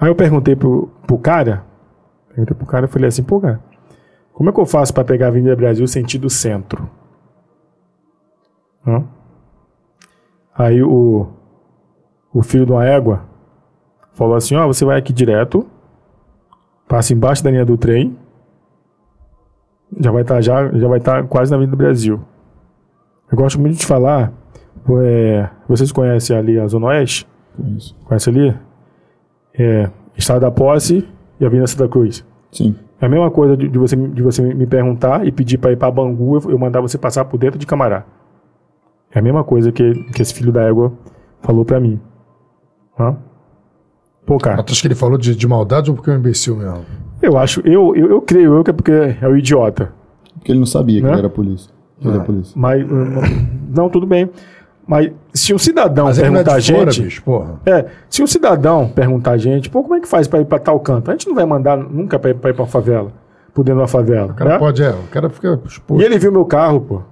[0.00, 1.64] Aí eu perguntei pro, pro cara,
[2.28, 3.60] perguntei pro cara, eu falei assim, pô, cara,
[4.32, 6.90] como é que eu faço para pegar a Avenida Brasil sentido centro?
[10.56, 11.28] Aí o,
[12.32, 13.22] o filho de uma égua
[14.14, 15.66] falou assim, ó, você vai aqui direto,
[16.88, 18.16] passa embaixo da linha do trem,
[19.98, 22.20] já vai estar já, já vai estar quase na Avenida Brasil.
[23.30, 24.32] Eu gosto muito de falar,
[25.02, 27.26] é, vocês conhecem ali a Zona Oeste?
[27.76, 27.96] Isso.
[28.04, 28.56] Conhece ali?
[29.58, 31.08] É, Estado da Posse
[31.38, 32.24] e Avenida Santa Cruz.
[32.50, 32.76] Sim.
[33.00, 35.76] É a mesma coisa de, de você, de você me perguntar e pedir para ir
[35.76, 38.04] para Bangu, eu, eu mandar você passar por dentro de Camará.
[39.12, 40.92] É a mesma coisa que, que esse filho da égua
[41.40, 42.00] falou para mim.
[42.98, 43.16] Hã?
[44.26, 44.62] Pô, cara.
[44.66, 46.84] Acha que ele falou de, de maldade ou porque é um imbecil mesmo?
[47.20, 49.92] Eu acho, eu, eu, eu creio eu que é porque é o idiota.
[50.34, 51.12] Porque ele não sabia que Né?
[51.12, 51.70] ele era polícia.
[52.00, 52.16] Que ele Ah.
[52.16, 52.52] era polícia.
[52.56, 53.20] Mas, hum,
[53.74, 54.30] não, tudo bem.
[54.86, 57.04] Mas se um cidadão Mas ele não é perguntar a de fora, gente.
[57.04, 57.60] bicho, porra.
[57.64, 60.58] É, se um cidadão perguntar a gente, pô, como é que faz pra ir pra
[60.58, 61.10] tal canto?
[61.10, 63.10] A gente não vai mandar nunca pra ir pra, ir pra favela,
[63.54, 64.32] por dentro da favela.
[64.32, 64.58] O cara né?
[64.58, 66.02] pode, é, o cara fica exposto.
[66.02, 67.02] E ele viu meu carro, pô.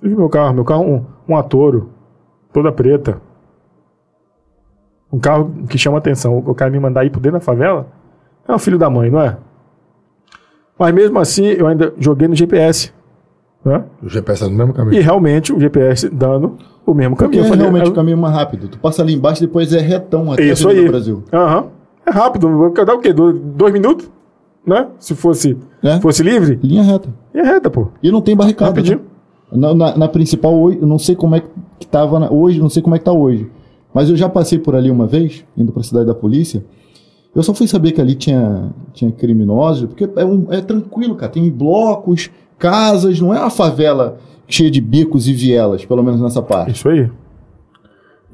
[0.00, 1.90] Ele viu meu carro, meu carro, um, um Atoro,
[2.52, 3.20] toda preta.
[5.12, 6.38] Um carro que chama atenção.
[6.38, 7.86] O cara me mandar ir por dentro da favela
[8.46, 9.36] é um filho da mãe, não é?
[10.78, 12.92] Mas mesmo assim, eu ainda joguei no GPS.
[13.64, 13.84] Né?
[14.02, 15.02] O GPS é no mesmo E caminho.
[15.02, 16.56] realmente o GPS dando
[16.86, 17.42] o mesmo Porque caminho.
[17.42, 18.68] é Eu falei, realmente o caminho mais rápido.
[18.68, 20.88] Tu passa ali embaixo, depois é retão até Isso aí.
[20.88, 21.22] Brasil.
[21.32, 21.66] Aham.
[22.06, 22.72] É rápido.
[22.86, 23.12] Dá o quê?
[23.12, 24.10] Do- Dois minutos?
[24.66, 24.86] Né?
[24.98, 26.00] Se fosse, É.
[26.00, 26.58] fosse livre.
[26.62, 27.08] Linha reta.
[27.34, 27.88] E é reta, pô.
[28.02, 28.70] E não tem barricada.
[28.70, 28.98] Rapidinho.
[28.98, 29.04] né?
[29.52, 31.42] Na, na- na principal hoje, eu não sei como é
[31.78, 33.50] que tava na- hoje, não sei como é que tá hoje.
[33.92, 36.64] Mas eu já passei por ali uma vez, indo pra cidade da polícia.
[37.34, 41.30] Eu só fui saber que ali tinha, tinha criminosos, porque é, um- é tranquilo, cara.
[41.32, 44.18] Tem blocos, casas, não é uma favela
[44.48, 46.72] cheia de becos e vielas, pelo menos nessa parte.
[46.72, 47.10] Isso aí.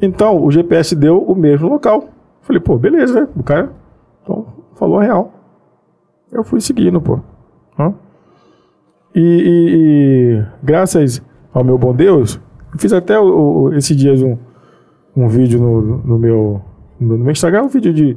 [0.01, 2.05] Então, o GPS deu o mesmo local.
[2.43, 3.29] Falei, pô, beleza, né?
[3.37, 3.73] O cara
[4.23, 5.33] então, falou a real.
[6.33, 7.21] Eu fui seguindo, pô.
[9.15, 9.71] E, e-
[10.41, 11.23] e graças
[11.53, 12.39] ao meu bom Deus,
[12.73, 13.25] eu fiz até o,
[13.65, 14.37] o- esses dias um,
[15.17, 16.61] um vídeo no, no meu,
[17.01, 18.17] no meu Instagram, um vídeo de,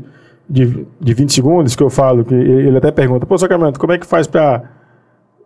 [0.50, 3.98] de, de 20 segundos que eu falo, que ele até pergunta, pô, Sacramento, como é
[3.98, 4.64] que faz pra.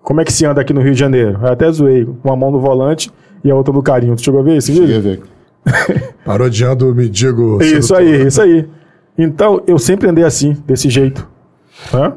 [0.02, 1.40] Como é que se anda aqui no Rio de Janeiro?
[1.42, 3.10] Eu até zoei, com uma mão no volante
[3.44, 4.16] e a outra no carinho.
[4.16, 4.88] Tu chegou a ver esse vídeo?
[4.88, 6.14] Cheguei a ver.
[6.26, 7.60] Parodiando o mendigo.
[7.64, 8.68] Isso aí, isso aí.
[9.18, 11.26] Então, eu sempre andei assim, desse jeito.
[11.94, 12.16] Hã?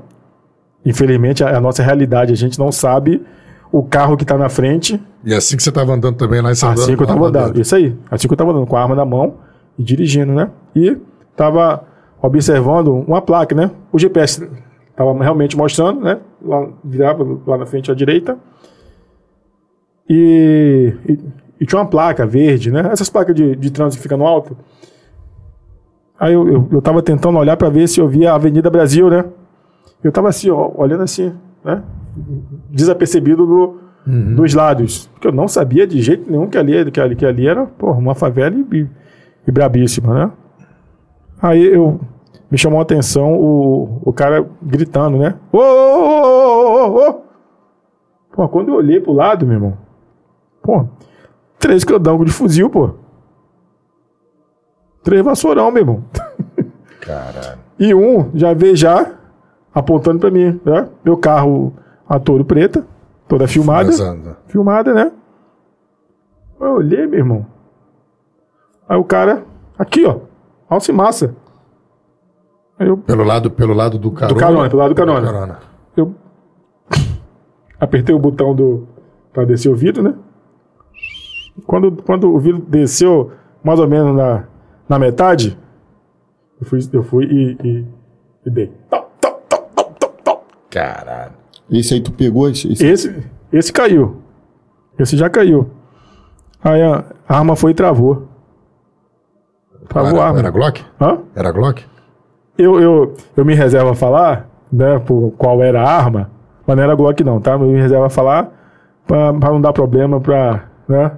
[0.85, 2.33] Infelizmente, é a nossa realidade.
[2.33, 3.23] A gente não sabe
[3.71, 6.55] o carro que está na frente, E assim que você tava andando também lá em
[6.55, 7.61] São assim que eu tava andando.
[7.61, 7.97] Isso aí.
[8.09, 9.35] Assim que eu tava andando, com a arma na mão
[9.77, 10.53] e dirigindo, né?
[10.75, 10.97] E
[11.35, 11.85] tava
[12.23, 13.73] observando uma placa, né?
[13.93, 14.49] O GPS
[14.95, 16.21] tava realmente mostrando, né?
[16.41, 18.39] Lá, virava lá na frente à direita.
[20.09, 21.19] E, e,
[21.61, 22.89] e tinha uma placa verde, né?
[22.93, 24.57] Essas placas de, de trânsito que ficam no alto.
[26.21, 29.11] Aí eu, eu, eu tava tentando olhar para ver se eu via a Avenida Brasil,
[29.11, 29.25] né?
[30.05, 31.35] Eu tava assim, ó, olhando assim,
[31.65, 31.83] né?
[32.71, 35.09] Desapercebido do, dos lados.
[35.09, 37.99] Porque eu não sabia de jeito nenhum que ali, que ali, que ali era porra,
[37.99, 38.87] uma favela e,
[39.47, 40.33] e, brabíssima, né?
[41.43, 42.01] Aí eu
[42.51, 45.35] me chamou a atenção o, o cara gritando, né?
[45.53, 47.21] Ô, ô, ô, ô, ô!
[48.33, 49.79] Pô, quando eu olhei pro lado, meu irmão,
[50.63, 50.87] pô,
[51.59, 52.91] três candangos de fuzil, pô.
[55.03, 56.05] Três vassourão, meu irmão.
[57.01, 57.59] Caralho.
[57.79, 59.15] E um já veio já
[59.75, 60.89] apontando pra mim, né?
[61.05, 61.73] Meu carro
[62.09, 62.85] a touro preta,
[63.29, 63.91] toda filmada.
[64.49, 65.13] Filmada, né?
[66.61, 67.47] Eu olhei, meu irmão.
[68.89, 69.45] Aí o cara,
[69.79, 70.21] aqui, ó,
[70.69, 71.35] alça e massa.
[72.79, 74.41] Aí eu, Pelo lado, pelo lado do carona.
[74.41, 75.59] carona, pelo lado do carona.
[75.97, 76.15] eu
[77.81, 78.87] apertei o botão do
[79.33, 80.15] para descer o vidro, né?
[81.67, 83.33] Quando, quando o vidro desceu
[83.63, 84.45] mais ou menos na,
[84.89, 85.59] na metade,
[86.61, 87.87] eu fui, eu fui e, e,
[88.47, 88.73] e dei.
[90.71, 91.33] Caralho.
[91.71, 92.49] Esse aí tu pegou?
[92.49, 93.23] Esse, esse- Esse,
[93.53, 94.17] esse caiu.
[94.99, 95.69] Esse já caiu.
[96.63, 98.27] Aí a, a arma foi e travou.
[99.89, 100.39] Travou a Era, arma.
[100.41, 100.85] era Glock?
[101.01, 101.19] Hã?
[101.35, 101.85] Era Glock?
[102.59, 106.31] Eu, eu, eu me reservo a falar, né, por qual era a arma,
[106.67, 107.53] mas não era Glock não, tá?
[107.53, 108.51] Eu me reservo a falar
[109.07, 111.13] pra, pra não dar problema pra, né,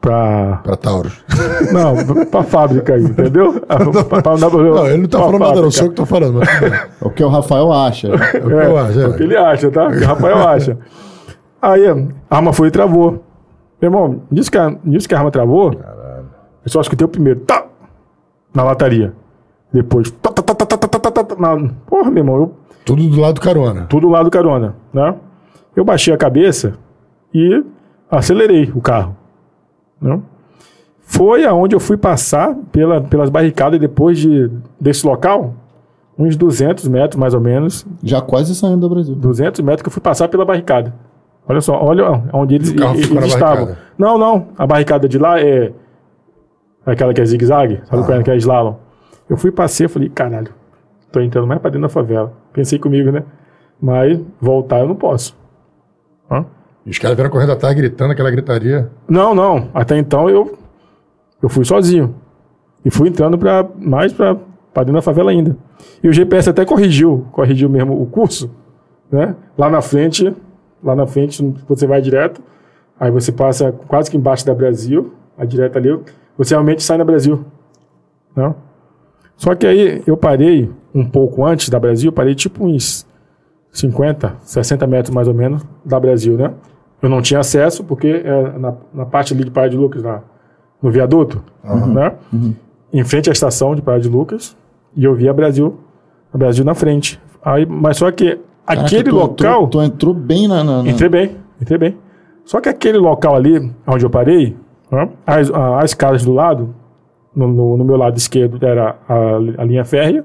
[0.00, 1.24] pra, Pra Taurus.
[1.72, 3.60] não, pra fábrica aí, entendeu?
[3.60, 5.70] pra, pra não Não, ele não tá falando nada, não.
[5.70, 5.70] fábrica.
[5.72, 6.42] Sou eu que tô falando.
[6.42, 8.08] É o que o Rafael acha.
[8.08, 9.06] É o que eu acho, É, é.
[9.08, 9.88] o que ele acha, tá?
[9.88, 10.78] O que o Rafael acha.
[11.60, 11.96] Aí a
[12.36, 13.24] arma foi e travou.
[13.80, 17.40] Meu irmão, nisso que a, nisso que a arma travou, eu só escutei o primeiro,
[17.40, 17.64] tá!
[18.54, 19.12] Na lataria.
[19.72, 21.70] Depois, tá, tá, tá, tá, tá, tá, tá, tá, tá, na...
[21.86, 22.54] Porra, meu irmão, eu
[22.84, 23.86] Tudo do lado do carona.
[23.88, 25.14] tudo do carona, né?
[25.76, 26.72] Eu baixei a cabeça
[27.34, 27.62] e
[28.10, 29.14] acelerei o carro,
[30.00, 30.20] né?
[31.00, 35.54] Foi aonde eu fui passar pela, pelas barricadas depois de, desse local,
[36.18, 39.14] uns 200 metros mais ou menos, Já quase saindo do Brasil.
[39.14, 40.94] 200 metros que eu fui passar pela barricada.
[41.48, 43.74] Olha só, olha onde eles, eles estavam.
[43.96, 45.72] Não, não, a barricada de lá é
[46.84, 48.74] aquela que é zigue-zague, sabe qual é que é slalom?
[49.28, 50.52] Eu fui passei, eu falei, caralho,
[51.10, 52.32] tô entrando mais pra dentro da favela.
[52.52, 53.22] Pensei comigo, né?
[53.80, 55.36] Mas voltar eu não posso.
[56.30, 56.44] Hã?
[56.88, 58.90] E os caras vieram correndo atrás, gritando aquela gritaria.
[59.06, 59.68] Não, não.
[59.74, 60.58] Até então eu,
[61.42, 62.14] eu fui sozinho.
[62.82, 64.38] E fui entrando pra, mais para
[64.76, 65.54] dentro da favela ainda.
[66.02, 68.50] E o GPS até corrigiu, corrigiu mesmo o curso,
[69.12, 69.36] né?
[69.58, 70.34] Lá na frente,
[70.82, 72.40] lá na frente você vai direto,
[72.98, 76.00] aí você passa quase que embaixo da Brasil, a direto ali,
[76.38, 77.44] você realmente sai na Brasil,
[78.34, 78.54] né?
[79.36, 83.06] Só que aí eu parei um pouco antes da Brasil, parei tipo uns
[83.72, 86.54] 50, 60 metros mais ou menos da Brasil, né?
[87.00, 90.20] Eu não tinha acesso, porque é na, na parte ali de Praia de Lucas, na,
[90.82, 91.42] no viaduto,
[91.86, 92.12] né?
[92.92, 94.56] Em frente à estação de Praia de Lucas,
[94.96, 95.78] e eu via Brasil,
[96.32, 97.20] a Brasil na frente.
[97.44, 99.64] Aí, mas só que Caraca, aquele tu local.
[99.64, 100.64] Entrou, tu entrou bem na.
[100.64, 101.96] na, na- Entrei bem, entrei bem.
[102.44, 104.56] Só que aquele local ali, onde eu parei,
[104.90, 106.74] né, as, as casas do lado,
[107.36, 109.14] no, no- no meu lado esquerdo era a,
[109.62, 110.22] a linha férrea,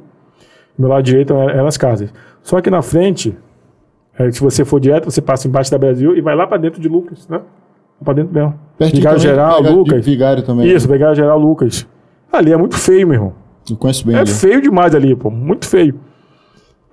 [0.78, 2.12] no meu lado direito era- eram as casas.
[2.42, 3.38] Só que na frente,
[4.18, 6.82] eh, se você for direto, você passa embaixo da Brasil e vai lá pra dentro
[6.82, 7.42] de Lucas, né?
[8.04, 8.54] Pra dentro mesmo.
[8.78, 10.06] Pertinho Vigário também, Geral, Vigário- de Lucas.
[10.06, 10.68] Vigário também.
[10.70, 11.88] Isso, Vigário Geral, Lucas.
[12.32, 13.34] Ali é muito feio, meu irmão.
[13.70, 14.30] Eu conheço bem É ali.
[14.30, 15.30] feio demais ali, pô.
[15.30, 16.00] Muito feio.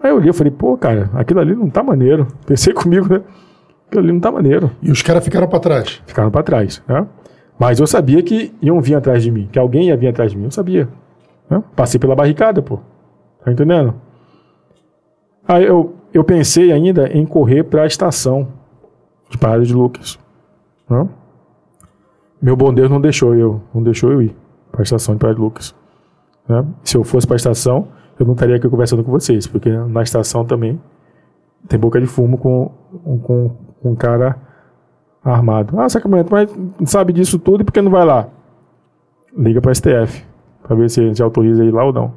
[0.02, 2.26] Aí eu olhei e falei, pô, cara, aquilo ali não tá maneiro.
[2.46, 3.22] Pensei comigo, né?
[3.88, 4.70] Aquilo ali não tá maneiro.
[4.80, 6.00] E os caras ficaram pra trás.
[6.06, 7.06] Ficaram pra trás, né?
[7.58, 10.38] Mas eu sabia que iam vir atrás de mim, que alguém ia vir atrás de
[10.38, 10.44] mim.
[10.44, 10.88] Eu sabia.
[11.50, 11.62] né?
[11.74, 12.78] Passei pela barricada, pô.
[13.44, 13.94] Tá entendendo?
[15.46, 18.48] Aí eu, eu pensei ainda em correr pra estação
[19.28, 20.18] de Parada de Lucas.
[20.88, 21.08] né?
[22.42, 24.36] Meu bom Deus não deixou eu, não deixou eu ir
[24.72, 25.74] pra estação de Parada de Lucas.
[26.48, 26.64] né?
[26.82, 30.44] Se eu fosse pra estação, eu não estaria aqui conversando com vocês, porque na estação
[30.44, 30.80] também
[31.68, 32.70] tem boca de fumo com,
[33.22, 33.50] com,
[33.82, 34.36] com um cara
[35.22, 35.78] armado.
[35.78, 36.50] Ah, Sacramento, mas
[36.86, 38.28] sabe disso tudo e por que não vai lá?
[39.36, 40.24] Liga para STF
[40.62, 42.12] para ver se, se autoriza ir lá ou não.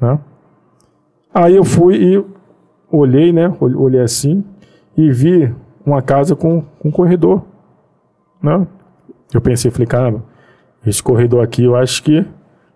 [0.00, 0.18] Né?
[1.34, 2.24] Aí eu fui e
[2.90, 3.48] olhei, né?
[3.60, 4.44] ol- Olhei assim
[4.96, 5.54] e vi
[5.84, 7.42] uma casa com, com um corredor.
[8.42, 8.66] Né?
[9.32, 10.22] Eu pensei, falei, caramba,
[10.86, 12.24] esse corredor aqui eu acho que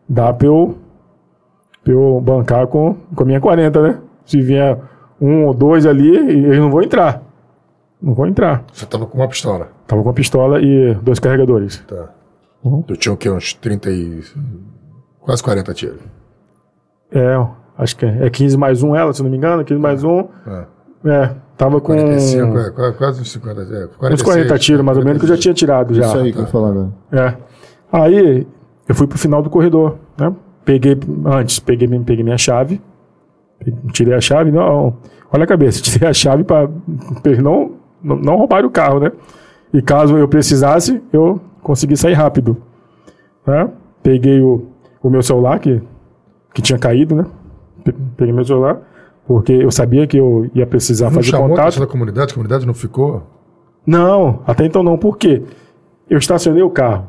[0.09, 0.77] dá para eu,
[1.83, 3.99] pra eu bancar com, com a minha 40, né?
[4.25, 4.79] Se vier
[5.21, 7.23] um ou dois ali, eles não vão entrar.
[8.01, 8.65] Não vão entrar.
[8.73, 9.69] Você tava com uma pistola.
[9.87, 11.79] Tava com a pistola e dois carregadores.
[11.87, 12.11] Tá.
[12.63, 12.83] Uhum.
[12.83, 13.31] Tu tinha o quê?
[13.31, 14.23] Uns 30 e...
[15.21, 16.01] Quase 40 tiros.
[17.11, 17.37] É,
[17.79, 20.21] acho que é, é 15 mais um ela, se não me engano, 15 mais um.
[20.47, 20.65] É.
[21.07, 23.61] É, tava com 45, é, qua- quase uns 50.
[23.63, 23.65] É,
[23.99, 26.07] 46, uns 40 tiros, mais ou menos, que eu já tinha tirado já.
[26.07, 26.89] Isso aí que eu falar agora.
[27.13, 27.35] É.
[27.93, 28.47] Aí
[28.89, 30.33] eu fui pro final do corredor, né?
[30.65, 32.81] Peguei antes, peguei, minha- peguei minha chave,
[33.93, 34.97] tirei a chave, não,
[35.33, 36.69] olha a cabeça, tirei a chave para
[37.43, 37.73] não,
[38.03, 39.13] não não roubar o carro, né?
[39.73, 42.57] E caso eu precisasse, eu consegui sair rápido,
[43.47, 43.69] né?
[44.03, 44.69] Peguei o,
[45.03, 45.83] o meu celular que
[46.55, 47.27] que tinha caído, né?
[47.85, 48.79] Pe- Peguei meu celular
[49.27, 51.79] porque eu sabia que eu ia precisar Não fazer chamou contato.
[51.81, 52.33] da comunidade?
[52.33, 53.23] A comunidade não ficou?
[53.87, 54.97] Não, até então não.
[54.99, 55.43] Por quê?
[56.09, 57.07] Eu estacionei o carro.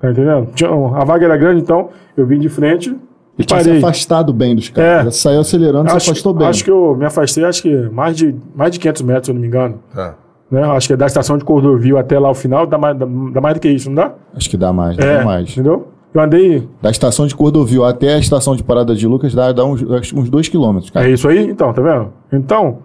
[0.00, 0.48] Tá entendendo?
[0.96, 2.90] A vaga era grande, então eu vim de frente
[3.38, 3.78] e E tinha se parei.
[3.78, 5.06] afastado bem dos caras.
[5.06, 5.10] É.
[5.12, 6.48] Saiu acelerando, se afastou bem.
[6.48, 9.34] acho que eu me afastei, acho que mais de, mais de 500 metros, se eu
[9.34, 9.78] não me engano.
[9.94, 10.16] Tá.
[10.50, 10.62] Né?
[10.64, 13.40] Acho que é da estação de Cordovil até lá o final, dá mais, dá, dá
[13.40, 14.12] mais do que isso, não dá?
[14.36, 15.50] Acho que dá mais, É, dá mais.
[15.52, 15.88] entendeu?
[16.14, 16.68] Eu andei...
[16.80, 19.82] Da estação de Cordovil até a estação de Parada de Lucas dá, dá uns,
[20.12, 21.08] uns dois quilômetros, cara.
[21.08, 21.48] É isso aí?
[21.48, 22.12] Então, tá vendo?
[22.32, 22.80] Então,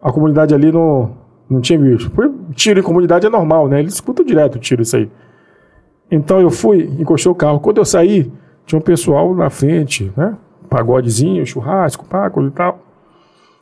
[0.00, 1.10] a comunidade ali não,
[1.50, 2.10] não tinha visto.
[2.10, 3.80] Porque Tiro em comunidade é normal, né?
[3.80, 5.10] Eles escutam direto tiro isso aí.
[6.10, 7.60] Então eu fui, encostei o carro.
[7.60, 8.30] Quando eu saí,
[8.64, 10.36] tinha um pessoal na frente, né?
[10.68, 12.78] Pagodezinho, churrasco, pá, coisa e tal.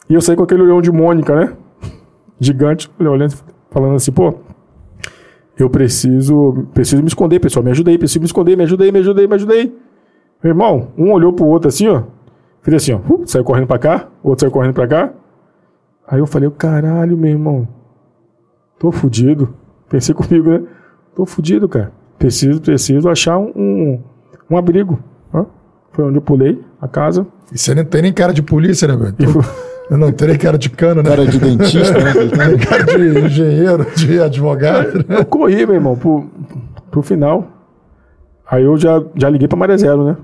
[0.09, 1.55] E eu saí com aquele olhão de Mônica, né?
[2.39, 3.35] Gigante, olhando,
[3.71, 4.35] falando assim, pô,
[5.57, 7.65] eu preciso, preciso me esconder, pessoal.
[7.65, 9.79] Me ajudei, preciso me esconder, me ajudei, me ajudei, me ajudei.
[10.43, 12.03] Meu irmão, um olhou pro outro assim, ó.
[12.61, 12.99] Fez assim, ó.
[12.99, 15.13] uh, saiu correndo pra cá, outro saiu correndo pra cá.
[16.07, 17.69] Aí eu falei, caralho, meu irmão.
[18.79, 19.55] Tô fudido.
[19.89, 20.63] Pensei comigo, né?
[21.15, 21.93] Tô fudido, cara.
[22.19, 24.03] Preciso, preciso achar um, um,
[24.51, 24.99] um abrigo.
[25.33, 25.47] Hã?
[25.93, 27.27] Foi onde eu pulei a casa.
[27.53, 29.15] E você não tem nem cara de polícia, né, velho?
[29.91, 31.11] Eu não tenho nem cara de cano, né?
[31.11, 32.13] Cara de dentista, né?
[32.67, 34.99] cara de engenheiro, de advogado.
[35.07, 35.19] né?
[35.19, 36.31] Eu corri, meu irmão, pro,
[36.91, 37.47] pro final.
[38.49, 40.17] Aí eu já, já liguei pra Maré Zero, né?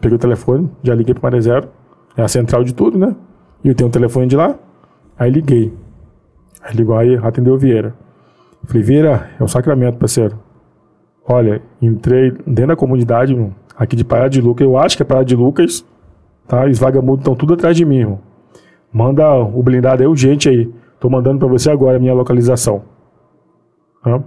[0.00, 1.68] Peguei o telefone, já liguei pra Maré Zero.
[2.16, 3.14] É a central de tudo, né?
[3.62, 4.56] E eu tenho o telefone de lá.
[5.18, 5.72] Aí liguei.
[6.62, 7.94] Aí ligou aí, atendeu o Vieira.
[8.66, 10.38] Falei, Vieira, é o Sacramento, parceiro.
[11.26, 14.66] Olha, entrei dentro da comunidade, irmão, aqui de Parada de Lucas.
[14.66, 15.84] Eu acho que é Parada de Lucas.
[16.46, 16.64] Tá?
[16.66, 18.20] Os vagabundos estão tudo atrás de mim, irmão.
[18.92, 20.72] Manda o blindado aí urgente aí.
[21.00, 22.82] Tô mandando pra você agora a minha localização.
[24.02, 24.20] Tá?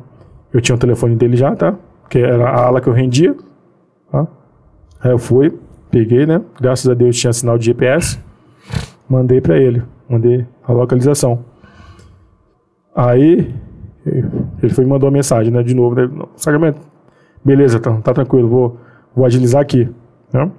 [0.53, 1.75] Eu tinha o telefone dele já, tá?
[2.09, 3.35] Que era a ala que eu rendia.
[4.11, 4.27] Tá?
[5.01, 5.57] Aí eu fui,
[5.89, 6.41] peguei, né?
[6.59, 8.19] Graças a Deus tinha sinal de GPS.
[9.09, 9.83] Mandei pra ele.
[10.09, 11.45] Mandei a localização.
[12.95, 13.53] Aí
[14.05, 15.61] ele foi e mandou a mensagem, né?
[15.63, 16.07] De novo, né?
[16.11, 16.79] "Não, Sacramento,
[17.43, 18.77] beleza, tá, tá tranquilo, vou,
[19.15, 19.89] vou agilizar aqui.
[20.33, 20.49] Né?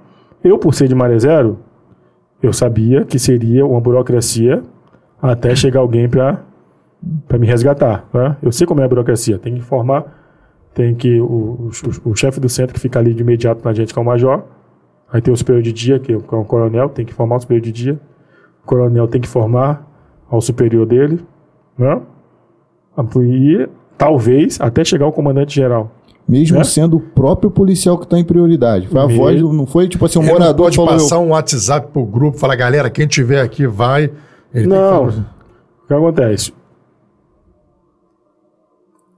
[0.43, 1.59] Eu, por ser de Maré Zero,
[2.41, 4.63] eu sabia que seria uma burocracia
[5.21, 8.07] até chegar alguém para me resgatar.
[8.13, 8.37] Né?
[8.41, 9.37] Eu sei como é a burocracia.
[9.37, 10.05] Tem que informar,
[10.73, 11.19] tem que.
[11.19, 11.69] O,
[12.05, 14.05] o, o chefe do centro que fica ali de imediato na gente, que é o
[14.05, 14.43] major.
[15.11, 17.63] Aí tem o superior de dia, que é o coronel, tem que informar o superior
[17.63, 17.99] de dia.
[18.63, 19.85] O coronel tem que informar
[20.29, 21.19] ao superior dele.
[21.77, 22.01] Né?
[23.23, 25.91] E talvez até chegar ao comandante geral.
[26.29, 26.63] Mesmo né?
[26.63, 28.87] sendo o próprio policial que está em prioridade.
[28.87, 29.23] Foi a Mesmo.
[29.23, 32.37] voz, não foi tipo assim, um ele morador pode falou, passar um WhatsApp pro grupo,
[32.37, 34.11] falar, galera, quem tiver aqui vai.
[34.53, 35.07] Ele não.
[35.07, 36.53] Que o que acontece?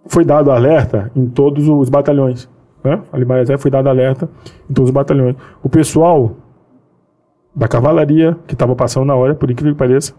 [0.05, 2.47] Foi dado alerta em todos os batalhões.
[2.81, 3.01] Né?
[3.11, 4.29] Ali Marazé foi dado alerta
[4.69, 5.35] em todos os batalhões.
[5.61, 6.37] O pessoal
[7.53, 10.13] da cavalaria que estava passando na hora, por incrível que pareça,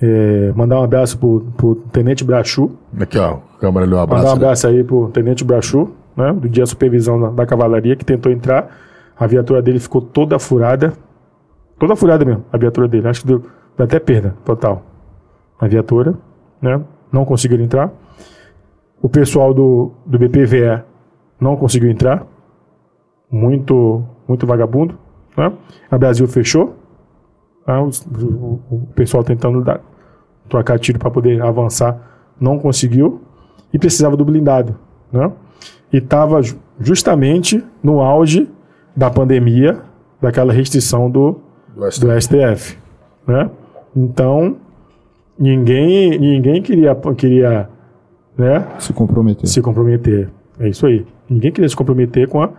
[0.00, 2.70] é, mandar um abraço pro, pro Tenente Brachu.
[3.00, 4.22] Aqui, ó, câmera ali, um abraço.
[4.22, 8.04] Mandar um abraço aí pro Tenente Brachu, né, do dia supervisão da, da, cavalaria, que
[8.04, 8.76] tentou entrar.
[9.18, 10.92] A viatura dele ficou toda furada.
[11.78, 13.08] Toda furada mesmo, a viatura dele.
[13.08, 13.38] Acho que deu,
[13.76, 14.82] deu até perda total.
[15.58, 16.14] A viatura,
[16.60, 16.80] né?
[17.10, 17.90] Não conseguiram entrar.
[19.00, 20.82] O pessoal do, do BPVE
[21.40, 22.26] não conseguiu entrar.
[23.30, 24.98] Muito, muito vagabundo.
[25.36, 25.52] Né?
[25.90, 26.74] A Brasil fechou.
[27.66, 29.80] Ah, o, o, o, pessoal tentando dar,
[30.48, 31.98] trocar tiro para poder avançar
[32.40, 33.22] não conseguiu
[33.72, 34.76] e precisava do blindado.
[35.12, 35.32] Né?
[35.92, 36.40] E estava
[36.78, 38.48] justamente no auge
[38.94, 39.80] da pandemia,
[40.20, 41.40] daquela restrição do,
[41.74, 42.06] do STF.
[42.06, 42.86] Do STF
[43.26, 43.50] né?
[43.94, 44.56] Então,
[45.38, 47.68] ninguém, ninguém queria, queria
[48.36, 49.48] né, se comprometer.
[49.48, 50.30] Se comprometer.
[50.60, 51.04] É isso aí.
[51.28, 52.50] Ninguém queria se comprometer com a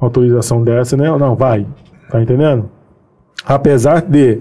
[0.00, 1.10] autorização dessa, né?
[1.16, 1.66] Não, vai.
[2.10, 2.70] Tá entendendo?
[3.44, 4.40] Apesar de,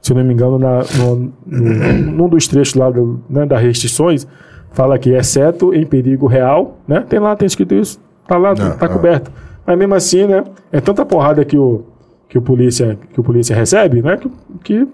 [0.00, 4.26] se não me engano, na, no, no, num dos trechos lá do, né, das restrições,
[4.72, 7.04] fala que exceto em perigo real, né?
[7.08, 9.30] Tem lá, tem escrito isso, tá lá, não, tá, coberto.
[9.66, 10.44] Mas mesmo assim, né?
[10.72, 11.84] É tanta porrada que o,
[12.28, 14.16] que o polícia, que o polícia recebe, né?
[14.16, 14.30] Que,
[14.62, 14.88] que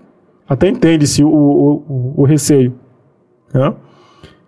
[0.48, 2.74] até entende-se o, o, o, receio.
[3.52, 3.74] Né?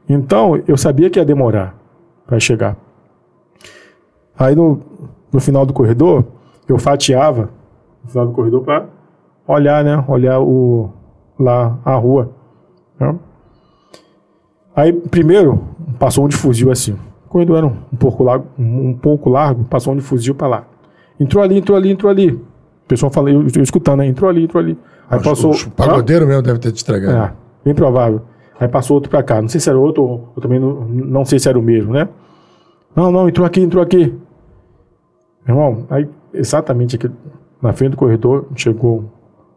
[0.08, 1.74] Então, eu sabia que ia demorar
[2.26, 2.76] para chegar.
[4.38, 4.80] Aí no,
[5.32, 6.24] no final do corredor,
[6.68, 7.50] eu fatiava
[8.08, 8.86] no final do corredor para
[9.46, 10.02] olhar, né?
[10.08, 10.90] Olhar o,
[11.38, 12.32] lá a rua.
[12.98, 13.14] Né?
[14.74, 15.62] Aí, primeiro,
[15.98, 16.92] passou um de fuzil assim.
[17.26, 20.34] O corredor era um, um pouco largo, um, um, pouco largo, passou um de fuzil
[20.34, 20.64] para lá.
[21.20, 22.30] Entrou ali, entrou ali, entrou ali.
[22.30, 24.06] O pessoal falou, eu, eu escutando, né?
[24.06, 24.78] Entrou ali, entrou ali.
[25.10, 25.52] Aí Acho passou.
[25.52, 27.16] O pagodeiro mesmo deve ter te estragado.
[27.16, 27.32] É,
[27.64, 28.22] bem provável.
[28.58, 29.42] Aí passou outro para cá.
[29.42, 31.92] Não sei se era outro, ou, ou também não, não sei se era o mesmo,
[31.92, 32.08] né?
[32.96, 34.16] Não, não, entrou aqui, entrou aqui.
[35.46, 37.10] Meu irmão, aí exatamente aqui
[37.62, 39.04] na frente do corredor chegou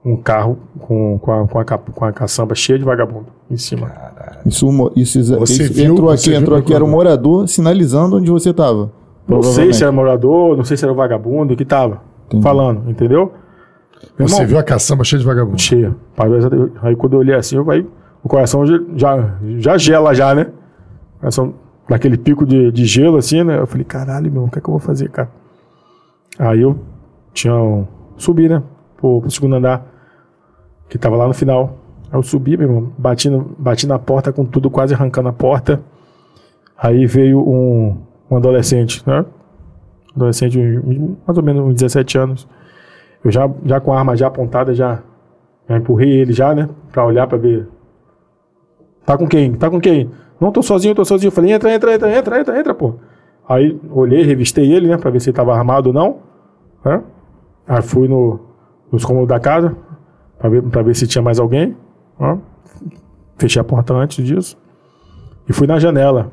[0.03, 3.87] um carro com, com, a, com, a, com a caçamba cheia de vagabundo em cima.
[3.87, 4.39] Caralho.
[4.45, 8.91] Isso, isso, isso viu, entrou aqui, entrou aqui, era um morador sinalizando onde você estava.
[9.27, 12.01] Não sei se era morador, não sei se era o vagabundo que estava
[12.41, 13.31] falando, entendeu?
[14.17, 15.61] Meu você irmão, viu a caçamba cheia de vagabundo?
[15.61, 15.95] Cheia.
[16.81, 17.85] Aí quando eu olhei assim, eu, aí,
[18.23, 18.65] o coração
[18.95, 20.47] já, já gela já, né?
[21.19, 21.53] Coração
[21.87, 23.59] daquele pico de, de gelo assim, né?
[23.59, 25.29] Eu falei, caralho, meu, o que é que eu vou fazer, cara?
[26.39, 26.79] Aí eu
[27.33, 27.85] tinha um,
[28.17, 28.61] subi, né?
[28.97, 29.85] Pro, pro segundo andar
[30.89, 31.77] que tava lá no final.
[32.11, 35.33] Aí eu subi, meu irmão, bati, no, bati na porta com tudo quase arrancando a
[35.33, 35.81] porta.
[36.77, 37.97] Aí veio um,
[38.29, 39.25] um adolescente, né?
[40.13, 40.59] Adolescente,
[41.25, 42.47] mais ou menos uns 17 anos.
[43.23, 45.01] Eu já, já com a arma já apontada, já,
[45.69, 46.67] já empurrei ele já, né?
[46.91, 47.67] Pra olhar, pra ver.
[49.05, 49.53] Tá com quem?
[49.53, 50.09] Tá com quem?
[50.39, 51.29] Não, tô sozinho, tô sozinho.
[51.29, 52.95] Eu falei, entra, entra, entra, entra, entra, entra, pô.
[53.47, 54.97] Aí olhei, revistei ele, né?
[54.97, 56.17] Pra ver se ele tava armado ou não.
[56.83, 57.01] Né?
[57.71, 58.37] Aí fui no,
[58.91, 59.73] nos cômodos da casa,
[60.37, 61.77] para ver, pra ver se tinha mais alguém.
[62.19, 62.37] Ó.
[63.37, 64.57] Fechei a porta antes disso.
[65.47, 66.29] E fui na janela.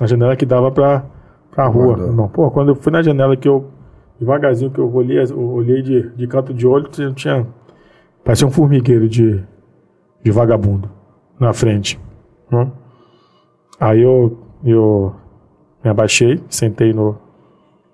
[0.00, 1.04] Na janela que dava pra,
[1.50, 1.96] pra rua.
[1.96, 3.68] Não, pô, quando eu fui na janela que eu.
[4.20, 7.44] Devagarzinho que eu olhei, eu olhei de, de canto de olho, tinha.
[8.22, 9.42] Parecia um formigueiro de,
[10.22, 10.88] de vagabundo
[11.38, 11.98] na frente.
[12.48, 12.70] Né?
[13.80, 15.16] Aí eu, eu
[15.82, 17.16] me abaixei, sentei no.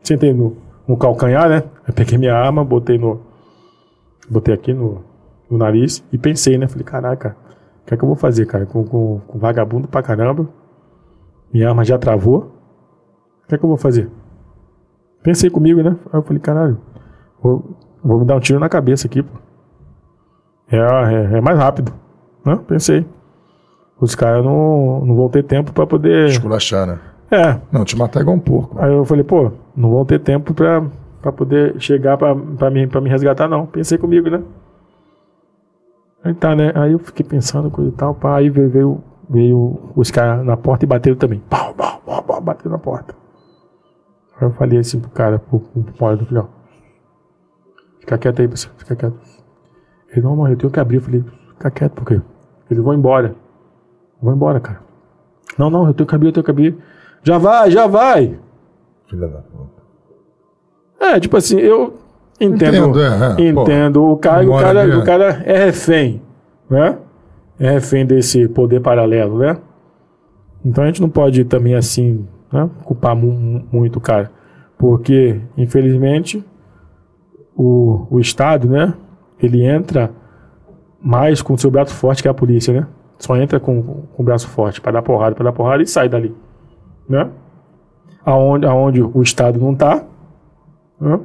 [0.03, 0.57] Sentei no,
[0.87, 1.65] no calcanhar, né?
[1.87, 3.21] Eu peguei minha arma, botei no.
[4.29, 5.05] Botei aqui no,
[5.49, 6.67] no nariz e pensei, né?
[6.67, 7.37] Falei, caraca,
[7.83, 8.67] o que é que eu vou fazer, cara?
[8.67, 10.49] Com, com, com vagabundo pra caramba.
[11.53, 12.53] Minha arma já travou.
[13.45, 14.11] O que é que eu vou fazer?
[15.23, 15.97] Pensei comigo, né?
[16.13, 16.79] Aí eu falei, caralho,
[17.41, 19.39] vou, vou me dar um tiro na cabeça aqui, pô.
[20.71, 21.93] É, é, é mais rápido.
[22.45, 22.59] Né?
[22.67, 23.07] Pensei.
[24.01, 26.29] Os caras não, não vão ter tempo pra poder.
[26.29, 26.99] Esculachar, né?
[27.31, 27.59] É.
[27.73, 28.79] Não, te matar é igual um porco.
[28.79, 32.35] Aí eu falei, pô, não vão ter tempo pra poder chegar pra,
[32.71, 33.67] me, me resgatar, não.
[33.67, 34.43] Pensei comigo, né?
[36.25, 36.73] Aí tá, né?
[36.75, 40.57] Aí eu fiquei pensando, coisa e tal, pá, aí veio, veio, veio os caras na
[40.57, 41.41] porta e bateram também.
[41.49, 43.15] Pau, pau, pau, pau, bateram na porta.
[44.41, 46.47] Aí eu falei assim pro cara, pro, pro, pro falei, ó,
[48.01, 49.17] fica quieto aí, pessoal, fica quieto.
[50.11, 50.97] Ele, não, não, eu tenho que abrir.
[50.97, 52.21] Eu falei, fica quieto, por quê?
[52.71, 53.35] Ele, vou embora.
[54.21, 54.81] Vou embora, cara.
[55.59, 56.77] Não, não, eu tenho que abrir, eu tenho que abrir.
[57.23, 58.39] Já vai, já vai.
[59.09, 59.83] Filha da puta.
[61.01, 61.95] É, tipo assim, eu
[62.41, 63.07] entendo, Entendo, é,
[63.43, 66.23] é, entendo pô, o cara, o cara, de- o cara é refém,
[66.69, 66.99] né?
[67.59, 69.57] É refém desse poder paralelo, né?
[70.65, 74.31] Então a gente não pode também assim, né, culpar mu- muito o cara,
[74.77, 76.45] porque infelizmente
[77.57, 78.93] o, o Estado, né,
[79.41, 80.11] ele entra
[81.01, 82.87] mais com o seu braço forte que a polícia, né?
[83.19, 86.09] Só entra com, com o braço forte para dar porrada, para dar porrada e sai
[86.09, 86.35] dali,
[87.09, 87.31] né?
[88.25, 90.05] Aonde, aonde o Estado não tá,
[91.01, 91.21] né?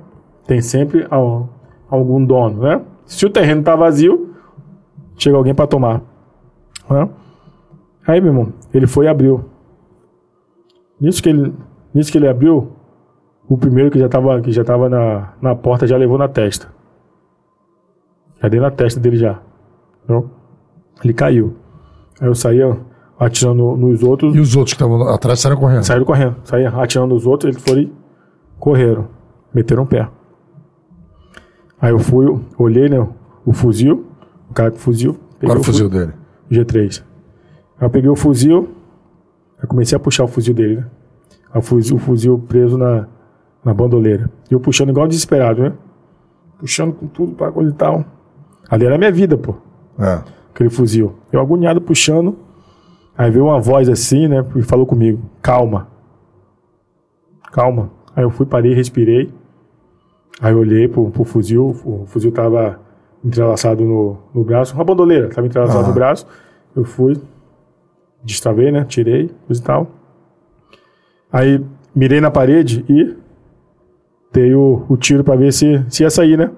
[0.45, 1.49] tem sempre al-
[1.89, 2.81] algum dono, né?
[3.05, 4.35] Se o terreno tá vazio,
[5.17, 6.01] chega alguém para tomar,
[6.89, 7.09] né?
[8.07, 9.45] Aí, meu irmão, ele foi e abriu.
[10.99, 11.53] Nisso que ele,
[11.93, 12.71] nisso que ele abriu,
[13.47, 16.67] o primeiro que já tava, que já tava na, na porta já levou na testa.
[18.41, 19.39] Já dei na testa dele já.
[20.03, 20.29] Entendeu?
[21.03, 21.55] Ele caiu.
[22.19, 22.77] Aí eu saía
[23.25, 24.35] atirando nos outros.
[24.35, 25.83] E os outros que estavam atrás saíram correndo.
[25.83, 26.35] Saíram correndo.
[26.43, 27.93] Saía atirando nos outros, eles foram e
[28.59, 29.07] correram.
[29.53, 30.07] Meteram o pé.
[31.79, 32.25] Aí eu fui,
[32.57, 33.05] olhei, né?
[33.45, 34.05] O fuzil.
[34.49, 35.17] O cara com fuzil.
[35.39, 36.13] Qual o fu- fuzil dele?
[36.51, 37.03] G3.
[37.79, 38.69] Aí eu peguei o fuzil.
[39.59, 40.85] Aí comecei a puxar o fuzil dele, né?
[41.55, 43.07] O fuzil, o fuzil preso na,
[43.63, 44.29] na bandoleira.
[44.49, 45.73] E eu puxando igual desesperado, né?
[46.59, 48.05] Puxando com tudo pra coisa e tal.
[48.69, 49.55] Ali era a minha vida, pô
[49.99, 50.21] É.
[50.53, 51.13] aquele fuzil.
[51.31, 52.37] Eu agoniado puxando.
[53.17, 54.45] Aí veio uma voz assim, né?
[54.55, 55.87] E falou comigo: calma.
[57.51, 57.91] Calma.
[58.15, 59.31] Aí eu fui, parei, respirei.
[60.41, 61.75] Aí eu olhei pro, pro fuzil.
[61.85, 62.79] O fuzil tava
[63.23, 64.73] entrelaçado no, no braço.
[64.73, 65.87] Uma bandoleira tava entrelaçado Ah.
[65.87, 66.25] no braço.
[66.75, 67.21] Eu fui,
[68.23, 68.85] destravei, né?
[68.85, 69.87] Tirei, coisa e tal.
[71.31, 73.15] Aí mirei na parede e
[74.31, 76.51] dei o, o tiro pra ver se, se ia sair, né?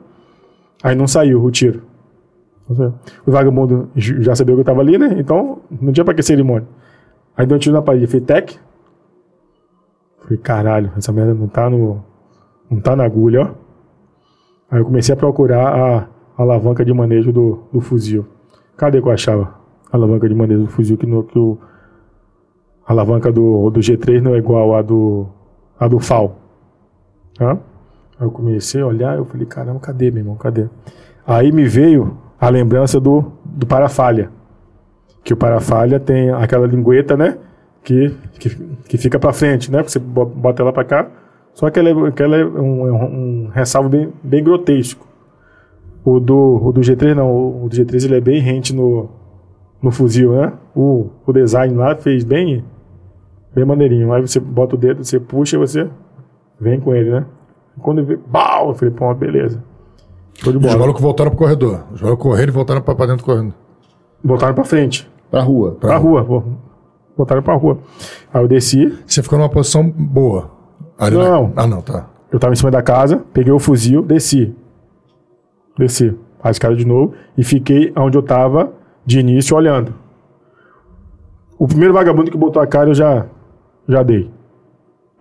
[0.84, 1.82] Aí não saiu o tiro.
[3.26, 5.16] O vagabundo já sabia que eu tava ali, né?
[5.18, 6.68] Então não tinha pra que cerimônia.
[7.36, 8.08] Aí deu um tiro na parede.
[8.08, 8.56] Falei, tec.
[10.22, 12.04] Falei, caralho, essa merda não tá no.
[12.70, 13.64] Não tá na agulha, ó.
[14.72, 16.08] Aí eu comecei a procurar a, a
[16.42, 18.26] alavanca de manejo do, do fuzil.
[18.78, 19.56] Cadê que eu achava?
[19.92, 21.58] A alavanca de manejo do fuzil que, no, que o.
[22.86, 25.28] A alavanca do, do G3 não é igual à do.
[25.80, 26.38] a do FAL.
[27.40, 27.60] Hã?
[28.20, 30.36] Aí eu comecei a olhar, eu falei, caramba, cadê, meu irmão?
[30.36, 30.68] Cadê?
[31.26, 34.30] Aí me veio a lembrança do, do parafalha.
[35.24, 37.38] Que o parafalha tem aquela lingueta, né?
[37.84, 38.50] Que, que,
[38.90, 39.82] que fica pra frente, né?
[39.84, 41.10] Você bo- bota ela pra cá.
[41.54, 45.08] Só que ela é, que ela é um, um, um ressalvo bem, bem grotesco.
[46.04, 47.64] O do, o do G3 não.
[47.64, 49.10] O, do G3 ele é bem rente no,
[49.82, 50.52] no fuzil, né?
[50.76, 52.66] O, o design lá fez bem,
[53.56, 54.12] bem maneirinho.
[54.12, 55.90] Aí você bota o dedo, você puxa e você
[56.60, 57.26] vem com ele, né?
[57.80, 58.70] Quando vi, bau!
[58.70, 59.64] Eu falei, pô, beleza.
[60.36, 60.78] Show de Os bola.
[60.78, 61.84] malucos voltaram pro corredor.
[61.94, 63.54] Os malucos correram e voltaram pra, pra dentro correndo.
[64.24, 65.10] Voltaram pra frente.
[65.30, 65.78] Pra rua.
[65.80, 66.24] Pra rua.
[66.24, 66.44] pô.
[67.16, 67.78] Voltaram pra rua.
[68.34, 70.50] Aí eu desci, Você ficou numa posição boa.
[70.98, 71.54] Ali na- Não.
[71.56, 72.08] Ah, não, tá.
[72.32, 74.56] eu tava em cima da casa, peguei o fuzil, desci.
[75.78, 76.18] Desci.
[76.44, 78.74] A escada de novo e fiquei onde eu tava
[79.06, 79.94] de início olhando.
[81.58, 83.26] O primeiro vagabundo que botou a cara eu já,
[83.88, 84.30] já dei.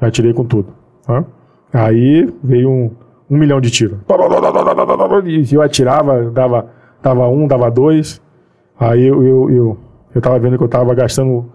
[0.01, 0.69] Já tirei com tudo.
[1.07, 1.25] tá?
[1.73, 2.91] Aí veio um,
[3.33, 3.99] um milhão de tiros.
[5.53, 6.67] E eu atirava, dava,
[7.03, 8.21] dava um, dava dois.
[8.79, 9.79] Aí eu, eu, eu,
[10.15, 11.47] eu tava vendo que eu tava gastando,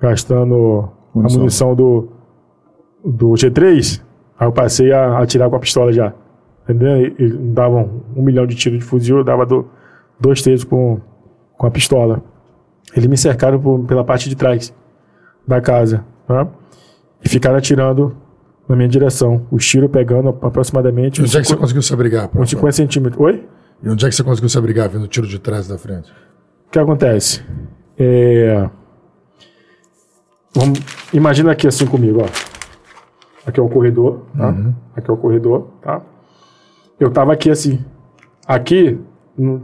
[0.00, 1.38] gastando a Munição.
[1.40, 2.08] munição do,
[3.04, 4.02] do G3.
[4.38, 6.12] Aí eu passei a atirar com a pistola já.
[6.68, 7.06] Entendeu?
[7.18, 9.66] E- davam um milhão de tiros de fuzil, eu dava do,
[10.20, 11.00] dois tiros com,
[11.56, 12.22] com a pistola.
[12.94, 14.72] Eles me cercaram por- pela parte de trás
[15.46, 16.04] da casa.
[16.26, 16.46] tá?
[17.24, 18.14] E ficaram atirando
[18.70, 19.44] na minha direção.
[19.50, 22.24] Os tiros pegando aproximadamente E onde é que você 50, conseguiu se abrigar?
[22.26, 22.56] uns professor?
[22.56, 23.20] 50 centímetros.
[23.20, 23.48] Oi?
[23.82, 26.10] E onde é que você conseguiu se abrigar vendo o tiro de trás da frente?
[26.68, 27.44] O que acontece?
[27.98, 28.70] É...
[30.54, 30.78] Vamos...
[31.12, 32.26] Imagina aqui assim comigo, ó.
[33.44, 34.54] Aqui é o corredor, tá?
[34.94, 36.02] Aqui é o corredor, tá?
[37.00, 37.84] Eu tava aqui assim.
[38.46, 39.00] Aqui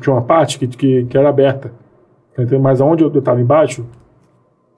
[0.01, 1.71] tinha uma parte que, que, que era aberta.
[2.61, 3.87] Mas aonde eu, eu tava embaixo,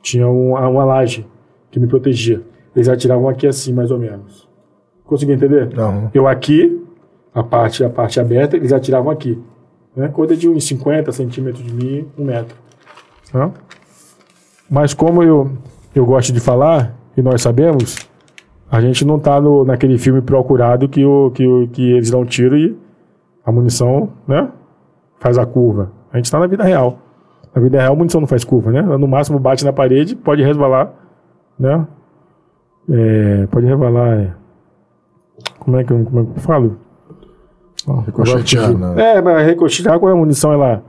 [0.03, 1.27] tinha uma, uma laje
[1.71, 2.43] que me protegia.
[2.79, 4.49] Eles atiravam aqui assim, mais ou menos.
[5.05, 5.75] Conseguiu entender?
[5.75, 6.13] Não.
[6.15, 6.81] Eu aqui,
[7.35, 9.37] a parte, a parte aberta, eles atiravam aqui.
[9.97, 10.07] Né?
[10.07, 12.57] Coisa de uns 50 centímetros de mim, um metro.
[13.33, 13.51] Tá?
[14.71, 15.51] Mas como eu,
[15.93, 17.97] eu gosto de falar, e nós sabemos,
[18.71, 22.25] a gente não tá no, naquele filme procurado que, o, que, o, que eles dão
[22.25, 22.79] tiro e
[23.45, 24.53] a munição né,
[25.19, 25.91] faz a curva.
[26.13, 26.97] A gente tá na vida real.
[27.53, 28.79] Na vida real, a munição não faz curva, né?
[28.79, 30.93] Ela, no máximo bate na parede, pode resvalar,
[31.59, 31.85] né?
[32.91, 34.19] É, pode resvalar.
[34.19, 34.33] é,
[35.59, 36.79] como é que eu, como é que eu falo?
[38.07, 39.17] Ricochetear, né?
[39.17, 40.83] É, mas ricochetear com a munição ela.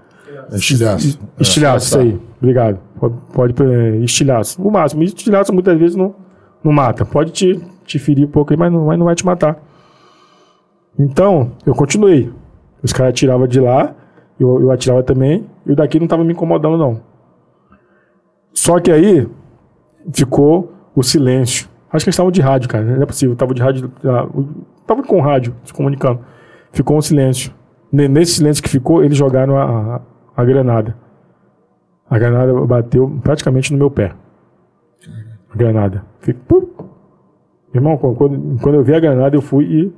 [0.52, 1.20] Estilhaço.
[1.40, 2.20] Estilhaço, isso aí.
[2.42, 2.80] Obrigado.
[3.00, 4.62] Pode, pode é, estilhaço.
[4.62, 5.04] O máximo.
[5.04, 6.16] Estilhaço muitas vezes não,
[6.64, 7.06] não mata.
[7.06, 9.62] Pode te, te ferir um pouco aí, mas não, mas não vai te matar.
[10.98, 12.32] Então, eu continuei.
[12.82, 13.94] Os caras atiravam de lá,
[14.40, 17.02] eu, eu atirava também, e o daqui não tava me incomodando, não.
[18.54, 19.28] Só que aí
[20.14, 21.68] ficou o silêncio.
[21.92, 22.84] Acho que eles estavam de rádio, cara.
[22.84, 23.36] Não é possível.
[23.36, 23.92] Tava de rádio.
[24.86, 26.20] Tava com rádio, se comunicando.
[26.72, 27.52] Ficou um silêncio.
[27.92, 30.02] Nesse silêncio que ficou, eles jogaram a, a,
[30.38, 30.96] a granada.
[32.10, 34.14] A granada bateu praticamente no meu pé.
[35.52, 36.04] A granada.
[36.20, 36.70] Fico,
[37.74, 39.94] Irmão, quando, quando eu vi a granada, eu fui e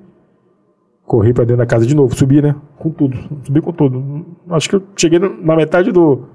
[1.05, 2.15] corri para dentro da casa de novo.
[2.15, 2.55] Subi, né?
[2.77, 3.17] Com tudo.
[3.43, 4.25] Subi com tudo.
[4.49, 6.25] Acho que eu cheguei na metade do,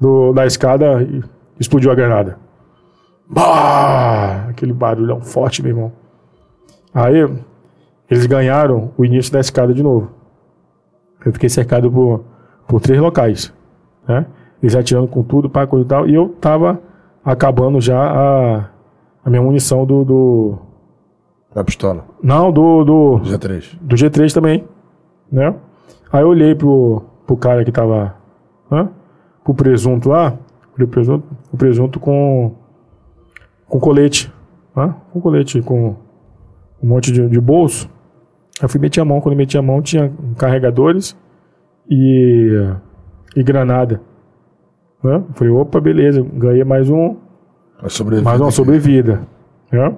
[0.00, 1.22] do da escada e
[1.58, 2.38] explodiu a granada.
[3.28, 4.46] Bah!
[4.48, 5.92] Aquele barulhão forte, meu irmão.
[6.94, 7.28] Aí,
[8.10, 10.10] eles ganharam o início da escada de novo.
[11.24, 12.24] Eu fiquei cercado por,
[12.66, 13.52] por três locais.
[14.06, 14.26] Né?
[14.62, 16.08] Eles atirando com tudo, para coisa e tal.
[16.08, 16.80] E eu tava
[17.24, 18.70] acabando já a,
[19.24, 20.58] a minha munição do, do.
[21.54, 22.04] Da pistola?
[22.22, 22.84] Não, do.
[22.84, 23.78] Do G3.
[23.80, 24.64] Do G3 também.
[25.30, 25.54] Né?
[26.10, 28.14] Aí eu olhei pro, pro cara que tava.
[28.70, 28.88] Né?
[29.44, 30.34] Pro presunto lá.
[30.78, 32.54] O presunto, o presunto com.
[33.68, 34.32] Com colete.
[34.74, 34.94] Né?
[35.12, 35.96] Com colete, com
[36.82, 37.90] um monte de, de bolso.
[38.60, 39.20] Eu fui meter a mão.
[39.20, 41.16] Quando eu meti a mão, tinha carregadores
[41.88, 42.50] e,
[43.36, 44.00] e granada.
[45.02, 45.22] Né?
[45.34, 47.16] Falei, opa, beleza, ganhei mais um.
[48.24, 49.22] Mais uma sobrevida.
[49.70, 49.94] Né?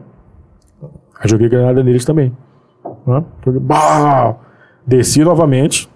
[1.18, 2.36] Aí joguei granada neles também.
[3.06, 3.24] Né?
[3.44, 4.36] Joguei, bah!
[4.86, 5.88] Desci novamente.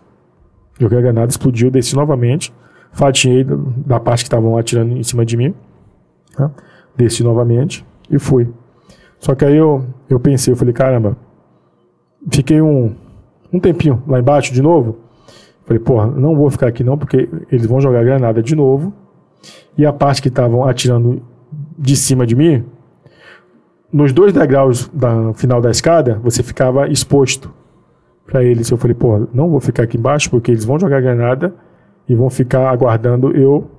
[0.78, 2.53] Joguei a granada, explodiu, desci novamente.
[2.93, 5.55] Fatiei da parte que estavam atirando em cima de mim.
[6.39, 6.51] Né?
[6.97, 8.48] Desci novamente e fui.
[9.18, 11.16] Só que aí eu, eu pensei, eu falei, caramba,
[12.31, 12.94] fiquei um,
[13.52, 14.98] um tempinho lá embaixo de novo.
[15.64, 18.92] Falei, porra, não vou ficar aqui não, porque eles vão jogar granada de novo.
[19.76, 21.23] E a parte que estavam atirando
[21.78, 22.64] de cima de mim,
[23.92, 27.50] nos dois degraus da final da escada, você ficava exposto
[28.26, 28.70] para eles.
[28.70, 31.55] Eu falei, porra, não vou ficar aqui embaixo, porque eles vão jogar granada
[32.08, 33.70] e vão ficar aguardando eu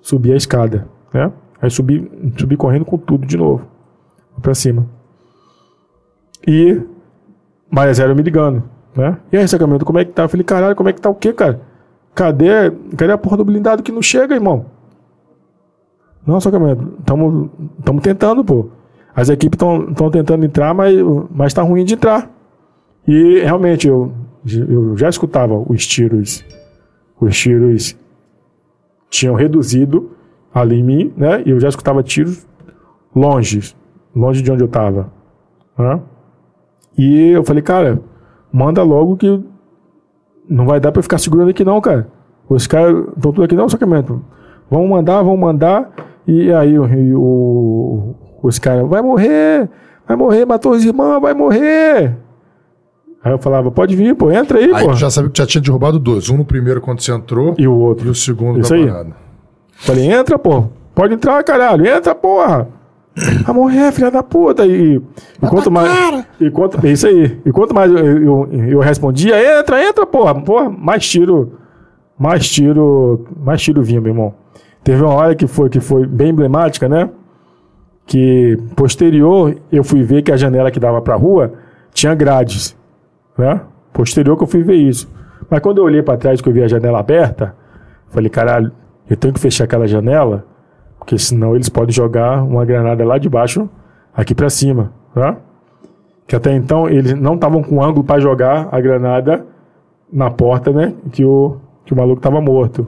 [0.00, 1.32] subir a escada, né?
[1.64, 3.66] Aí subi, subi correndo com tudo de novo,
[4.42, 4.86] para cima.
[6.46, 6.78] E
[7.70, 8.62] Maria Zero me ligando,
[8.94, 9.16] né?
[9.32, 10.24] E aí, Sacramento, como é que tá?
[10.24, 11.62] Eu falei, caralho, como é que tá o quê, cara?
[12.14, 14.66] Cadê, cadê a porra do blindado que não chega, irmão?
[16.26, 18.68] Não, Sacramento, estamos tentando, pô.
[19.16, 20.94] As equipes estão tentando entrar, mas,
[21.30, 22.30] mas tá ruim de entrar.
[23.08, 24.12] E realmente, eu,
[24.68, 26.44] eu já escutava os tiros.
[27.18, 27.96] Os tiros
[29.08, 30.13] tinham reduzido
[30.54, 31.42] ali em mim, né?
[31.44, 32.46] E eu já escutava tiros
[33.14, 33.74] longe,
[34.14, 35.12] longe de onde eu estava.
[35.76, 36.00] Né?
[36.96, 38.00] E eu falei, cara,
[38.52, 39.42] manda logo que
[40.48, 42.08] não vai dar pra ficar segurando aqui não, cara.
[42.48, 44.22] Os caras estão tudo aqui, não, sacramento.
[44.70, 45.90] Vamos mandar, vamos mandar.
[46.26, 46.84] E aí o,
[47.18, 49.68] o, os caras, vai morrer,
[50.06, 52.16] vai morrer, matou os irmãos, vai morrer.
[53.22, 54.90] Aí eu falava, pode vir, pô, entra aí, aí pô.
[54.90, 56.28] Aí já sabia que já tinha derrubado dois.
[56.28, 57.54] Um no primeiro quando você entrou.
[57.58, 58.06] E o outro.
[58.06, 58.86] E o segundo Isso da aí.
[58.86, 59.23] parada.
[59.76, 60.64] Falei, entra, pô.
[60.94, 61.86] Pode entrar, caralho.
[61.86, 62.68] Entra, porra.
[63.44, 64.66] Vai morrer, filha da puta.
[64.66, 66.26] E, e quanto mais.
[66.40, 67.40] E quanto, isso aí.
[67.44, 70.34] E quanto mais eu, eu, eu respondia, entra, entra, porra.
[70.34, 71.58] Porra, mais tiro.
[72.18, 73.26] Mais tiro.
[73.38, 74.34] Mais tiro vinha, meu irmão.
[74.82, 77.08] Teve uma hora que foi, que foi bem emblemática, né?
[78.06, 81.54] Que posterior eu fui ver que a janela que dava pra rua
[81.92, 82.76] tinha grades.
[83.36, 83.60] Né?
[83.92, 85.10] Posterior que eu fui ver isso.
[85.48, 87.54] Mas quando eu olhei para trás que eu vi a janela aberta,
[88.10, 88.72] falei, caralho,
[89.08, 90.46] eu tenho que fechar aquela janela
[91.04, 93.68] porque senão eles podem jogar uma granada lá de baixo
[94.14, 95.36] aqui para cima, tá?
[96.26, 99.46] Que até então eles não estavam com ângulo para jogar a granada
[100.10, 100.94] na porta, né?
[101.12, 102.86] Que o, que o maluco estava morto.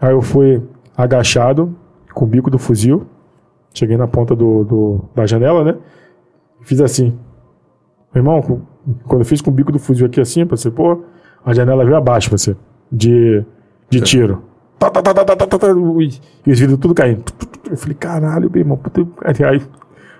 [0.00, 0.62] Aí eu fui
[0.96, 1.74] agachado
[2.14, 3.06] com o bico do fuzil,
[3.74, 5.74] cheguei na ponta do, do da janela, né?
[6.62, 7.18] Fiz assim.
[8.14, 8.40] Meu irmão,
[9.04, 11.02] quando eu fiz com o bico do fuzil aqui assim, pra você, pô,
[11.44, 12.56] a janela veio abaixo, você,
[12.90, 13.44] de,
[13.88, 14.49] de tiro.
[14.80, 17.22] Tá, tá, tá, tá, tá, tá, tá, e os vidros tudo caindo.
[17.70, 18.78] Eu falei, caralho, meu irmão.
[18.78, 19.06] Puta...
[19.22, 19.60] Aí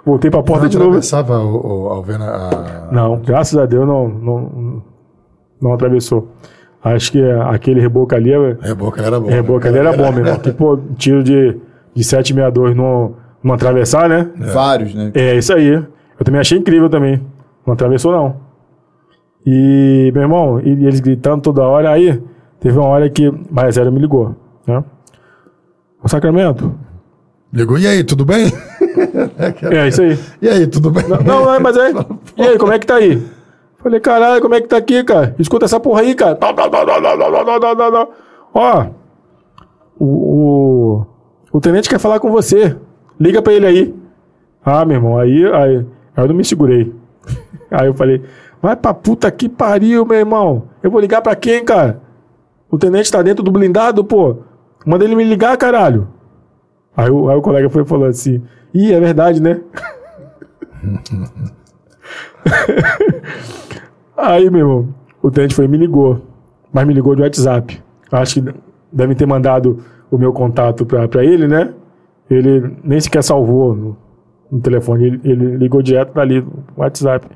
[0.04, 0.90] voltei pra porta não de novo.
[0.90, 2.92] atravessava o, o Alvena a...
[2.92, 4.82] Não, graças a Deus não, não,
[5.62, 6.28] não atravessou.
[6.84, 8.32] Acho que aquele reboco ali.
[8.60, 9.28] Reboco era bom.
[9.28, 10.38] Reboco ali era bom, meu irmão.
[10.38, 11.56] Que, pô, tiro de,
[11.94, 14.30] de 762 não, não atravessar, né?
[14.42, 14.44] É.
[14.44, 15.10] Vários, né?
[15.14, 15.68] É, isso aí.
[15.70, 17.18] Eu também achei incrível também.
[17.66, 18.36] Não atravessou, não.
[19.46, 21.90] E, meu irmão, e, e eles gritando toda hora.
[21.90, 22.22] Aí,
[22.60, 24.36] teve uma hora que mais zero me ligou.
[24.70, 24.84] Né?
[26.02, 26.74] O Sacramento.
[27.52, 28.46] Ligou, e aí, tudo bem?
[29.70, 30.18] É, isso aí.
[30.42, 31.04] E aí, tudo bem?
[31.08, 31.90] Não, não, mas é.
[32.36, 33.22] E aí, como é que tá aí?
[33.78, 35.34] Falei, caralho, como é que tá aqui, cara?
[35.38, 36.38] Escuta essa porra aí, cara.
[38.52, 38.86] Ó,
[39.98, 41.06] o, o,
[41.52, 42.76] o tenente quer falar com você.
[43.18, 43.94] Liga pra ele aí.
[44.64, 46.92] Ah, meu irmão, aí, aí, aí eu não me segurei.
[47.70, 48.20] Aí eu falei,
[48.60, 50.64] vai pra puta que pariu, meu irmão.
[50.82, 52.00] Eu vou ligar pra quem, cara?
[52.68, 54.38] O tenente tá dentro do blindado, pô.
[54.84, 56.08] Manda ele me ligar, caralho.
[56.96, 58.42] Aí o, aí o colega foi falando assim,
[58.74, 59.60] ih, é verdade, né?
[64.16, 66.22] aí, meu irmão, o tenente foi me ligou.
[66.72, 67.82] Mas me ligou de WhatsApp.
[68.10, 68.54] Acho que
[68.92, 69.78] devem ter mandado
[70.10, 71.72] o meu contato pra, pra ele, né?
[72.28, 73.96] Ele nem sequer salvou no,
[74.50, 75.04] no telefone.
[75.04, 77.26] Ele, ele ligou direto dali, no WhatsApp.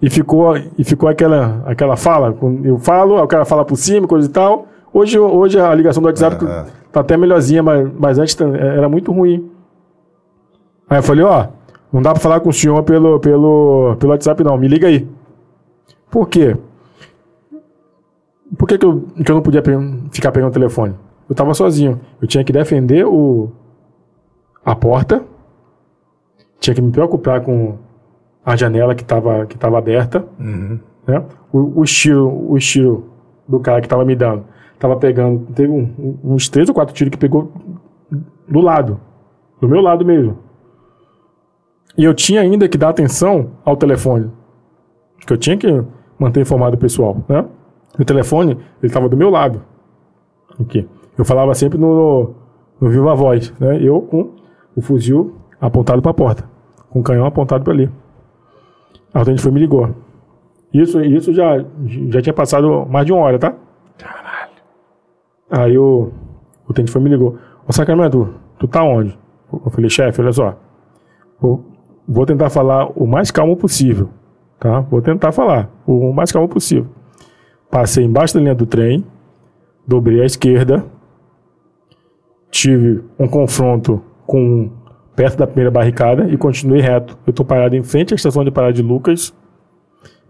[0.00, 2.36] E ficou, e ficou aquela, aquela fala.
[2.62, 4.66] Eu falo, o cara fala por cima, coisa e tal.
[4.96, 6.64] Hoje, hoje a ligação do WhatsApp É, é.
[6.90, 9.50] tá até melhorzinha, mas, mas antes tá- era muito ruim.
[10.88, 11.48] Aí eu falei, ó,
[11.92, 15.06] não dá pra falar com o senhor pelo, pelo, pelo WhatsApp não, me liga aí.
[16.10, 16.56] Por quê?
[18.56, 19.62] Por que, que, eu, que eu não podia
[20.10, 20.94] ficar pegando o telefone?
[21.28, 22.00] Eu tava sozinho.
[22.22, 23.50] Eu tinha que defender o,
[24.64, 25.22] a porta,
[26.58, 27.74] tinha que me preocupar com
[28.42, 30.24] a janela que estava que tava aberta,
[31.06, 31.22] né?
[31.52, 33.10] O, o estilo, o estilo
[33.46, 34.44] do cara que estava me dando,
[34.78, 37.52] tava pegando, teve um- uns três ou quatro tiros que pegou
[38.48, 39.00] do lado,
[39.60, 40.38] do meu lado mesmo.
[41.96, 44.30] E eu tinha ainda que dar atenção ao telefone,
[45.26, 45.82] que eu tinha que
[46.18, 47.44] manter informado o pessoal, né?
[47.98, 49.62] O telefone, ele estava do meu lado.
[50.60, 50.86] Aqui.
[51.16, 52.34] Eu falava sempre no,
[52.80, 53.78] no viva voz, né?
[53.82, 54.32] Eu com
[54.76, 56.44] o fuzil apontado para a porta,
[56.90, 57.90] com o canhão apontado para ali.
[59.14, 59.88] A gente foi me ligou.
[60.72, 61.64] Isso, isso já,
[62.10, 63.54] já tinha passado mais de uma hora, tá?
[65.50, 66.10] Aí o,
[66.68, 67.38] o tenente foi me ligou.
[67.66, 69.16] Ô Sacramento, tu tá onde?
[69.52, 70.58] Eu falei, chefe, olha só.
[71.40, 74.10] Vou, tentar falar o mais calmo possível.
[74.58, 74.80] Tá?
[74.80, 76.86] Vou tentar falar o mais calmo possível.
[77.70, 79.04] Passei embaixo da linha do trem,
[79.86, 80.84] dobrei à esquerda,
[82.50, 84.70] tive um confronto com
[85.14, 87.18] perto da primeira barricada e continuei reto.
[87.26, 89.34] Eu tô parado em frente à estação de parada de Lucas.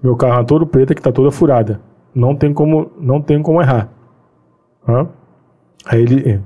[0.03, 1.81] Meu carro é todo preto que tá toda furada.
[2.15, 3.91] Não tem como, não tem como errar.
[5.85, 6.41] Aí ele eh,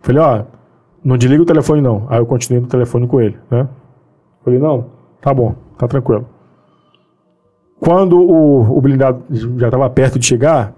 [0.00, 0.44] falei, ó,
[1.04, 2.06] não desliga o telefone não.
[2.08, 3.68] Aí eu continuei no telefone com ele, né?
[4.44, 4.86] Falei, não,
[5.20, 6.26] tá bom, tá tranquilo.
[7.80, 10.74] Quando o, o blindado já estava perto de chegar,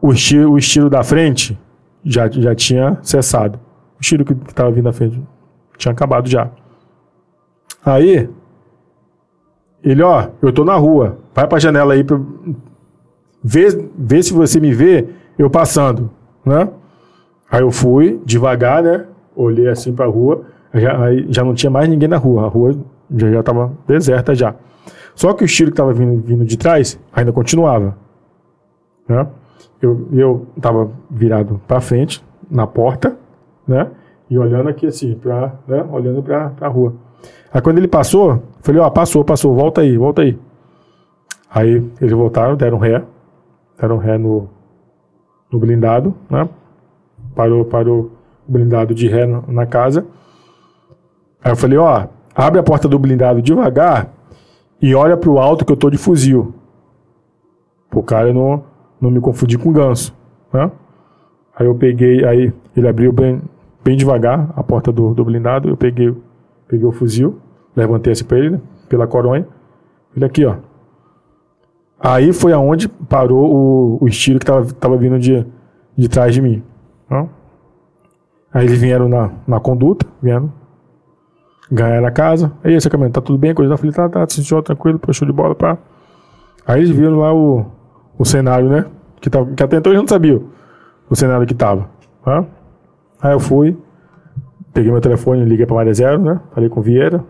[0.00, 1.58] o estilo, o estilo da frente
[2.04, 3.58] já, já tinha cessado.
[3.98, 5.22] O estilo que estava vindo da frente
[5.76, 6.50] tinha acabado já.
[7.84, 8.28] Aí,
[9.82, 12.20] ele, ó, eu tô na rua, vai pra janela aí pra
[13.42, 15.08] ver, ver se você me vê
[15.38, 16.10] eu passando,
[16.44, 16.68] né?
[17.50, 19.06] Aí eu fui devagar, né?
[19.34, 20.44] Olhei assim pra rua,
[20.74, 22.76] já, aí já não tinha mais ninguém na rua, a rua
[23.14, 24.54] já, já tava deserta já.
[25.14, 27.96] Só que o estilo que tava vindo, vindo de trás ainda continuava,
[29.08, 29.26] né?
[29.80, 33.16] Eu, eu tava virado pra frente, na porta,
[33.66, 33.90] né?
[34.30, 35.84] E olhando aqui assim, pra, né?
[35.90, 36.94] olhando pra, pra rua.
[37.52, 40.38] Aí quando ele passou, falei, ó, passou, passou, volta aí, volta aí.
[41.50, 43.02] Aí eles voltaram, deram ré,
[43.80, 44.48] deram ré no,
[45.50, 46.48] no blindado, né?
[47.34, 48.10] Parou, parou
[48.46, 50.06] o blindado de ré na, casa.
[51.42, 54.12] Aí eu falei, ó, abre a porta do blindado devagar
[54.80, 56.54] e olha pro alto que eu tô de fuzil.
[57.90, 58.64] Pro cara não,
[59.00, 60.14] não me confundir com ganso,
[60.52, 60.70] né?
[61.56, 63.42] Aí eu peguei, aí ele abriu bem,
[63.84, 66.14] bem devagar a porta do, do blindado, eu peguei,
[66.68, 67.40] peguei o fuzil,
[67.74, 69.46] levantei assim pra ele, né, pela coronha.
[70.14, 70.56] Ele aqui, ó.
[72.00, 75.44] Aí foi aonde parou o, o estilo que tava, tava vindo de,
[75.96, 76.62] de trás de mim.
[77.10, 77.28] né?
[78.52, 80.52] Aí eles vieram na, na conduta, vieram,
[81.70, 82.52] ganharam a casa.
[82.62, 83.54] Aí esse caminho, tá tudo bem?
[83.54, 85.76] Coisa da falei, tá, tá, senhor, tranquilo, pô, show de bola, pá.
[86.66, 87.66] Aí eles viram lá o,
[88.16, 88.86] o cenário, né?
[89.20, 90.44] Que, tava, que até então eles não sabiam
[91.10, 91.88] o cenário que tava.
[92.24, 92.44] Tá?
[93.20, 93.76] Aí eu fui,
[94.72, 96.40] peguei meu telefone, liguei pra Maria Zero, né?
[96.54, 97.24] Falei com o Vieira,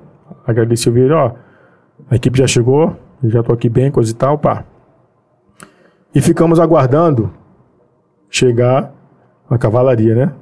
[0.47, 1.33] agradeci o Vieira, ó,
[2.11, 4.65] a equipe já chegou, já tô aqui bem, coisa e tal, pá.
[6.15, 7.31] E ficamos aguardando
[8.31, 8.93] chegar
[9.49, 10.33] a cavalaria, né?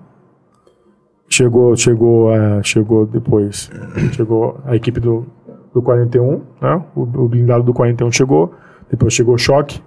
[1.28, 3.70] Chegou, chegou, eh, chegou depois,
[4.12, 5.26] chegou a equipe do,
[5.72, 6.84] do 41, né?
[6.94, 8.54] O, o blindado do 41 chegou,
[8.90, 9.82] depois chegou o choque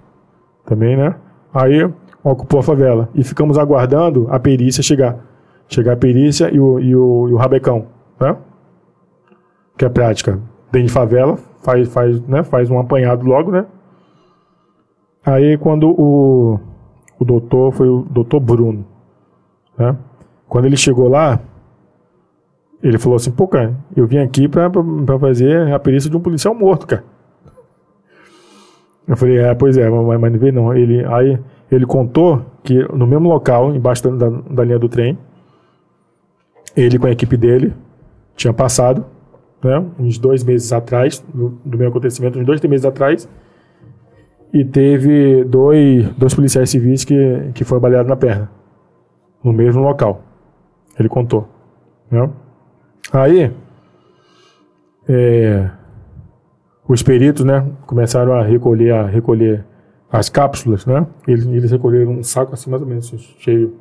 [0.66, 1.14] também, né?
[1.52, 1.88] Aí
[2.22, 5.16] ocupou a favela e ficamos aguardando a perícia chegar,
[5.68, 7.86] chegar a perícia e o, e o, e o rabecão,
[8.20, 8.36] né?
[9.78, 10.38] Que é prática
[10.70, 12.42] dentro de favela, faz, faz, né?
[12.42, 13.66] Faz um apanhado logo, né?
[15.24, 16.58] Aí quando o,
[17.18, 18.84] o doutor foi o doutor Bruno,
[19.78, 19.96] né?
[20.48, 21.40] Quando ele chegou lá,
[22.82, 24.70] ele falou assim, pô, cara, eu vim aqui pra,
[25.18, 27.04] fazer a perícia de um policial morto, cara.
[29.06, 30.74] Eu falei, é, pois é, mas, mas não veio não.
[30.74, 31.38] Ele, aí
[31.70, 35.18] ele contou que no mesmo local, embaixo da, da linha do trem,
[36.76, 37.74] ele com a equipe dele
[38.34, 39.04] tinha passado,
[39.62, 43.28] né, uns dois meses atrás, do, do meu acontecimento, uns dois, três meses atrás,
[44.52, 48.50] e teve dois, dois policiais civis que, que foram baleados na perna,
[49.44, 50.22] no mesmo local.
[50.98, 51.48] Ele contou.
[52.10, 52.28] Né?
[53.12, 53.52] Aí,
[55.08, 55.70] é,
[56.88, 59.64] os peritos, né, começaram a recolher, a recolher
[60.10, 61.06] as cápsulas, né?
[61.26, 63.08] Eles, eles recolheram um saco assim, mais ou menos,
[63.38, 63.76] cheio,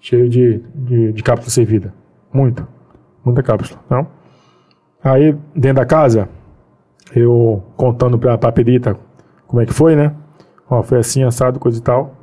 [0.00, 1.92] cheio de, de, de cápsula servida.
[2.32, 2.66] Muito.
[3.22, 4.06] Muita cápsula, não?
[5.02, 6.28] Aí, dentro da casa,
[7.14, 8.96] eu contando pra, pra perita
[9.46, 10.14] como é que foi, né?
[10.68, 12.14] Ó, foi assim, assado, coisa e tal.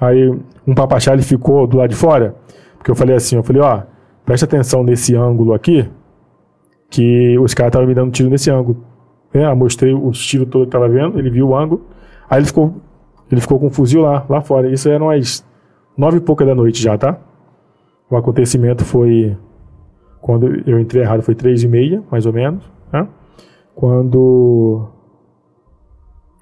[0.00, 0.28] Aí,
[0.66, 2.34] um papachá, ele ficou do lado de fora,
[2.76, 3.82] porque eu falei assim, eu falei, ó,
[4.24, 5.88] presta atenção nesse ângulo aqui,
[6.88, 8.84] que os caras estavam me dando tiro nesse ângulo.
[9.32, 11.86] É, mostrei o tiro todo que tava vendo, ele viu o ângulo,
[12.28, 12.74] aí ele ficou,
[13.30, 14.68] ele ficou com o fuzil lá, lá fora.
[14.68, 15.46] Isso eram as
[15.96, 17.16] nove e pouca da noite já, tá?
[18.10, 19.36] O acontecimento foi
[20.20, 23.08] quando eu entrei errado foi três e meia, mais ou menos, né?
[23.74, 24.88] Quando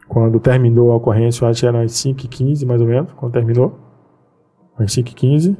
[0.08, 3.12] quando terminou a ocorrência, eu acho que era às 5 e 15 mais ou menos,
[3.12, 3.78] quando terminou.
[4.78, 5.56] Às 5 e 15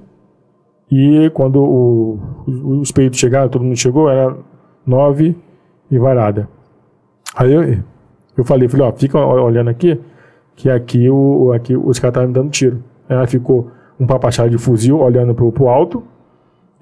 [1.35, 2.19] quando o,
[2.81, 4.37] os peritos chegaram, todo mundo chegou, era
[4.87, 5.37] 9
[5.91, 6.49] e varada.
[7.37, 7.63] Aí eu,
[8.37, 10.01] eu falei, falei, ó, fica olhando aqui,
[10.57, 12.83] que aqui, o, aqui os caras estavam me dando tiro.
[13.09, 16.03] Ela ficou um papachá de fuzil olhando pro, pro alto,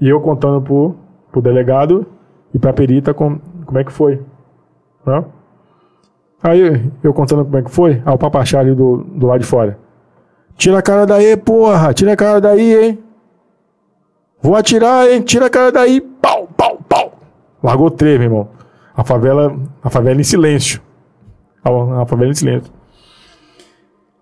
[0.01, 0.95] e eu contando pro,
[1.37, 2.07] pro delegado
[2.55, 4.23] e pra perita com, como é que foi.
[5.05, 5.25] Né?
[6.43, 9.47] Aí eu contando como é que foi, aí o papachá ali do, do lado de
[9.47, 9.79] fora.
[10.57, 12.99] Tira a cara daí, porra, tira a cara daí, hein.
[14.41, 17.13] Vou atirar, hein, tira a cara daí, pau, pau, pau.
[17.63, 18.49] Largou três, meu irmão.
[18.97, 20.81] A favela, a favela em silêncio.
[21.63, 22.73] A, a favela em silêncio.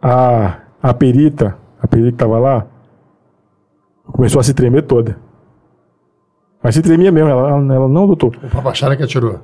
[0.03, 2.67] A, a perita, a perita que tava lá,
[4.05, 5.24] começou a se tremer toda.
[6.65, 8.39] Mas se tremia mesmo, ela, ela não, doutor.
[8.43, 9.39] O Papachara que atirou.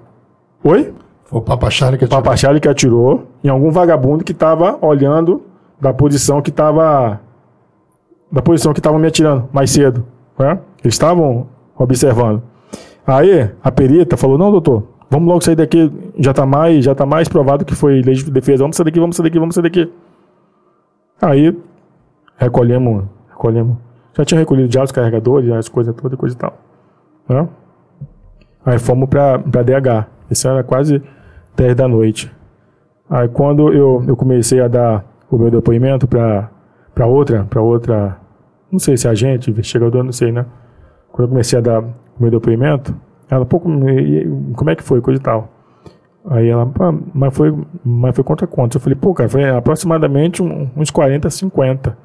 [0.64, 0.94] Oi?
[1.24, 2.22] Foi o Papachara que O atirou.
[2.22, 5.42] Papachari que atirou em algum vagabundo que tava olhando
[5.78, 7.20] da posição que tava.
[8.32, 10.06] Da posição que tava me atirando mais cedo.
[10.38, 10.58] Né?
[10.82, 12.42] Eles estavam observando.
[13.06, 15.92] Aí a perita falou: não, doutor, vamos logo sair daqui.
[16.16, 18.64] Já tá mais, já tá mais provado que foi legítimo de defesa.
[18.64, 19.92] Vamos sair daqui, vamos sair daqui, vamos sair daqui.
[21.20, 21.54] Aí
[22.38, 23.76] recolhemos, recolhemos.
[24.16, 26.69] Já tinha recolhido já os carregadores, as coisas todas, coisa e tal.
[27.28, 27.48] Né?
[28.64, 30.06] Aí fomos pra DH.
[30.30, 31.02] Isso era quase
[31.56, 32.30] 10 da noite.
[33.08, 36.50] Aí quando eu, eu comecei a dar o meu depoimento para
[36.94, 38.18] para outra, para outra,
[38.70, 40.44] não sei se é agente, investigador, não sei, né?
[41.10, 42.94] Quando eu comecei a dar o meu depoimento,
[43.30, 45.48] ela, pô, como é que foi, coisa e tal.
[46.26, 48.74] Aí ela, "Pá, mas foi, mas foi contra quantos?
[48.74, 51.96] Eu falei, pô, cara, foi aproximadamente uns 40, 50.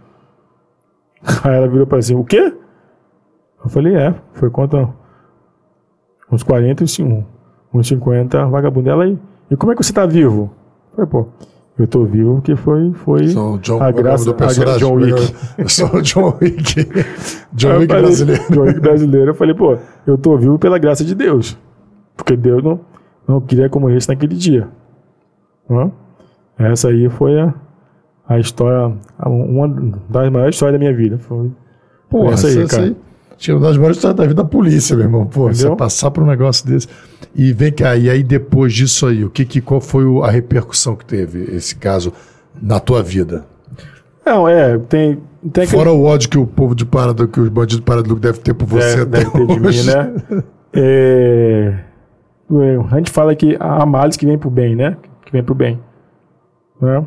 [1.43, 2.53] Aí ela virou para assim, o quê?
[3.63, 4.87] Eu falei, é, foi contra
[6.31, 7.23] uns 40 e um-
[7.73, 8.89] uns 50 vagabundo.
[8.89, 9.17] Ela, e,
[9.51, 10.51] e como é que você tá vivo?
[10.97, 11.27] Eu falei, pô,
[11.77, 14.79] eu tô vivo porque foi, foi Sou o John, a graça do personagem?
[14.79, 15.35] John Wick.
[15.57, 16.87] Eu sou o John Wick.
[17.53, 18.43] John Aí Wick falei, brasileiro.
[18.51, 19.31] John Wick brasileiro.
[19.31, 21.57] Eu falei, pô, eu tô vivo pela graça de Deus.
[22.15, 22.79] Porque Deus não,
[23.27, 24.69] não queria que eu morresse naquele dia.
[25.69, 25.91] Hã?
[26.57, 27.53] Essa aí foi a,
[28.29, 28.95] a história,
[29.25, 29.67] uma
[30.09, 31.17] das maiores histórias da minha vida.
[31.17, 31.51] Foi,
[32.09, 32.83] Porra, essa aí, isso cara.
[32.87, 32.95] aí.
[33.37, 35.25] Tira das maiores histórias da vida da polícia, meu irmão.
[35.25, 36.87] Pô, você passar por um negócio desse.
[37.35, 40.31] E vem cá, e aí depois disso aí, o que, que qual foi o- a
[40.31, 42.13] repercussão que teve esse caso
[42.61, 43.45] na tua vida?
[44.25, 45.19] Não, é, tem,
[45.51, 48.19] tem aquele- Fora o ódio que o povo de Paraduco, que os bandidos de Paraduco
[48.19, 50.43] devem ter por você deve, até deve ter de mim, né?
[50.77, 51.73] É,
[52.91, 54.97] a gente fala que há males que vem pro bem, né?
[55.25, 55.79] Que vem pro bem.
[56.81, 57.01] Né?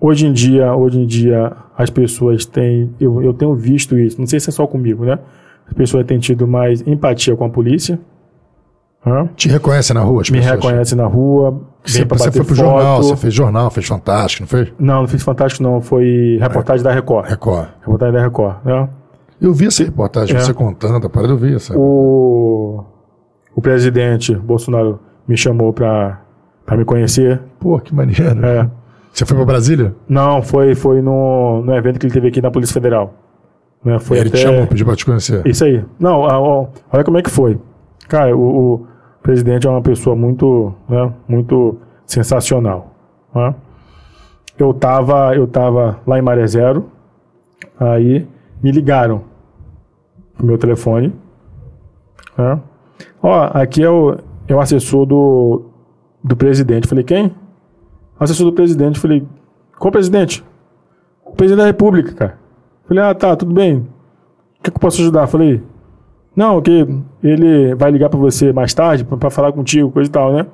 [0.00, 4.26] Hoje em dia, hoje em dia, as pessoas têm, eu, eu tenho visto isso, não
[4.26, 5.18] sei se é só comigo, né?
[5.66, 8.00] As pessoas têm tido mais empatia com a polícia.
[9.04, 9.28] né?
[9.36, 10.54] Te reconhece na rua, as Me pessoas?
[10.56, 11.60] reconhecem na rua.
[11.84, 12.54] Você, você foi pro foto.
[12.56, 14.72] jornal, você fez jornal, fez fantástico, não fez?
[14.78, 15.80] Não, não fiz fantástico, não.
[15.80, 17.26] Foi reportagem da Record.
[17.28, 17.68] Record.
[17.80, 18.56] Reportagem da Record.
[18.64, 18.88] Né?
[19.40, 20.40] Eu vi essa reportagem, É.
[20.40, 21.74] você contando, a parada eu vi essa.
[21.78, 22.84] O,
[23.54, 26.20] o presidente Bolsonaro me chamou pra
[26.72, 27.40] me conhecer.
[27.58, 28.44] Pô, que maneiro.
[28.44, 28.70] É.
[29.12, 29.94] Você foi pra Brasília?
[30.08, 33.12] Não, foi, foi no, no evento que ele teve aqui na Polícia Federal.
[33.84, 33.98] Né?
[33.98, 34.38] Foi Ele até...
[34.38, 35.46] te chamou, pediu pra te conhecer.
[35.46, 35.84] Isso aí.
[35.98, 37.58] Não, olha como é que foi.
[38.08, 38.86] Cara, o, o
[39.22, 42.94] presidente é uma pessoa muito, né, muito sensacional.
[43.34, 43.54] né?
[44.58, 46.86] Eu tava, eu tava lá em Maré Zero,
[47.78, 48.26] aí
[48.62, 49.22] me ligaram
[50.36, 51.12] pro meu telefone.
[52.36, 52.60] né?
[53.22, 54.16] Ó, aqui é o,
[54.46, 55.62] é o assessor do,
[56.22, 56.86] do presidente.
[56.86, 57.34] Falei, quem?
[58.24, 58.98] Assessor do presidente.
[59.00, 59.26] Falei,
[59.78, 60.44] qual presidente?
[61.24, 62.38] O presidente da República, cara.
[62.86, 63.78] Falei, ah, tá, tudo bem.
[63.78, 65.26] O que, que eu posso ajudar?
[65.26, 65.62] Falei,
[66.34, 66.86] não, que
[67.22, 70.46] ele vai ligar pra você mais tarde pra, pra falar contigo, coisa e tal, né?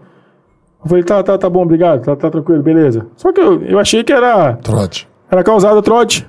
[0.82, 3.06] Eu falei, tá, tá, tá bom, obrigado, tá, tá tranquilo, beleza.
[3.16, 5.08] Só que eu, eu achei que era, Trote.
[5.30, 6.28] era causado trote,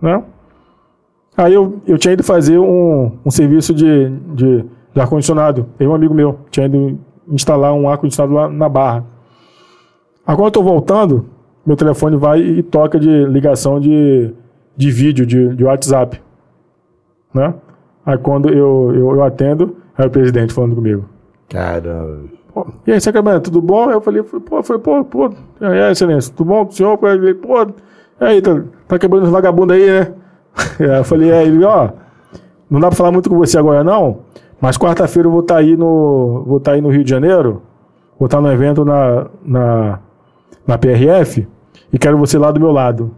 [0.00, 0.22] né?
[1.36, 5.66] Aí eu, eu tinha ido fazer um, um serviço de, de, de ar-condicionado.
[5.78, 9.04] Tem um amigo meu, tinha ido instalar um ar-condicionado lá na Barra.
[10.26, 11.26] Agora eu tô voltando,
[11.64, 14.32] meu telefone vai e toca de ligação de,
[14.76, 16.20] de vídeo, de, de WhatsApp.
[17.34, 17.54] Né?
[18.04, 21.04] Aí quando eu, eu, eu atendo, é o presidente falando comigo.
[21.48, 22.24] Caramba.
[22.52, 23.90] Pô, e aí, Sacramento, tudo bom?
[23.90, 26.92] Eu falei, pô, falei, pô, pô, e aí, excelência, tudo bom com o senhor?
[26.92, 30.14] Eu falei, pô, e aí, tá, tá quebrando os vagabundos aí, né?
[30.78, 31.88] Eu falei, é, ele, ó,
[32.68, 34.20] não dá pra falar muito com você agora não,
[34.60, 37.62] mas quarta-feira eu vou estar aí no, vou estar aí no Rio de Janeiro,
[38.18, 39.98] vou estar no evento na, na,
[40.66, 41.46] na PRF
[41.92, 43.14] e quero você lá do meu lado.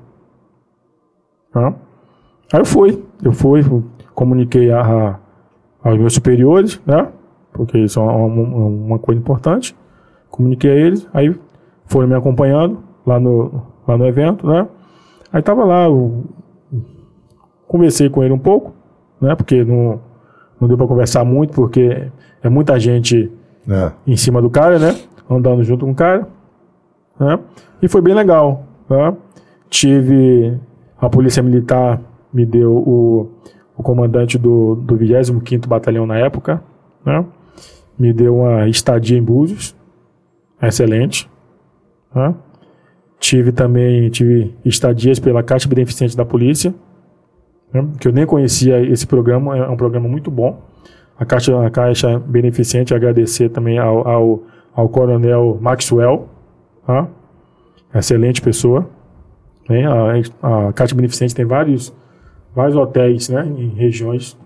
[1.54, 1.74] Hã?
[2.52, 3.64] Aí eu fui, eu fui,
[4.14, 5.18] comuniquei a, a-
[5.82, 7.08] aos meus superiores, né?
[7.52, 8.26] Porque isso é uma,
[8.66, 9.76] uma coisa importante.
[10.30, 11.34] Comuniquei a eles, aí
[11.86, 14.66] foram me acompanhando lá no, lá no evento, né?
[15.32, 16.24] Aí tava lá, eu
[17.68, 18.72] conversei com ele um pouco,
[19.20, 19.34] né?
[19.34, 20.00] Porque não,
[20.60, 22.08] não deu para conversar muito, porque
[22.42, 23.30] é muita gente
[23.68, 23.92] É.
[24.06, 24.96] em cima do cara, né?
[25.30, 26.26] Andando junto com o cara.
[27.18, 27.38] Né?
[27.82, 28.64] E foi bem legal.
[28.88, 29.16] Né?
[29.68, 30.58] Tive
[30.98, 32.00] a polícia militar
[32.34, 33.30] me deu o,
[33.76, 36.60] o comandante do, do 25º Batalhão na época,
[37.06, 37.24] né?
[37.96, 39.76] Me deu uma estadia em Búzios,
[40.60, 41.30] excelente.
[42.12, 42.34] né?
[43.20, 46.74] Tive também tive estadias pela Caixa Beneficente da Polícia,
[47.72, 47.86] né?
[48.00, 50.60] que eu nem conhecia esse programa, é um programa muito bom.
[51.16, 54.42] A Caixa, a Caixa Beneficente, agradecer também ao, ao,
[54.74, 56.28] ao Coronel Maxwell,
[56.86, 57.08] tá?
[57.94, 58.88] excelente pessoa.
[59.68, 59.84] né?
[59.86, 61.94] A, a Caixa Beneficente tem vários,
[62.54, 63.44] vários hotéis né?
[63.46, 64.38] em regiões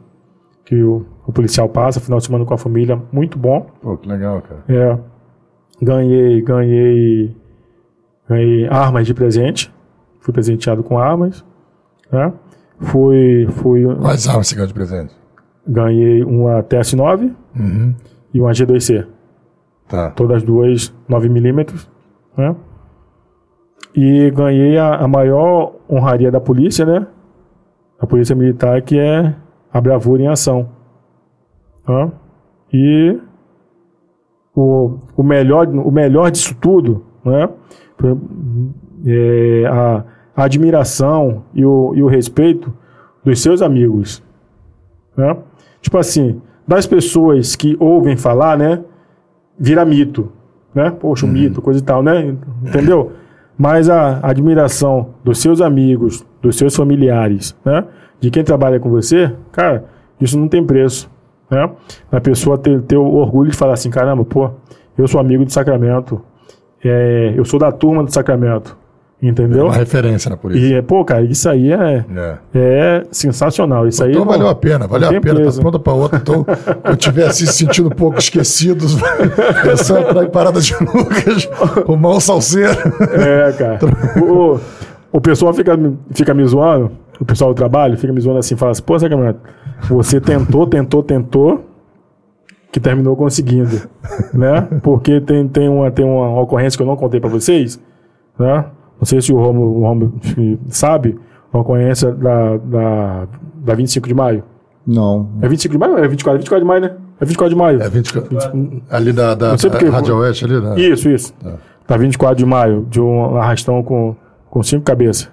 [0.65, 3.67] que o, o policial passa, final de semana com a família, muito bom.
[3.81, 4.63] Pô, que legal, cara.
[4.69, 4.99] É,
[5.83, 7.35] ganhei, ganhei,
[8.29, 9.73] ganhei armas de presente.
[10.21, 11.43] Fui presenteado com armas.
[12.13, 12.33] Né?
[12.81, 15.17] Fui, fui, Quais armas você ganhou de presente?
[15.67, 17.95] ganhei uma TS9 Uhum.
[18.33, 19.07] e uma G2C.
[19.89, 20.11] Tá.
[20.11, 21.87] Todas duas 9mm.
[22.39, 22.55] Né?
[23.95, 27.07] E ganhei a, a maior honraria da polícia, né?
[27.99, 29.35] A polícia militar, que é
[29.73, 30.69] a bravura em ação.
[31.85, 32.13] Tá?
[32.73, 33.19] E
[34.55, 37.49] o, o, melhor, o melhor disso tudo, né?
[39.05, 40.05] É a,
[40.37, 42.73] a admiração e o, e o respeito
[43.25, 44.23] dos seus amigos.
[45.17, 45.37] Né?
[45.81, 48.85] Tipo assim, das pessoas que ouvem falar, né?
[49.59, 50.31] Vira mito,
[50.79, 50.91] né?
[50.91, 52.37] Poxa, um mito, coisa e tal, né?
[52.65, 53.13] Entendeu?
[53.57, 57.85] Mas a admiração dos seus amigos, dos seus familiares, né?
[58.21, 59.85] De quem trabalha com você, cara,
[60.21, 61.11] isso não tem preço,
[61.51, 61.69] né?
[62.13, 64.51] A pessoa ter, ter o orgulho de falar assim, caramba, pô,
[64.97, 66.21] eu sou amigo do Sacramento,
[66.85, 68.77] é, eu sou da turma do Sacramento,
[69.23, 69.65] entendeu?
[69.65, 70.79] Uma referência na polícia.
[70.79, 72.39] E, pô, cara, isso aí é, É.
[72.55, 73.87] é sensacional.
[73.89, 75.61] Isso aí Então não- valeu a pena, valeu a pena, tá preço.
[75.61, 76.19] pronta pra outra.
[76.19, 76.47] Então,
[76.85, 78.85] eu estiver se sentindo um pouco esquecido,
[79.71, 81.49] é só entrar em Parada de Lucas,
[81.87, 82.79] o mal salseiro.
[83.13, 83.79] É, cara.
[84.23, 84.61] o, o,
[85.13, 85.79] o pessoal fica,
[86.13, 86.91] fica me zoando,
[87.21, 89.41] o pessoal do trabalho fica me zoando assim, fala assim, pô, Sacramento,
[89.89, 91.65] você tentou, tentou, tentou,
[92.71, 93.81] que terminou conseguindo,
[94.35, 94.69] né?
[94.83, 97.81] Porque tem, tem, uma, tem uma ocorrência que eu não contei pra vocês,
[98.39, 98.65] né?
[98.99, 100.15] Não sei se o Romulo, o Romulo
[100.69, 101.19] sabe,
[101.53, 103.29] uma ocorrência da, da,
[103.65, 104.43] da 25 de maio.
[104.87, 105.29] Não.
[105.43, 105.99] É 25 de maio?
[105.99, 106.97] É 24, é 24 de maio, né?
[107.21, 107.83] É 24 de maio.
[107.83, 108.13] É 20,
[108.91, 110.81] ali da, da, Não sei porque- Rádio Oeste, ali, né?
[110.81, 111.35] Isso, isso.
[111.87, 114.15] Da 24 de maio, de um arrastão com,
[114.51, 115.31] com cinco cabeças.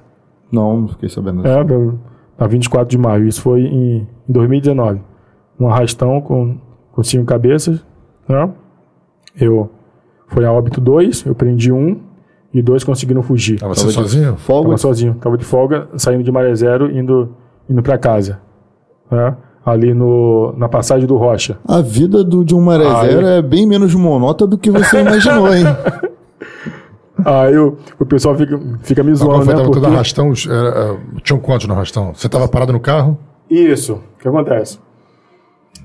[0.52, 1.45] Não, não fiquei sabendo.
[1.48, 1.94] É, da-
[2.38, 3.27] da 24 de maio.
[3.27, 5.02] Isso foi em, em 2019.
[5.60, 6.58] Um arrastão com,
[6.92, 7.84] com cinco cabeças.
[8.27, 8.50] Né?
[9.40, 9.69] Eu
[10.27, 12.00] foi a óbito dois, eu prendi um
[12.56, 13.59] e dois conseguiram fugir.
[13.59, 14.38] Tava você sozinho?
[14.38, 14.69] Folga?
[14.69, 17.35] Tava sozinho, tava de folga, saindo de Maré Zero, indo,
[17.69, 18.40] indo para casa.
[19.11, 19.35] né?
[19.66, 21.58] Ali no, na passagem do Rocha.
[21.67, 25.53] A vida do, de um maré zero é bem menos monótona do que você imaginou,
[25.53, 25.64] hein?
[27.25, 29.53] Aí o, o pessoal fica, fica me zoando, foi?
[29.53, 29.59] né?
[29.59, 29.93] Tava todo Porque...
[29.95, 30.32] arrastão?
[30.48, 32.14] Era, uh, tinha um quantos no arrastão?
[32.14, 33.17] Você tava parado no carro?
[33.50, 34.80] Isso, o que acontece?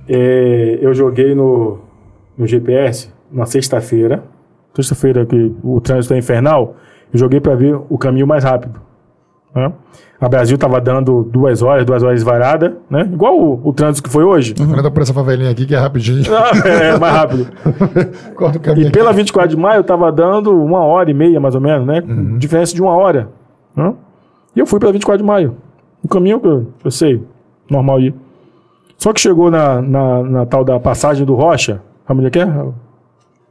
[0.07, 1.79] É, eu joguei no,
[2.37, 4.25] no GPS na sexta-feira,
[4.75, 6.75] sexta-feira que o trânsito é infernal,
[7.13, 8.81] eu joguei para ver o caminho mais rápido.
[9.55, 9.73] né?
[10.21, 13.09] A Brasil tava dando duas horas, duas horas varada, né?
[13.11, 14.55] Igual o, o trânsito que foi hoje.
[14.61, 16.23] Anda por essa favelinha aqui que é rapidinho.
[16.35, 17.47] Ah, é, mais rápido.
[18.77, 22.03] E pela 24 de maio tava dando uma hora e meia, mais ou menos, né?
[22.07, 22.37] Uhum.
[22.39, 23.31] Diferença de uma hora.
[23.75, 23.95] né?
[24.55, 25.57] E eu fui pela 24 de maio.
[26.03, 27.23] O caminho que eu, eu sei,
[27.71, 28.15] normal ir.
[28.99, 32.47] Só que chegou na, na, na tal da passagem do Rocha, onde é que é?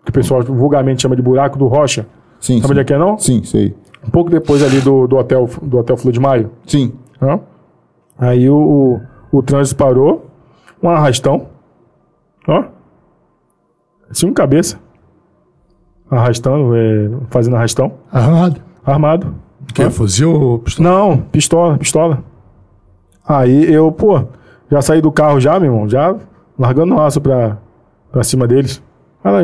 [0.03, 2.06] Que o pessoal vulgarmente chama de buraco do Rocha.
[2.40, 3.18] Sim, Sabe onde é que é, não?
[3.18, 3.76] Sim, sei.
[4.06, 6.52] Um pouco depois ali do, do hotel do hotel Flor de Maio.
[6.66, 6.94] Sim.
[7.19, 7.40] né?
[8.18, 9.00] Aí o,
[9.32, 10.26] o, o trânsito parou,
[10.82, 11.48] um arrastão,
[12.48, 12.64] ó,
[14.10, 14.80] assim um cabeça,
[16.10, 18.61] arrastando, é, fazendo arrastão, Armado.
[18.86, 19.36] armado.
[19.74, 20.90] Que é fuzil ou pistola?
[20.90, 22.24] Não, pistola, pistola.
[23.28, 24.24] Aí eu, pô,
[24.72, 26.16] já saí do carro já, meu irmão, já
[26.58, 27.58] largando o aço pra,
[28.11, 28.82] pra cima deles.
[29.23, 29.39] Lá,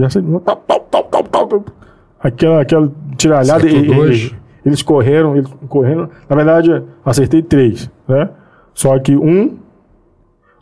[0.00, 0.22] já saí.
[0.44, 1.64] Tal, tal, tal, tal, tal, tal.
[2.20, 3.66] Aquela, aquela tiralhada.
[3.68, 4.16] E- e- dois?
[4.18, 4.34] e-
[4.66, 6.08] eles correram, eles correram.
[6.28, 8.28] Na verdade, acertei três, né?
[8.74, 9.56] Só que um,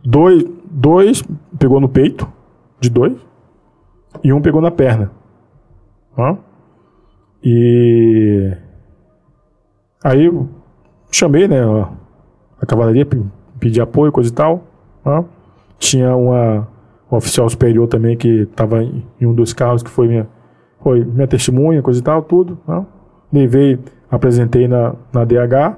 [0.05, 1.23] dois, dois
[1.58, 2.26] pegou no peito,
[2.78, 3.15] de dois,
[4.23, 5.10] e um pegou na perna.
[6.16, 6.36] Ó.
[7.42, 8.52] E
[10.05, 10.31] Aí
[11.10, 11.58] chamei, né,
[12.60, 13.23] a, cavalaria, pe-
[13.58, 14.62] pedi apoio, coisa e tal.
[15.05, 15.25] né?
[15.78, 16.68] Tinha uma,
[17.10, 20.26] um oficial superior também que estava em, um dos carros que foi minha,
[20.83, 22.59] foi minha testemunha, coisa e tal, tudo.
[22.67, 22.85] né?
[23.33, 23.78] Levei,
[24.10, 25.76] apresentei na, na DH.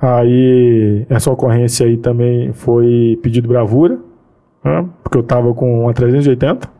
[0.00, 3.98] Aí essa ocorrência aí também foi pedido bravura,
[4.64, 4.88] né?
[5.02, 6.79] porque eu tava com uma 380.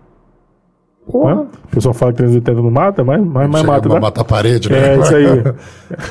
[1.13, 1.47] Né?
[1.65, 4.01] O pessoal fala que 380 não mata, mas, mas, mas mata, né?
[4.01, 4.95] matar a parede, né?
[4.95, 5.27] É, isso aí.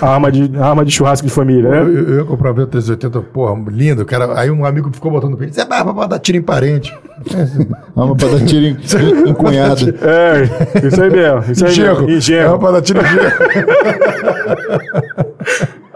[0.02, 1.80] A arma de, a arma de churrasco de família, Eu, né?
[1.82, 4.06] eu, eu ia comprar uma 380, porra, lindo.
[4.06, 5.52] Cara, aí um amigo ficou botando no peito.
[5.52, 6.94] Isso é barba pra dar tiro em parente.
[7.96, 9.94] Arma pra dar tiro em, em, em cunhado.
[10.02, 11.52] É, isso aí mesmo.
[11.52, 11.94] Isso aí Engenho.
[11.94, 12.10] mesmo.
[12.10, 12.60] É Engenho.
[12.60, 13.32] pra dar tiro em engenho.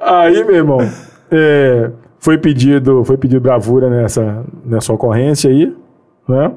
[0.02, 0.90] Aí, meu irmão,
[1.32, 5.74] é, foi pedido, foi pedido bravura nessa, nessa ocorrência aí,
[6.28, 6.52] né?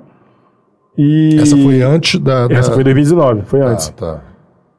[0.97, 2.49] E Essa foi antes da.
[2.49, 2.55] da...
[2.55, 3.89] essa foi em 2019, foi antes.
[3.89, 4.21] Ah, tá.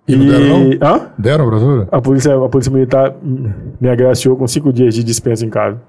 [0.08, 0.70] E não deram, não?
[0.82, 1.02] Hã?
[1.18, 1.88] Deram bravura?
[1.92, 5.80] A polícia, a polícia militar me agraciou com cinco dias de dispensa em casa.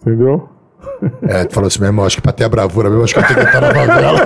[0.00, 0.48] Entendeu?
[1.22, 3.26] É, tu falou assim mesmo, acho que pra ter a bravura mesmo, acho que eu
[3.26, 4.18] tenho que estar na favela.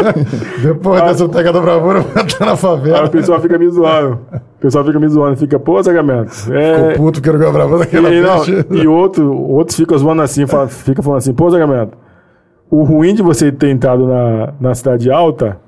[0.62, 3.06] Depois dessa pega da bravura, vai estar na favela.
[3.06, 4.18] o pessoal fica me zoando.
[4.32, 6.32] O pessoal fica me zoando, fica, pô, Zagamento.
[6.52, 8.42] É, Ficou puto, quero ver a bravura daquela E, não,
[8.76, 11.96] e outro, outros ficam zoando assim, fala, fica falando assim, pô, Zagamento,
[12.70, 15.58] o ruim de você ter entrado na, na cidade alta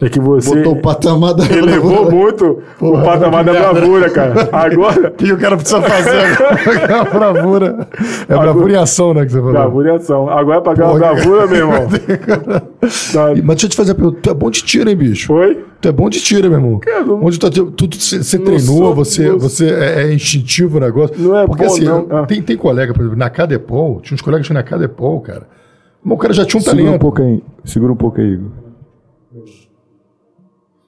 [0.00, 4.48] é que você Botou o patamar da elevou muito o patamar da bravura, cara.
[4.50, 6.60] Agora, O que o cara precisa fazer agora?
[6.90, 7.88] É a bravura.
[8.28, 9.52] É a bravura em ação, né, que você falou.
[9.52, 10.28] bravura e ação.
[10.28, 11.86] Agora pra aquela Porra, bravura, meu irmão.
[13.12, 14.18] Tá- Mas deixa eu te fazer a pergunta.
[14.22, 15.28] Tu é bom de tiro, hein, bicho?
[15.28, 15.64] Foi?
[15.80, 16.80] Tu é bom de tiro, meu irmão.
[17.06, 20.12] não- Onde tu, tu, tu- você você Não treinou, sou- você, não- você é, é
[20.14, 21.14] instintivo o negócio.
[21.16, 22.06] Não é Porque bom, assim, não.
[22.10, 22.26] Ah.
[22.26, 25.42] tem, tem colega, por exemplo, na Cadepol, tinha uns colegas que tinham na Cadepol, cara.
[26.04, 26.96] Mas o cara já tinha um Segura talento.
[26.96, 27.42] um pouco aí.
[27.64, 28.50] Segura um pouco aí, Igor.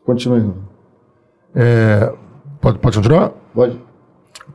[0.04, 0.50] Continua aí.
[1.54, 2.12] É,
[2.60, 3.32] pode, pode continuar?
[3.54, 3.78] Pode.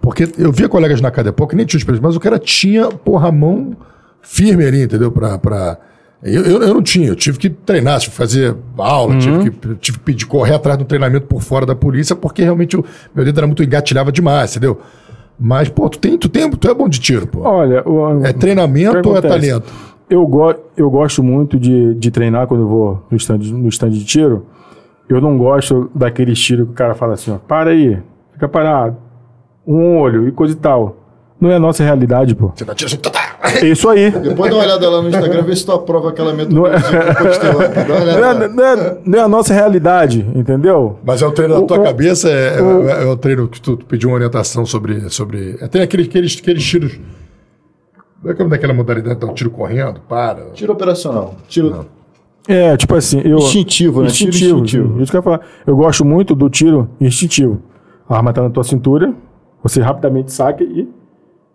[0.02, 3.30] Porque eu via colegas na Cadepol que nem tinha experiência, mas o cara tinha, porra,
[3.30, 3.76] a mão
[4.22, 5.12] firme ali, entendeu?
[5.12, 5.78] Pra, pra...
[6.22, 9.76] Eu, eu, eu não tinha, eu tive que treinar, tive que fazer aula, tive, que,
[9.76, 12.84] tive que pedir, correr atrás do treinamento por fora da polícia, porque realmente o
[13.16, 14.80] meu dedo era muito engatilhava demais, entendeu?
[15.40, 17.42] Mas, pô, tu tem, tu tem, tu é bom de tiro, pô.
[17.44, 19.72] Olha, o, É treinamento ou é talento?
[20.10, 23.90] Eu, go eu gosto muito de, de treinar quando eu vou no stand, no stand
[23.92, 24.46] de tiro.
[25.08, 27.98] Eu não gosto daquele tiro que o cara fala assim, ó, para aí,
[28.34, 28.96] fica parado,
[29.66, 30.96] um olho e coisa e tal.
[31.42, 32.52] Não é a nossa realidade, pô.
[32.54, 33.38] Você dá tiro assim, tá, tá.
[33.62, 34.12] É isso aí.
[34.12, 36.78] Depois dá uma olhada lá no Instagram, vê se tu aprova aquela metodologia
[37.56, 41.00] uma Não é, não é- não é a nossa realidade, entendeu?
[41.04, 43.62] Mas é o treino da O- tua o- cabeça, é, é, é o treino que
[43.62, 45.10] tu, tu pediu uma orientação sobre.
[45.10, 47.00] sobre é, tem aqueles, aqueles, aqueles tiros.
[48.22, 49.26] Como é que é daquela modalidade?
[49.26, 50.46] Um tiro correndo, para.
[50.54, 51.36] Tiro operacional.
[51.48, 51.86] Tiro
[52.48, 53.38] É, tipo assim, eu...
[53.38, 54.10] instintivo, né?
[54.10, 54.60] Tiro Instintivo.
[54.60, 55.02] instintivo.
[55.02, 55.42] Isso que eu ia falar.
[55.66, 57.62] Eu gosto muito do tiro instintivo.
[58.10, 59.14] A arma tá na tua cintura,
[59.64, 60.88] você rapidamente saca e,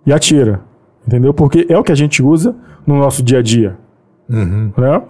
[0.06, 0.60] e atira.
[1.06, 1.34] Entendeu?
[1.34, 2.54] Porque é o que a gente usa
[2.86, 3.76] no nosso dia a dia.
[4.28, 4.72] Uhum.
[4.76, 5.02] Né?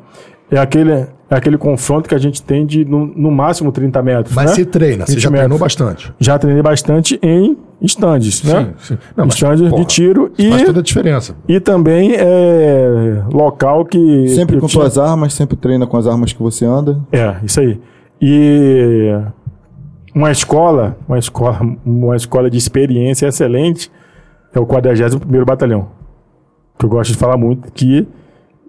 [0.50, 4.34] É, aquele, é aquele confronto que a gente tem de no, no máximo 30 metros.
[4.34, 4.56] Mas né?
[4.56, 5.60] se treina, você 20 já treinou metros.
[5.60, 6.14] bastante.
[6.18, 8.72] Já treinei bastante em estandes, né?
[8.78, 8.96] sim.
[9.16, 11.36] Não, mas, Estandes porra, de tiro e, Faz toda a diferença.
[11.48, 14.28] e também é, local que.
[14.28, 17.00] Sempre com tinha- tuas armas, sempre treina com as armas que você anda.
[17.12, 17.80] É, isso aí.
[18.20, 19.10] E
[20.14, 23.90] uma escola, uma escola, uma escola de experiência excelente
[24.54, 25.88] é o 41º Batalhão.
[26.78, 28.06] Que eu gosto de falar muito que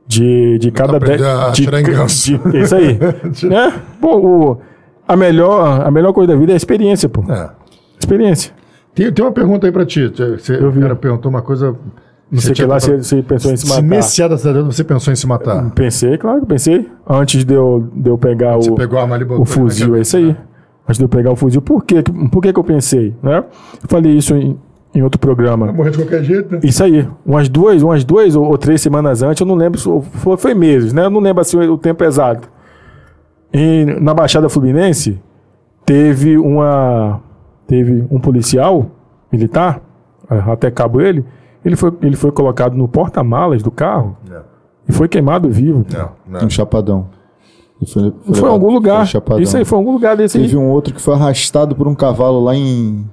[0.07, 1.17] de, de cada aprender
[1.51, 2.97] de- de, de- Isso aí.
[3.49, 3.73] né?
[4.01, 4.57] Pô, o-
[5.07, 7.21] a melhor a melhor coisa da vida é a experiência, pô.
[7.31, 7.49] É.
[7.99, 8.51] Experiência.
[8.95, 10.07] Tem, tem uma pergunta aí pra ti.
[10.07, 10.81] Você, Eu vi.
[10.81, 11.75] cara perguntou uma coisa.
[12.31, 13.83] Não sei que lá, se, se pensou em se Se matar.
[13.83, 15.69] nesse ano da cidadania você pensou em se matar.
[15.71, 16.89] Pensei, claro que pensei.
[17.07, 19.05] Antes de eu, de eu pegar Você o, pegou a
[19.39, 20.29] o fuzil, é isso aí.
[20.29, 20.37] né?
[20.87, 21.61] Antes de eu pegar o fuzil.
[21.61, 22.01] Por, quê?
[22.31, 23.13] Por que, que eu pensei?
[23.21, 23.37] Né?
[23.83, 24.57] Eu falei isso em,
[24.93, 25.67] em outro programa.
[25.67, 26.59] Vai morrer de qualquer jeito, né?
[26.63, 29.89] Isso aí, umas duas, umas duas ou, ou três semanas antes, eu não lembro, se
[30.19, 31.05] foi, foi meses, né?
[31.05, 32.49] Eu não lembro assim, o tempo exato.
[33.53, 35.19] E na Baixada Fluminense
[35.85, 37.21] teve uma
[37.67, 38.85] teve um policial
[39.31, 39.81] militar,
[40.29, 41.25] eh, até cabo ele,
[41.63, 44.41] ele foi, ele foi colocado no porta-malas do carro Não,
[44.87, 45.85] e foi queimado vivo.
[45.91, 46.45] não, não.
[46.45, 47.07] Um chapadão.
[47.81, 49.05] E foi, Foi em algum lugar.
[49.05, 49.41] foi.
[49.41, 50.43] Isso aí foi em algum lugar desse aí.
[50.45, 53.05] Teve um outro que foi arrastado por um cavalo lá em.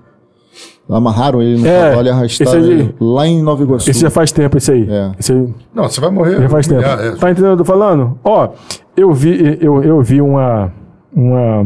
[0.89, 3.91] Amarraram ele no É, cavalo e arrastaram aí- ele lá em Nova Iguaçu.
[3.91, 4.87] Esse já faz tempo, esse aí.
[4.89, 5.13] É.
[5.19, 6.41] Esse aí Não, você vai morrer.
[6.43, 6.81] Já faz tempo.
[6.81, 7.11] humilhar, é.
[7.17, 8.19] Tá entendendo o que eu tô falando?
[8.23, 8.49] Ó,
[8.97, 10.73] eu vi, eu, eu vi uma,
[11.13, 11.63] uma.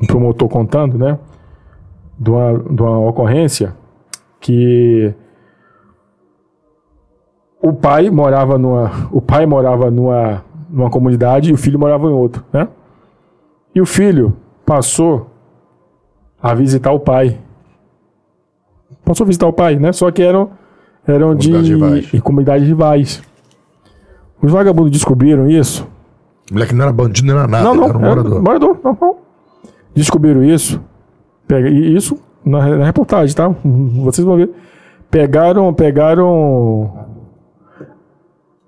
[0.00, 1.18] Um promotor contando, né?
[2.18, 3.74] De uma, de uma ocorrência
[4.40, 5.12] que.
[7.60, 9.08] O pai morava numa.
[9.10, 12.68] O pai morava numa, numa comunidade e o filho morava em outra, né?
[13.74, 15.30] E o filho passou
[16.42, 17.38] a visitar o pai.
[19.04, 19.92] Passou a visitar o pai, né?
[19.92, 20.50] Só que eram,
[21.06, 22.14] eram de, Comunidade rivais.
[22.14, 23.22] em comunidades rivais.
[24.42, 25.86] Os vagabundos descobriram isso.
[26.50, 27.64] O moleque não era bandido, não era nada.
[27.64, 28.42] Não, não, Era um morador.
[28.42, 29.16] morador.
[29.94, 30.80] Descobriram isso.
[31.46, 33.48] Pega, e isso na, na reportagem, tá?
[34.02, 34.50] Vocês vão ver.
[35.10, 37.06] Pegaram, pegaram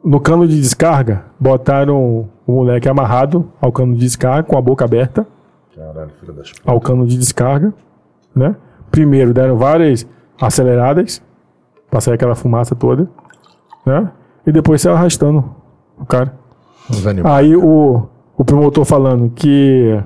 [0.05, 4.85] no cano de descarga, botaram o moleque amarrado ao cano de descarga com a boca
[4.85, 5.27] aberta
[5.75, 6.61] Caralho, das p.
[6.65, 7.75] ao cano de descarga,
[8.35, 8.55] né?
[8.91, 10.07] Primeiro deram várias
[10.41, 11.21] aceleradas
[11.91, 13.09] para sair aquela fumaça toda,
[13.85, 14.13] né?
[14.47, 15.45] E depois saiu arrastando
[15.99, 16.33] o cara.
[17.25, 18.07] Aí o,
[18.37, 20.01] o promotor falando que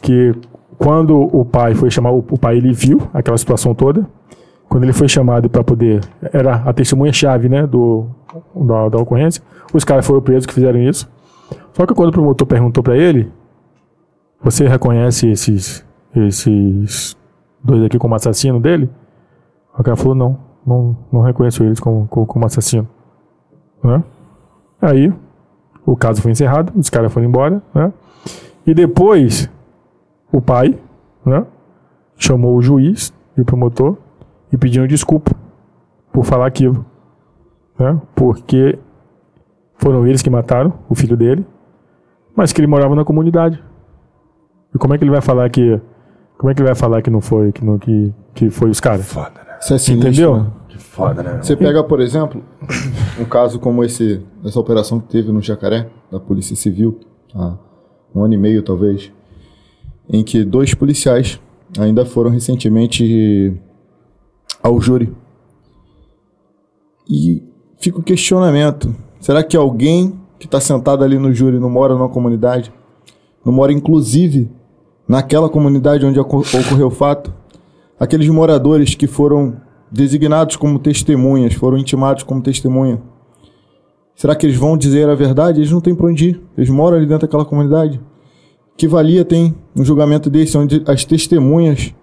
[0.00, 0.34] que
[0.78, 4.06] quando o pai foi chamar o, pai ele viu aquela situação toda.
[4.68, 6.00] Quando ele foi chamado para poder
[6.32, 8.06] era a testemunha chave, né, do
[8.54, 9.42] da, da ocorrência.
[9.72, 11.08] Os caras foram presos que fizeram isso.
[11.72, 13.30] Só que quando o promotor perguntou para ele,
[14.42, 17.16] você reconhece esses esses
[17.62, 18.90] dois aqui como assassino dele?
[19.78, 22.88] O cara falou não, não, não reconheço eles como como, como assassino.
[23.82, 24.02] Né?
[24.80, 25.12] Aí
[25.84, 27.92] o caso foi encerrado, os caras foram embora, né?
[28.66, 29.48] E depois
[30.36, 30.78] o pai,
[31.24, 31.46] né,
[32.18, 33.96] chamou o juiz e o promotor
[34.52, 35.32] e pediram desculpa
[36.12, 36.84] por falar aquilo,
[37.78, 37.98] né?
[38.14, 38.78] Porque
[39.78, 41.46] foram eles que mataram o filho dele,
[42.34, 43.62] mas que ele morava na comunidade.
[44.74, 45.80] E como é que ele vai falar que
[46.36, 48.78] como é que ele vai falar que não foi, que não que que foi os
[48.78, 49.10] caras?
[49.10, 49.56] Foda, né?
[49.58, 50.36] Isso é sinistro, Entendeu?
[50.36, 50.50] né?
[50.68, 51.38] Que foda, né?
[51.42, 52.42] Você pega, por exemplo,
[53.18, 57.00] um caso como esse, essa operação que teve no Jacaré, da Polícia Civil,
[57.34, 57.56] há
[58.14, 59.10] um ano e meio talvez,
[60.08, 61.40] em que dois policiais
[61.78, 63.54] ainda foram recentemente
[64.62, 65.12] ao júri.
[67.08, 67.42] E
[67.78, 72.08] fica o questionamento: será que alguém que está sentado ali no júri não mora numa
[72.08, 72.72] comunidade?
[73.44, 74.50] Não mora, inclusive,
[75.08, 77.32] naquela comunidade onde oco- ocorreu o fato?
[77.98, 79.56] Aqueles moradores que foram
[79.90, 83.00] designados como testemunhas, foram intimados como testemunha.
[84.16, 85.60] Será que eles vão dizer a verdade?
[85.60, 86.42] Eles não têm para onde ir.
[86.56, 88.00] Eles moram ali dentro daquela comunidade.
[88.76, 91.94] Que valia tem um julgamento desse, onde as testemunhas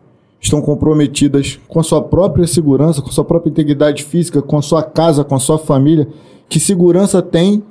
[0.42, 4.62] estão comprometidas com a sua própria segurança, com a sua própria integridade física, com a
[4.62, 6.08] sua casa, com a sua família?
[6.50, 7.64] Que segurança tem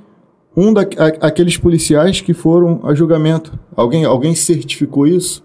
[0.56, 3.58] um daqueles policiais que foram a julgamento?
[3.76, 5.42] Alguém, alguém certificou isso?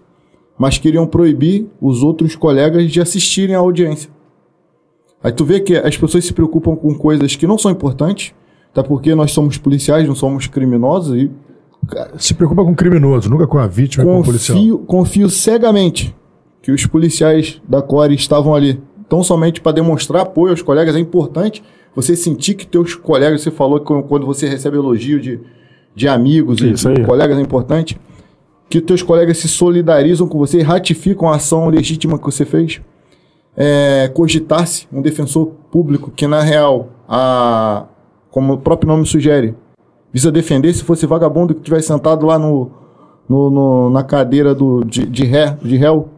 [0.56, 4.10] Mas queriam proibir os outros colegas de assistirem à audiência.
[5.22, 8.32] Aí tu vê que as pessoas se preocupam com coisas que não são importantes,
[8.70, 11.30] até porque nós somos policiais, não somos criminosos, e
[12.18, 14.58] Se preocupa com o criminoso, nunca com a vítima e com o policial.
[14.58, 16.14] confio, confio cegamente
[16.62, 18.80] que os policiais da Core estavam ali.
[19.08, 21.62] Tão somente para demonstrar apoio aos colegas, é importante
[21.94, 25.40] você sentir que teus colegas, você falou que quando você recebe elogio de,
[25.94, 27.98] de amigos e de colegas é importante,
[28.68, 32.80] que teus colegas se solidarizam com você e ratificam a ação legítima que você fez.
[33.56, 37.86] É, cogitar-se um defensor público que, na real, a,
[38.30, 39.54] como o próprio nome sugere,
[40.12, 42.70] visa defender se fosse vagabundo que tivesse sentado lá no,
[43.28, 46.08] no- no- na cadeira do, de, de, ré, de réu,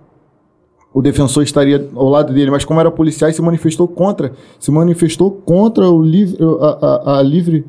[0.92, 5.30] o defensor estaria ao lado dele, mas como era policial, se manifestou contra, se manifestou
[5.30, 7.64] contra o livre, a, a- a livre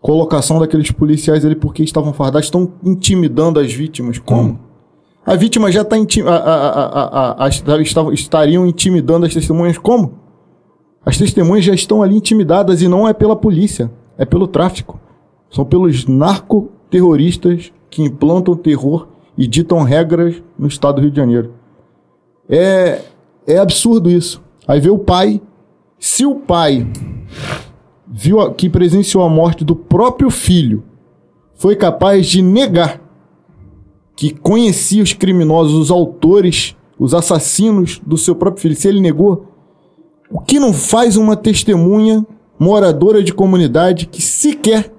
[0.00, 4.18] colocação daqueles policiais ali porque estavam fardados, estão intimidando as vítimas.
[4.18, 4.58] Como?
[5.24, 9.32] A vítima já está inti- a- a- a- a- a- a- estavam- estariam intimidando as
[9.32, 9.78] testemunhas.
[9.78, 10.12] Como?
[11.06, 15.00] As testemunhas já estão ali intimidadas e não é pela polícia, é pelo tráfico.
[15.54, 19.06] São pelos narcoterroristas que implantam terror
[19.38, 21.52] e ditam regras no estado do Rio de Janeiro.
[22.48, 23.02] É,
[23.46, 24.42] é absurdo isso.
[24.66, 25.40] Aí vê o pai.
[25.98, 26.86] Se o pai
[28.06, 30.82] viu a- que presenciou a morte do próprio filho,
[31.54, 33.00] foi capaz de negar
[34.16, 38.76] que conhecia os criminosos, os autores, os assassinos do seu próprio filho.
[38.76, 39.46] Se ele negou,
[40.30, 42.26] o que não faz uma testemunha
[42.58, 44.92] moradora de comunidade que sequer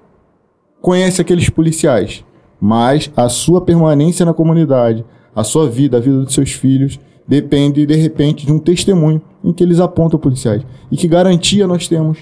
[0.86, 2.24] conhece aqueles policiais?
[2.60, 7.84] Mas a sua permanência na comunidade, a sua vida, a vida dos seus filhos, depende,
[7.84, 10.62] de repente, de um testemunho em que eles apontam policiais.
[10.90, 12.18] E que garantia nós temos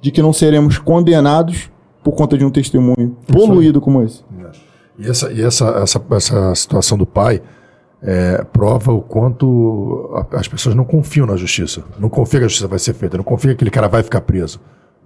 [0.00, 1.70] de que não seremos condenados
[2.02, 4.22] por conta de um testemunho poluído como esse?
[4.98, 7.42] E essa, e essa, essa, essa situação do pai
[8.02, 11.84] é, prova o quanto a- as pessoas não confiam na justiça.
[11.98, 13.16] Não confiam que a justiça vai ser feita.
[13.18, 14.58] Não confiam que aquele cara vai ficar preso.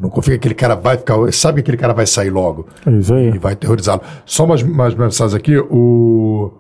[0.03, 1.15] Não confia que aquele cara vai ficar.
[1.33, 2.67] Sabe que aquele cara vai sair logo.
[2.85, 3.29] É isso aí.
[3.29, 4.03] E vai terrorizá-lo.
[4.27, 5.57] Só umas, umas mensagens aqui.
[5.57, 6.51] O,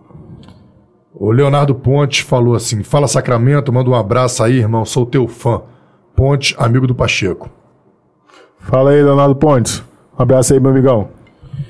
[1.12, 4.84] o Leonardo Pontes falou assim: Fala Sacramento, manda um abraço aí, irmão.
[4.84, 5.60] Sou teu fã.
[6.14, 7.50] Pontes, amigo do Pacheco.
[8.60, 9.82] Fala aí, Leonardo Pontes.
[10.16, 11.08] Um abraço aí, meu amigão.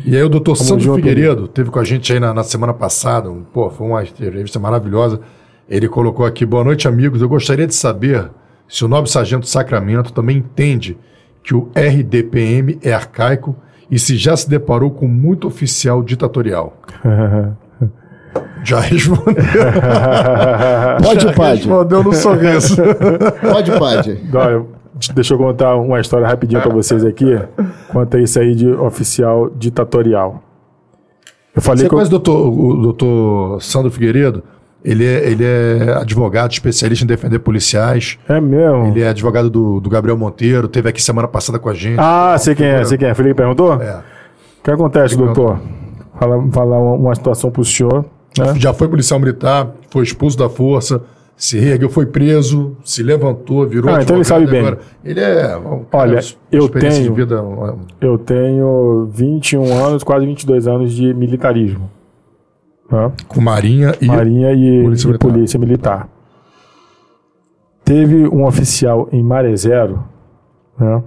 [0.04, 2.74] E aí o doutor Sandro junto, Figueiredo teve com a gente aí na, na semana
[2.74, 5.20] passada, um- pô, foi uma entrevista maravilhosa.
[5.68, 8.28] Ele colocou aqui, boa noite amigos, eu gostaria de saber
[8.68, 10.98] se o nobre sargento Sacramento também entende
[11.42, 13.56] que o RDPM é arcaico
[13.90, 16.76] e se já se deparou com muito oficial ditatorial.
[18.64, 19.34] Já respondeu.
[21.02, 21.56] Pode, já Padre.
[21.56, 22.76] respondeu no sorriso.
[23.42, 24.20] Pode, Padre.
[24.32, 24.64] Olha,
[25.14, 27.26] deixa eu contar uma história rapidinho pra vocês aqui,
[27.88, 30.42] quanto a isso aí de oficial ditatorial.
[31.54, 34.42] Eu falei Você que eu- conhece o doutor, o doutor Sandro Figueiredo?
[34.84, 38.18] Ele é, ele é advogado, especialista em defender policiais.
[38.28, 38.86] É mesmo?
[38.86, 41.96] Ele é advogado do, do Gabriel Monteiro, teve aqui semana passada com a gente.
[41.98, 43.14] Ah, sei quem é, sei quem é.
[43.14, 43.74] Felipe perguntou?
[43.80, 43.98] É.
[43.98, 45.60] O que acontece, doutor?
[46.18, 48.04] Falar, falar uma, situação pro senhor.
[48.38, 48.54] Né?
[48.56, 51.00] Já foi policial militar, foi expulso da força,
[51.36, 54.60] se reergueu, foi preso, se levantou, virou Ah, então ele sabe bem.
[54.60, 54.78] agora.
[55.04, 55.56] Ele é.
[55.56, 56.20] um Olha,
[56.50, 61.90] eu experiência tenho- De vida, um- Eu tenho 21 anos, quase 22 anos de militarismo.
[62.92, 63.10] Tá?
[63.26, 64.06] com Marinha e.
[64.06, 65.28] Marinha e Polícia e Militar.
[65.30, 66.08] Polícia Militar.
[67.82, 70.04] Teve um oficial em Maré Zero.
[70.78, 71.02] Né?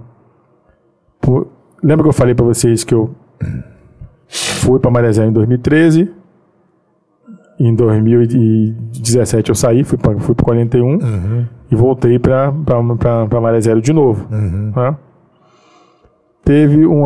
[1.20, 1.46] Por-
[1.80, 3.14] Lembra que eu falei para vocês que eu
[4.28, 6.10] fui para Maré Zero em 2013?
[7.60, 10.98] Em 2017 eu saí, fui para fui pro 41
[11.70, 12.50] e voltei para
[13.40, 14.26] Maré Zero de novo.
[14.30, 14.96] né?
[16.44, 17.04] Teve um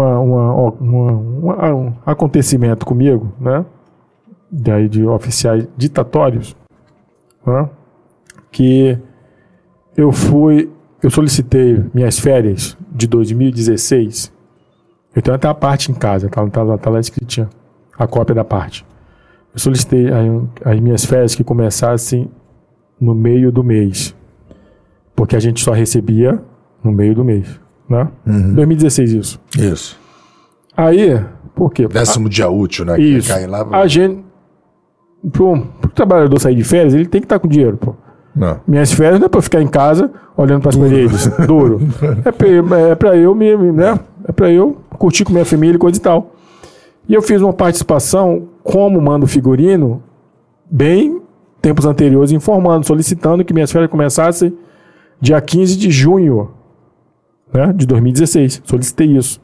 [2.06, 3.64] acontecimento comigo, né?
[4.50, 6.56] Daí de oficiais ditatórios,
[7.46, 7.68] né?
[8.50, 8.98] que
[9.96, 10.70] eu fui,
[11.02, 14.32] eu solicitei minhas férias de 2016.
[15.14, 17.48] Eu tenho até a parte em casa, tá, tá, lá- tá lá escritinha,
[17.98, 18.84] a cópia da parte.
[19.52, 20.06] Eu solicitei
[20.64, 22.30] as minhas férias que começassem
[23.00, 24.14] no meio do mês,
[25.16, 26.40] porque a gente só recebia
[26.84, 28.08] no meio do mês, né?
[28.54, 29.40] 2016 isso.
[29.58, 29.98] Isso.
[30.76, 31.20] Aí,
[31.54, 31.88] por quê?
[31.88, 32.98] Décimo dia útil, né?
[33.00, 33.28] Isso.
[33.28, 33.66] Que cai lá.
[33.72, 34.24] A gente.
[35.32, 37.94] Pro, pro trabalhador sair de férias, ele tem que estar com dinheiro, pô.
[38.34, 38.60] Não.
[38.66, 41.80] Minhas férias não é pra eu ficar em casa olhando pras paredes, duro.
[42.24, 43.98] É pra, é pra eu me, né?
[44.26, 46.32] É pra eu curtir com minha família e coisa e tal.
[47.08, 50.02] E eu fiz uma participação como mando figurino,
[50.70, 51.20] bem
[51.60, 54.56] tempos anteriores, informando, solicitando que minhas férias começassem
[55.20, 56.50] dia 15 de junho
[57.52, 58.62] né, de 2016.
[58.64, 59.40] Solicitei isso.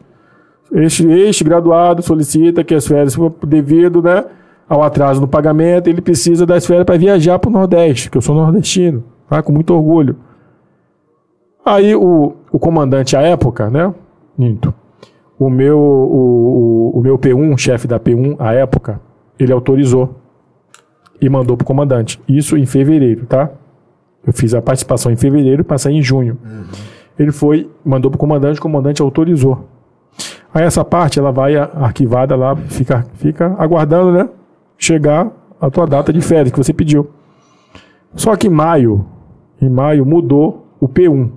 [0.73, 4.25] Este, este graduado solicita que as férias, devido né,
[4.69, 8.23] ao atraso no pagamento, ele precisa das férias para viajar para o Nordeste, que eu
[8.23, 9.43] sou nordestino, tá?
[9.43, 10.17] com muito orgulho.
[11.65, 13.93] Aí o, o comandante à época, né?
[14.37, 14.73] Minto.
[15.39, 19.01] O meu, o, o, o meu P1, chefe da P1 à época,
[19.39, 20.17] ele autorizou
[21.21, 22.21] e mandou pro comandante.
[22.29, 23.51] Isso em fevereiro, tá?
[24.27, 26.39] Eu fiz a participação em fevereiro para sair em junho.
[27.19, 29.69] Ele foi, mandou pro comandante, o comandante autorizou.
[30.53, 34.29] Aí essa parte ela vai arquivada lá, fica, fica aguardando, né?
[34.79, 37.11] Chegar a tua data de férias que você pediu.
[38.15, 39.07] Só que em maio,
[39.61, 41.31] em maio mudou o P1.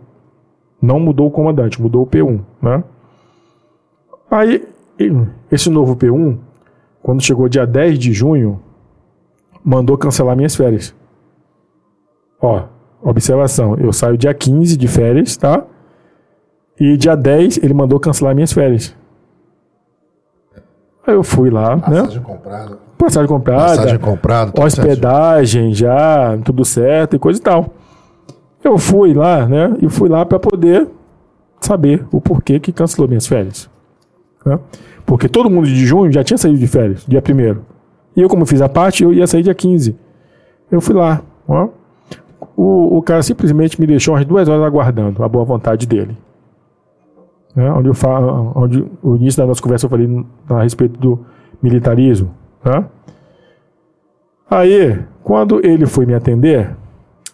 [0.82, 2.84] Não mudou o comandante, mudou o P1, né?
[4.30, 4.68] Aí
[5.52, 6.38] esse novo P1,
[7.02, 8.62] quando chegou dia 10 de junho,
[9.64, 10.96] mandou cancelar minhas férias.
[12.42, 12.64] Ó,
[13.02, 15.66] observação, eu saio dia 15 de férias, tá?
[16.80, 18.96] E dia 10 ele mandou cancelar minhas férias.
[21.06, 21.82] Aí eu fui lá, né?
[21.82, 22.89] Passagem comprada.
[23.00, 24.52] Passagem comprada, Passagem comprada.
[24.52, 24.68] certinho.
[24.88, 27.74] hospedagem já, tudo certo e coisa e tal.
[28.64, 29.74] Eu fui lá, né?
[29.82, 30.86] E fui lá para poder
[31.62, 33.70] saber o porquê que cancelou minhas férias.
[34.46, 34.60] né?
[35.06, 37.60] Porque todo mundo de junho já tinha saído de férias, dia 1
[38.18, 39.96] E eu, como fiz a parte, eu ia sair dia 15.
[40.70, 41.70] Eu fui lá, ó.
[42.56, 46.18] o, o cara simplesmente me deixou umas duas horas aguardando a boa vontade dele.
[47.56, 47.72] Né?
[47.72, 51.20] Onde, eu falo, onde o início da nossa conversa eu falei a respeito do
[51.64, 52.30] militarismo.
[52.64, 52.86] Né?
[54.50, 56.76] Aí, quando ele foi me atender,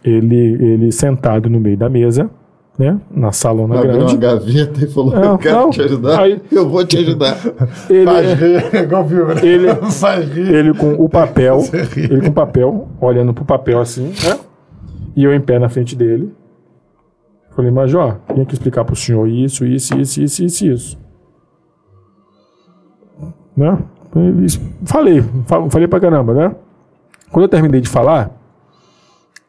[0.03, 2.29] ele, ele sentado no meio da mesa,
[2.77, 2.99] né?
[3.09, 4.11] Na salona Abriu grande.
[4.13, 5.69] uma gaveta e falou: Eu quero não.
[5.69, 6.19] te ajudar.
[6.19, 7.37] Aí- Eu vou te ajudar.
[7.89, 9.35] Ele, Faz rir, igual viu, né?
[9.41, 10.53] Ele- Faz rir.
[10.53, 11.59] ele com o papel,
[11.95, 14.37] ele com o papel, olhando pro papel assim, né?
[15.15, 16.33] E eu em pé na frente dele.
[17.55, 20.99] Falei, Major, vim aqui explicar pro senhor isso, isso, isso, isso, isso, isso.
[23.55, 23.77] Né?
[24.85, 26.55] Falei, fa- falei pra caramba, né?
[27.31, 28.31] Quando eu terminei de falar,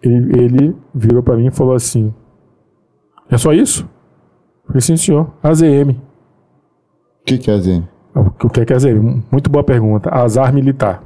[0.03, 2.13] ele, ele virou pra mim e falou assim:
[3.31, 3.89] É só isso?
[4.67, 5.31] Falei, sim, senhor.
[5.43, 5.91] AZM.
[5.91, 5.97] O
[7.25, 7.83] que, que é, Zé?
[8.15, 9.23] O que é que é AZM?
[9.31, 10.11] Muito boa pergunta.
[10.13, 11.03] Azar militar.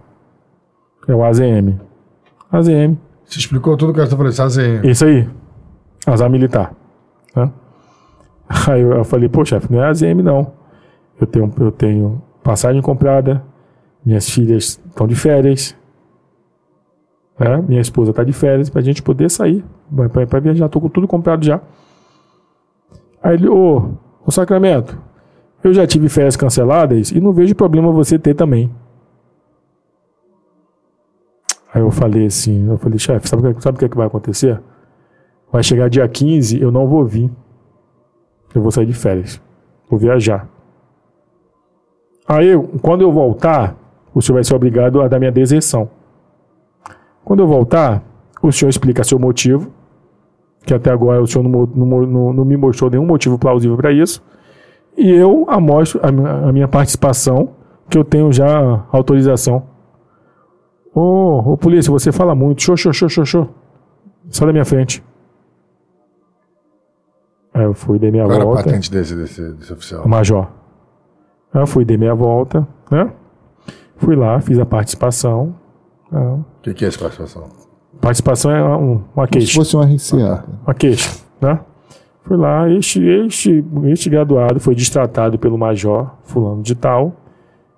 [1.07, 1.79] É o AZM.
[2.51, 2.97] AZM.
[3.25, 5.29] Você explicou tudo que eu falei, assim, Isso aí.
[6.07, 6.73] Azar militar.
[7.37, 7.51] Né?
[8.69, 10.53] Aí eu, eu falei, pô, chefe, não é AZM não.
[11.21, 13.43] Eu tenho, eu tenho passagem comprada,
[14.05, 15.77] minhas filhas estão de férias,
[17.39, 17.57] né?
[17.67, 19.65] minha esposa está de férias, pra gente poder sair,
[20.29, 21.61] pra viajar, tô com tudo comprado já.
[23.23, 23.93] Aí ele, ô,
[24.25, 24.99] ô Sacramento,
[25.63, 28.71] eu já tive férias canceladas e não vejo problema você ter também.
[31.73, 34.61] Aí eu falei assim, eu falei, chefe, sabe o que, é que vai acontecer?
[35.53, 37.31] Vai chegar dia 15, eu não vou vir.
[38.55, 39.41] Eu vou sair de férias.
[39.89, 40.49] Vou viajar.
[42.27, 42.51] Aí,
[42.83, 43.77] quando eu voltar,
[44.15, 45.89] o senhor vai ser obrigado a dar minha deserção.
[47.25, 48.03] Quando eu voltar,
[48.43, 49.71] o senhor explica seu motivo,
[50.65, 53.93] que até agora o senhor não, não não- não me mostrou nenhum motivo plausível para
[53.93, 54.23] isso,
[54.97, 56.11] e eu amostro a,
[56.53, 57.51] minha- a participação,
[57.89, 59.65] que eu tenho já autorização.
[60.95, 62.63] Ô, ô polícia, você fala muito.
[62.63, 63.49] Show, show, show, show, show.
[64.29, 65.03] Sai da minha frente.
[67.53, 68.63] Aí eu fui, dei minha Qual era a volta.
[68.65, 70.07] patente desse, desse, desse oficial?
[70.07, 70.47] Major.
[71.53, 73.13] Aí eu fui, dei minha volta, né?
[74.01, 75.55] Fui lá, fiz a participação.
[76.11, 76.21] né?
[76.21, 77.49] O que, que é essa participação?
[78.01, 79.55] Participação é um- uma Se queixa.
[79.55, 80.45] fosse um RCA.
[80.67, 81.61] Uma queixa, né?
[82.25, 87.13] Fui lá, este, este, este graduado foi destratado pelo major fulano de tal,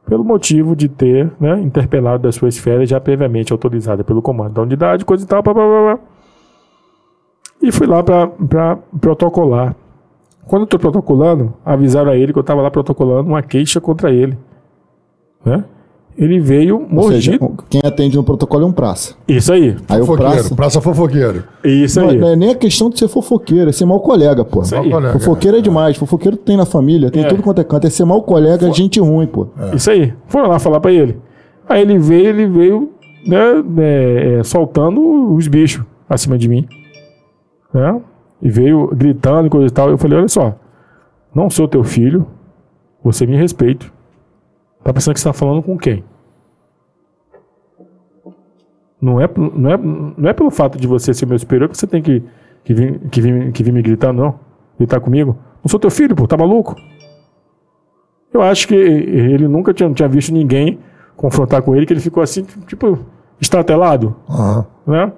[0.07, 4.63] pelo motivo de ter né, interpelado das suas férias já previamente autorizada pelo comando da
[4.63, 5.99] unidade, coisa e tal, pá, pá, pá.
[7.63, 9.77] E fui lá para protocolar.
[10.47, 14.11] Quando eu estou protocolando, avisaram a ele que eu estava lá protocolando uma queixa contra
[14.11, 14.37] ele.
[15.45, 15.65] Né?
[16.17, 17.65] Ele veio Ou seja, mordido.
[17.71, 19.15] quem atende no protocolo é um praça.
[19.27, 20.55] Isso aí, Aí o Fofoqueiro, praça.
[20.55, 21.45] praça fofoqueiro.
[21.65, 22.19] isso Não, aí.
[22.19, 24.61] não é nem a questão de ser fofoqueiro, é ser mau colega, pô.
[24.61, 24.91] Isso aí.
[24.91, 25.13] colega.
[25.19, 25.97] Fofoqueiro é demais.
[25.97, 27.29] Fofoqueiro tem na família, tem É.
[27.29, 27.87] tudo quanto é canto.
[27.87, 29.47] É ser mau colega, gente ruim, pô.
[29.75, 30.13] Isso aí.
[30.27, 31.19] Foram lá falar pra ele.
[31.69, 32.91] Aí ele veio, ele veio,
[33.27, 33.39] né,
[33.79, 36.67] é, é, soltando os bichos acima de mim.
[37.73, 38.01] Né?
[38.43, 39.89] E veio gritando e coisa e tal.
[39.89, 40.55] Eu falei, olha só,
[41.35, 42.27] não sou teu filho,
[43.03, 43.87] você me respeita.
[44.85, 46.05] Tá pensando que você tá falando com quem?
[49.01, 51.87] Não é, não é, não é pelo fato de você ser meu superior que você
[51.87, 52.23] tem que,
[52.65, 54.35] que, vir, que, vir, que vir me gritando, não.
[54.79, 55.37] Gritar comigo.
[55.63, 56.77] Não sou teu filho, pô, tá maluco?
[58.33, 60.79] Eu acho que ele nunca tinha, tinha visto ninguém
[61.17, 62.99] confrontar com ele, que ele ficou assim, tipo,
[63.41, 64.67] estatelado, Aham.
[64.87, 65.13] né?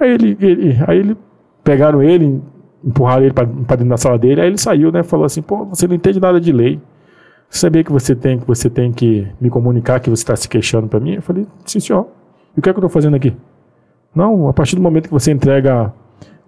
[0.00, 1.16] Aí ele, ele- aí ele
[1.62, 2.42] pegaram ele,
[2.82, 5.02] empurraram ele pra dentro da sala dele, aí ele saiu, né?
[5.02, 6.80] Falou assim, pô, você não entende nada de lei.
[7.52, 10.86] Sabia que você tem que você tem que me comunicar que você está se queixando
[10.86, 11.14] pra mim?
[11.14, 12.06] Eu falei, sim, senhor.
[12.56, 13.36] E o que é que eu tô fazendo aqui?
[14.14, 15.92] Não, a partir do momento que você entrega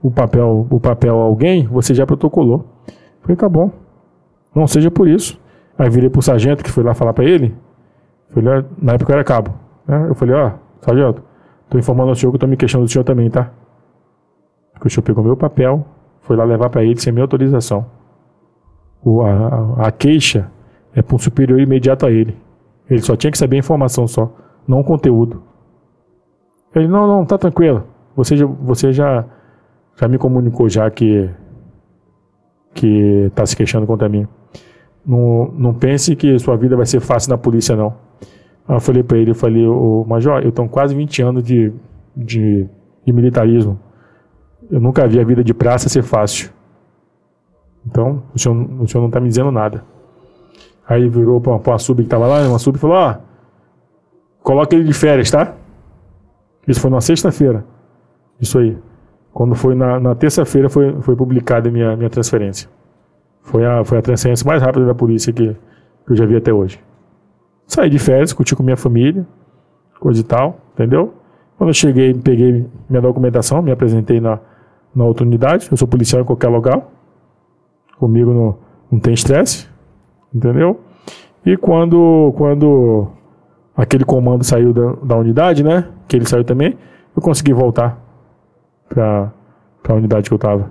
[0.00, 2.64] o papel, o papel a alguém, você já protocolou.
[2.88, 3.70] Eu falei, tá bom.
[4.54, 5.38] Não seja por isso.
[5.76, 7.54] Aí virei pro sargento que foi lá falar pra ele.
[8.28, 9.52] Falei, na época eu era cabo.
[9.86, 10.06] né?
[10.08, 11.22] Eu falei, ó, sargento,
[11.68, 13.50] tô informando ao senhor que eu tô me queixando do senhor também, tá?
[14.72, 15.84] Porque o senhor pegou meu papel,
[16.20, 17.86] foi lá levar pra ele sem minha autorização.
[19.04, 20.48] O, a, a- a queixa
[20.94, 22.36] é para um superior imediato a ele.
[22.88, 24.34] Ele só tinha que saber a informação só,
[24.66, 25.42] não o conteúdo.
[26.74, 27.84] Ele, não, não, tá tranquilo.
[28.16, 29.24] Você já, você já,
[29.96, 31.30] já me comunicou já que
[32.74, 34.26] que tá se queixando contra mim.
[35.04, 37.94] Não, não pense que sua vida vai ser fácil na polícia, não.
[38.66, 41.72] Aí eu falei pra ele, eu falei, ô Major, eu tenho quase 20 anos de,
[42.16, 42.66] de,
[43.04, 43.78] de militarismo.
[44.70, 46.50] Eu nunca vi a vida de praça ser fácil.
[47.84, 49.84] Então, o senhor, o senhor não tá me dizendo nada.
[50.92, 53.16] Aí virou pra, pra uma sub que tava lá, uma sub e falou, ó,
[54.42, 55.54] coloca ele de férias, tá?
[56.68, 57.64] Isso foi numa sexta-feira.
[58.38, 58.76] Isso aí.
[59.32, 62.68] Quando foi na, na terça-feira foi, foi publicada a minha, minha transferência.
[63.40, 65.56] Foi a, foi a transferência mais rápida da polícia que,
[66.06, 66.78] que eu já vi até hoje.
[67.66, 69.26] Saí de férias, curti com minha família,
[69.98, 71.14] coisa e tal, entendeu?
[71.56, 74.38] Quando eu cheguei, peguei minha documentação, me apresentei na,
[74.94, 75.68] na outra unidade.
[75.70, 76.82] Eu sou policial em qualquer lugar.
[77.98, 78.58] Comigo não,
[78.90, 79.71] não tem estresse.
[80.34, 80.80] Entendeu?
[81.44, 83.08] E quando, quando
[83.76, 85.88] aquele comando saiu da, da unidade, né?
[86.08, 86.78] Que ele saiu também,
[87.16, 87.98] eu consegui voltar
[88.88, 89.32] pra,
[89.82, 90.70] pra unidade que eu tava.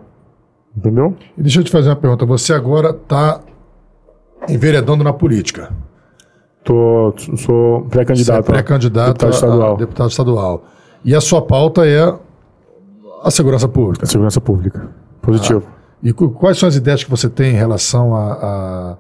[0.76, 1.16] Entendeu?
[1.38, 2.26] E deixa eu te fazer uma pergunta.
[2.26, 3.42] Você agora está
[4.50, 5.72] enveredando na política.
[6.64, 8.40] Tô, sou Você é pré-candidato.
[8.40, 9.74] a pré-candidato deputado a- estadual.
[9.74, 10.64] a deputado estadual.
[11.04, 12.02] E a sua pauta é
[13.24, 14.06] a segurança pública.
[14.06, 14.90] Segurança pública.
[15.22, 15.64] Positivo.
[16.04, 18.98] E cu- quais são as ideias que você tem em relação a, a- a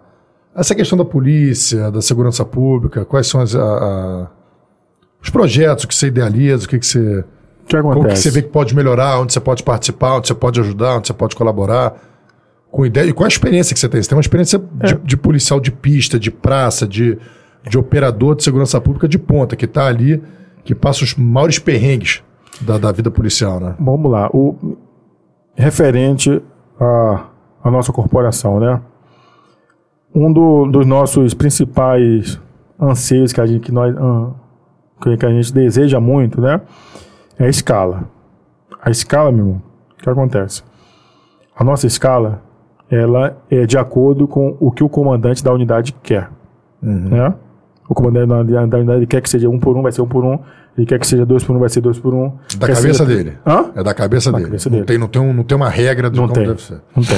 [0.55, 3.05] essa questão da polícia, da segurança pública?
[3.05, 4.27] Quais são as, a- a-
[5.21, 6.65] os projetos que você idealiza?
[6.65, 7.19] O que, que você,
[7.63, 9.19] O que como que você vê que pode melhorar?
[9.19, 10.17] Onde você pode participar?
[10.17, 10.97] Onde você pode ajudar?
[10.97, 11.93] Onde você pode colaborar?
[12.69, 14.01] Com ideia, e qual a experiência que você tem?
[14.01, 14.97] Você tem uma experiência de, É.
[15.03, 17.17] de policial de pista, de praça, de,
[17.69, 20.21] de operador de segurança pública de ponta, que está ali,
[20.63, 22.23] que passa os maiores perrengues
[22.61, 23.75] da, da vida policial, né?
[23.79, 24.29] Vamos lá.
[24.33, 24.77] O
[25.53, 26.41] referente
[26.79, 27.25] à,
[27.63, 28.81] à nossa corporação, né?
[30.13, 32.39] Um do- dos nossos principais
[32.79, 34.29] anseios que a gente, que nós, ah,
[35.17, 36.61] que a gente deseja muito, né?
[37.39, 38.03] É a escala.
[38.81, 39.61] A escala, meu irmão,
[39.99, 40.63] o que acontece?
[41.55, 42.41] A nossa escala,
[42.89, 46.29] ela é de acordo com o que o comandante da unidade quer,
[46.81, 47.33] né?
[47.87, 50.23] O comandante da unidade- da quer que seja um por um, vai ser um por
[50.25, 50.39] um.
[50.77, 52.29] Ele quer que seja dois por um, vai ser dois por um.
[52.57, 53.37] Da Quer cabeça seja- dele.
[53.45, 53.71] Hã?
[53.75, 54.45] É da cabeça dele.
[54.45, 54.85] cabeça não, dele.
[54.87, 56.47] Tem, não, tem um, não tem uma regra de Não como tem.
[56.47, 56.81] deve ser.
[56.95, 57.17] Não tem.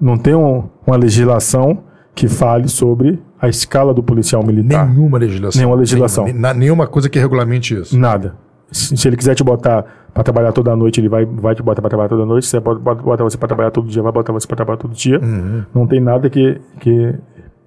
[0.00, 1.80] Não tem um- uma legislação
[2.14, 4.88] que fale sobre a escala do policial militar.
[4.88, 5.58] Nenhuma legislação.
[5.60, 6.24] Nenhuma legislação.
[6.24, 7.98] Nenhuma, nenhuma coisa que regulamente isso.
[7.98, 8.34] Nada.
[8.70, 11.80] Se, se ele quiser te botar pra trabalhar toda noite, ele vai, vai te botar
[11.82, 12.46] pra trabalhar toda noite.
[12.46, 14.94] Se ele bota, bota você pra trabalhar todo dia, vai botar você pra trabalhar todo
[14.94, 15.20] dia.
[15.20, 15.64] Uhum.
[15.74, 17.14] Não tem nada que, que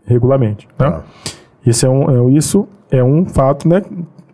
[0.05, 0.67] regulamente.
[0.79, 0.89] Né?
[0.91, 1.03] Tá.
[1.65, 3.81] Isso, é um, é, isso é um fato, né?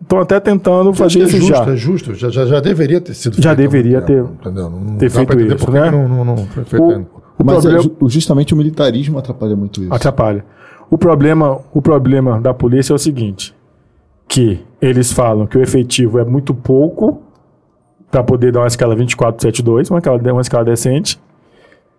[0.00, 1.72] Estão até tentando Acho fazer é isso justo, já.
[1.72, 2.14] é justo.
[2.14, 4.70] Já, já, já deveria ter sido Já feito muito deveria ter- entendeu?
[4.70, 5.90] Não, ter feito isso, né?
[5.90, 7.06] não, não, não O.
[7.38, 7.78] o Mas problema...
[7.78, 9.92] é ju- justamente o militarismo atrapalha muito isso.
[9.94, 10.44] atrapalha.
[10.90, 13.54] O problema, o problema da polícia é o seguinte,
[14.28, 17.22] que eles falam que o efetivo é muito pouco
[18.10, 21.20] para poder dar uma escala 2472, uma escala, uma escala decente,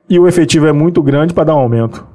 [0.10, 2.06] e o efetivo é muito grande para dar um aumento.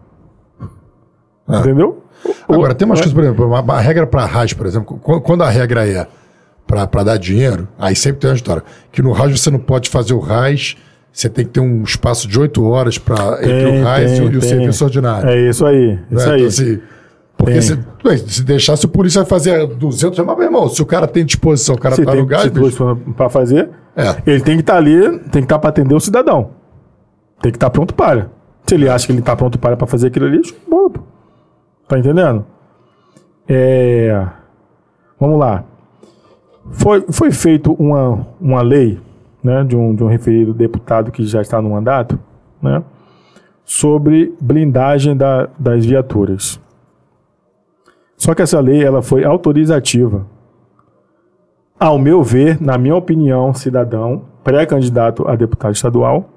[1.47, 1.59] Ah.
[1.61, 2.03] Entendeu?
[2.49, 5.21] Agora, tem umas é- coisas, por exemplo, uma, uma regra para RAS, por exemplo, qu-
[5.21, 6.07] quando a regra é
[6.67, 8.63] para dar dinheiro, aí sempre tem uma história.
[8.93, 10.77] Que no RAS você não pode fazer o RAS,
[11.13, 14.43] você tem que ter um espaço de 8 horas para entre o tem, e o,
[14.43, 15.29] serviço ordinário.
[15.29, 16.21] É isso aí, né?
[16.21, 16.43] isso aí.
[16.43, 16.81] Então, assim,
[17.37, 17.79] porque se,
[18.29, 21.79] se deixasse o polícia fazer 200, mas, meu irmão, se o cara tem disposição, o
[21.79, 22.51] cara Você tá tem no gás,
[23.17, 24.17] para fazer, é.
[24.27, 26.51] ele tem que estar ali, tem que estar para atender o cidadão.
[27.41, 28.31] Tem que estar pronto para.
[28.67, 31.01] Se ele acha que ele está pronto para para fazer aquilo ali, bola, pô.
[31.89, 32.45] Tá entendendo?
[33.49, 34.27] É,
[35.21, 35.65] Vamos lá.
[36.73, 38.99] Foi, foi feito uma, uma lei
[39.43, 42.19] né, de, um, de um referido deputado que já está no mandato
[42.63, 42.83] né,
[43.65, 46.61] sobre blindagem da, das viaturas.
[48.17, 50.27] Só que essa lei ela foi autorizativa
[51.81, 56.29] ao meu ver, na minha opinião, cidadão, pré-candidato a deputado estadual,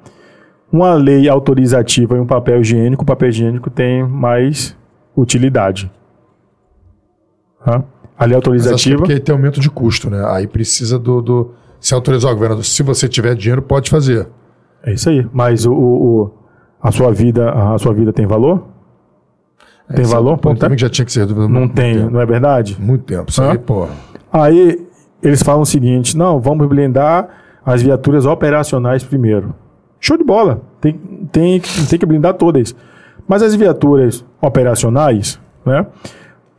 [0.71, 4.75] uma lei autorizativa e um papel higiênico, o papel higiênico tem mais
[5.15, 5.91] utilidade.
[7.63, 7.73] Tá?
[7.73, 8.97] A lei Mas acho que é autorizativa.
[8.99, 10.23] porque tem aumento de custo, né?
[10.29, 11.21] Aí precisa do.
[11.21, 11.51] do
[11.83, 14.27] se autorizar o governador, se você tiver dinheiro, pode fazer.
[14.85, 15.27] É isso aí.
[15.33, 16.31] Mas o, o-
[16.81, 18.63] a sua vida, a sua vida tem valor?
[19.93, 20.33] Tem é valor?
[20.33, 20.59] um ponto Não tem?
[20.61, 22.09] também que já tinha que ser Não muito tem, tempo.
[22.11, 22.77] não é verdade?
[22.79, 23.29] Muito tempo.
[23.29, 23.89] Isso aí, porra.
[24.31, 24.87] Aí
[25.21, 27.27] eles falam o seguinte: não, vamos blindar
[27.65, 29.53] as viaturas operacionais primeiro.
[29.99, 30.61] Show de bola.
[30.81, 30.93] Tem,
[31.31, 32.73] tem, tem que blindar todas.
[33.27, 35.85] Mas as viaturas operacionais, né?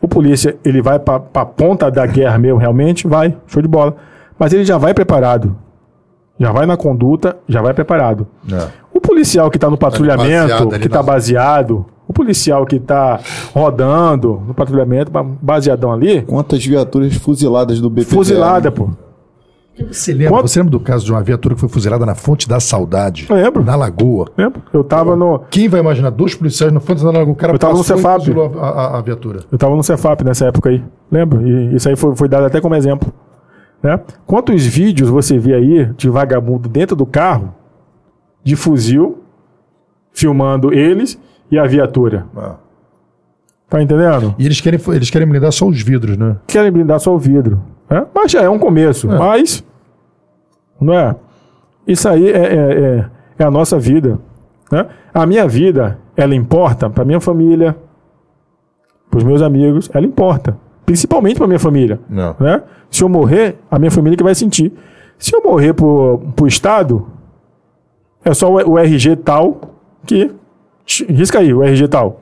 [0.01, 3.07] O polícia, ele vai para a ponta da guerra mesmo, realmente?
[3.09, 3.97] Vai, show de bola.
[4.39, 5.57] Mas ele já vai preparado.
[6.39, 8.27] Já vai na conduta, já vai preparado.
[8.53, 8.67] É.
[8.93, 13.21] O policial que está no patrulhamento, baseado ali que está baseado, o policial que está
[13.55, 18.15] rodando no patrulhamento, ba- baseadão ali, Quantas viaturas fuziladas do BPD?
[18.15, 18.91] fuzilada, pô.
[19.91, 22.49] Você lembra, Quanto- você lembra do caso de uma viatura que foi fuzilada na Fonte
[22.49, 23.27] da Saudade?
[23.29, 23.65] Lembro.
[23.65, 24.27] Na Lagoa.
[24.39, 24.63] Lembra?
[24.73, 25.41] Eu tava no.
[25.51, 27.33] Quem vai imaginar dois policiais na Fonte da Lagoa?
[27.33, 28.21] O cara Eu tava no Cefap.
[28.21, 29.41] fuzilou a, a- a viatura.
[29.51, 30.83] Eu tava no Cefap nessa época aí.
[31.11, 31.45] Lembro?
[31.47, 33.13] E isso aí foi, foi dado até como exemplo.
[33.85, 34.01] Né?
[34.25, 37.55] Quantos vídeos você vê aí de vagabundo dentro do carro,
[38.43, 39.23] de fuzil,
[40.11, 42.27] filmando eles e a viatura?
[42.35, 42.57] Ah.
[43.69, 44.35] Tá entendendo?
[44.39, 46.37] E eles querem, eles querem blindar só os vidros, né?
[46.47, 47.63] Querem blindar só o vidro.
[47.91, 48.07] Né?
[48.15, 49.11] Mas já é um começo.
[49.13, 49.19] É.
[49.19, 49.63] Mas.
[50.81, 51.15] Não é?
[51.87, 54.19] Isso aí é, é, é- é a nossa vida.
[54.73, 54.87] Né?
[55.13, 57.77] A minha vida, ela importa para minha família,
[59.11, 60.57] para os meus amigos, ela importa.
[60.87, 61.99] Principalmente para minha família.
[62.09, 62.35] Não.
[62.39, 62.63] Né?
[62.91, 64.73] Se eu morrer, a minha família que vai sentir.
[65.19, 67.07] Se eu morrer pro, pro Estado,
[68.25, 69.61] é só o, o RG tal
[70.07, 70.31] que.
[71.09, 72.21] Risca aí, o RG tal.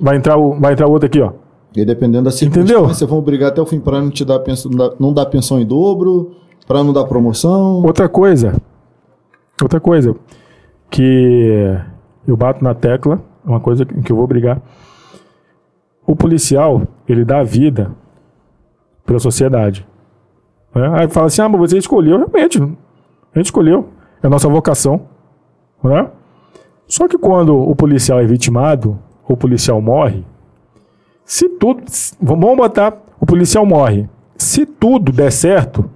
[0.00, 1.32] Vai entrar o, vai entrar o outro aqui, ó.
[1.74, 2.64] E dependendo da Entendeu?
[2.78, 5.26] circunstância, vão brigar até o fim para não te dar pensão, não dar- não dar
[5.26, 6.32] pensão em dobro,
[6.66, 7.82] para não dar promoção.
[7.84, 8.54] Outra coisa.
[9.62, 10.16] Outra coisa.
[10.90, 11.78] Que
[12.26, 14.60] eu bato na tecla, uma coisa que eu vou brigar.
[16.06, 17.90] O policial, ele dá vida
[19.04, 19.86] pela sociedade.
[20.74, 20.88] né?
[20.94, 22.16] Aí fala assim, ah, mas você escolheu.
[22.16, 23.88] Realmente, a gente escolheu.
[24.22, 25.02] É a nossa vocação.
[25.82, 26.08] Né?
[26.86, 30.24] Só que quando o policial é vitimado, o policial morre,
[31.24, 31.82] se tudo...
[32.20, 34.08] Vamos botar, o policial morre.
[34.36, 35.90] Se tudo der certo,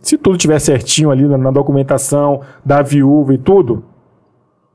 [0.00, 3.84] se tudo tiver certinho ali na, na documentação da viúva e tudo,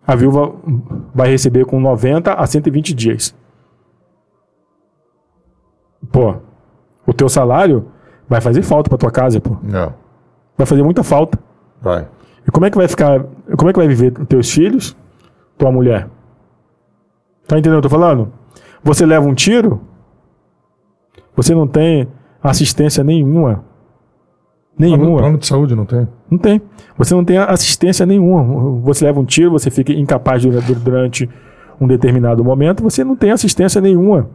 [0.06, 0.54] a viúva
[1.14, 3.34] vai receber com 90 a 120 dias.
[6.14, 6.36] Pô,
[7.08, 7.88] o teu salário
[8.30, 9.58] vai fazer falta pra tua casa, pô.
[9.64, 9.94] Não.
[10.58, 11.38] Vai fazer muita falta.
[11.82, 12.08] Vai.
[12.48, 13.26] E como é que vai ficar,
[13.58, 14.96] como é que vai viver teus filhos,
[15.58, 16.08] tua mulher?
[17.48, 18.32] Tá entendendo o que eu tô falando?
[18.84, 19.82] Você leva um tiro,
[21.36, 22.08] você não tem
[22.42, 23.64] assistência nenhuma.
[24.78, 25.20] Nenhuma.
[25.20, 26.08] plano de saúde não tem?
[26.30, 26.62] Não tem.
[26.98, 28.80] Você não tem assistência nenhuma.
[28.82, 31.30] Você leva um tiro, você fica incapaz de- durante
[31.80, 34.30] um determinado momento, você não tem assistência nenhuma.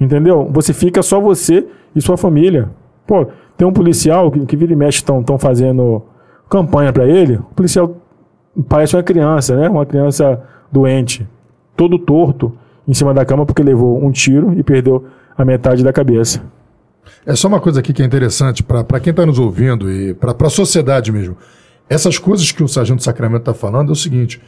[0.00, 0.48] Entendeu?
[0.52, 2.70] Você fica só você e sua família.
[3.06, 3.26] Pô,
[3.56, 6.02] tem um policial que, que vira e mexe estão fazendo
[6.48, 7.36] campanha pra ele.
[7.36, 7.96] O policial
[8.68, 9.68] parece uma criança, né?
[9.68, 11.26] Uma criança doente,
[11.76, 12.52] todo torto,
[12.86, 16.42] em cima da cama porque levou um tiro e perdeu a metade da cabeça.
[17.24, 20.34] É só uma coisa aqui que é interessante para quem está nos ouvindo e para
[20.38, 21.36] a sociedade mesmo.
[21.88, 24.40] Essas coisas que o Sargento Sacramento está falando é o seguinte: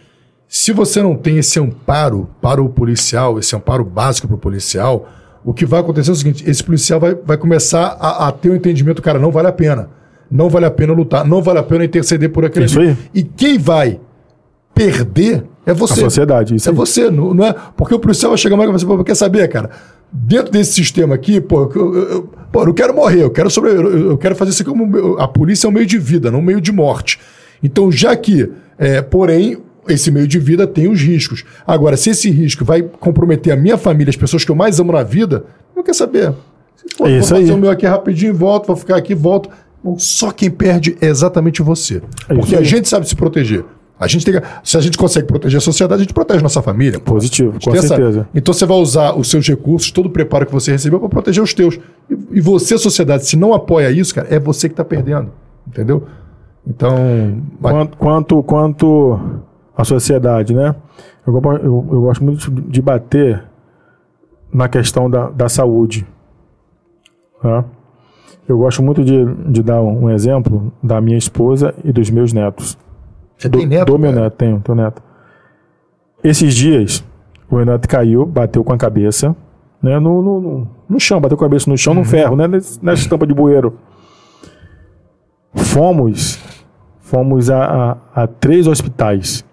[0.46, 5.08] se você não tem esse amparo para o policial, esse amparo básico para o policial,
[5.48, 8.50] o que vai acontecer é o seguinte: esse policial vai, vai começar a, a ter
[8.50, 9.88] o entendimento, cara, não vale a pena.
[10.30, 12.88] Não vale a pena lutar, não vale a pena interceder por aquele Isso ali.
[12.88, 12.96] aí.
[13.14, 13.98] E quem vai
[14.74, 16.00] perder é A você.
[16.00, 16.76] sociedade, isso É aí.
[16.76, 17.54] você, não, não é?
[17.76, 19.70] Porque o policial vai chegar mais e vai falar, quer saber, cara?
[20.12, 23.50] Dentro desse sistema aqui, pô, eu, eu, eu- pô, eu não quero morrer, eu quero
[23.50, 26.42] sobre, eu, quero fazer isso como a polícia é um meio de vida, não um
[26.42, 27.18] meio de morte.
[27.62, 31.44] Então, já que, é, porém, esse meio de vida tem os riscos.
[31.66, 34.92] Agora, se esse risco vai comprometer a minha família, as pessoas que eu mais amo
[34.92, 35.44] na vida,
[35.76, 36.32] não quer saber.
[36.96, 37.58] For, É isso vou fazer aí.
[37.58, 39.48] o meu aqui rapidinho, volto, vou ficar aqui, volto.
[39.82, 42.02] Bom, só quem perde é exatamente você.
[42.28, 43.64] É Porque a gente sabe se proteger.
[44.00, 47.00] A gente tem se a gente consegue proteger a sociedade, a gente protege nossa família.
[47.00, 47.14] pô.
[47.14, 48.28] Positivo, com tem essa- certeza.
[48.34, 51.42] Então você vai usar os seus recursos, todo o preparo que você recebeu para proteger
[51.42, 51.78] os teus.
[52.08, 55.30] E, e você, sociedade, se não apoia isso, cara, é você que está perdendo.
[55.66, 56.04] Entendeu?
[56.66, 57.42] Então.
[57.60, 59.20] Quanto, quanto, quanto
[59.78, 60.74] a sociedade, né?
[61.26, 63.44] Eu, eu, eu gosto muito de- bater
[64.52, 66.06] na questão da, da saúde.
[67.40, 67.64] tá?
[68.48, 72.76] Eu gosto muito de, de dar um exemplo da minha esposa e dos meus netos.
[73.36, 73.86] Você Do, tem neto?
[73.92, 74.24] do meu cara?
[74.24, 75.02] neto, tenho, tenho neto.
[76.24, 77.04] Esses dias,
[77.48, 79.36] o meu neto caiu, bateu com a cabeça,
[79.80, 82.00] né, no, no, no, chão, bateu com a cabeça no chão, Uhum.
[82.00, 83.78] no ferro, né, nessa estampa de bueiro.
[85.54, 86.38] Fomos,
[87.00, 89.44] fomos a, a, a três hospitais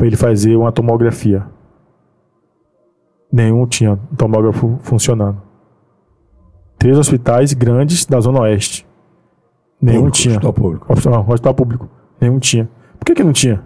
[0.00, 1.44] para ele fazer uma tomografia.
[3.30, 5.36] Nenhum tinha tomógrafo funcionando.
[6.78, 8.86] Três hospitais grandes da Zona Oeste.
[9.78, 10.32] Nenhum Público, tinha.
[10.36, 10.90] hospital público.
[10.90, 11.88] Hospital, hospital público.
[12.18, 12.66] Nenhum tinha.
[12.98, 13.62] Por que, que não tinha?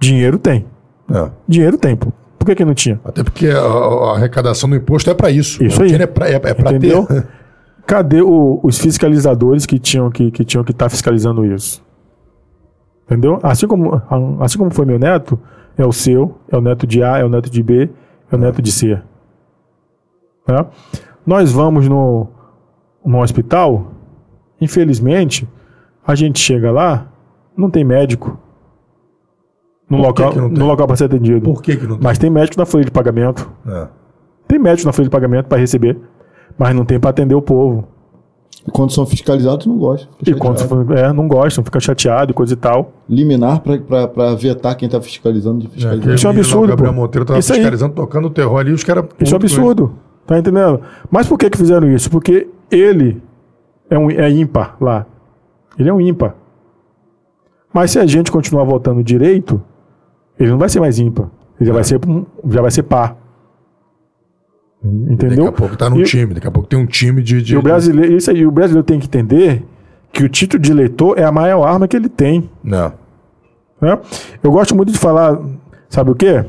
[0.00, 0.66] Dinheiro tem.
[1.12, 1.30] É.
[1.46, 2.12] Dinheiro tem, pô.
[2.36, 3.00] Por que, que não tinha?
[3.04, 5.62] Até porque a, a arrecadação do imposto é para isso.
[5.62, 5.90] Isso O aí.
[5.90, 7.06] dinheiro É para é, Entendeu?
[7.06, 7.24] ter.
[7.86, 11.86] Cadê o- os fiscalizadores que tinham que que tinham que estar fiscalizando isso?
[13.08, 13.38] Entendeu?
[13.42, 14.02] Assim como
[14.40, 15.40] assim como foi meu neto,
[15.78, 17.88] é o seu, é o neto de A, é o neto de B,
[18.30, 19.00] é o neto de C.
[20.46, 20.66] Né?
[21.24, 22.26] Nós vamos no,
[23.04, 23.92] no hospital,
[24.60, 25.48] infelizmente,
[26.06, 27.06] a gente chega lá,
[27.56, 28.38] não tem médico
[29.88, 31.40] no Por local, no local para ser atendido.
[31.40, 32.04] Por que, que não tem?
[32.04, 33.50] Mas tem médico na folha de pagamento.
[33.66, 33.88] É.
[34.46, 35.98] Tem médico na folha de pagamento para receber,
[36.58, 37.88] mas não tem para atender o povo.
[38.68, 40.10] E quando são fiscalizados, não gostam.
[40.26, 42.92] E quando é, não gostam, fica chateado e coisa e tal.
[43.08, 46.14] Liminar para vetar quem tá fiscalizando de fiscalizar.
[46.14, 46.92] Isso é um absurdo, O Gabriel.
[46.92, 47.60] Monteiro tava Isso aí.
[47.60, 49.06] fiscalizando, tocando o terror ali, os caras.
[49.18, 49.94] Isso é um absurdo.
[50.26, 50.82] Tá entendendo?
[51.10, 52.10] Mas por que que fizeram isso?
[52.10, 53.22] Porque ele
[53.88, 55.06] é, um, é ímpar lá.
[55.78, 56.34] Ele é um ímpar.
[57.72, 59.62] Mas se a gente continuar votando direito,
[60.38, 61.30] ele não vai ser mais ímpar.
[61.58, 61.98] Ele já vai ser
[62.50, 63.16] já vai ser par.
[64.84, 65.44] Entendeu?
[65.44, 67.42] Daqui a pouco tá E- time, daqui a pouco tem um time de.
[67.42, 69.64] de E o brasileiro, isso aí, o brasileiro tem que entender
[70.12, 72.48] que o título de eleitor é a maior arma que ele tem.
[72.62, 72.92] Não.
[73.80, 73.98] né?
[74.42, 75.38] Eu gosto muito de falar,
[75.88, 76.44] sabe o quê?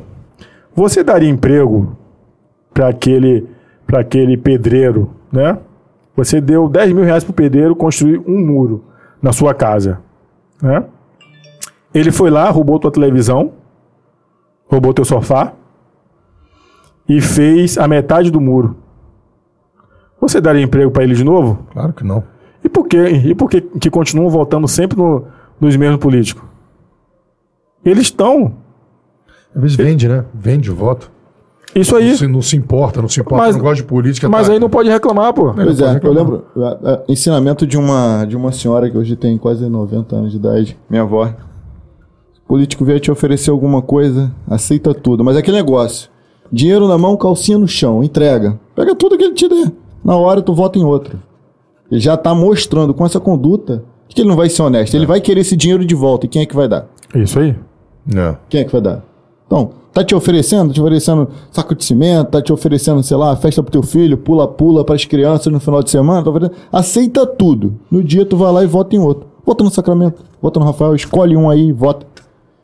[0.75, 1.97] Você daria emprego
[2.73, 3.47] para aquele,
[3.85, 5.57] para aquele pedreiro, né?
[6.15, 8.83] Você deu 10 mil reais pro pedreiro construir um muro
[9.21, 9.99] na sua casa.
[10.61, 10.83] Né?
[11.93, 13.53] Ele foi lá, roubou tua televisão,
[14.67, 15.53] roubou teu sofá
[17.09, 18.77] e fez a metade do muro.
[20.21, 21.65] Você daria emprego para ele de novo?
[21.73, 22.23] Claro que não.
[22.63, 23.07] E por quê?
[23.25, 25.25] E por que, que continuam voltando sempre no-
[25.59, 26.43] nos mesmos políticos?
[27.83, 28.53] Eles estão.
[29.55, 30.25] Às vezes vende, né?
[30.33, 31.09] Vende o voto.
[31.73, 32.09] Isso aí.
[32.09, 34.27] Não se, não se importa, não se importa, Mas- não gosta de política.
[34.27, 34.53] Mas tá?
[34.53, 35.53] aí não pode reclamar, pô.
[35.53, 36.17] Pois é, eu reclamar.
[36.23, 36.45] lembro.
[36.57, 40.37] é, é, ensinamento de uma, de uma senhora que hoje tem quase 90 anos de
[40.37, 41.25] idade, minha avó.
[42.43, 45.23] O político vier te oferecer alguma coisa, aceita tudo.
[45.23, 46.09] Mas é aquele negócio:
[46.51, 48.59] dinheiro na mão, calcinha no chão, entrega.
[48.75, 49.71] Pega tudo que ele te der.
[50.03, 51.19] Na hora tu vota em outro.
[51.91, 54.93] Ele já tá mostrando com essa conduta que ele não vai ser honesto.
[54.95, 56.25] Ele vai querer esse dinheiro de volta.
[56.25, 56.87] E quem é que vai dar?
[57.15, 57.55] Isso aí.
[58.05, 58.37] Não.
[58.49, 59.03] Quem é que vai dar?
[59.45, 63.63] Então, tá te oferecendo, te oferecendo saco de cimento, tá te oferecendo, sei lá, festa
[63.63, 67.73] pro teu filho, pula-pula pras crianças no final de semana, tá oferecendo- aceita tudo.
[67.89, 69.27] No dia tu vai lá e vota em outro.
[69.43, 72.05] Vota no Sacramento, vota no Rafael, escolhe um aí, vota.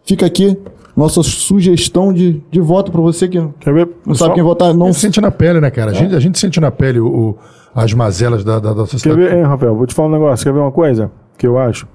[0.04, 0.56] Fica aqui,
[0.96, 3.90] nossa sugestão de, de voto pra você que Quer ver?
[4.06, 5.92] não Só- sabe quem votar, não A gente sente na pele, né, cara?
[5.92, 7.38] A, gente, a gente sente na pele o, o-
[7.74, 9.22] as mazelas da, da, da Quer sociedade.
[9.22, 9.76] ver, hein, Rafael?
[9.76, 10.46] Vou te falar um negócio.
[10.46, 11.86] Quer ver uma coisa que eu acho?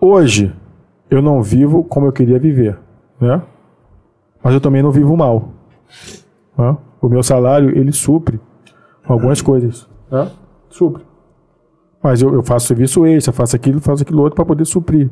[0.00, 0.52] Hoje,
[1.10, 2.78] eu não vivo como eu queria viver,
[3.20, 3.40] né?
[4.42, 5.50] Mas eu também não vivo mal.
[6.58, 6.76] né?
[7.00, 8.40] O meu salário, ele supre
[9.06, 10.30] algumas coisas, né?
[10.68, 11.02] Supre.
[12.02, 15.08] Mas eu, eu faço serviço extra, faço aquilo, faço aquilo outro para poder suprir.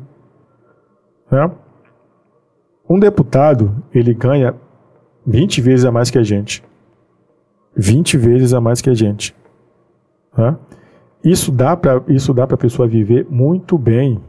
[1.31, 1.49] Né?
[2.89, 4.55] Um deputado, ele ganha
[5.25, 6.63] 20 vezes a mais que a gente.
[7.75, 9.35] 20 vezes a mais que a gente.
[10.37, 10.55] Né?
[11.23, 14.19] Isso dá para isso dá para pessoa viver muito bem,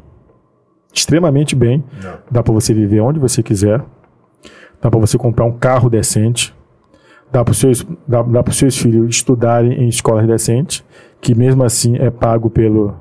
[0.93, 1.83] extremamente bem.
[2.31, 3.83] Dá para você viver onde você quiser.
[4.81, 6.55] Dá para você comprar um carro decente.
[7.31, 10.85] Dá para os seus dá, dá pros seus filhos estudarem em escolas decentes,
[11.19, 12.95] que mesmo assim é pago pelo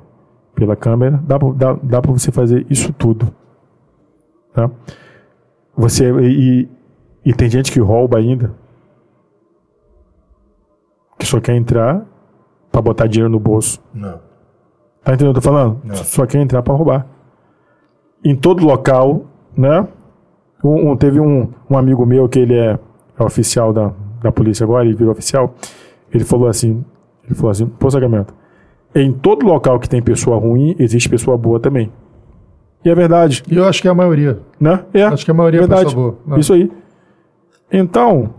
[0.55, 1.21] pela Câmara.
[1.27, 3.33] Dá para dá, dá para você fazer isso tudo.
[4.53, 4.69] Tá?
[5.81, 6.69] Você e,
[7.25, 8.53] e tem gente que rouba ainda
[11.17, 12.05] que só quer entrar
[12.71, 13.79] pra botar dinheiro no bolso.
[13.93, 14.19] Não.
[15.03, 15.79] Tá entendendo o que eu tô falando?
[16.03, 17.07] Só quer entrar pra roubar.
[18.23, 19.87] Em todo local, né?
[20.63, 22.79] Um, um- teve um, um amigo meu que ele é,
[23.19, 25.53] é oficial da, da polícia agora, ele virou oficial.
[26.13, 26.83] Ele falou assim:
[27.23, 28.33] ele falou assim, pô, Sacramento,
[28.93, 31.91] em todo local que tem pessoa ruim, existe pessoa boa também.
[32.83, 34.39] E é verdade, E eu acho que é a maioria.
[34.59, 34.83] né?
[34.93, 35.03] É.
[35.03, 35.93] Acho que a maioria é Verdade.
[35.95, 36.17] boa.
[36.25, 36.39] né?
[36.39, 36.71] Isso aí.
[37.71, 38.33] Então,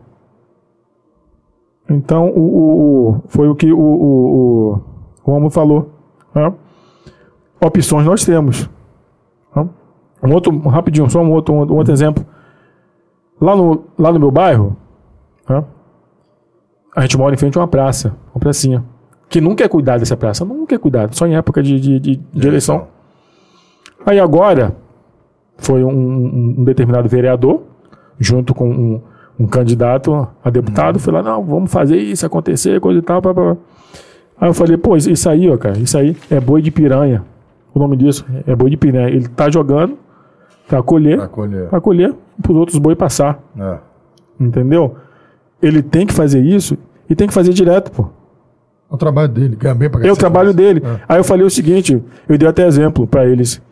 [1.88, 4.72] então o, o- o- foi o que o, o,
[5.24, 5.90] o Romulo falou.
[6.34, 6.52] né?
[7.64, 8.68] Opções nós temos.
[9.54, 9.68] né?
[10.22, 12.24] Um outro, rapidinho, só um outro, um outro exemplo.
[13.40, 14.76] Lá no, lá no meu bairro,
[15.48, 15.64] né?
[16.94, 18.84] a gente mora em frente a uma praça, uma pracinha.
[19.28, 22.16] Que nunca é cuidado dessa praça, nunca é cuidado, só em época de, de, de-
[22.16, 22.86] de eleição.
[24.05, 24.74] Aí agora,
[25.58, 25.90] foi um,
[26.58, 27.62] um- determinado vereador,
[28.18, 29.00] junto com um,
[29.39, 33.20] um candidato a deputado, foi lá, não, vamos fazer isso acontecer, coisa e tal.
[33.22, 33.56] pá, pá, pá.
[34.40, 37.24] Aí eu falei, pô, isso, aí, ó, cara, isso aí é boi de piranha.
[37.74, 39.08] O nome disso é boi de piranha.
[39.08, 39.97] Ele tá jogando
[40.68, 41.68] pra colher, Acolher.
[41.68, 43.40] pra colher, pros outros boi passar.
[43.58, 43.78] É.
[44.40, 44.97] Entendeu?
[45.62, 46.76] Ele tem que fazer isso
[47.08, 48.08] e tem que fazer direto, pô.
[48.90, 50.82] É o trabalho dele, ganha bem pra É o trabalho dele.
[51.08, 53.62] Aí eu falei o seguinte, eu dei até exemplo pra eles.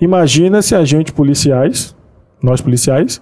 [0.00, 1.94] Imagina se a gente policiais,
[2.42, 3.20] nós policiais,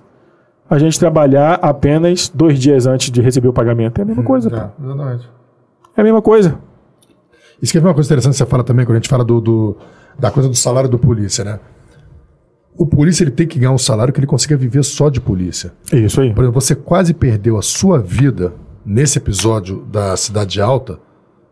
[0.71, 3.99] a gente trabalhar apenas dois dias antes de receber o pagamento.
[3.99, 4.57] É a mesma coisa, pô.
[4.57, 5.29] É, exatamente.
[5.97, 6.59] É a mesma coisa.
[7.61, 9.41] Isso que é uma coisa interessante que você fala também, quando a gente fala do,
[9.41, 9.77] do-
[10.19, 11.59] da coisa do salário do polícia, né?
[12.77, 15.73] O polícia ele tem que ganhar um salário que ele consiga viver só de polícia.
[15.93, 16.33] É isso aí.
[16.33, 18.53] Por exemplo, você quase perdeu a sua vida
[18.87, 21.01] nesse episódio da Cidade Alta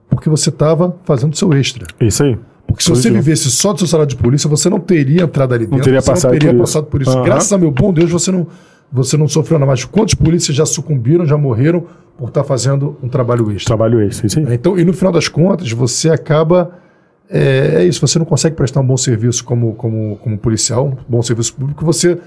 [0.09, 1.85] porque você estava fazendo seu extra.
[1.99, 2.39] É isso aí.
[2.67, 3.23] Porque se você Positivo.
[3.23, 6.11] vivesse só do seu salário de polícia, você não teria entrado ali dentro, teria você
[6.11, 6.73] passado não teria por isso.
[6.73, 7.11] passado por isso.
[7.11, 7.23] Aham.
[7.23, 8.47] Graças a meu bom Deus, você não,
[8.93, 9.85] você não sofreu nada mais.
[9.85, 11.85] Quantos polícias já sucumbiram, já morreram
[12.19, 13.77] por estar fazendo um trabalho extra?
[13.77, 14.47] Trabalho esse, isso aí.
[14.55, 16.73] Então, e no final das contas, você acaba.
[17.29, 20.97] É, é isso, você não consegue prestar um bom serviço como, como, como policial, um
[21.09, 22.19] bom serviço público, você.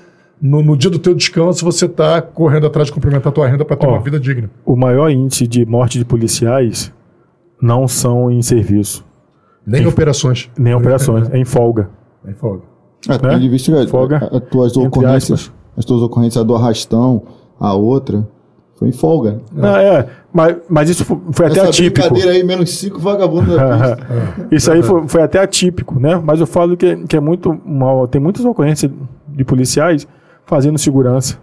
[0.42, 3.66] No, no dia do teu descanso, você está correndo atrás de complementar a tua renda
[3.66, 3.90] para ter Ó.
[3.90, 4.50] uma vida digna.
[4.66, 6.93] O maior índice de morte de policiais
[7.61, 9.03] não são em serviço,
[9.66, 10.50] Nem operações.
[10.58, 11.90] nem operações, é em folga.
[12.24, 12.64] Nem folga.
[13.08, 13.40] É, Né?
[13.40, 17.24] de vista Folga, as tuas ocorrências, as tuas ocorrências, a do arrastão,
[17.58, 18.28] a outra,
[18.76, 19.42] foi em folga.
[19.62, 22.10] Ah, é, mas, mas isso foi, foi até Essa atípico.
[22.10, 24.48] brincadeira aí, menos cinco vagabundos da pista.
[24.52, 26.22] Isso aí foi, foi até atípico, né?
[26.24, 28.08] Mas eu falo que, que é muito mal.
[28.08, 28.92] Tem muitas ocorrências
[29.28, 30.08] de policiais
[30.46, 31.38] fazendo segurança.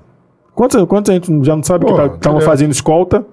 [0.55, 2.45] Quantos, quantos a gente já não sabe Pô, que estavam direto.
[2.51, 3.25] fazendo escolta?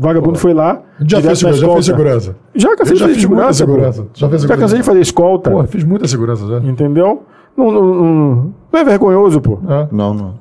[0.00, 0.80] Vagabundo foi lá.
[1.06, 2.36] Já fez, já fez segurança.
[2.54, 3.66] Já cansei Eu de já fazer fiz muita segurança.
[3.66, 3.72] pô.
[3.72, 4.06] segurança.
[4.14, 4.60] Já fez Já segurança.
[4.62, 5.50] cansei de fazer escolta.
[5.50, 6.58] Pô, fiz muita segurança já.
[6.68, 7.22] Entendeu?
[7.56, 9.58] Não, não, não- não é vergonhoso, pô.
[9.68, 9.86] Ah.
[9.92, 10.34] Não, não.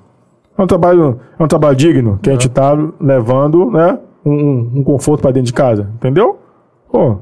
[0.58, 3.98] É um trabalho, é um trabalho digno que a gente tá levando, né?
[4.26, 5.88] Um, um- conforto pra dentro de casa.
[5.96, 6.38] Entendeu?
[6.92, 7.18] Pô,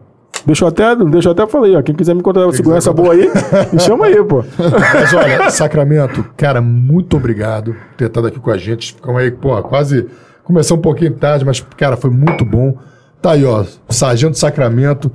[0.45, 1.81] deixa eu até, deixa eu até falei, ó.
[1.83, 3.29] Quem quiser me encontrar uma segurança boa aí,
[3.71, 4.43] me chama aí, pô.
[4.93, 8.93] Mas olha, Sacramento, cara, muito obrigado por ter estado aqui com a gente.
[8.95, 10.07] Ficamos aí, pô, quase.
[10.47, 12.77] Começou um pouquinho tarde, mas, cara, foi muito bom.
[13.21, 15.11] Tá aí, ó, Sargento Sacramento,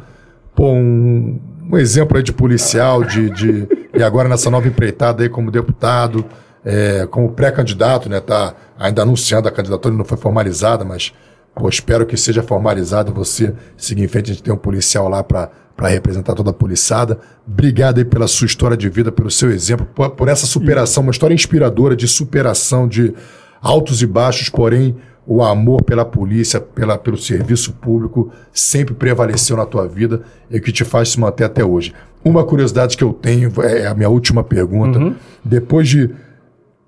[0.55, 3.67] pô, um, um exemplo aí de policial, de, de.
[3.95, 6.23] E agora nessa nova empreitada aí como deputado,
[6.63, 8.21] é, como pré-candidato, né?
[8.21, 11.15] Tá ainda anunciando a candidatura, não foi formalizada, mas,
[11.55, 13.11] pô, espero que seja formalizada.
[13.11, 16.53] Você seguir em frente, a gente tem um policial lá para para representar toda a
[16.53, 17.19] poliçada.
[17.49, 21.11] Obrigado aí pela sua história de vida, pelo seu exemplo, por, por essa superação, uma
[21.11, 23.15] história inspiradora de superação, de
[23.63, 24.95] altos e baixos, porém
[25.27, 30.63] o amor pela polícia, pela, pelo serviço público sempre prevaleceu na tua vida e o
[30.63, 31.95] que te faz se manter até hoje.
[32.25, 35.15] Uma curiosidade que eu tenho, é a minha última pergunta.
[35.45, 36.11] Depois de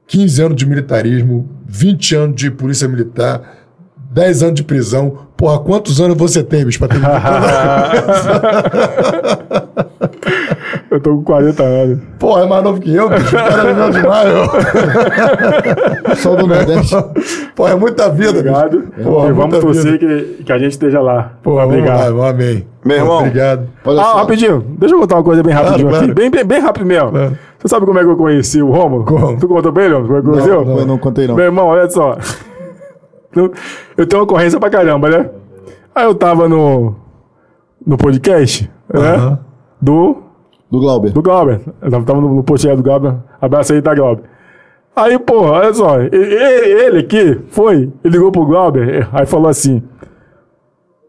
[0.06, 3.58] 15 anos de militarismo, 20 anos de polícia militar,
[4.10, 5.26] 10 anos de prisão.
[5.36, 7.00] Porra, quantos anos você tem, bicho, pra ter
[10.94, 11.98] Eu tô com 40 anos.
[12.20, 13.34] Porra, é mais novo que eu, bicho.
[13.34, 16.14] O cara é novo demais, eu.
[16.16, 16.94] Só do Nordeste.
[17.56, 18.78] Porra, é muita vida, Obrigado.
[18.78, 19.02] bicho.
[19.02, 21.32] Porra, e vamos torcer que, que a gente esteja lá.
[21.42, 22.16] Porra, vamos Obrigado.
[22.16, 22.64] lá, amém.
[22.84, 23.18] Meu irmão.
[23.18, 23.68] Obrigado.
[23.84, 24.16] Ah, só.
[24.18, 26.14] rapidinho, deixa eu contar uma coisa bem rapidinho Claro, aqui.
[26.14, 26.30] claro.
[26.30, 27.10] Bem, bem, bem rápido mesmo.
[27.10, 27.38] Claro.
[27.58, 29.04] Você sabe como é que eu conheci o Romulo?
[29.04, 29.36] Como?
[29.36, 30.06] Tu contou ele, Romulo?
[30.06, 30.78] Como é que conheceu?
[30.78, 31.34] Eu não contei, não.
[31.34, 32.16] Meu irmão, olha só.
[33.96, 35.28] Eu- tenho ocorrência pra caramba, né?
[35.94, 36.94] Aí eu tava no,
[37.84, 39.38] no podcast, né?
[39.80, 40.22] Do,
[40.74, 41.12] Do Glauber.
[41.12, 41.60] do Glauber.
[41.80, 43.14] Eu tava no, no podcast do Glauber.
[43.40, 44.24] Abraço aí, tá, Glauber?
[44.96, 46.00] Aí, porra, olha só.
[46.02, 49.82] e- e- Ele aqui foi, ele ligou pro Glauber, aí falou assim: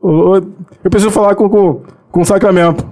[0.01, 2.85] "Ô, ô, Eu preciso falar com, com, com o Sacramento.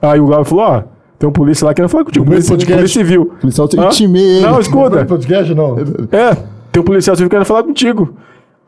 [0.00, 0.82] Aí o Glauber falou: Ó,
[1.18, 2.24] tem um polícia lá querendo falar contigo.
[2.24, 2.76] Polícia, podcast?
[2.80, 3.32] polícia civil.
[3.40, 4.40] Policial, intimei ele.
[4.46, 4.96] Não, Não escuta.
[4.98, 5.76] foi podcast, não.
[6.12, 6.36] É,
[6.70, 8.14] tem um policial civil querendo falar contigo.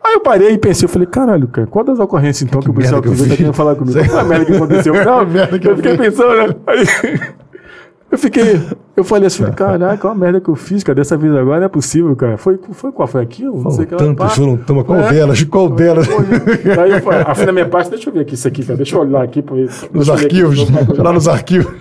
[0.07, 2.73] Aí eu parei e pensei, eu falei, caralho, cara, qual das ocorrências então que, o
[2.73, 3.99] policial que eu tá querendo falar comigo?
[4.07, 4.95] Qual a merda que aconteceu?
[5.05, 6.55] Não, merda que eu eu fiquei pensando, né?
[6.65, 6.85] Aí,
[8.13, 8.61] eu fiquei,
[8.97, 11.67] eu falei assim, caraca, olha a merda que eu fiz, cara, dessa vez agora não
[11.67, 12.37] é possível, cara.
[12.39, 13.09] Foi, foi qual?
[13.09, 13.61] Foi aquilo?
[13.61, 14.29] Não sei o que pá.
[14.29, 14.85] foram tão.
[14.85, 15.11] Qual É.
[15.13, 15.43] delas?
[15.43, 16.09] Qual delas?
[16.09, 18.95] Aí eu falei, afim na minha parte, deixa eu ver aqui isso aqui, cara, deixa
[18.95, 19.43] eu olhar aqui.
[19.43, 19.57] Pra
[19.93, 20.71] Nos aqui arquivos.
[20.71, 21.03] coisa.
[21.03, 21.73] Lá nos arquivos.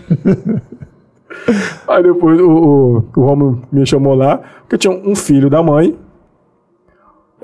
[1.87, 5.95] Aí depois o, o, o Romulo me chamou lá, porque tinha um filho da mãe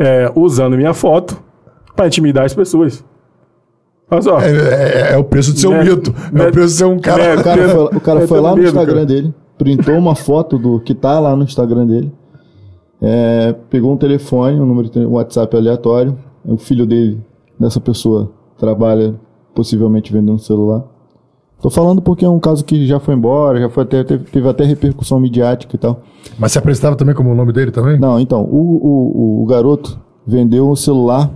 [0.02, 1.38] é, usando minha foto
[1.96, 3.04] pra intimidar as pessoas.
[4.10, 4.42] Olha só.
[4.42, 5.84] É, é- é o preço de ser um Né?
[5.86, 6.14] mito.
[6.34, 6.48] É Né?
[6.48, 7.36] o preço de ser um cara.
[7.36, 7.42] Né?
[7.42, 9.06] O cara foi, o cara foi lá no medo, Instagram cara.
[9.06, 12.12] dele, printou uma foto do que tá lá no Instagram dele,
[13.02, 17.20] é, pegou um telefone, um número de tele- WhatsApp aleatório, o filho dele,
[17.60, 19.16] dessa pessoa, trabalha
[19.56, 20.84] possivelmente vendendo celular.
[21.62, 24.50] Tô falando porque é um caso que já foi embora, já foi até, teve, teve
[24.50, 26.02] até repercussão midiática e tal.
[26.40, 28.00] Mas se apresentava também como o nome dele também?
[28.00, 31.30] Não, então, o, o, o, garoto vendeu o celular.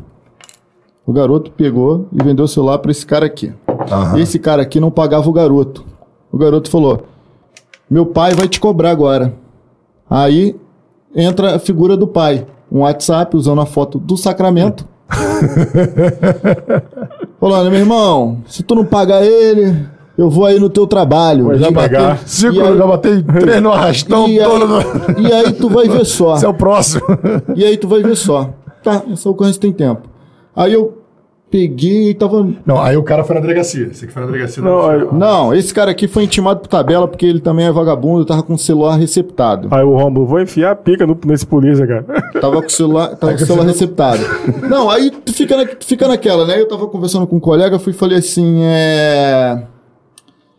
[1.05, 3.53] O garoto pegou e vendeu o celular para esse cara aqui.
[3.91, 4.17] Aham.
[4.17, 5.85] Esse cara aqui não pagava o garoto.
[6.31, 7.03] O garoto falou:
[7.87, 9.35] Meu pai vai te cobrar agora.
[10.09, 10.55] Aí
[11.15, 12.47] entra a figura do pai.
[12.71, 14.87] Um WhatsApp usando a foto do Sacramento.
[17.39, 19.85] Falando, meu irmão, se tu não pagar ele,
[20.17, 21.45] eu vou aí no teu trabalho.
[21.47, 22.19] Vai Já pagar.
[22.25, 24.75] Cinco, aí- já batei três no arrastão e, todo.
[24.77, 26.35] aí, e aí tu vai ver só.
[26.35, 27.01] Esse é o próximo.
[27.55, 28.49] E aí tu vai ver só.
[28.83, 30.03] Tá, essa ocorrência tem tempo.
[30.55, 30.99] Aí eu
[31.49, 32.47] peguei e tava.
[32.65, 33.87] Não, aí o cara foi na delegacia.
[33.87, 34.61] Esse aqui foi na delegacia.
[34.63, 38.25] Não, aí, Não, esse cara aqui foi intimado por tabela porque ele também é vagabundo,
[38.25, 39.67] tava com o celular receptado.
[39.71, 42.03] aí o Romulo, vou enfiar a pica no, nesse polícia, cara.
[42.41, 44.21] Tava com o celular, tava com o celular receptado.
[44.69, 46.59] Não, aí tu fica, na, tu fica naquela, né?
[46.59, 49.63] Eu tava conversando com um colega, fui e falei assim, é.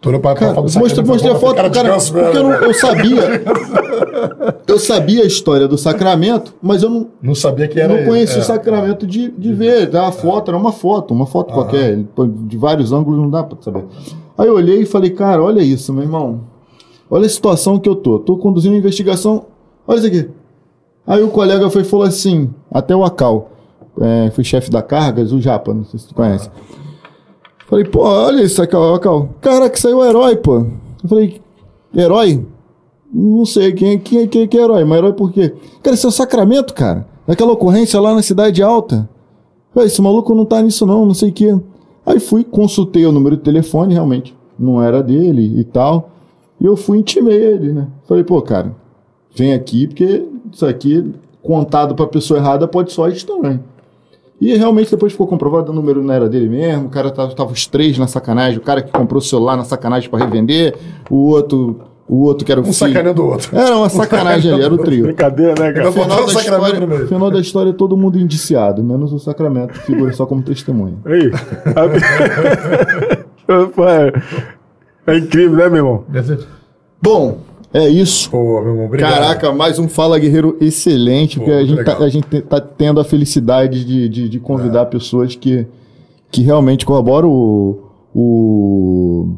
[0.05, 2.52] No papo Cara, pra mostra, mostrei a pra foto cara cara, descanso, porque eu, não-
[2.52, 3.23] eu sabia.
[4.66, 8.07] Eu sabia a história do Sacramento, mas eu não, Não sabia que era não ele.
[8.08, 8.41] conheci É.
[8.41, 10.07] o Sacramento de, de ver, tá?
[10.08, 11.99] A foto era uma foto, uma foto qualquer.
[12.44, 13.84] De vários ângulos não dá pra saber.
[14.36, 16.41] Aí eu olhei e falei, cara, olha isso, meu irmão.
[17.10, 18.18] Olha a situação que eu tô.
[18.18, 19.47] Tô conduzindo uma investigação.
[19.86, 20.28] Olha isso aqui.
[21.07, 23.50] Aí o colega foi falou assim, até o Acal,
[24.00, 26.50] é, foi chefe da Cargas, o Japa, não sei se tu conhece.
[27.67, 29.28] Falei, pô, olha isso, Acal, Acal.
[29.41, 30.59] Caraca, saiu herói, pô.
[30.59, 31.41] Eu falei,
[31.95, 32.47] herói?
[33.12, 35.53] Não sei quem, quem, quem, quem é herói, mas herói por quê?
[35.83, 37.07] Cara, isso é o Sacramento, cara.
[37.27, 39.09] Daquela ocorrência lá na Cidade Alta.
[39.75, 41.59] Falei, esse maluco não tá nisso não, não sei o quê.
[42.05, 44.36] Aí fui, consultei o número de telefone, realmente.
[44.59, 46.11] Não era dele e tal.
[46.61, 47.89] E eu fui intimei ele, né?
[48.05, 48.75] Falei, pô, cara,
[49.35, 51.12] vem aqui porque isso aqui,
[51.43, 53.62] contado pra pessoa errada, pode soar estranho.
[54.40, 57.52] E realmente depois ficou comprovado o número não era dele mesmo, o cara tava, tava
[57.52, 60.74] os três na sacanagem, o cara que comprou o celular na sacanagem para revender,
[61.08, 62.92] o outro, o outro que era o Um filho.
[62.92, 63.56] sacaneando o outro.
[63.56, 65.05] Era uma sacanagem ali, era o trio.
[65.05, 65.90] Brincadeira, né, cara?
[65.90, 69.18] Botou Final o da, Sacramento no história, final da história, todo mundo indiciado, menos o
[69.18, 70.97] Sacramento, que figura só como testemunha.
[71.06, 71.31] Aí.
[75.06, 76.05] É incrível, né, meu irmão?
[77.00, 77.39] Bom,
[77.75, 78.31] é isso.
[78.31, 79.12] Pô, meu irmão, obrigado.
[79.15, 83.01] Caraca, mais um Fala Guerreiro excelente, porque a gente, tá, a gente te- tá tendo
[83.01, 85.67] a felicidade de, de, de convidar pessoas que,
[86.31, 87.78] que realmente corroboram o,
[88.15, 89.36] o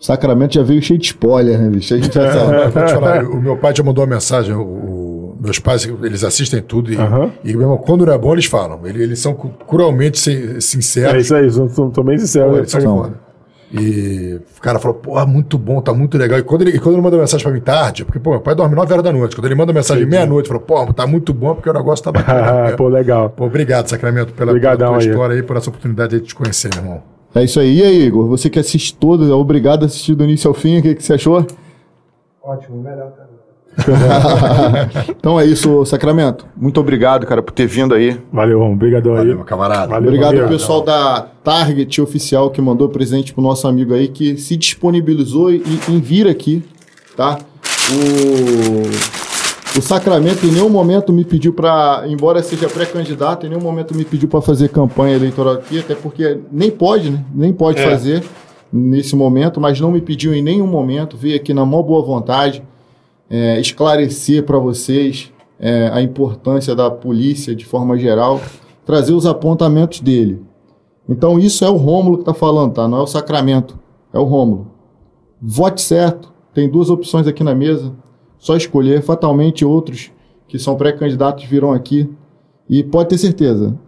[0.00, 1.94] Sacramento já veio cheio de spoiler, né, bicho?
[1.94, 2.22] A gente já.
[2.34, 5.04] Eu vou te falar, o meu pai já mandou uma mensagem, o- o-
[5.40, 6.96] meus pais, eles assistem tudo e,
[7.44, 8.80] e meu irmão, quando não é bom, eles falam.
[8.86, 11.24] Eles, eles são cruelmente sin- É sinceros.
[11.24, 11.48] isso aí,
[11.92, 12.46] tô bem sincero.
[12.46, 12.58] Pô, né?
[12.60, 13.14] eles são Não.
[13.76, 16.38] E o cara falou, pô, muito bom, tá muito legal.
[16.38, 18.76] E quando ele, quando ele manda mensagem pra mim tarde, porque, pô, meu pai dorme
[18.76, 19.34] 9 horas da noite.
[19.34, 22.34] Quando ele manda mensagem meia-noite, falou, pô, tá muito bom porque o negócio tá bacana.
[22.54, 23.30] Ah, pô, legal.
[23.30, 25.08] Pô, obrigado, Sacramento, pela, pela tua aí.
[25.08, 27.02] história aí, por essa oportunidade de te conhecer, meu irmão.
[27.34, 27.78] É isso aí.
[27.78, 28.28] E aí, Igor?
[28.28, 30.78] Você que assiste todos, é obrigado a assistir do início ao fim.
[30.78, 31.44] O que, que você achou?
[32.42, 33.33] Ótimo, melhor, cara.
[35.10, 36.46] então é isso, Sacramento.
[36.56, 38.18] Muito obrigado, cara, por ter vindo aí.
[38.32, 38.74] Valeu, Romo.
[38.74, 39.18] Obrigadão aí.
[39.18, 39.88] Valeu, meu camarada.
[39.88, 40.08] Valeu.
[40.08, 40.44] Obrigado valeu.
[40.44, 45.52] ao pessoal da Target oficial que mandou presente pro nosso amigo aí, que se disponibilizou
[45.52, 46.62] e, em vir aqui,
[47.16, 47.38] tá?
[47.90, 53.94] O, o Sacramento em nenhum momento me pediu para, embora seja pré-candidato, em nenhum momento
[53.94, 57.24] me pediu para fazer campanha eleitoral aqui, até porque nem pode, né?
[57.34, 57.90] Nem pode É.
[57.90, 58.22] fazer
[58.72, 62.62] nesse momento, mas não me pediu em nenhum momento, veio aqui na maior boa vontade
[63.28, 68.40] é, esclarecer para vocês é, a importância da polícia de forma geral,
[68.84, 70.42] trazer os apontamentos dele.
[71.08, 72.88] Então isso é o Rômulo que está falando, tá?
[72.88, 73.78] Não é o Sacramento,
[74.12, 74.70] é o Rômulo.
[75.40, 76.32] Vote certo.
[76.54, 77.92] Tem duas opções aqui na mesa.
[78.38, 79.02] Só escolher.
[79.02, 80.10] Fatalmente outros
[80.48, 82.08] que são pré-candidatos virão aqui.
[82.68, 83.78] E pode ter certeza,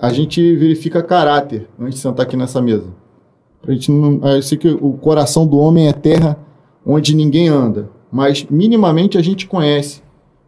[0.00, 2.88] a gente verifica caráter antes de sentar aqui nessa mesa.
[3.62, 6.36] Pra gente não, eu sei que o coração do homem é terra
[6.84, 10.00] onde ninguém anda, mas minimamente a gente conhece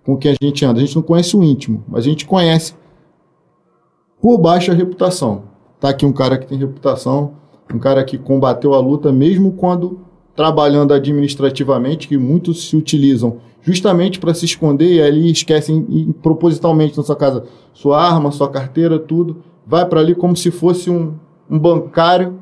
[0.05, 0.79] com quem a gente anda.
[0.79, 2.77] A gente não conhece o íntimo, mas a gente conhece
[4.23, 5.43] por baixo a reputação.
[5.81, 7.33] Tá aqui um cara que tem reputação,
[7.75, 9.99] um cara que combateu a luta mesmo quando
[10.37, 16.97] trabalhando administrativamente, que muitos se utilizam justamente para se esconder e ali esquecem e, propositalmente
[16.97, 19.43] na sua casa sua arma, sua carteira, tudo.
[19.67, 21.15] Vai para ali como se fosse um,
[21.51, 22.39] um bancário.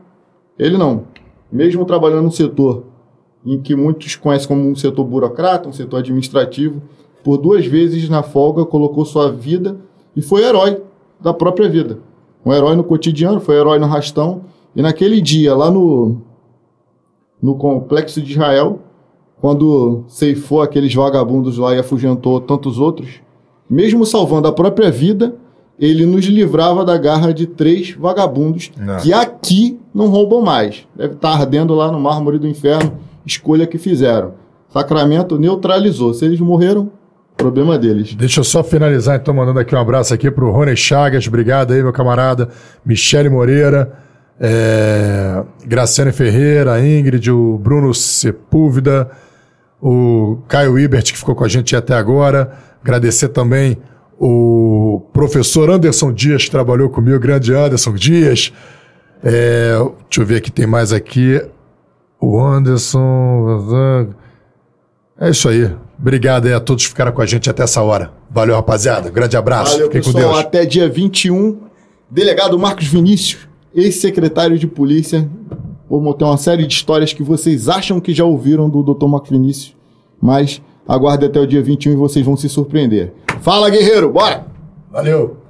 [0.59, 1.05] Ele não.
[1.51, 2.93] Mesmo trabalhando no setor
[3.45, 6.81] em que muitos conhecem como um setor burocrata, um setor administrativo,
[7.23, 9.77] por duas vezes na folga colocou sua vida
[10.15, 10.81] e foi herói
[11.21, 11.99] da própria vida.
[12.45, 14.43] Um herói no cotidiano, foi herói no rastão.
[14.77, 16.19] E naquele dia, lá no,
[17.41, 18.81] no complexo de Israel,
[19.41, 23.21] quando ceifou aqueles vagabundos lá e afugentou tantos outros,
[23.69, 25.35] mesmo salvando a própria vida,
[25.79, 28.99] ele nos livrava da garra de três vagabundos Não.
[28.99, 30.87] que aqui não roubam mais.
[30.95, 32.93] Deve estar ardendo lá no mármore do inferno,
[33.27, 34.35] escolha que fizeram.
[34.69, 36.13] Sacramento neutralizou.
[36.15, 36.91] Se eles morreram,
[37.37, 38.15] problema deles.
[38.15, 41.83] Deixa eu só finalizar, então, mandando aqui um abraço aqui pro Rony Chagas, obrigado aí,
[41.83, 42.49] meu camarada,
[42.85, 43.93] Michele Moreira,
[44.41, 49.11] é, Graciane Ferreira, Ingrid, o Bruno Sepúlveda,
[49.81, 53.79] o Caio Ibert, que ficou com a gente até agora, agradecer também
[54.19, 58.53] o professor Anderson Dias, que trabalhou comigo, grande Anderson Dias,
[59.23, 59.75] é,
[60.09, 61.41] deixa eu ver aqui, tem mais aqui,
[62.25, 64.15] o Anderson...
[65.19, 65.71] É isso aí.
[65.99, 68.13] Obrigado aí a todos que ficaram com a gente até essa hora.
[68.31, 69.11] Valeu, rapaziada.
[69.11, 69.73] Grande abraço.
[69.73, 70.35] Valeu, Fiquem com pessoal.
[70.35, 70.45] Deus.
[70.45, 71.59] Até dia 21.
[72.11, 75.29] Delegado Marcos Vinícius, ex-secretário de polícia.
[75.89, 79.07] Vou ter uma série de histórias que vocês acham que já ouviram do Dr.
[79.07, 79.77] Marcos Vinícius,
[80.21, 83.13] mas aguarde até o dia 21 e vocês vão se surpreender.
[83.41, 84.47] Fala, guerreiro, bora!
[84.91, 85.44] Valeu.